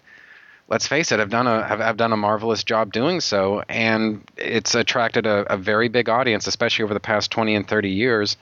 let's 0.68 0.86
face 0.86 1.12
it 1.12 1.18
have 1.18 1.30
done 1.30 1.46
a 1.46 1.66
have, 1.66 1.80
have 1.80 1.96
done 1.96 2.12
a 2.12 2.16
marvelous 2.16 2.62
job 2.62 2.92
doing 2.92 3.20
so 3.20 3.62
and 3.68 4.22
it's 4.36 4.74
attracted 4.74 5.26
a, 5.26 5.50
a 5.52 5.56
very 5.56 5.88
big 5.88 6.08
audience 6.08 6.46
especially 6.46 6.82
over 6.84 6.94
the 6.94 7.00
past 7.00 7.30
20 7.30 7.54
and 7.54 7.66
30 7.66 7.90
years 7.90 8.36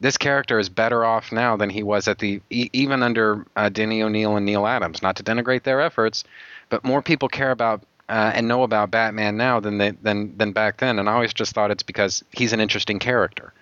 this 0.00 0.18
character 0.18 0.58
is 0.58 0.68
better 0.68 1.04
off 1.04 1.32
now 1.32 1.56
than 1.56 1.70
he 1.70 1.82
was 1.82 2.08
at 2.08 2.18
the 2.18 2.40
even 2.50 3.02
under 3.02 3.46
uh, 3.56 3.68
Denny 3.68 4.02
O'Neil 4.02 4.36
and 4.36 4.46
Neal 4.46 4.66
Adams 4.66 5.02
not 5.02 5.16
to 5.16 5.22
denigrate 5.22 5.62
their 5.62 5.80
efforts 5.80 6.24
but 6.68 6.84
more 6.84 7.02
people 7.02 7.28
care 7.28 7.50
about 7.50 7.82
uh, 8.08 8.32
and 8.34 8.46
know 8.48 8.62
about 8.62 8.90
Batman 8.90 9.36
now 9.36 9.60
than 9.60 9.78
they, 9.78 9.90
than 9.90 10.36
than 10.36 10.52
back 10.52 10.78
then. 10.78 10.98
And 10.98 11.08
I 11.08 11.14
always 11.14 11.34
just 11.34 11.52
thought 11.52 11.70
it's 11.70 11.82
because 11.82 12.24
he's 12.30 12.52
an 12.52 12.60
interesting 12.60 12.98
character. 12.98 13.52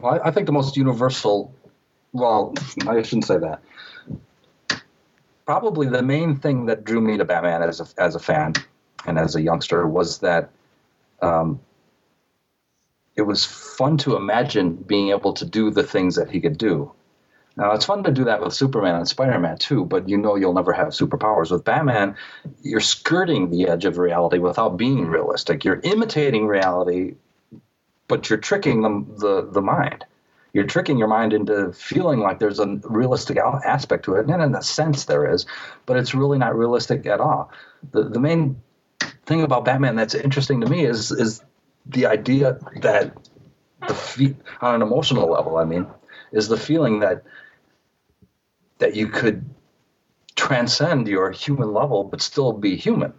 Well, 0.00 0.20
I, 0.22 0.28
I 0.28 0.30
think 0.30 0.46
the 0.46 0.52
most 0.52 0.76
universal. 0.76 1.52
Well, 2.12 2.54
I 2.86 3.02
shouldn't 3.02 3.26
say 3.26 3.38
that. 3.38 3.60
Probably 5.46 5.88
the 5.88 6.02
main 6.02 6.36
thing 6.36 6.66
that 6.66 6.84
drew 6.84 7.00
me 7.00 7.16
to 7.16 7.24
Batman 7.24 7.62
as 7.62 7.80
a 7.80 8.02
as 8.02 8.14
a 8.14 8.20
fan 8.20 8.54
and 9.06 9.18
as 9.18 9.34
a 9.34 9.42
youngster 9.42 9.86
was 9.86 10.18
that 10.18 10.50
um, 11.22 11.60
it 13.18 13.26
was 13.26 13.44
fun 13.44 13.98
to 13.98 14.14
imagine 14.16 14.76
being 14.76 15.10
able 15.10 15.32
to 15.34 15.44
do 15.44 15.70
the 15.70 15.82
things 15.82 16.14
that 16.14 16.30
he 16.30 16.40
could 16.40 16.56
do. 16.56 16.92
Now, 17.56 17.72
it's 17.72 17.84
fun 17.84 18.04
to 18.04 18.12
do 18.12 18.24
that 18.24 18.40
with 18.40 18.54
Superman 18.54 18.94
and 18.94 19.08
Spider 19.08 19.40
Man 19.40 19.58
too, 19.58 19.84
but 19.84 20.08
you 20.08 20.16
know 20.16 20.36
you'll 20.36 20.54
never 20.54 20.72
have 20.72 20.88
superpowers. 20.88 21.50
With 21.50 21.64
Batman, 21.64 22.14
you're 22.62 22.78
skirting 22.78 23.50
the 23.50 23.66
edge 23.66 23.84
of 23.84 23.98
reality 23.98 24.38
without 24.38 24.76
being 24.76 25.06
realistic. 25.06 25.64
You're 25.64 25.80
imitating 25.82 26.46
reality, 26.46 27.16
but 28.06 28.30
you're 28.30 28.38
tricking 28.38 28.82
the, 28.82 29.04
the, 29.18 29.50
the 29.50 29.62
mind. 29.62 30.04
You're 30.52 30.66
tricking 30.66 30.96
your 30.96 31.08
mind 31.08 31.32
into 31.32 31.72
feeling 31.72 32.20
like 32.20 32.38
there's 32.38 32.60
a 32.60 32.78
realistic 32.84 33.36
aspect 33.38 34.04
to 34.04 34.14
it. 34.14 34.28
And 34.28 34.40
in 34.40 34.54
a 34.54 34.62
sense, 34.62 35.06
there 35.06 35.28
is, 35.28 35.44
but 35.86 35.96
it's 35.96 36.14
really 36.14 36.38
not 36.38 36.56
realistic 36.56 37.04
at 37.06 37.20
all. 37.20 37.50
The, 37.90 38.04
the 38.04 38.20
main 38.20 38.62
thing 39.26 39.42
about 39.42 39.64
Batman 39.64 39.96
that's 39.96 40.14
interesting 40.14 40.60
to 40.60 40.68
me 40.68 40.86
is, 40.86 41.10
is 41.10 41.42
the 41.88 42.06
idea 42.06 42.58
that 42.82 43.16
the 43.86 43.94
fe- 43.94 44.36
on 44.60 44.74
an 44.76 44.82
emotional 44.82 45.30
level, 45.30 45.56
I 45.56 45.64
mean, 45.64 45.86
is 46.32 46.48
the 46.48 46.56
feeling 46.56 47.00
that 47.00 47.24
that 48.78 48.94
you 48.94 49.08
could 49.08 49.48
transcend 50.36 51.08
your 51.08 51.32
human 51.32 51.72
level 51.72 52.04
but 52.04 52.22
still 52.22 52.52
be 52.52 52.76
human. 52.76 53.12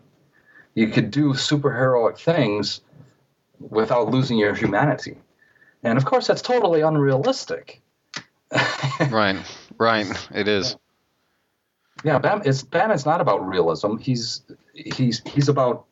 You 0.73 0.87
could 0.87 1.11
do 1.11 1.33
superheroic 1.33 2.17
things 2.17 2.81
without 3.59 4.09
losing 4.09 4.37
your 4.37 4.55
humanity. 4.55 5.17
And 5.83 5.97
of 5.97 6.05
course, 6.05 6.27
that's 6.27 6.41
totally 6.41 6.81
unrealistic. 6.81 7.81
right, 9.09 9.37
right. 9.77 10.07
It 10.33 10.47
is. 10.47 10.77
Yeah, 12.03 12.19
Bam, 12.19 12.41
it's 12.45 12.63
Batman's 12.63 13.05
not 13.05 13.19
about 13.19 13.47
realism. 13.47 13.97
He's 13.97 14.41
he's 14.73 15.21
he's 15.25 15.49
about 15.49 15.85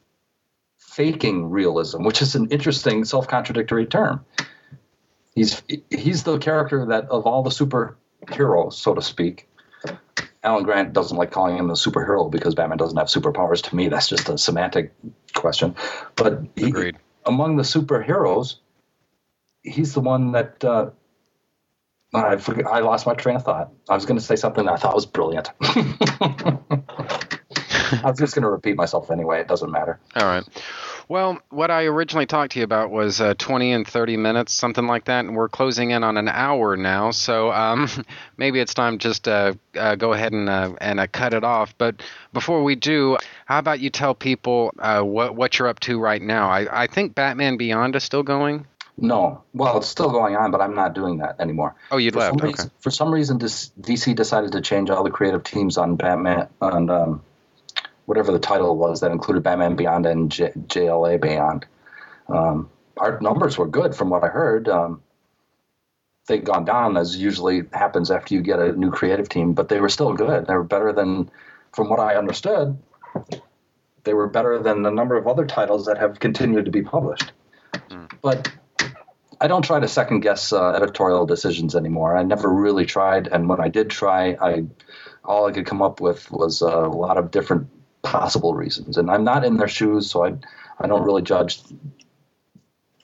faking 0.98 1.52
realism, 1.52 2.04
which 2.04 2.24
is 2.24 2.34
an 2.34 2.48
interesting 2.50 3.06
self-contradictory 3.06 3.86
term. 3.86 4.26
He's 5.36 5.62
he's 5.92 6.24
the 6.24 6.40
character 6.40 6.88
that 6.88 7.06
of 7.10 7.28
all 7.28 7.44
the 7.44 7.52
superheroes, 7.52 8.74
so 8.74 8.96
to 8.96 9.02
speak, 9.04 9.48
Alan 10.44 10.64
Grant 10.64 10.94
doesn't 10.94 11.16
like 11.16 11.30
calling 11.30 11.56
him 11.56 11.70
a 11.70 11.74
superhero 11.74 12.32
because 12.32 12.56
Batman 12.56 12.80
doesn't 12.80 12.98
have 12.98 13.10
superpowers. 13.10 13.62
To 13.70 13.76
me, 13.76 13.90
that's 13.90 14.10
just 14.10 14.28
a 14.28 14.40
semantic 14.40 14.92
question. 15.36 15.76
But 16.16 16.42
he, 16.56 16.94
among 17.28 17.58
the 17.58 17.64
superheroes, 17.64 18.56
he's 19.62 19.94
the 19.94 20.02
one 20.02 20.32
that 20.32 20.66
uh, 20.66 20.90
I 22.12 22.38
forget, 22.38 22.66
I 22.66 22.80
lost 22.80 23.06
my 23.06 23.14
train 23.14 23.36
of 23.36 23.44
thought. 23.44 23.72
I 23.88 23.94
was 23.94 24.08
going 24.08 24.20
to 24.20 24.26
say 24.26 24.36
something 24.36 24.66
that 24.66 24.74
I 24.74 24.78
thought 24.78 24.96
was 24.96 25.06
brilliant. 25.06 25.52
I 28.08 28.12
was 28.12 28.20
just 28.20 28.36
going 28.36 28.44
to 28.44 28.50
repeat 28.50 28.78
myself 28.78 29.12
anyway. 29.12 29.42
It 29.42 29.50
doesn't 29.50 29.70
matter. 29.70 30.00
All 30.16 30.26
right. 30.26 30.46
Well, 31.10 31.40
what 31.50 31.70
I 31.72 31.84
originally 31.88 32.26
talked 32.26 32.54
to 32.54 32.60
you 32.60 32.64
about 32.64 32.90
was 32.90 33.20
uh, 33.20 33.34
20 33.34 33.74
and 33.74 33.86
30 33.86 34.16
minutes, 34.16 34.54
something 34.54 34.88
like 34.88 35.06
that, 35.06 35.26
and 35.26 35.36
we're 35.36 35.50
closing 35.50 35.92
in 35.92 36.06
on 36.06 36.16
an 36.16 36.30
hour 36.30 36.78
now. 36.78 37.12
So 37.12 37.52
um, 37.52 37.90
maybe 38.38 38.62
it's 38.62 38.74
time 38.74 39.00
just 39.00 39.26
to 39.26 39.60
uh, 39.76 39.96
go 39.96 40.14
ahead 40.14 40.32
and 40.32 40.48
uh, 40.48 40.74
and 40.80 41.02
uh, 41.02 41.08
cut 41.12 41.34
it 41.34 41.44
off. 41.44 41.78
But 41.78 42.02
before 42.32 42.64
we 42.64 42.76
do, 42.76 43.18
how 43.46 43.60
about 43.60 43.82
you 43.82 43.90
tell 43.90 44.16
people 44.16 44.72
uh, 44.80 45.02
what 45.02 45.36
what 45.36 45.60
you're 45.60 45.68
up 45.68 45.82
to 45.82 46.00
right 46.00 46.22
now? 46.22 46.50
I, 46.50 46.84
I 46.84 46.88
think 46.88 47.14
Batman 47.14 47.58
Beyond 47.58 47.98
is 47.98 48.06
still 48.06 48.24
going. 48.24 48.68
No, 48.98 49.44
well, 49.54 49.80
it's 49.80 49.88
still 49.88 50.12
going 50.12 50.38
on, 50.38 50.52
but 50.52 50.62
I'm 50.62 50.76
not 50.76 50.96
doing 50.96 51.18
that 51.18 51.42
anymore. 51.42 51.76
Oh, 51.92 51.98
you 51.98 52.12
left. 52.12 52.30
Some 52.30 52.38
okay. 52.38 52.48
Reason, 52.48 52.72
for 52.80 52.90
some 52.90 53.14
reason, 53.14 53.38
this, 53.38 53.72
DC 53.80 54.16
decided 54.16 54.54
to 54.54 54.62
change 54.62 54.90
all 54.90 55.04
the 55.04 55.12
creative 55.12 55.44
teams 55.44 55.78
on 55.78 55.98
Batman 55.98 56.48
on 56.62 56.90
um, 56.90 57.22
whatever 58.08 58.32
the 58.32 58.40
title 58.40 58.78
was 58.78 59.02
that 59.02 59.12
included 59.12 59.44
Batman 59.44 59.76
Beyond 59.76 60.06
and 60.06 60.32
J- 60.32 60.54
JLA 60.56 61.22
Beyond. 61.22 61.66
Um, 62.30 62.70
our 62.96 63.20
numbers 63.20 63.58
were 63.58 63.68
good 63.68 63.94
from 63.94 64.10
what 64.10 64.24
I 64.24 64.28
heard. 64.28 64.70
Um, 64.70 65.04
they'd 66.28 66.46
gone 66.46 66.64
down 66.64 66.96
as 66.96 67.18
usually 67.18 67.64
happens 67.74 68.10
after 68.10 68.34
you 68.34 68.42
get 68.42 68.60
a 68.60 68.72
new 68.72 68.92
creative 68.92 69.28
team, 69.28 69.52
but 69.54 69.68
they 69.68 69.82
were 69.82 69.90
still 69.90 70.14
good. 70.14 70.48
They 70.48 70.54
were 70.54 70.64
better 70.64 70.94
than, 70.94 71.30
from 71.74 71.90
what 71.90 72.00
I 72.00 72.16
understood, 72.16 72.78
they 74.06 74.14
were 74.14 74.28
better 74.28 74.58
than 74.64 74.86
a 74.86 74.92
number 74.92 75.18
of 75.18 75.28
other 75.28 75.46
titles 75.46 75.86
that 75.88 75.98
have 75.98 76.18
continued 76.18 76.64
to 76.64 76.72
be 76.72 76.84
published. 76.84 77.34
But 78.22 78.50
I 79.42 79.48
don't 79.48 79.64
try 79.64 79.82
to 79.82 79.88
second 79.88 80.22
guess 80.22 80.54
uh, 80.54 80.72
editorial 80.72 81.26
decisions 81.26 81.76
anymore. 81.76 82.16
I 82.16 82.24
never 82.24 82.48
really 82.48 82.86
tried, 82.86 83.28
and 83.28 83.50
when 83.50 83.60
I 83.60 83.68
did 83.68 83.90
try, 83.90 84.38
I 84.42 84.64
all 85.26 85.46
I 85.46 85.52
could 85.52 85.66
come 85.66 85.82
up 85.82 86.00
with 86.00 86.32
was 86.32 86.62
a 86.62 86.68
lot 86.68 87.18
of 87.18 87.32
different 87.32 87.68
possible 88.12 88.54
reasons. 88.54 88.98
And 88.98 89.10
I'm 89.10 89.24
not 89.24 89.46
in 89.46 89.58
their 89.58 89.68
shoes, 89.68 90.10
so 90.10 90.26
I 90.26 90.36
I 90.80 90.88
don't 90.88 91.04
really 91.04 91.22
judge 91.22 91.62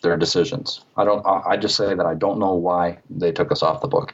their 0.01 0.17
decisions. 0.17 0.83
I 0.97 1.05
don't. 1.05 1.25
I 1.25 1.41
I 1.51 1.57
just 1.57 1.75
say 1.75 1.93
that 1.95 2.05
I 2.05 2.13
don't 2.13 2.39
know 2.39 2.53
why 2.53 2.99
they 3.09 3.31
took 3.31 3.51
us 3.51 3.63
off 3.63 3.81
the 3.81 3.87
book, 3.87 4.13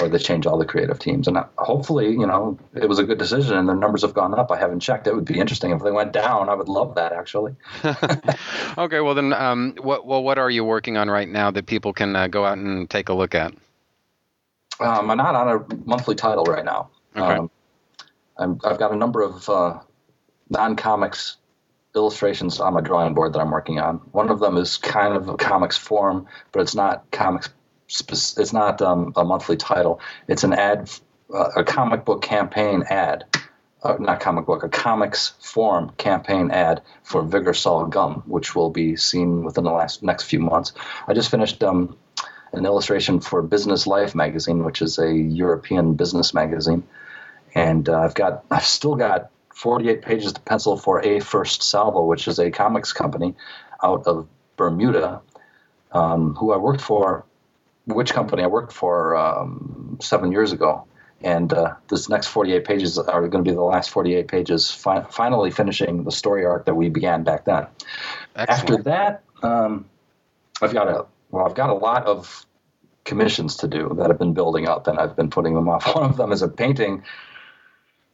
or 0.00 0.08
they 0.08 0.18
changed 0.18 0.46
all 0.46 0.58
the 0.58 0.66
creative 0.66 0.98
teams. 0.98 1.28
And 1.28 1.38
hopefully, 1.56 2.10
you 2.10 2.26
know, 2.26 2.58
it 2.74 2.88
was 2.88 2.98
a 2.98 3.04
good 3.04 3.18
decision, 3.18 3.56
and 3.56 3.68
their 3.68 3.76
numbers 3.76 4.02
have 4.02 4.14
gone 4.14 4.38
up. 4.38 4.50
I 4.50 4.58
haven't 4.58 4.80
checked. 4.80 5.06
It 5.06 5.14
would 5.14 5.24
be 5.24 5.38
interesting 5.38 5.70
if 5.70 5.82
they 5.82 5.90
went 5.90 6.12
down. 6.12 6.48
I 6.48 6.54
would 6.54 6.68
love 6.68 6.94
that 6.96 7.12
actually. 7.12 7.54
Okay, 8.78 9.00
well 9.00 9.14
then, 9.14 9.32
um, 9.32 9.74
what 9.80 10.06
well 10.06 10.22
what 10.22 10.38
are 10.38 10.50
you 10.50 10.64
working 10.64 10.96
on 10.96 11.10
right 11.10 11.28
now 11.28 11.50
that 11.50 11.66
people 11.66 11.92
can 11.92 12.14
uh, 12.14 12.28
go 12.28 12.44
out 12.44 12.58
and 12.58 12.88
take 12.88 13.08
a 13.08 13.12
look 13.12 13.34
at? 13.34 13.52
Um, 14.78 15.10
I'm 15.10 15.16
not 15.16 15.34
on 15.34 15.48
a 15.48 15.76
monthly 15.84 16.14
title 16.14 16.44
right 16.44 16.64
now. 16.64 16.90
Okay. 17.16 17.34
Um, 17.34 17.50
I'm, 18.36 18.60
I've 18.64 18.78
got 18.78 18.92
a 18.92 18.96
number 18.96 19.22
of 19.22 19.48
uh, 19.48 19.80
non-comics 20.50 21.36
illustrations 21.94 22.60
on 22.60 22.74
my 22.74 22.80
drawing 22.80 23.14
board 23.14 23.32
that 23.32 23.40
I'm 23.40 23.50
working 23.50 23.80
on. 23.80 23.96
One 24.12 24.30
of 24.30 24.40
them 24.40 24.56
is 24.56 24.76
kind 24.76 25.14
of 25.14 25.28
a 25.28 25.36
comics 25.36 25.76
form, 25.76 26.26
but 26.52 26.60
it's 26.60 26.74
not 26.74 27.10
comics. 27.10 27.50
spec- 27.88 28.38
It's 28.42 28.52
not 28.52 28.80
um, 28.82 29.12
a 29.16 29.24
monthly 29.24 29.56
title. 29.56 30.00
It's 30.28 30.44
an 30.44 30.52
ad, 30.52 30.90
uh, 31.32 31.50
a 31.56 31.64
comic 31.64 32.04
book 32.04 32.22
campaign 32.22 32.84
ad. 32.88 33.24
Uh, 33.80 33.96
not 34.00 34.18
comic 34.18 34.44
book, 34.44 34.64
a 34.64 34.68
comics 34.68 35.34
form 35.40 35.90
campaign 35.98 36.50
ad 36.50 36.82
for 37.04 37.22
Vigorsol 37.22 37.88
Gum, 37.88 38.24
which 38.26 38.56
will 38.56 38.70
be 38.70 38.96
seen 38.96 39.44
within 39.44 39.62
the 39.62 39.70
last 39.70 40.02
next 40.02 40.24
few 40.24 40.40
months. 40.40 40.72
I 41.06 41.14
just 41.14 41.30
finished 41.30 41.62
um, 41.62 41.96
an 42.52 42.66
illustration 42.66 43.20
for 43.20 43.40
Business 43.40 43.86
Life 43.86 44.16
magazine, 44.16 44.64
which 44.64 44.82
is 44.82 44.98
a 44.98 45.12
European 45.12 45.94
business 45.94 46.34
magazine, 46.34 46.82
and 47.54 47.88
uh, 47.88 48.00
I've 48.00 48.16
got 48.16 48.44
I've 48.50 48.64
still 48.66 48.96
got 48.96 49.30
48 49.58 50.02
pages 50.02 50.32
to 50.34 50.40
pencil 50.40 50.76
for 50.76 51.04
A 51.04 51.18
First 51.18 51.64
Salvo, 51.64 52.04
which 52.04 52.28
is 52.28 52.38
a 52.38 52.48
comics 52.48 52.92
company 52.92 53.34
out 53.82 54.06
of 54.06 54.28
Bermuda, 54.56 55.20
um, 55.90 56.36
who 56.36 56.52
I 56.52 56.56
worked 56.58 56.80
for, 56.80 57.24
which 57.84 58.12
company 58.12 58.44
I 58.44 58.46
worked 58.46 58.72
for 58.72 59.16
um, 59.16 59.98
seven 60.00 60.30
years 60.30 60.52
ago. 60.52 60.86
And 61.22 61.52
uh, 61.52 61.74
this 61.88 62.08
next 62.08 62.28
48 62.28 62.64
pages 62.64 62.98
are 62.98 63.26
going 63.26 63.42
to 63.42 63.50
be 63.50 63.52
the 63.52 63.60
last 63.60 63.90
48 63.90 64.28
pages, 64.28 64.70
fi- 64.70 65.02
finally 65.10 65.50
finishing 65.50 66.04
the 66.04 66.12
story 66.12 66.44
arc 66.44 66.66
that 66.66 66.74
we 66.74 66.88
began 66.88 67.24
back 67.24 67.44
then. 67.44 67.66
After 68.36 68.76
that, 68.84 69.24
um, 69.42 69.86
I've 70.62 70.72
got 70.72 70.86
a 70.86 71.06
well, 71.32 71.44
I've 71.44 71.56
got 71.56 71.70
a 71.70 71.74
lot 71.74 72.06
of 72.06 72.46
commissions 73.04 73.56
to 73.56 73.66
do 73.66 73.92
that 73.98 74.08
have 74.08 74.20
been 74.20 74.34
building 74.34 74.68
up, 74.68 74.86
and 74.86 75.00
I've 75.00 75.16
been 75.16 75.30
putting 75.30 75.54
them 75.54 75.68
off. 75.68 75.84
One 75.96 76.04
of 76.04 76.16
them 76.16 76.30
is 76.30 76.42
a 76.42 76.48
painting 76.48 77.02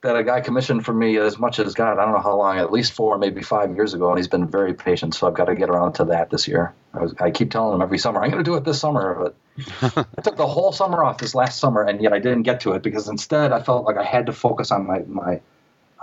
that 0.04 0.16
a 0.16 0.22
guy 0.22 0.40
commissioned 0.42 0.84
for 0.84 0.92
me 0.92 1.16
as 1.16 1.38
much 1.38 1.58
as 1.58 1.72
God, 1.72 1.98
I 1.98 2.04
don't 2.04 2.12
know 2.12 2.20
how 2.20 2.36
long, 2.36 2.58
at 2.58 2.70
least 2.70 2.92
four, 2.92 3.16
maybe 3.16 3.42
five 3.42 3.74
years 3.74 3.94
ago, 3.94 4.10
and 4.10 4.18
he's 4.18 4.28
been 4.28 4.46
very 4.46 4.74
patient. 4.74 5.14
So 5.14 5.26
I've 5.26 5.32
got 5.32 5.46
to 5.46 5.54
get 5.54 5.70
around 5.70 5.94
to 5.94 6.04
that 6.04 6.28
this 6.28 6.46
year. 6.46 6.74
I, 6.92 7.00
was, 7.00 7.14
I 7.18 7.30
keep 7.30 7.50
telling 7.50 7.74
him 7.74 7.80
every 7.80 7.96
summer, 7.96 8.22
I'm 8.22 8.30
going 8.30 8.44
to 8.44 8.48
do 8.48 8.54
it 8.54 8.64
this 8.64 8.78
summer, 8.78 9.32
but 9.80 10.06
I 10.18 10.20
took 10.20 10.36
the 10.36 10.46
whole 10.46 10.72
summer 10.72 11.02
off 11.02 11.16
this 11.18 11.34
last 11.34 11.58
summer, 11.58 11.82
and 11.82 12.02
yet 12.02 12.12
I 12.12 12.18
didn't 12.18 12.42
get 12.42 12.60
to 12.60 12.72
it 12.72 12.82
because 12.82 13.08
instead 13.08 13.50
I 13.50 13.62
felt 13.62 13.86
like 13.86 13.96
I 13.96 14.04
had 14.04 14.26
to 14.26 14.32
focus 14.32 14.70
on 14.70 14.86
my 14.86 14.98
my 15.08 15.40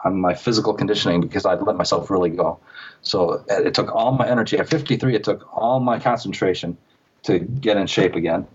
on 0.03 0.19
my 0.19 0.33
physical 0.33 0.73
conditioning 0.73 1.21
because 1.21 1.45
I'd 1.45 1.61
let 1.61 1.75
myself 1.75 2.09
really 2.09 2.31
go. 2.31 2.59
So 3.03 3.45
uh, 3.51 3.61
it 3.61 3.75
took 3.75 3.93
all 3.93 4.13
my 4.13 4.27
energy. 4.27 4.57
At 4.57 4.67
53, 4.67 5.13
it 5.13 5.23
took 5.23 5.47
all 5.55 5.79
my 5.79 5.99
concentration 5.99 6.75
to 7.23 7.37
get 7.37 7.77
in 7.77 7.85
shape 7.85 8.15
again, 8.15 8.47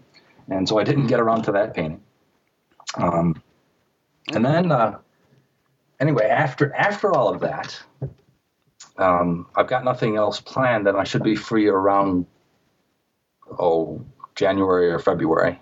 and 0.51 0.68
so 0.68 0.80
I 0.80 0.82
didn't 0.82 1.07
get 1.07 1.20
around 1.20 1.42
to 1.42 1.53
that 1.53 1.72
painting. 1.72 2.03
Um, 2.97 3.40
and 4.34 4.44
then, 4.44 4.72
uh, 4.72 4.99
anyway, 6.01 6.26
after 6.26 6.74
after 6.74 7.12
all 7.12 7.28
of 7.28 7.40
that, 7.40 7.80
um, 8.99 9.47
I've 9.55 9.68
got 9.68 9.84
nothing 9.84 10.16
else 10.16 10.40
planned, 10.40 10.86
and 10.86 10.97
I 10.97 11.05
should 11.05 11.22
be 11.22 11.36
free 11.36 11.68
around 11.68 12.26
oh 13.59 14.05
January 14.34 14.90
or 14.90 14.99
February, 14.99 15.61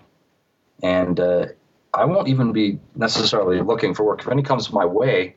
and 0.81 1.19
uh, 1.19 1.45
I 1.93 2.05
won't 2.05 2.27
even 2.27 2.51
be 2.51 2.79
necessarily 2.95 3.61
looking 3.61 3.93
for 3.93 4.03
work. 4.03 4.21
If 4.21 4.27
any 4.27 4.43
comes 4.43 4.71
my 4.71 4.85
way, 4.85 5.35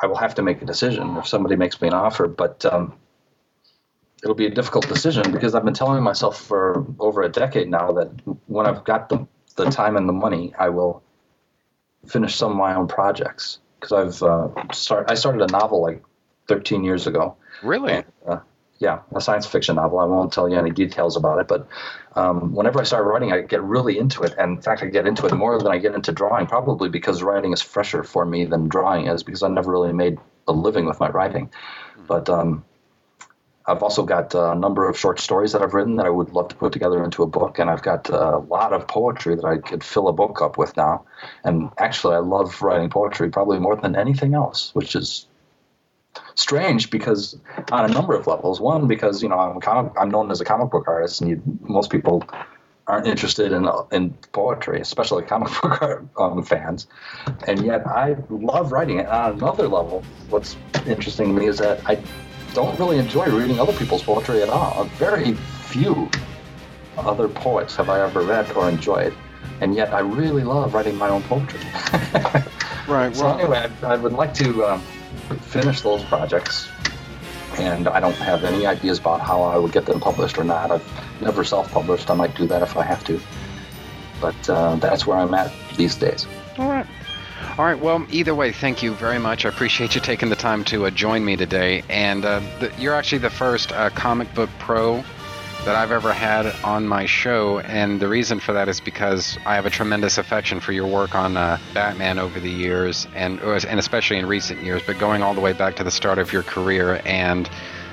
I 0.00 0.06
will 0.06 0.16
have 0.16 0.34
to 0.36 0.42
make 0.42 0.62
a 0.62 0.66
decision 0.66 1.16
if 1.16 1.28
somebody 1.28 1.56
makes 1.56 1.80
me 1.80 1.88
an 1.88 1.94
offer. 1.94 2.26
But 2.26 2.64
um, 2.66 2.94
it'll 4.22 4.34
be 4.34 4.46
a 4.46 4.54
difficult 4.54 4.88
decision 4.88 5.30
because 5.32 5.54
I've 5.54 5.64
been 5.64 5.74
telling 5.74 6.02
myself 6.02 6.40
for 6.40 6.86
over 6.98 7.22
a 7.22 7.28
decade 7.28 7.68
now 7.68 7.92
that 7.92 8.08
when 8.46 8.66
I've 8.66 8.84
got 8.84 9.08
the 9.08 9.26
the 9.56 9.70
time 9.70 9.96
and 9.96 10.08
the 10.08 10.12
money, 10.12 10.54
I 10.58 10.68
will 10.68 11.02
finish 12.06 12.36
some 12.36 12.52
of 12.52 12.56
my 12.56 12.74
own 12.74 12.88
projects. 12.88 13.58
Because 13.80 13.92
I've 13.92 14.22
uh, 14.22 14.72
start 14.72 15.10
I 15.10 15.14
started 15.14 15.42
a 15.42 15.46
novel 15.46 15.82
like 15.82 16.02
13 16.48 16.84
years 16.84 17.06
ago. 17.06 17.36
Really? 17.62 17.92
And, 17.92 18.04
uh, 18.26 18.40
yeah, 18.78 19.00
a 19.14 19.20
science 19.20 19.46
fiction 19.46 19.76
novel. 19.76 19.98
I 19.98 20.06
won't 20.06 20.32
tell 20.32 20.48
you 20.48 20.56
any 20.56 20.70
details 20.70 21.16
about 21.16 21.38
it, 21.38 21.48
but 21.48 21.68
um, 22.16 22.54
whenever 22.54 22.80
I 22.80 22.84
start 22.84 23.04
writing, 23.04 23.30
I 23.30 23.42
get 23.42 23.62
really 23.62 23.98
into 23.98 24.22
it. 24.22 24.34
And 24.38 24.56
in 24.56 24.62
fact, 24.62 24.82
I 24.82 24.86
get 24.86 25.06
into 25.06 25.26
it 25.26 25.34
more 25.34 25.58
than 25.58 25.70
I 25.70 25.78
get 25.78 25.94
into 25.94 26.12
drawing, 26.12 26.46
probably 26.46 26.88
because 26.88 27.22
writing 27.22 27.52
is 27.52 27.60
fresher 27.60 28.02
for 28.02 28.24
me 28.24 28.46
than 28.46 28.68
drawing 28.68 29.06
is, 29.06 29.22
because 29.22 29.42
I 29.42 29.48
never 29.48 29.70
really 29.70 29.92
made 29.92 30.18
a 30.48 30.52
living 30.52 30.86
with 30.86 30.98
my 30.98 31.10
writing. 31.10 31.50
But 32.06 32.30
um, 32.30 32.64
I've 33.70 33.84
also 33.84 34.02
got 34.02 34.34
a 34.34 34.54
number 34.54 34.88
of 34.88 34.98
short 34.98 35.20
stories 35.20 35.52
that 35.52 35.62
I've 35.62 35.74
written 35.74 35.96
that 35.96 36.06
I 36.06 36.10
would 36.10 36.32
love 36.32 36.48
to 36.48 36.56
put 36.56 36.72
together 36.72 37.04
into 37.04 37.22
a 37.22 37.26
book, 37.26 37.60
and 37.60 37.70
I've 37.70 37.82
got 37.82 38.08
a 38.08 38.38
lot 38.38 38.72
of 38.72 38.88
poetry 38.88 39.36
that 39.36 39.44
I 39.44 39.58
could 39.58 39.84
fill 39.84 40.08
a 40.08 40.12
book 40.12 40.42
up 40.42 40.58
with 40.58 40.76
now. 40.76 41.04
And 41.44 41.70
actually, 41.78 42.16
I 42.16 42.18
love 42.18 42.60
writing 42.62 42.90
poetry 42.90 43.30
probably 43.30 43.60
more 43.60 43.76
than 43.76 43.94
anything 43.94 44.34
else, 44.34 44.74
which 44.74 44.96
is 44.96 45.26
strange 46.34 46.90
because 46.90 47.38
on 47.70 47.88
a 47.88 47.92
number 47.92 48.14
of 48.16 48.26
levels. 48.26 48.60
One, 48.60 48.88
because 48.88 49.22
you 49.22 49.28
know 49.28 49.38
I'm 49.38 49.60
comic, 49.60 49.92
I'm 49.98 50.10
known 50.10 50.32
as 50.32 50.40
a 50.40 50.44
comic 50.44 50.70
book 50.70 50.88
artist, 50.88 51.20
and 51.20 51.30
you, 51.30 51.42
most 51.60 51.90
people 51.90 52.24
aren't 52.88 53.06
interested 53.06 53.52
in 53.52 53.68
in 53.92 54.10
poetry, 54.32 54.80
especially 54.80 55.22
comic 55.22 55.48
book 55.62 55.80
art, 55.80 56.04
um, 56.18 56.42
fans. 56.42 56.88
And 57.46 57.64
yet, 57.64 57.86
I 57.86 58.16
love 58.30 58.72
writing 58.72 58.98
it. 58.98 59.06
On 59.06 59.34
another 59.34 59.68
level, 59.68 60.02
what's 60.28 60.56
interesting 60.86 61.28
to 61.28 61.40
me 61.40 61.46
is 61.46 61.58
that 61.58 61.88
I 61.88 62.02
don't 62.52 62.78
really 62.78 62.98
enjoy 62.98 63.26
reading 63.26 63.58
other 63.58 63.72
people's 63.72 64.02
poetry 64.02 64.42
at 64.42 64.48
all. 64.48 64.84
Very 64.96 65.34
few 65.34 66.10
other 66.96 67.28
poets 67.28 67.76
have 67.76 67.88
I 67.88 68.00
ever 68.00 68.22
read 68.22 68.50
or 68.52 68.68
enjoyed, 68.68 69.14
and 69.60 69.74
yet 69.74 69.92
I 69.92 70.00
really 70.00 70.44
love 70.44 70.74
writing 70.74 70.96
my 70.96 71.08
own 71.08 71.22
poetry. 71.22 71.60
Right. 72.90 73.14
So 73.14 73.28
anyway, 73.28 73.70
I, 73.82 73.92
I 73.92 73.96
would 73.96 74.12
like 74.12 74.34
to 74.34 74.64
um, 74.64 74.80
finish 75.42 75.80
those 75.80 76.02
projects, 76.04 76.68
and 77.56 77.86
I 77.86 78.00
don't 78.00 78.16
have 78.16 78.42
any 78.42 78.66
ideas 78.66 78.98
about 78.98 79.20
how 79.20 79.42
I 79.42 79.56
would 79.58 79.70
get 79.70 79.86
them 79.86 80.00
published 80.00 80.38
or 80.38 80.44
not. 80.44 80.72
I've 80.72 81.20
never 81.22 81.44
self-published. 81.44 82.10
I 82.10 82.14
might 82.14 82.34
do 82.34 82.48
that 82.48 82.62
if 82.62 82.76
I 82.76 82.82
have 82.82 83.04
to, 83.04 83.20
but 84.20 84.50
uh, 84.50 84.74
that's 84.76 85.06
where 85.06 85.18
I'm 85.18 85.34
at 85.34 85.52
these 85.76 85.94
days. 85.94 86.26
All 86.58 86.68
right. 86.68 86.86
All 87.58 87.64
right. 87.64 87.78
Well, 87.78 88.06
either 88.10 88.34
way, 88.34 88.52
thank 88.52 88.82
you 88.82 88.94
very 88.94 89.18
much. 89.18 89.44
I 89.44 89.48
appreciate 89.48 89.94
you 89.94 90.00
taking 90.00 90.28
the 90.28 90.36
time 90.36 90.64
to 90.64 90.86
uh, 90.86 90.90
join 90.90 91.24
me 91.24 91.36
today. 91.36 91.82
And 91.88 92.24
uh, 92.24 92.40
the, 92.58 92.72
you're 92.78 92.94
actually 92.94 93.18
the 93.18 93.30
first 93.30 93.72
uh, 93.72 93.90
comic 93.90 94.32
book 94.34 94.50
pro 94.58 95.04
that 95.64 95.76
I've 95.76 95.92
ever 95.92 96.12
had 96.12 96.46
on 96.64 96.86
my 96.88 97.04
show. 97.04 97.60
And 97.60 98.00
the 98.00 98.08
reason 98.08 98.40
for 98.40 98.52
that 98.54 98.68
is 98.68 98.80
because 98.80 99.38
I 99.44 99.56
have 99.56 99.66
a 99.66 99.70
tremendous 99.70 100.16
affection 100.16 100.58
for 100.60 100.72
your 100.72 100.86
work 100.86 101.14
on 101.14 101.36
uh, 101.36 101.58
Batman 101.74 102.18
over 102.18 102.40
the 102.40 102.50
years, 102.50 103.06
and 103.14 103.38
and 103.40 103.78
especially 103.78 104.16
in 104.16 104.26
recent 104.26 104.62
years, 104.62 104.82
but 104.86 104.98
going 104.98 105.22
all 105.22 105.34
the 105.34 105.40
way 105.40 105.52
back 105.52 105.76
to 105.76 105.84
the 105.84 105.90
start 105.90 106.18
of 106.18 106.32
your 106.32 106.42
career. 106.42 107.02
And 107.04 107.50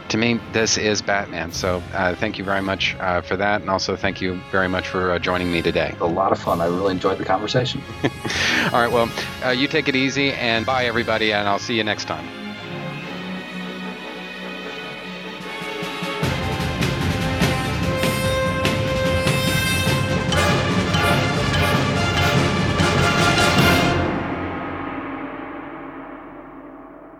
to 0.09 0.17
me, 0.17 0.39
this 0.53 0.77
is 0.77 1.01
Batman. 1.01 1.51
So 1.51 1.83
uh, 1.93 2.15
thank 2.15 2.37
you 2.37 2.43
very 2.43 2.61
much 2.61 2.95
uh, 2.99 3.21
for 3.21 3.35
that, 3.37 3.61
and 3.61 3.69
also 3.69 3.95
thank 3.95 4.21
you 4.21 4.39
very 4.51 4.67
much 4.67 4.87
for 4.87 5.11
uh, 5.11 5.19
joining 5.19 5.51
me 5.51 5.61
today. 5.61 5.95
A 5.99 6.05
lot 6.05 6.31
of 6.31 6.39
fun. 6.39 6.61
I 6.61 6.65
really 6.65 6.91
enjoyed 6.91 7.17
the 7.17 7.25
conversation. 7.25 7.81
All 8.03 8.81
right, 8.81 8.91
well, 8.91 9.09
uh, 9.45 9.49
you 9.49 9.67
take 9.67 9.87
it 9.87 9.95
easy 9.95 10.31
and 10.33 10.65
bye, 10.65 10.85
everybody, 10.85 11.33
and 11.33 11.47
I'll 11.47 11.59
see 11.59 11.75
you 11.75 11.83
next 11.83 12.05
time. 12.05 12.25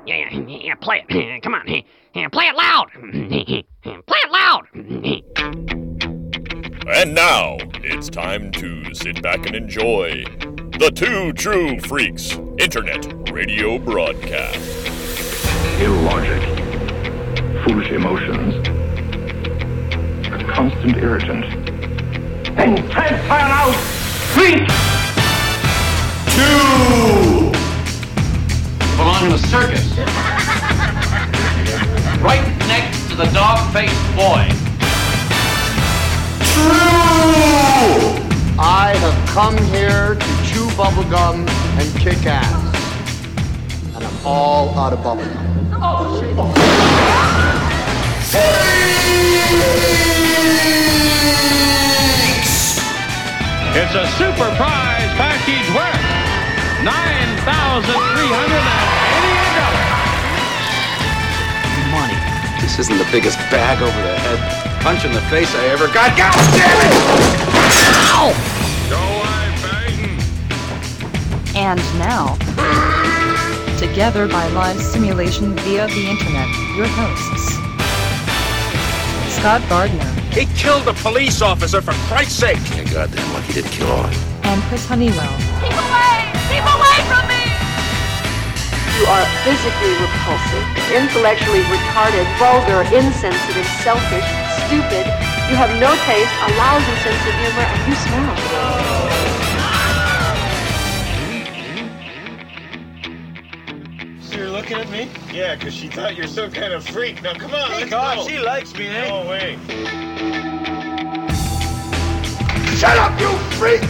Yeah, 0.06 0.32
yeah, 0.32 0.76
play 0.76 1.04
it. 1.08 1.42
Come 1.44 1.54
on. 1.54 1.84
Play 2.18 2.48
it 2.48 2.56
loud. 2.56 2.88
Play 2.94 4.20
it 4.24 4.32
loud. 4.32 4.68
And 6.88 7.14
now, 7.14 7.58
it's 7.84 8.10
time 8.10 8.52
to 8.54 8.96
sit 8.96 9.22
back 9.22 9.46
and 9.46 9.56
enjoy 9.56 10.24
the 10.80 10.92
Two 10.96 11.32
True 11.34 11.80
Freaks 11.82 12.36
Internet 12.58 13.30
Radio 13.32 13.78
Broadcast. 13.78 14.60
Illogic, 15.80 16.42
foolish 17.64 17.92
emotions, 17.92 18.68
a 20.28 20.44
constant 20.52 20.98
irritant. 20.98 21.46
And 22.58 22.78
transfer 22.90 23.32
out 23.32 23.76
freak! 24.34 24.68
Two! 26.34 27.52
Belong 28.98 29.26
in 29.28 29.34
a 29.34 29.38
circus 29.38 30.37
right 32.22 32.46
next 32.68 33.08
to 33.10 33.16
the 33.16 33.26
dog-faced 33.26 34.16
boy. 34.16 34.48
True! 36.54 38.24
I 38.60 38.96
have 38.98 39.30
come 39.30 39.56
here 39.66 40.16
to 40.16 40.28
chew 40.48 40.68
bubblegum 40.76 41.48
and 41.78 41.96
kick 42.00 42.26
ass. 42.26 42.52
And 43.96 44.04
I'm 44.04 44.26
all 44.26 44.76
out 44.78 44.94
of 44.94 45.00
bubblegum. 45.00 45.70
Oh, 45.74 46.20
shit. 46.20 46.36
Thanks! 48.34 49.38
It's 53.78 53.94
a 53.94 54.08
super 54.18 54.50
prize 54.56 55.12
package 55.18 55.70
worth 55.76 56.02
9,300 56.84 58.77
This 62.68 62.80
isn't 62.80 62.98
the 62.98 63.08
biggest 63.14 63.38
bag 63.50 63.82
over 63.82 64.02
the 64.02 64.20
head 64.20 64.84
punch 64.84 65.06
in 65.06 65.14
the 65.14 65.22
face 65.32 65.56
I 65.56 65.68
ever 65.68 65.88
got. 65.88 66.18
God 66.18 66.36
damn 66.52 66.80
it! 66.84 66.92
Ow! 68.12 68.36
Go 68.92 69.00
away, 69.00 69.56
Peyton. 69.64 70.20
And 71.56 71.80
now, 71.98 72.36
together 73.80 74.28
by 74.28 74.46
live 74.50 74.82
simulation 74.82 75.56
via 75.64 75.88
the 75.88 76.10
internet, 76.10 76.50
your 76.76 76.88
hosts 76.92 77.56
Scott 79.40 79.62
Gardner 79.70 80.12
He 80.32 80.46
killed 80.62 80.90
a 80.90 80.94
police 80.94 81.42
officer, 81.42 81.82
for 81.82 81.94
Christ's 82.12 82.36
sake! 82.36 82.60
You're 82.76 82.84
goddamn 82.94 83.32
lucky 83.32 83.48
he 83.48 83.54
didn't 83.62 83.72
kill 83.72 83.88
all. 83.88 84.10
and 84.44 84.62
Chris 84.64 84.86
Honeywell. 84.86 85.38
Keep 85.64 85.72
away! 85.72 86.32
Keep 86.52 86.64
away 86.64 86.76
from 86.76 86.82
me! 86.82 86.87
You 88.98 89.06
are 89.06 89.26
physically 89.46 89.94
repulsive, 90.02 90.66
intellectually 90.90 91.62
retarded, 91.70 92.26
vulgar, 92.40 92.82
insensitive, 92.90 93.68
selfish, 93.86 94.26
stupid. 94.66 95.06
You 95.52 95.56
have 95.56 95.70
no 95.80 95.94
taste, 96.10 96.34
a 96.42 96.50
lousy 96.58 96.96
sense 97.06 97.22
of 97.22 97.34
humor, 97.38 97.62
and 97.62 97.86
you 97.88 97.94
smell. 97.94 98.36
So 104.20 104.36
you're 104.36 104.50
looking 104.50 104.78
at 104.78 104.90
me? 104.90 105.12
Yeah, 105.32 105.54
because 105.54 105.76
she 105.76 105.90
thought 105.90 106.16
you're 106.16 106.26
some 106.26 106.52
kind 106.52 106.74
of 106.74 106.84
freak. 106.84 107.22
Now 107.22 107.36
come 107.36 107.54
on, 107.54 107.70
let's 107.70 107.92
God, 107.92 108.18
go. 108.18 108.28
she 108.28 108.40
likes 108.40 108.74
me, 108.74 108.88
eh? 108.88 109.08
No 109.08 109.30
way. 109.30 109.60
Shut 112.78 112.98
up, 112.98 113.20
you 113.22 113.30
freak! 113.60 113.84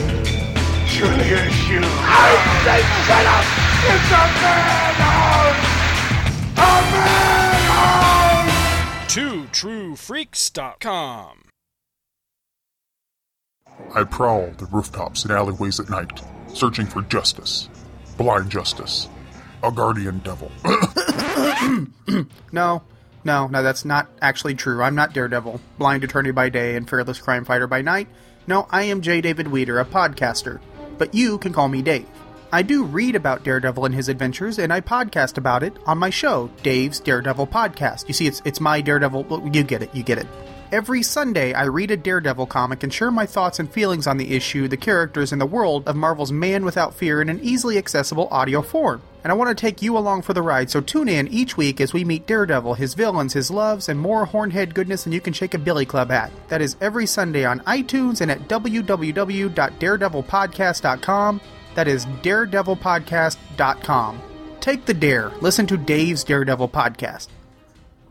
Surely 0.85 1.29
you're 1.29 1.39
a 1.39 1.51
shoe. 1.51 1.79
I 1.81 2.61
said 2.65 2.83
shut 3.07 3.25
up! 3.25 3.66
It's 3.89 4.11
a 4.11 4.27
madhouse! 4.41 5.65
A 6.57 6.81
madhouse! 6.91 8.51
TwoTrueFreaks.com. 9.13 11.37
I 13.95 14.03
prowl 14.03 14.51
the 14.57 14.65
rooftops 14.65 15.23
and 15.23 15.31
alleyways 15.31 15.79
at 15.79 15.89
night, 15.89 16.21
searching 16.53 16.85
for 16.85 17.01
justice. 17.03 17.69
Blind 18.17 18.49
justice. 18.49 19.07
A 19.63 19.71
guardian 19.71 20.19
devil. 20.19 20.51
no, 22.51 22.81
no, 23.23 23.47
no, 23.47 23.63
that's 23.63 23.85
not 23.85 24.09
actually 24.21 24.55
true. 24.55 24.83
I'm 24.83 24.95
not 24.95 25.13
Daredevil, 25.13 25.61
blind 25.77 26.03
attorney 26.03 26.31
by 26.31 26.49
day 26.49 26.75
and 26.75 26.89
fearless 26.89 27.19
crime 27.19 27.45
fighter 27.45 27.67
by 27.67 27.81
night. 27.81 28.09
No, 28.47 28.67
I 28.69 28.83
am 28.83 28.99
J. 29.01 29.21
David 29.21 29.47
Weeder, 29.47 29.79
a 29.79 29.85
podcaster. 29.85 30.59
But 30.97 31.13
you 31.13 31.37
can 31.37 31.53
call 31.53 31.69
me 31.69 31.81
Dave. 31.81 32.07
I 32.51 32.61
do 32.61 32.85
read 32.85 33.15
about 33.15 33.43
Daredevil 33.43 33.85
and 33.85 33.93
his 33.93 34.07
adventures, 34.07 34.57
and 34.57 34.71
I 34.71 34.79
podcast 34.79 35.37
about 35.37 35.63
it 35.63 35.73
on 35.85 35.97
my 35.97 36.09
show, 36.09 36.49
Dave's 36.63 37.01
Daredevil 37.01 37.47
Podcast. 37.47 38.07
You 38.07 38.13
see, 38.13 38.25
it's 38.25 38.41
it's 38.45 38.61
my 38.61 38.79
Daredevil. 38.79 39.49
You 39.53 39.63
get 39.63 39.83
it. 39.83 39.93
You 39.93 40.03
get 40.03 40.17
it. 40.17 40.27
Every 40.71 41.03
Sunday, 41.03 41.53
I 41.53 41.63
read 41.63 41.91
a 41.91 41.97
Daredevil 41.97 42.47
comic 42.47 42.83
and 42.83 42.93
share 42.93 43.11
my 43.11 43.25
thoughts 43.25 43.59
and 43.59 43.71
feelings 43.71 44.07
on 44.07 44.17
the 44.17 44.35
issue, 44.35 44.67
the 44.67 44.77
characters, 44.77 45.31
and 45.31 45.41
the 45.41 45.45
world 45.45 45.87
of 45.87 45.95
Marvel's 45.95 46.31
Man 46.31 46.65
Without 46.65 46.93
Fear 46.93 47.21
in 47.21 47.29
an 47.29 47.39
easily 47.41 47.77
accessible 47.77 48.27
audio 48.31 48.61
form. 48.61 49.01
And 49.23 49.31
I 49.31 49.35
want 49.35 49.49
to 49.49 49.61
take 49.61 49.81
you 49.81 49.97
along 49.97 50.23
for 50.23 50.33
the 50.33 50.41
ride, 50.41 50.69
so 50.69 50.79
tune 50.79 51.09
in 51.09 51.27
each 51.27 51.57
week 51.57 51.81
as 51.81 51.93
we 51.93 52.05
meet 52.05 52.27
Daredevil, 52.27 52.75
his 52.75 52.93
villains, 52.93 53.33
his 53.33 53.51
loves, 53.51 53.89
and 53.89 53.99
more 53.99 54.25
hornhead 54.25 54.73
goodness 54.73 55.03
than 55.03 55.13
you 55.13 55.21
can 55.21 55.33
shake 55.33 55.53
a 55.53 55.57
billy 55.57 55.85
club 55.85 56.11
at. 56.11 56.31
That 56.49 56.61
is 56.61 56.77
every 56.79 57.07
Sunday 57.07 57.45
on 57.45 57.59
iTunes 57.61 58.21
and 58.21 58.31
at 58.31 58.47
www.daredevilpodcast.com. 58.47 61.41
That 61.77 61.87
is 61.87 62.05
daredevilpodcast.com. 62.07 64.21
Take 64.59 64.85
the 64.85 64.93
dare. 64.95 65.29
Listen 65.41 65.67
to 65.67 65.77
Dave's 65.77 66.23
Daredevil 66.23 66.69
podcast. 66.69 67.27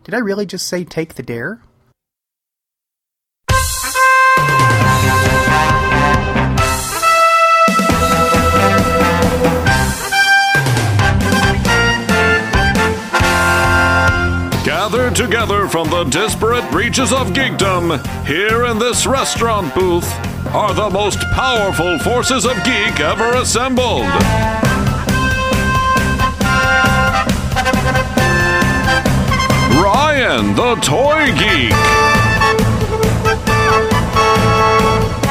Did 0.04 0.14
I 0.14 0.18
really 0.18 0.46
just 0.46 0.68
say 0.68 0.84
take 0.84 1.14
the 1.14 1.24
dare? 1.24 1.60
Together 15.16 15.66
from 15.66 15.88
the 15.88 16.04
disparate 16.04 16.70
reaches 16.74 17.10
of 17.10 17.28
geekdom, 17.28 17.96
here 18.26 18.66
in 18.66 18.78
this 18.78 19.06
restaurant 19.06 19.74
booth, 19.74 20.06
are 20.54 20.74
the 20.74 20.90
most 20.90 21.18
powerful 21.32 21.98
forces 22.00 22.44
of 22.44 22.54
geek 22.64 23.00
ever 23.00 23.30
assembled. 23.36 24.04
Ryan, 29.80 30.54
the 30.54 30.74
toy 30.82 31.32
geek. 31.38 31.72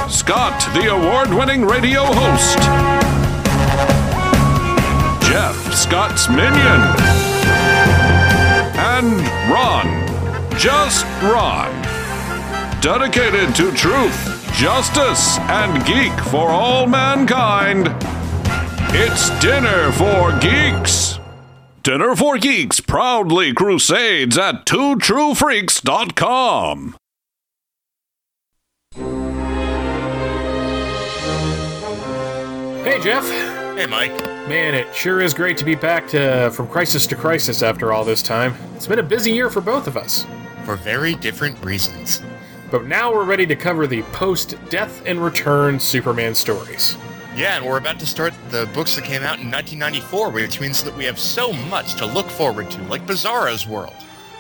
Scott, 0.10 0.68
the 0.74 0.92
award 0.92 1.30
winning 1.30 1.64
radio 1.64 2.06
host. 2.06 2.58
Jeff, 5.30 5.74
Scott's 5.76 6.28
minion. 6.28 7.35
And 8.98 9.20
Ron, 9.52 9.88
just 10.58 11.06
Ron. 11.22 11.70
Dedicated 12.80 13.54
to 13.56 13.70
truth, 13.74 14.50
justice, 14.54 15.38
and 15.40 15.86
geek 15.86 16.18
for 16.30 16.48
all 16.48 16.88
mankind. 16.88 17.94
It's 18.94 19.38
Dinner 19.42 19.92
for 19.92 20.32
Geeks. 20.40 21.20
Dinner 21.84 22.16
for 22.16 22.38
Geeks 22.38 22.80
proudly 22.80 23.54
crusades 23.54 24.38
at 24.38 24.66
twotruefreaks.com. 24.66 26.96
Hey, 32.86 33.02
Jeff. 33.02 33.55
Hey, 33.76 33.88
Mike. 33.88 34.18
Man, 34.48 34.74
it 34.74 34.96
sure 34.96 35.20
is 35.20 35.34
great 35.34 35.58
to 35.58 35.66
be 35.66 35.76
back 35.76 36.08
to 36.08 36.50
from 36.52 36.66
crisis 36.70 37.06
to 37.08 37.16
crisis 37.18 37.62
after 37.62 37.92
all 37.92 38.06
this 38.06 38.24
time. 38.24 38.56
It's 38.74 38.88
been 38.88 39.00
a 39.00 39.04
busy 39.04 39.34
year 39.34 39.50
for 39.50 39.60
both 39.60 39.86
of 39.88 39.98
us. 39.98 40.26
For 40.64 40.78
very 40.78 41.16
different 41.16 41.62
reasons. 41.64 42.22
But 42.72 42.86
now 42.86 43.14
we're 43.14 43.26
ready 43.26 43.46
to 43.46 43.56
cover 43.56 43.86
the 43.86 44.04
post 44.14 44.56
Death 44.70 45.04
and 45.06 45.22
Return 45.22 45.78
Superman 45.78 46.34
stories. 46.34 46.96
Yeah, 47.36 47.58
and 47.58 47.66
we're 47.66 47.78
about 47.78 48.00
to 48.00 48.06
start 48.06 48.34
the 48.50 48.66
books 48.74 48.96
that 48.96 49.04
came 49.04 49.24
out 49.24 49.40
in 49.40 49.52
1994, 49.52 50.30
which 50.30 50.62
means 50.62 50.82
that 50.82 50.96
we 50.96 51.04
have 51.04 51.20
so 51.20 51.52
much 51.52 51.96
to 51.96 52.06
look 52.06 52.30
forward 52.30 52.72
to, 52.72 52.82
like 52.84 53.06
Bizarro's 53.06 53.68
World, 53.68 53.96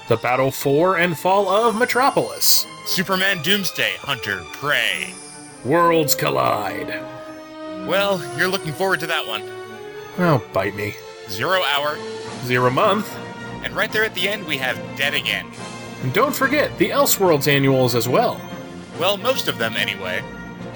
The 0.08 0.16
Battle 0.16 0.50
for 0.50 0.98
and 0.98 1.20
Fall 1.20 1.50
of 1.50 1.78
Metropolis, 1.78 2.66
Superman 2.86 3.42
Doomsday, 3.42 3.96
Hunter, 3.98 4.44
Prey. 4.54 5.14
Worlds 5.66 6.16
Collide. 6.16 7.15
Well, 7.86 8.22
you're 8.38 8.48
looking 8.48 8.74
forward 8.74 9.00
to 9.02 9.08
that 9.08 9.28
one. 9.28 9.44
Oh, 10.18 10.44
bite 10.54 10.76
me. 10.76 10.96
Zero 11.30 11.62
Hour, 11.64 11.98
Zero 12.46 12.70
Month. 12.70 13.16
and 13.64 13.76
right 13.76 13.92
there 13.92 14.04
at 14.04 14.14
the 14.16 14.28
end 14.28 14.46
we 14.46 14.58
have 14.58 14.78
Dead 14.96 15.14
Again. 15.14 15.46
And 16.04 16.14
don't 16.14 16.36
forget 16.36 16.76
the 16.78 16.90
Elseworlds 16.90 17.48
annuals 17.48 17.96
as 17.96 18.08
well. 18.08 18.40
Well, 19.00 19.18
most 19.18 19.48
of 19.48 19.58
them 19.58 19.76
anyway. 19.76 20.24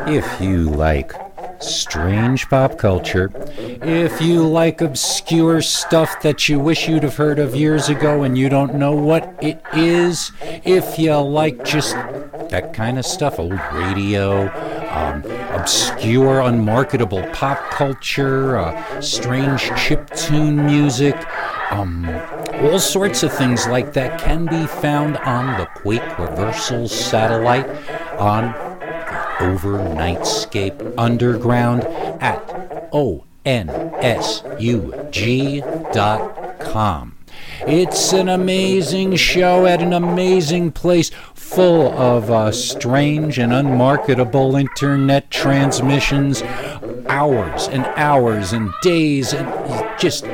If 0.05 0.41
you 0.41 0.69
like 0.69 1.13
strange 1.61 2.49
pop 2.49 2.77
culture, 2.77 3.31
if 3.57 4.21
you 4.21 4.45
like 4.47 4.81
obscure 4.81 5.61
stuff 5.61 6.21
that 6.21 6.49
you 6.49 6.59
wish 6.59 6.89
you'd 6.89 7.03
have 7.03 7.15
heard 7.15 7.39
of 7.39 7.55
years 7.55 7.87
ago 7.89 8.23
and 8.23 8.37
you 8.37 8.49
don't 8.49 8.75
know 8.75 8.91
what 8.91 9.33
it 9.41 9.61
is, 9.73 10.31
if 10.41 10.99
you 10.99 11.15
like 11.17 11.63
just 11.63 11.95
that 12.49 12.73
kind 12.73 12.99
of 12.99 13.05
stuff, 13.05 13.39
old 13.39 13.57
radio, 13.71 14.49
um, 14.93 15.23
obscure, 15.51 16.41
unmarketable 16.41 17.23
pop 17.33 17.59
culture, 17.71 18.57
uh, 18.57 19.01
strange 19.01 19.61
chiptune 19.71 20.65
music, 20.65 21.15
um, 21.71 22.07
all 22.61 22.77
sorts 22.79 23.23
of 23.23 23.33
things 23.33 23.65
like 23.67 23.93
that 23.93 24.19
can 24.21 24.45
be 24.45 24.67
found 24.67 25.17
on 25.17 25.59
the 25.59 25.65
Quake 25.65 26.19
Reversal 26.19 26.87
satellite 26.87 27.67
on 28.19 28.51
the 28.79 28.83
Overnightscape 29.39 30.93
Underground 30.97 31.83
at 32.21 32.47
onsug.com. 32.91 33.23
It's 37.65 38.13
an 38.13 38.29
amazing 38.29 39.15
show 39.15 39.65
at 39.65 39.81
an 39.81 39.93
amazing 39.93 40.71
place 40.71 41.09
full 41.53 41.91
of 41.93 42.31
uh, 42.31 42.51
strange 42.51 43.37
and 43.37 43.53
unmarketable 43.53 44.55
internet 44.55 45.29
transmissions, 45.29 46.41
hours 47.07 47.67
and 47.67 47.85
hours 47.95 48.53
and 48.53 48.71
days 48.81 49.33
and 49.33 49.47
just 49.99 50.25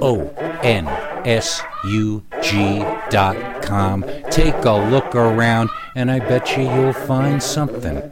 O 0.00 0.28
N 0.62 0.86
S 1.26 1.62
U 1.84 2.22
G 2.42 2.78
dot 3.10 3.62
com. 3.62 4.04
Take 4.30 4.64
a 4.64 4.72
look 4.90 5.14
around 5.14 5.68
and 5.94 6.10
I 6.10 6.18
bet 6.20 6.56
you 6.56 6.64
you'll 6.64 6.92
find 6.92 7.42
something. 7.42 8.10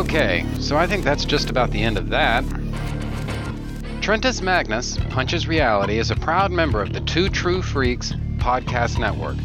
Okay, 0.00 0.44
so 0.58 0.76
I 0.78 0.86
think 0.86 1.04
that's 1.04 1.26
just 1.26 1.50
about 1.50 1.70
the 1.72 1.82
end 1.82 1.98
of 1.98 2.08
that. 2.08 2.42
Trentus 4.00 4.40
Magnus 4.40 4.96
Punches 5.10 5.46
Reality 5.46 5.98
is 5.98 6.10
a 6.10 6.16
proud 6.16 6.50
member 6.50 6.80
of 6.80 6.94
the 6.94 7.00
Two 7.00 7.28
True 7.28 7.60
Freaks 7.60 8.12
podcast 8.38 8.98
network. 8.98 9.36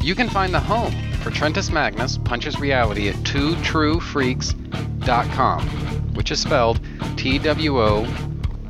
You 0.00 0.14
can 0.14 0.30
find 0.30 0.54
the 0.54 0.60
home 0.60 0.94
for 1.20 1.30
Trentus 1.30 1.70
Magnus 1.70 2.16
Punches 2.16 2.58
Reality 2.58 3.10
at 3.10 3.16
twotruefreaks.com, 3.16 5.68
which 6.14 6.30
is 6.30 6.40
spelled 6.40 6.80
T 7.18 7.38
W 7.38 7.78
O 7.78 8.06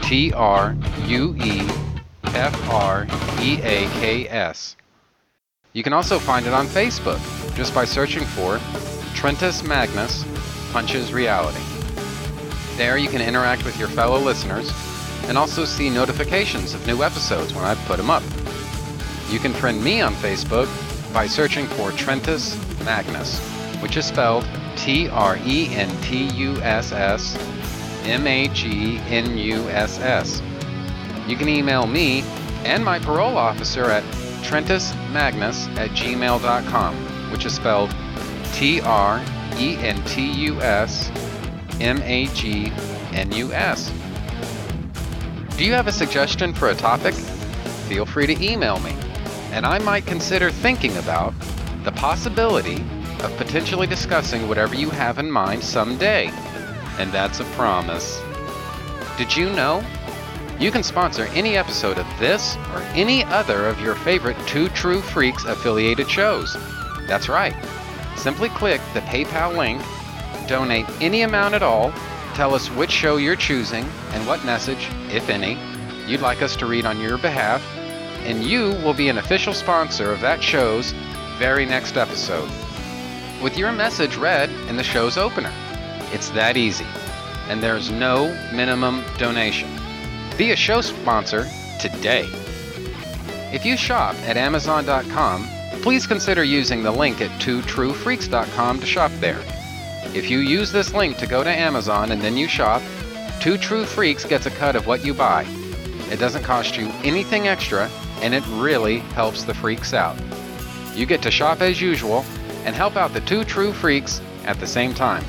T 0.03 0.33
R 0.33 0.77
U 1.05 1.37
E 1.45 1.61
F 2.25 2.71
R 2.71 3.07
E 3.41 3.61
A 3.63 3.89
K 4.01 4.29
S. 4.29 4.75
You 5.75 5.85
can 5.85 5.93
also 5.93 6.19
find 6.19 6.45
it 6.45 6.53
on 6.53 6.67
Facebook 6.67 7.21
just 7.55 7.73
by 7.73 7.85
searching 7.85 8.25
for 8.25 8.57
Trentus 9.15 9.65
Magnus 9.65 10.25
Punches 10.77 11.11
Reality. 11.11 11.65
There 12.77 12.99
you 12.99 13.09
can 13.09 13.23
interact 13.23 13.65
with 13.65 13.79
your 13.79 13.89
fellow 13.89 14.19
listeners 14.19 14.71
and 15.23 15.39
also 15.39 15.65
see 15.65 15.89
notifications 15.89 16.75
of 16.75 16.87
new 16.87 17.03
episodes 17.03 17.55
when 17.55 17.65
I 17.65 17.75
put 17.87 17.97
them 17.97 18.11
up. 18.11 18.23
You 19.31 19.39
can 19.39 19.55
friend 19.55 19.83
me 19.83 20.03
on 20.03 20.13
Facebook 20.17 20.69
by 21.15 21.29
searching 21.29 21.67
for 21.67 21.93
Trentus 21.93 22.59
Magnus, 22.85 23.41
which 23.81 23.97
is 23.97 24.05
spelled 24.05 24.47
T 24.77 25.09
R 25.09 25.39
E 25.47 25.75
N 25.75 25.89
T 26.03 26.25
U 26.25 26.61
S 26.61 26.93
S 26.93 27.39
M 28.05 28.27
A 28.27 28.47
G 28.49 28.99
N 28.99 29.39
U 29.39 29.67
S 29.71 29.99
S. 29.99 30.43
You 31.27 31.39
can 31.39 31.49
email 31.49 31.87
me 31.87 32.21
and 32.67 32.85
my 32.85 32.99
parole 32.99 33.39
officer 33.39 33.85
at 33.85 34.05
trentusmagnus 34.45 35.75
at 35.79 35.89
gmail.com, 35.93 36.95
which 37.33 37.47
is 37.47 37.55
spelled 37.55 37.97
T 38.53 38.83
R 38.83 39.25
E 39.59 39.77
N 39.77 40.03
T 40.05 40.31
U 40.47 40.61
S 40.61 41.11
M 41.81 42.03
A 42.03 42.27
G 42.35 42.73
N 43.13 43.33
U 43.33 43.53
S. 43.53 43.93
Do 45.57 45.65
you 45.65 45.73
have 45.73 45.87
a 45.87 45.93
suggestion 45.93 46.53
for 46.53 46.69
a 46.69 46.75
topic? 46.75 47.15
Feel 47.89 48.05
free 48.05 48.27
to 48.27 48.45
email 48.45 48.79
me, 48.81 48.95
and 49.53 49.65
I 49.65 49.79
might 49.79 50.07
consider 50.07 50.51
thinking 50.51 50.97
about 50.99 51.33
the 51.85 51.93
possibility 51.93 52.83
of 53.23 53.35
potentially 53.37 53.87
discussing 53.87 54.49
whatever 54.49 54.75
you 54.75 54.91
have 54.91 55.19
in 55.19 55.31
mind 55.31 55.63
someday. 55.63 56.27
And 56.99 57.13
that's 57.13 57.41
a 57.41 57.45
promise. 57.45 58.21
Did 59.17 59.35
you 59.35 59.49
know? 59.51 59.83
You 60.59 60.71
can 60.71 60.83
sponsor 60.83 61.25
any 61.35 61.57
episode 61.57 61.99
of 61.99 62.07
this 62.19 62.57
or 62.73 62.81
any 62.95 63.25
other 63.25 63.67
of 63.67 63.81
your 63.81 63.95
favorite 63.95 64.37
Two 64.47 64.69
True 64.71 65.01
Freaks 65.01 65.45
affiliated 65.45 66.11
shows. 66.11 66.57
That's 67.07 67.29
right. 67.29 67.55
Simply 68.17 68.49
click 68.49 68.81
the 68.95 69.01
PayPal 69.01 69.57
link, 69.57 69.83
donate 70.49 70.87
any 71.01 71.23
amount 71.23 71.55
at 71.55 71.63
all, 71.63 71.93
tell 72.35 72.55
us 72.55 72.71
which 72.71 72.91
show 72.91 73.17
you're 73.17 73.37
choosing 73.37 73.85
and 74.13 74.27
what 74.27 74.45
message, 74.45 74.89
if 75.11 75.29
any, 75.29 75.59
you'd 76.07 76.21
like 76.21 76.43
us 76.43 76.57
to 76.57 76.67
read 76.67 76.85
on 76.85 77.01
your 77.01 77.19
behalf, 77.19 77.63
and 78.25 78.45
you 78.45 78.71
will 78.83 78.95
be 78.95 79.09
an 79.09 79.19
official 79.19 79.55
sponsor 79.55 80.13
of 80.13 80.21
that 80.21 80.43
show's 80.43 80.93
very 81.39 81.67
next 81.67 81.97
episode. 81.97 82.51
With 83.43 83.57
your 83.57 83.71
message 83.73 84.17
read 84.17 84.51
in 84.69 84.77
the 84.77 84.83
show's 84.83 85.17
opener. 85.17 85.53
It's 86.13 86.31
that 86.31 86.57
easy, 86.57 86.87
and 87.49 87.63
there's 87.63 87.91
no 87.91 88.29
minimum 88.53 89.05
donation. 89.19 89.69
Be 90.39 90.53
a 90.53 90.57
show 90.57 90.81
sponsor 90.81 91.47
today. 91.81 92.29
If 93.53 93.65
you 93.65 93.77
shop 93.77 94.15
at 94.27 94.37
Amazon.com, 94.37 95.49
please 95.87 96.05
consider 96.05 96.43
using 96.43 96.83
the 96.83 96.91
link 96.91 97.21
at 97.21 97.31
twotruefreaks.com 97.41 98.81
to 98.81 98.85
shop 98.85 99.13
there. 99.21 99.41
If 100.17 100.29
you 100.29 100.39
use 100.39 100.73
this 100.73 100.93
link 100.93 101.17
to 101.19 101.29
go 101.29 101.45
to 101.45 101.49
Amazon 101.49 102.11
and 102.11 102.21
then 102.21 102.37
you 102.37 102.49
shop, 102.49 102.83
Two 103.39 103.57
True 103.57 103.85
Freaks 103.85 104.25
gets 104.25 104.47
a 104.47 104.51
cut 104.51 104.75
of 104.75 104.89
what 104.89 105.05
you 105.05 105.15
buy. 105.15 105.47
It 106.11 106.19
doesn't 106.19 106.43
cost 106.43 106.77
you 106.77 106.89
anything 107.05 107.47
extra, 107.47 107.89
and 108.21 108.35
it 108.35 108.43
really 108.49 108.99
helps 109.15 109.45
the 109.45 109.55
freaks 109.55 109.95
out. 109.95 110.19
You 110.97 111.07
get 111.07 111.23
to 111.23 111.31
shop 111.31 111.61
as 111.61 111.81
usual 111.81 112.25
and 112.65 112.75
help 112.75 112.97
out 112.97 113.13
the 113.13 113.21
Two 113.21 113.45
True 113.45 113.73
Freaks 113.73 114.21
at 114.45 114.59
the 114.59 114.67
same 114.67 114.93
time. 114.93 115.25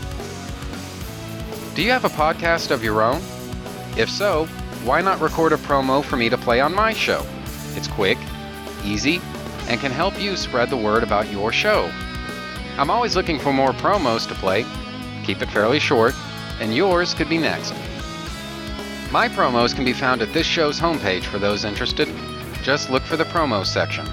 Do 1.75 1.83
you 1.83 1.91
have 1.91 2.05
a 2.05 2.09
podcast 2.09 2.71
of 2.71 2.83
your 2.83 3.03
own? 3.03 3.21
If 3.95 4.09
so, 4.09 4.47
why 4.83 5.01
not 5.01 5.21
record 5.21 5.53
a 5.53 5.57
promo 5.57 6.03
for 6.03 6.17
me 6.17 6.29
to 6.29 6.37
play 6.37 6.61
on 6.61 6.73
my 6.73 6.93
show? 6.93 7.23
It's 7.75 7.87
quick, 7.87 8.17
easy, 8.83 9.21
and 9.67 9.79
can 9.79 9.91
help 9.91 10.19
you 10.19 10.35
spread 10.35 10.69
the 10.69 10.77
word 10.77 11.03
about 11.03 11.31
your 11.31 11.51
show. 11.51 11.91
I'm 12.77 12.89
always 12.89 13.15
looking 13.15 13.39
for 13.39 13.51
more 13.51 13.71
promos 13.71 14.27
to 14.27 14.35
play. 14.35 14.65
Keep 15.23 15.41
it 15.41 15.49
fairly 15.49 15.79
short, 15.79 16.13
and 16.59 16.75
yours 16.75 17.13
could 17.13 17.29
be 17.29 17.37
next. 17.37 17.73
My 19.11 19.27
promos 19.27 19.73
can 19.73 19.85
be 19.85 19.93
found 19.93 20.21
at 20.21 20.33
this 20.33 20.45
show's 20.45 20.79
homepage 20.79 21.23
for 21.23 21.39
those 21.39 21.65
interested. 21.65 22.07
just 22.61 22.89
look 22.89 23.03
for 23.03 23.15
the 23.15 23.23
promo 23.23 23.65
section. 23.65 24.05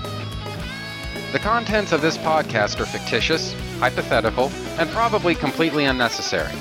The 1.32 1.40
contents 1.40 1.90
of 1.90 2.00
this 2.00 2.16
podcast 2.16 2.78
are 2.78 2.86
fictitious, 2.86 3.52
hypothetical, 3.80 4.52
and 4.78 4.88
probably 4.90 5.34
completely 5.34 5.86
unnecessary. 5.86 6.52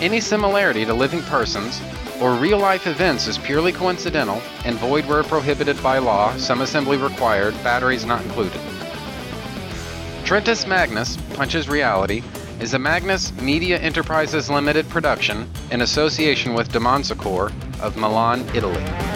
Any 0.00 0.20
similarity 0.20 0.86
to 0.86 0.94
living 0.94 1.20
persons 1.22 1.80
or 2.24 2.32
real 2.36 2.58
life 2.58 2.86
events 2.86 3.26
is 3.26 3.36
purely 3.36 3.70
coincidental 3.70 4.40
and 4.64 4.78
void 4.78 5.04
where 5.04 5.22
prohibited 5.22 5.80
by 5.82 5.98
law, 5.98 6.34
some 6.38 6.62
assembly 6.62 6.96
required, 6.96 7.52
batteries 7.62 8.06
not 8.06 8.24
included. 8.24 8.58
Trentus 10.24 10.66
Magnus 10.66 11.18
Punches 11.34 11.68
Reality 11.68 12.22
is 12.60 12.72
a 12.72 12.78
Magnus 12.78 13.30
Media 13.42 13.78
Enterprises 13.78 14.48
Limited 14.48 14.88
production 14.88 15.46
in 15.70 15.82
association 15.82 16.54
with 16.54 16.72
Demonsacor 16.72 17.52
of 17.82 17.98
Milan, 17.98 18.40
Italy. 18.54 19.13